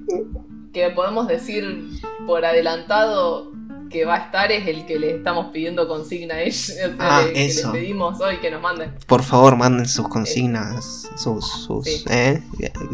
que 0.72 0.90
podemos 0.90 1.26
decir 1.28 1.82
por 2.26 2.44
adelantado 2.44 3.52
que 3.90 4.04
va 4.04 4.14
a 4.14 4.18
estar 4.26 4.50
es 4.52 4.66
el 4.66 4.84
que 4.86 4.98
le 4.98 5.16
estamos 5.16 5.46
pidiendo 5.52 5.86
consigna 5.88 6.34
a 6.34 6.42
ellos. 6.42 6.70
o 6.70 6.74
sea, 6.74 6.94
Ah, 6.98 7.22
que 7.26 7.32
les 7.32 7.58
eso. 7.58 7.72
pedimos 7.72 8.20
hoy 8.20 8.38
que 8.38 8.50
nos 8.50 8.60
manden. 8.62 8.92
Por 9.06 9.22
favor, 9.22 9.56
manden 9.56 9.86
sus 9.88 10.08
consignas, 10.08 11.08
sus, 11.16 11.46
sus, 11.46 11.84
Sí. 11.84 12.04
eh, 12.10 12.42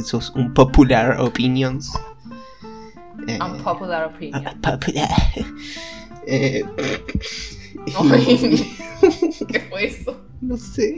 sus 0.04 0.30
unpopular 0.30 1.20
opinions. 1.20 1.92
Eh, 3.28 3.38
Unpopular 3.40 4.06
opinion. 4.14 4.46
unpopular. 4.46 5.08
Eh, 6.24 6.64
¿Qué 9.48 9.60
fue 9.68 9.84
eso? 9.86 10.16
no 10.40 10.56
sé. 10.56 10.94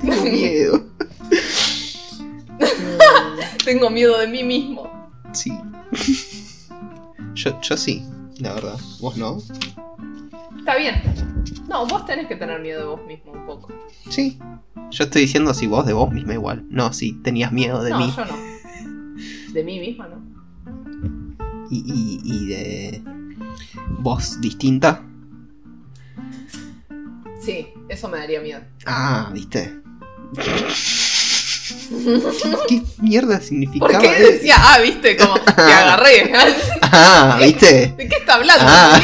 Tengo 0.00 0.22
miedo. 0.22 0.84
Tengo 3.64 3.90
miedo 3.90 4.18
de 4.18 4.28
mí 4.28 4.44
mismo. 4.44 4.88
Sí. 5.32 5.52
Yo, 7.34 7.60
yo 7.60 7.76
sí, 7.76 8.04
la 8.38 8.54
verdad. 8.54 8.78
Vos 9.00 9.16
no. 9.16 9.38
Está 10.58 10.76
bien. 10.76 11.02
No, 11.68 11.86
vos 11.86 12.04
tenés 12.06 12.26
que 12.26 12.36
tener 12.36 12.60
miedo 12.60 12.80
de 12.80 12.86
vos 12.86 13.06
mismo 13.06 13.32
un 13.32 13.46
poco. 13.46 13.72
Sí. 14.08 14.38
Yo 14.90 15.04
estoy 15.04 15.22
diciendo 15.22 15.52
si 15.54 15.66
vos 15.66 15.86
de 15.86 15.92
vos 15.92 16.10
misma 16.12 16.34
igual. 16.34 16.64
No, 16.70 16.92
si 16.92 17.12
tenías 17.22 17.52
miedo 17.52 17.82
de 17.82 17.90
no, 17.90 17.98
mí. 17.98 18.12
yo 18.16 18.24
no. 18.24 18.36
De 19.52 19.64
mí 19.64 19.80
misma, 19.80 20.08
¿no? 20.08 20.22
Y, 21.70 21.78
y, 21.86 22.20
y 22.24 22.46
de 22.46 23.02
vos 23.98 24.40
distinta. 24.40 25.04
Sí, 27.40 27.68
eso 27.88 28.08
me 28.08 28.18
daría 28.18 28.40
miedo. 28.40 28.60
Ah, 28.86 29.30
viste. 29.32 29.80
¿Qué 32.68 32.82
mierda 32.98 33.40
significaba 33.40 33.92
¿Por 33.92 34.00
qué 34.00 34.22
eso? 34.22 34.32
decía, 34.32 34.56
ah, 34.58 34.78
viste, 34.80 35.16
como 35.16 35.34
te 35.40 35.50
agarré? 35.50 36.32
Ah, 36.82 37.38
viste. 37.40 37.94
¿De 37.96 38.08
qué 38.08 38.16
está 38.16 38.34
hablando? 38.34 38.64
Ah. 38.66 39.00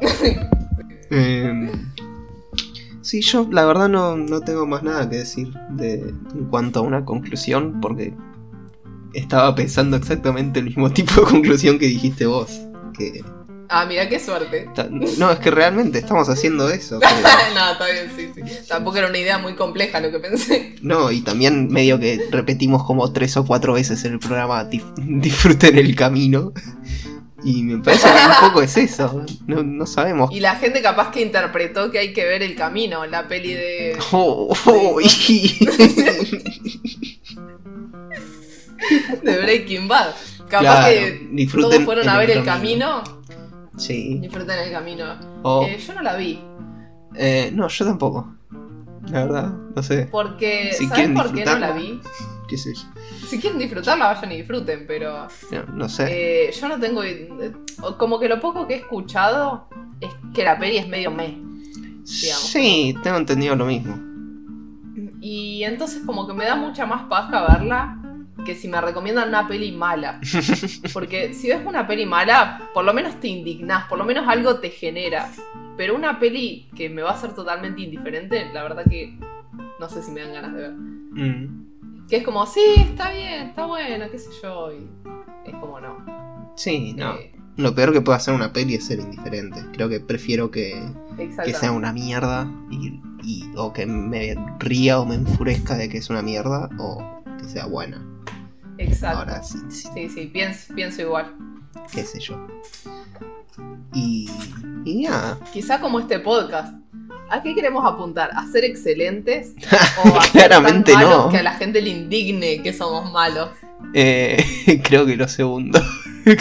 Em, 1.10 1.70
sí, 3.00 3.22
yo 3.22 3.48
la 3.50 3.64
verdad 3.64 3.88
no, 3.88 4.14
no 4.16 4.42
tengo 4.42 4.66
más 4.66 4.82
nada 4.82 5.08
que 5.08 5.16
decir 5.16 5.48
de, 5.70 5.94
en 6.34 6.44
cuanto 6.50 6.80
a 6.80 6.82
una 6.82 7.06
conclusión, 7.06 7.80
porque 7.80 8.12
estaba 9.14 9.54
pensando 9.54 9.96
exactamente 9.96 10.60
el 10.60 10.66
mismo 10.66 10.90
tipo 10.92 11.22
de 11.22 11.26
conclusión 11.26 11.78
que 11.78 11.86
dijiste 11.86 12.26
vos. 12.26 12.60
Que, 12.96 13.24
Ah, 13.70 13.84
mira 13.86 14.08
qué 14.08 14.18
suerte. 14.18 14.66
no, 15.18 15.30
es 15.30 15.38
que 15.40 15.50
realmente 15.50 15.98
estamos 15.98 16.28
haciendo 16.28 16.70
eso. 16.70 16.98
que- 17.00 17.06
no, 17.54 17.72
está 17.72 17.86
bien, 17.86 18.10
sí, 18.16 18.30
sí. 18.34 18.42
Tampoco 18.66 18.96
era 18.98 19.08
una 19.08 19.18
idea 19.18 19.38
muy 19.38 19.54
compleja 19.54 20.00
lo 20.00 20.10
que 20.10 20.18
pensé. 20.20 20.74
no, 20.82 21.10
y 21.10 21.20
también 21.20 21.68
medio 21.68 21.98
que 22.00 22.26
repetimos 22.30 22.84
como 22.84 23.12
tres 23.12 23.36
o 23.36 23.44
cuatro 23.44 23.74
veces 23.74 24.04
en 24.04 24.14
el 24.14 24.18
programa 24.18 24.64
"Dif- 24.70 24.94
disfruten 24.96 25.76
el 25.78 25.94
camino. 25.94 26.52
Y 27.44 27.62
me 27.62 27.82
parece 27.84 28.08
que 28.08 28.14
un 28.14 28.48
poco 28.48 28.62
es 28.62 28.76
eso. 28.76 29.24
No, 29.46 29.62
no 29.62 29.86
sabemos. 29.86 30.32
Y 30.32 30.40
la 30.40 30.56
gente 30.56 30.82
capaz 30.82 31.12
que 31.12 31.20
interpretó 31.20 31.90
que 31.92 32.00
hay 32.00 32.12
que 32.12 32.24
ver 32.24 32.42
el 32.42 32.56
camino, 32.56 33.06
la 33.06 33.28
peli 33.28 33.52
de. 33.54 33.96
Oh, 34.10 34.52
oh, 34.66 35.00
y- 35.00 35.58
de 39.22 39.38
Breaking 39.38 39.86
Bad. 39.88 40.14
Capaz 40.48 40.60
Claro, 40.60 40.88
que 40.88 41.46
todos 41.52 41.84
fueron 41.84 42.08
a 42.08 42.18
ver 42.18 42.30
el 42.30 42.38
el 42.38 42.44
camino. 42.44 43.02
Sí. 43.78 44.18
Disfruten 44.18 44.58
el 44.58 44.72
camino. 44.72 45.04
O- 45.42 45.64
Eh, 45.66 45.78
yo 45.78 45.94
no 45.94 46.02
la 46.02 46.16
vi. 46.16 46.40
Eh, 47.14 47.50
no, 47.54 47.68
yo 47.68 47.84
tampoco. 47.86 48.34
La 49.10 49.24
verdad, 49.24 49.52
no 49.74 49.82
sé. 49.82 50.08
Porque. 50.10 50.70
Si 50.72 50.86
¿Sabes 50.86 50.94
quieren 50.94 51.14
por 51.14 51.32
qué 51.32 51.44
no 51.44 51.58
la 51.58 51.72
vi? 51.72 52.00
¿Qué 52.48 52.56
sé 52.58 52.74
yo? 52.74 52.82
Si 53.26 53.38
quieren 53.40 53.58
disfrutarla, 53.58 54.12
vayan 54.12 54.32
y 54.32 54.36
disfruten, 54.38 54.84
pero. 54.86 55.28
No, 55.50 55.62
no 55.74 55.88
sé. 55.88 56.48
eh, 56.48 56.52
yo 56.52 56.68
no 56.68 56.78
tengo. 56.78 57.02
eh, 57.02 57.28
Como 57.96 58.18
que 58.18 58.28
lo 58.28 58.40
poco 58.40 58.66
que 58.66 58.74
he 58.74 58.76
escuchado 58.78 59.68
es 60.00 60.10
que 60.34 60.44
la 60.44 60.58
peli 60.58 60.76
es 60.78 60.88
medio 60.88 61.10
digamos. 61.10 61.36
sí, 62.06 62.94
tengo 63.02 63.16
entendido 63.18 63.54
lo 63.56 63.66
mismo. 63.66 63.98
Y 65.20 65.62
entonces 65.64 66.02
como 66.06 66.26
que 66.26 66.32
me 66.34 66.44
da 66.44 66.54
mucha 66.56 66.86
más 66.86 67.02
paja 67.08 67.46
verla 67.48 67.98
que 68.48 68.54
si 68.54 68.66
me 68.66 68.80
recomiendan 68.80 69.28
una 69.28 69.46
peli 69.46 69.72
mala. 69.72 70.20
Porque 70.94 71.34
si 71.34 71.48
ves 71.48 71.60
una 71.66 71.86
peli 71.86 72.06
mala, 72.06 72.70
por 72.72 72.82
lo 72.82 72.94
menos 72.94 73.20
te 73.20 73.28
indignás, 73.28 73.84
por 73.88 73.98
lo 73.98 74.04
menos 74.06 74.26
algo 74.26 74.58
te 74.58 74.70
genera. 74.70 75.30
Pero 75.76 75.94
una 75.94 76.18
peli 76.18 76.66
que 76.74 76.88
me 76.88 77.02
va 77.02 77.10
a 77.10 77.20
ser 77.20 77.34
totalmente 77.34 77.82
indiferente, 77.82 78.48
la 78.54 78.62
verdad 78.62 78.84
que 78.88 79.18
no 79.78 79.88
sé 79.90 80.02
si 80.02 80.12
me 80.12 80.22
dan 80.22 80.32
ganas 80.32 80.54
de 80.54 80.60
ver. 80.62 80.72
Mm, 80.72 82.06
Que 82.08 82.16
es 82.16 82.24
como, 82.24 82.46
sí, 82.46 82.62
está 82.78 83.10
bien, 83.12 83.48
está 83.48 83.66
bueno, 83.66 84.06
qué 84.10 84.18
sé 84.18 84.30
yo. 84.42 84.72
Y 84.72 84.88
es 85.44 85.54
como 85.56 85.78
no. 85.78 86.52
Sí, 86.56 86.94
no. 86.96 87.16
Eh, 87.16 87.32
Lo 87.58 87.74
peor 87.74 87.92
que 87.92 88.00
puede 88.00 88.16
hacer 88.16 88.32
una 88.32 88.50
peli 88.50 88.76
es 88.76 88.86
ser 88.86 88.98
indiferente. 88.98 89.60
Creo 89.74 89.90
que 89.90 90.00
prefiero 90.00 90.50
que, 90.50 90.72
sea 91.52 91.70
una 91.72 91.92
mierda 91.92 92.50
y, 92.70 92.98
y- 93.22 93.44
o 93.56 93.74
que 93.74 93.84
me 93.84 94.34
ría 94.58 95.00
o 95.00 95.04
me 95.04 95.16
enfurezca 95.16 95.74
de 95.76 95.90
que 95.90 95.98
es 95.98 96.08
una 96.08 96.22
mierda 96.22 96.70
o 96.78 97.20
que 97.38 97.44
sea 97.44 97.66
buena. 97.66 98.02
Exacto. 98.78 99.18
Ahora 99.18 99.42
sí, 99.42 99.58
sí, 99.70 99.88
Sí, 99.94 100.08
sí, 100.08 100.26
pienso, 100.32 100.74
pienso 100.74 101.02
igual. 101.02 101.34
qué 101.92 102.04
sé 102.04 102.18
yo. 102.20 102.46
Y, 103.92 104.28
y 104.84 105.02
nada. 105.02 105.38
Quizá 105.52 105.80
como 105.80 106.00
este 106.00 106.18
podcast. 106.20 106.74
¿A 107.30 107.42
qué 107.42 107.54
queremos 107.54 107.84
apuntar? 107.84 108.30
¿A 108.34 108.46
ser 108.46 108.64
excelentes? 108.64 109.52
¿O 110.04 110.16
a 110.16 110.22
ser 110.22 110.32
Claramente 110.32 110.92
tan 110.92 111.02
malos 111.02 111.24
no. 111.26 111.30
que 111.30 111.38
a 111.38 111.42
la 111.42 111.54
gente 111.54 111.82
le 111.82 111.90
indigne 111.90 112.62
que 112.62 112.72
somos 112.72 113.10
malos? 113.12 113.50
Eh, 113.94 114.80
creo 114.84 115.04
que 115.06 115.16
lo 115.16 115.28
segundo. 115.28 115.80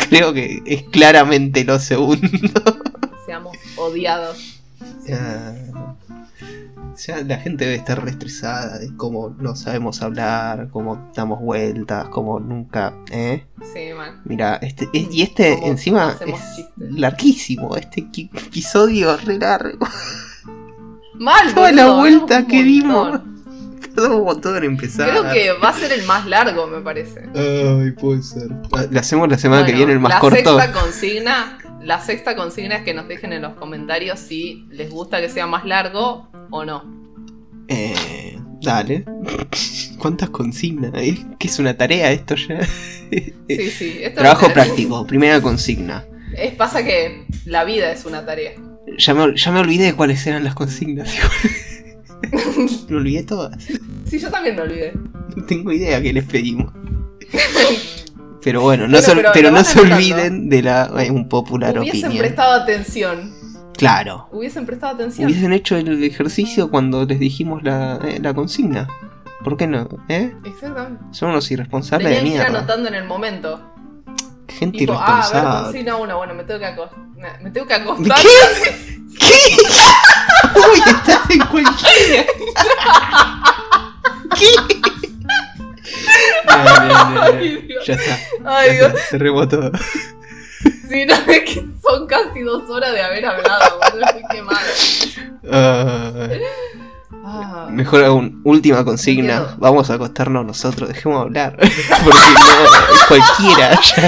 Creo 0.09 0.33
que 0.33 0.61
es 0.65 0.83
claramente 0.83 1.63
lo 1.63 1.79
segundo. 1.79 2.19
Seamos 3.25 3.55
odiados. 3.77 4.59
Ah, 5.13 5.53
ya 6.97 7.21
la 7.23 7.37
gente 7.37 7.65
debe 7.65 7.77
estar 7.77 8.03
re 8.03 8.11
estresada 8.11 8.79
de 8.79 8.95
cómo 8.97 9.35
no 9.39 9.55
sabemos 9.55 10.01
hablar, 10.01 10.69
cómo 10.71 11.11
damos 11.15 11.39
vueltas, 11.41 12.07
cómo 12.09 12.39
nunca, 12.39 12.93
¿eh? 13.11 13.45
Sí, 13.73 13.93
man. 13.95 14.21
Mira, 14.25 14.55
este, 14.61 14.89
es- 14.93 15.07
y 15.13 15.21
este 15.21 15.55
Cómo 15.55 15.67
encima 15.67 16.15
es 16.25 16.55
chistes. 16.55 16.73
larguísimo, 16.77 17.75
este 17.77 18.07
episodio 18.33 19.15
re 19.17 19.37
largo. 19.37 19.87
Mal, 21.15 21.53
Toda 21.53 21.71
la 21.71 21.93
vuelta 21.93 22.45
que 22.45 22.63
dimos. 22.63 23.19
Tardamos 23.95 24.19
un 24.19 24.25
montón 24.25 24.57
en 24.57 24.63
empezar. 24.65 25.09
Creo 25.09 25.23
que 25.33 25.51
va 25.53 25.69
a 25.69 25.73
ser 25.73 25.91
el 25.91 26.05
más 26.05 26.27
largo, 26.27 26.67
me 26.67 26.81
parece. 26.81 27.27
Ay, 27.35 27.91
puede 27.91 28.21
ser. 28.21 28.47
¿Le 28.91 28.99
hacemos 28.99 29.27
la 29.27 29.37
semana 29.39 29.65
que 29.65 29.73
viene 29.73 29.93
el 29.93 29.99
más 29.99 30.11
la 30.13 30.19
corto? 30.19 30.35
Sexta 30.59 30.71
consigna, 30.71 31.57
la 31.87 32.01
sexta 32.01 32.35
consigna 32.35 32.75
es 32.75 32.83
que 32.83 32.93
nos 32.93 33.07
dejen 33.07 33.31
en 33.31 33.41
los 33.41 33.53
comentarios 33.53 34.19
si 34.19 34.65
les 34.69 34.89
gusta 34.91 35.21
que 35.21 35.29
sea 35.29 35.47
más 35.47 35.63
largo 35.65 36.27
o 36.51 36.65
no. 36.65 36.83
Eh, 37.69 38.37
dale. 38.61 39.05
¿Cuántas 39.97 40.29
consignas? 40.29 40.91
¿Es 40.95 41.19
que 41.39 41.47
es 41.47 41.59
una 41.59 41.75
tarea 41.77 42.11
esto 42.11 42.35
ya? 42.35 42.59
Sí, 43.47 43.71
sí. 43.71 43.99
Esto 44.01 44.19
Trabajo 44.19 44.51
práctico, 44.51 45.07
primera 45.07 45.41
consigna. 45.41 46.03
es- 46.35 46.53
pasa 46.55 46.83
que 46.83 47.25
la 47.45 47.63
vida 47.63 47.89
es 47.93 48.03
una 48.03 48.25
tarea. 48.25 48.51
Ya 48.97 49.13
me, 49.13 49.33
ya 49.37 49.51
me 49.53 49.59
olvidé 49.61 49.85
de 49.85 49.93
cuáles 49.93 50.27
eran 50.27 50.43
las 50.43 50.55
consignas. 50.55 51.09
me 52.89 52.95
olvidé 52.97 53.23
todas. 53.23 53.63
Sí, 54.05 54.19
yo 54.19 54.29
también 54.29 54.57
me 54.57 54.63
olvidé. 54.63 54.91
No 55.37 55.45
tengo 55.45 55.71
idea 55.71 56.01
qué 56.01 56.11
les 56.11 56.25
pedimos. 56.25 56.73
Pero 58.47 58.61
bueno, 58.61 58.87
no 58.87 58.97
Bueno, 58.97 59.21
se, 59.23 59.25
pero 59.33 59.51
no 59.51 59.61
se 59.61 59.81
olviden 59.81 60.47
de 60.47 60.61
la 60.63 60.89
eh, 60.99 61.11
un 61.11 61.27
popular 61.27 61.77
Hubiesen 61.77 62.17
prestado 62.17 62.53
atención. 62.53 63.33
Claro. 63.75 64.29
Hubiesen 64.31 64.65
prestado 64.65 64.93
atención. 64.93 65.29
Hubiesen 65.29 65.51
hecho 65.51 65.75
el 65.75 66.01
ejercicio 66.01 66.71
cuando 66.71 67.03
les 67.03 67.19
dijimos 67.19 67.61
la, 67.63 67.99
eh, 68.05 68.19
la 68.21 68.33
consigna. 68.33 68.87
¿Por 69.43 69.57
qué 69.57 69.67
no? 69.67 69.89
¿Eh? 70.07 70.33
Exactamente. 70.45 71.03
Son 71.11 71.31
unos 71.31 71.51
irresponsables 71.51 72.07
Tenían 72.07 72.23
de 72.23 72.29
que 72.29 72.35
ir 72.35 72.41
mierda. 72.41 72.57
anotando 72.59 72.87
en 72.87 72.95
el 72.95 73.03
momento. 73.03 73.59
Gente 74.47 74.77
Tipo, 74.77 74.93
ah, 74.93 74.97
a 74.97 75.07
ver, 75.09 75.17
irresponsable. 75.17 75.63
consigna 75.65 75.95
uno. 75.97 76.17
Bueno, 76.19 76.33
me 76.33 76.43
tengo 76.45 76.59
que 76.61 76.65
acostar. 76.67 76.99
Me, 77.17 77.43
me 77.43 77.51
tengo 77.51 77.67
que 77.67 77.73
acostar. 77.73 78.17
¿Qué? 78.21 78.29
¿Qué? 79.19 79.57
Uy, 80.55 80.79
estás 80.85 81.29
en 81.31 81.39
cualquiera. 81.47 82.23
¿Qué? 84.39 84.45
Ay, 86.47 87.61
Dios. 87.67 87.85
Ya 87.85 87.93
está. 87.93 88.19
Ay, 88.45 88.75
Dios. 88.75 88.93
Se 89.09 89.17
rebotó. 89.17 89.71
Sí, 90.89 91.05
no, 91.05 91.13
es 91.13 91.25
que 91.43 91.65
son 91.81 92.07
casi 92.07 92.41
dos 92.41 92.69
horas 92.69 92.93
de 92.93 93.01
haber 93.01 93.25
hablado, 93.25 93.79
boludo. 93.79 94.05
Estoy 94.05 94.23
quemada. 94.31 94.61
Ah, 95.51 96.29
Ah, 97.29 97.67
mejor 97.69 98.05
aún, 98.05 98.39
última 98.45 98.85
consigna. 98.85 99.57
Vamos 99.57 99.89
a 99.89 99.95
acostarnos 99.95 100.45
nosotros, 100.45 100.87
dejemos 100.87 101.19
de 101.19 101.23
hablar. 101.41 101.57
Porque 101.59 101.73
no, 102.33 102.93
es 102.93 103.03
cualquiera. 103.05 103.77
ya. 103.81 104.07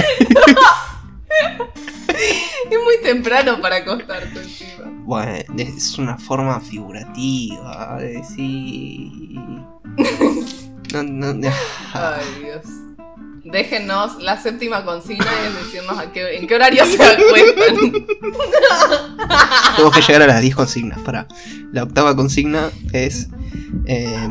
es 2.70 2.78
muy 2.82 2.98
temprano 3.02 3.60
para 3.60 3.76
acostarte 3.76 4.40
encima. 4.40 4.84
Bueno, 5.04 5.54
es 5.58 5.98
una 5.98 6.16
forma 6.16 6.60
figurativa 6.60 7.98
de 7.98 8.08
decir. 8.14 9.38
No, 10.92 11.02
no, 11.02 11.34
no. 11.34 11.48
Ay, 11.92 12.24
Dios. 12.42 12.62
Déjennos, 13.44 14.22
la 14.22 14.36
séptima 14.40 14.84
consigna 14.84 15.26
es 15.46 15.64
decirnos 15.64 15.98
a 15.98 16.12
qué, 16.12 16.36
en 16.36 16.46
qué 16.46 16.54
horario 16.54 16.84
se 16.84 17.02
acuestan. 17.02 17.76
Tenemos 19.76 19.94
que 19.96 20.02
llegar 20.02 20.22
a 20.22 20.26
las 20.26 20.40
10 20.40 20.54
consignas. 20.54 20.98
Para. 21.00 21.26
La 21.72 21.82
octava 21.84 22.14
consigna 22.14 22.70
es. 22.92 23.28
eh, 23.86 24.28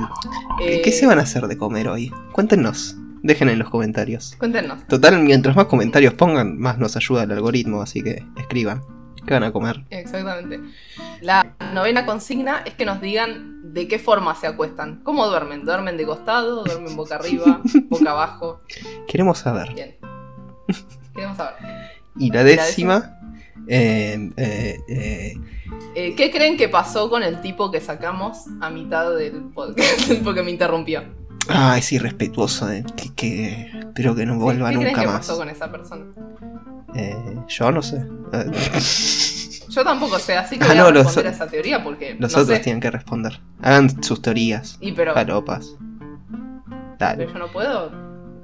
Eh, 0.61 0.81
¿Qué 0.83 0.91
se 0.91 1.05
van 1.07 1.19
a 1.19 1.23
hacer 1.23 1.47
de 1.47 1.57
comer 1.57 1.87
hoy? 1.87 2.11
Cuéntenos. 2.33 2.95
Dejen 3.23 3.49
en 3.49 3.59
los 3.59 3.69
comentarios. 3.69 4.35
Cuéntenos. 4.37 4.85
Total, 4.87 5.19
mientras 5.19 5.55
más 5.55 5.65
comentarios 5.65 6.13
pongan, 6.13 6.57
más 6.57 6.77
nos 6.77 6.95
ayuda 6.95 7.23
el 7.23 7.31
algoritmo, 7.31 7.81
así 7.81 8.01
que 8.01 8.23
escriban. 8.37 8.81
¿Qué 9.29 9.35
van 9.35 9.43
a 9.43 9.51
comer? 9.51 9.83
Exactamente. 9.91 10.59
La 11.21 11.55
novena 11.71 12.03
consigna 12.03 12.63
es 12.65 12.73
que 12.73 12.83
nos 12.83 12.99
digan 12.99 13.59
de 13.73 13.87
qué 13.87 13.99
forma 13.99 14.33
se 14.33 14.47
acuestan. 14.47 15.01
¿Cómo 15.03 15.27
duermen? 15.27 15.65
¿Duermen 15.65 15.97
de 15.97 16.05
costado? 16.07 16.63
¿Duermen 16.63 16.95
boca 16.95 17.13
arriba? 17.19 17.61
¿Boca 17.89 18.09
abajo? 18.09 18.61
Queremos 19.07 19.37
saber. 19.37 19.71
Bien. 19.75 19.95
Queremos 21.13 21.37
saber. 21.37 21.53
Y 22.17 22.31
la 22.31 22.43
décima. 22.43 23.19
eh, 23.67 24.31
eh, 24.35 25.35
Eh, 25.93 26.15
¿Qué 26.15 26.31
creen 26.31 26.57
que 26.57 26.67
pasó 26.67 27.07
con 27.07 27.21
el 27.21 27.39
tipo 27.41 27.69
que 27.69 27.81
sacamos 27.81 28.45
a 28.61 28.71
mitad 28.71 29.15
del 29.15 29.43
podcast? 29.53 30.11
Porque 30.23 30.41
me 30.41 30.49
interrumpió. 30.49 31.03
Ah, 31.47 31.77
es 31.77 31.91
irrespetuoso. 31.93 32.69
eh, 32.71 32.83
que, 32.95 33.13
que 33.15 33.71
espero 33.79 34.15
que 34.15 34.25
no 34.25 34.33
Sí, 34.33 34.39
vuelva 34.39 34.69
¿Qué 34.69 34.75
nunca 34.75 35.01
que 35.01 35.07
más. 35.07 35.17
pasó 35.27 35.37
con 35.37 35.49
esa 35.49 35.71
persona? 35.71 36.05
Eh, 36.95 37.15
yo 37.47 37.71
no 37.71 37.81
sé. 37.81 38.03
Yo 39.69 39.83
tampoco 39.83 40.17
sé, 40.17 40.35
así 40.35 40.57
que 40.57 40.63
Ah, 40.65 40.69
voy 40.69 40.77
no, 40.77 40.85
a 40.87 40.91
los- 40.91 41.03
responder 41.05 41.27
a 41.31 41.35
esa 41.35 41.45
teoría 41.47 41.83
porque 41.83 42.15
los 42.19 42.33
no 42.33 42.41
otros 42.41 42.57
sé. 42.57 42.63
tienen 42.63 42.81
que 42.81 42.89
responder. 42.89 43.39
Hagan 43.61 44.01
sus 44.03 44.19
teorías. 44.19 44.77
Y 44.81 44.93
pero, 44.93 45.13
Falopas. 45.13 45.75
pero 46.27 46.95
Dale. 46.97 47.27
yo 47.27 47.33
no 47.37 47.51
puedo 47.51 47.91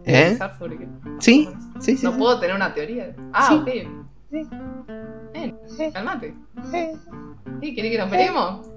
¿Eh? 0.05 0.25
pensar 0.29 0.55
sobre 0.59 0.77
qué. 0.77 0.87
Sí, 1.19 1.49
sí, 1.79 1.97
sí. 1.97 2.05
No 2.05 2.15
puedo 2.15 2.39
tener 2.39 2.55
una 2.55 2.75
teoría. 2.75 3.15
Ah, 3.33 3.47
Sí. 3.49 3.55
ok. 3.55 3.67
Sí. 4.29 4.47
Eh, 5.33 5.91
calmate. 5.91 6.35
Eh, 6.73 6.93
¿Sí? 7.61 7.73
¿Querés 7.75 7.91
que 7.91 7.97
nos 7.97 8.09
peleemos? 8.11 8.67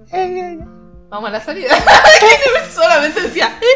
Vamos 1.08 1.28
a 1.30 1.32
la 1.32 1.40
salida. 1.40 1.74
Solamente 2.74 3.22
decía. 3.22 3.58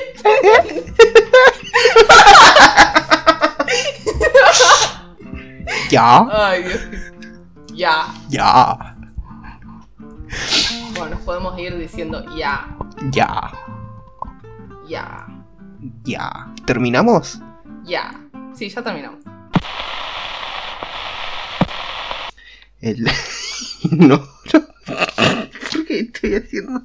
Ya, 5.91 6.27
Ay, 6.31 6.63
Dios. 6.63 6.81
Ya. 7.75 8.07
ya, 8.29 8.97
Bueno, 10.95 11.17
nos 11.17 11.21
podemos 11.21 11.59
ir 11.59 11.77
diciendo 11.77 12.25
ya, 12.37 12.67
ya, 13.11 13.53
ya, 14.89 15.27
ya. 16.03 16.55
¿Terminamos? 16.67 17.41
ya. 17.85 18.13
Sí, 18.55 18.69
ya 18.69 18.83
terminamos. 18.83 19.21
El... 22.81 23.05
no, 23.91 24.17
no. 24.17 24.61
¿Por 25.73 25.87
qué 25.87 26.01
estoy 26.01 26.35
haciendo? 26.37 26.83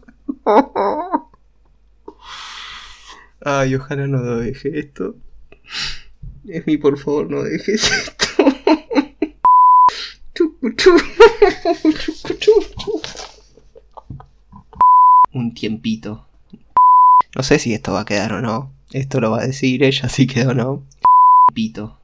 Ay, 3.41 3.76
ojalá 3.76 4.08
no 4.08 4.24
deje 4.38 4.80
esto. 4.80 5.16
Es 6.48 6.66
mi, 6.66 6.78
por 6.78 6.98
favor, 6.98 7.30
no 7.30 7.44
dejes 7.44 7.91
esto. 7.91 8.26
Un 15.34 15.54
tiempito. 15.54 16.28
No 17.36 17.44
sé 17.44 17.60
si 17.60 17.74
esto 17.74 17.94
va 17.94 18.02
a 18.02 18.06
quedar 18.06 18.34
o 18.34 18.41
no. 18.41 18.72
Esto 18.91 19.20
lo 19.20 19.32
va 19.32 19.41
a 19.41 19.48
decir 19.48 19.84
ella 19.84 20.10
si 20.10 20.26
queda 20.28 20.52
o 20.52 20.54
no. 20.54 20.84
Tiempito. 21.48 21.97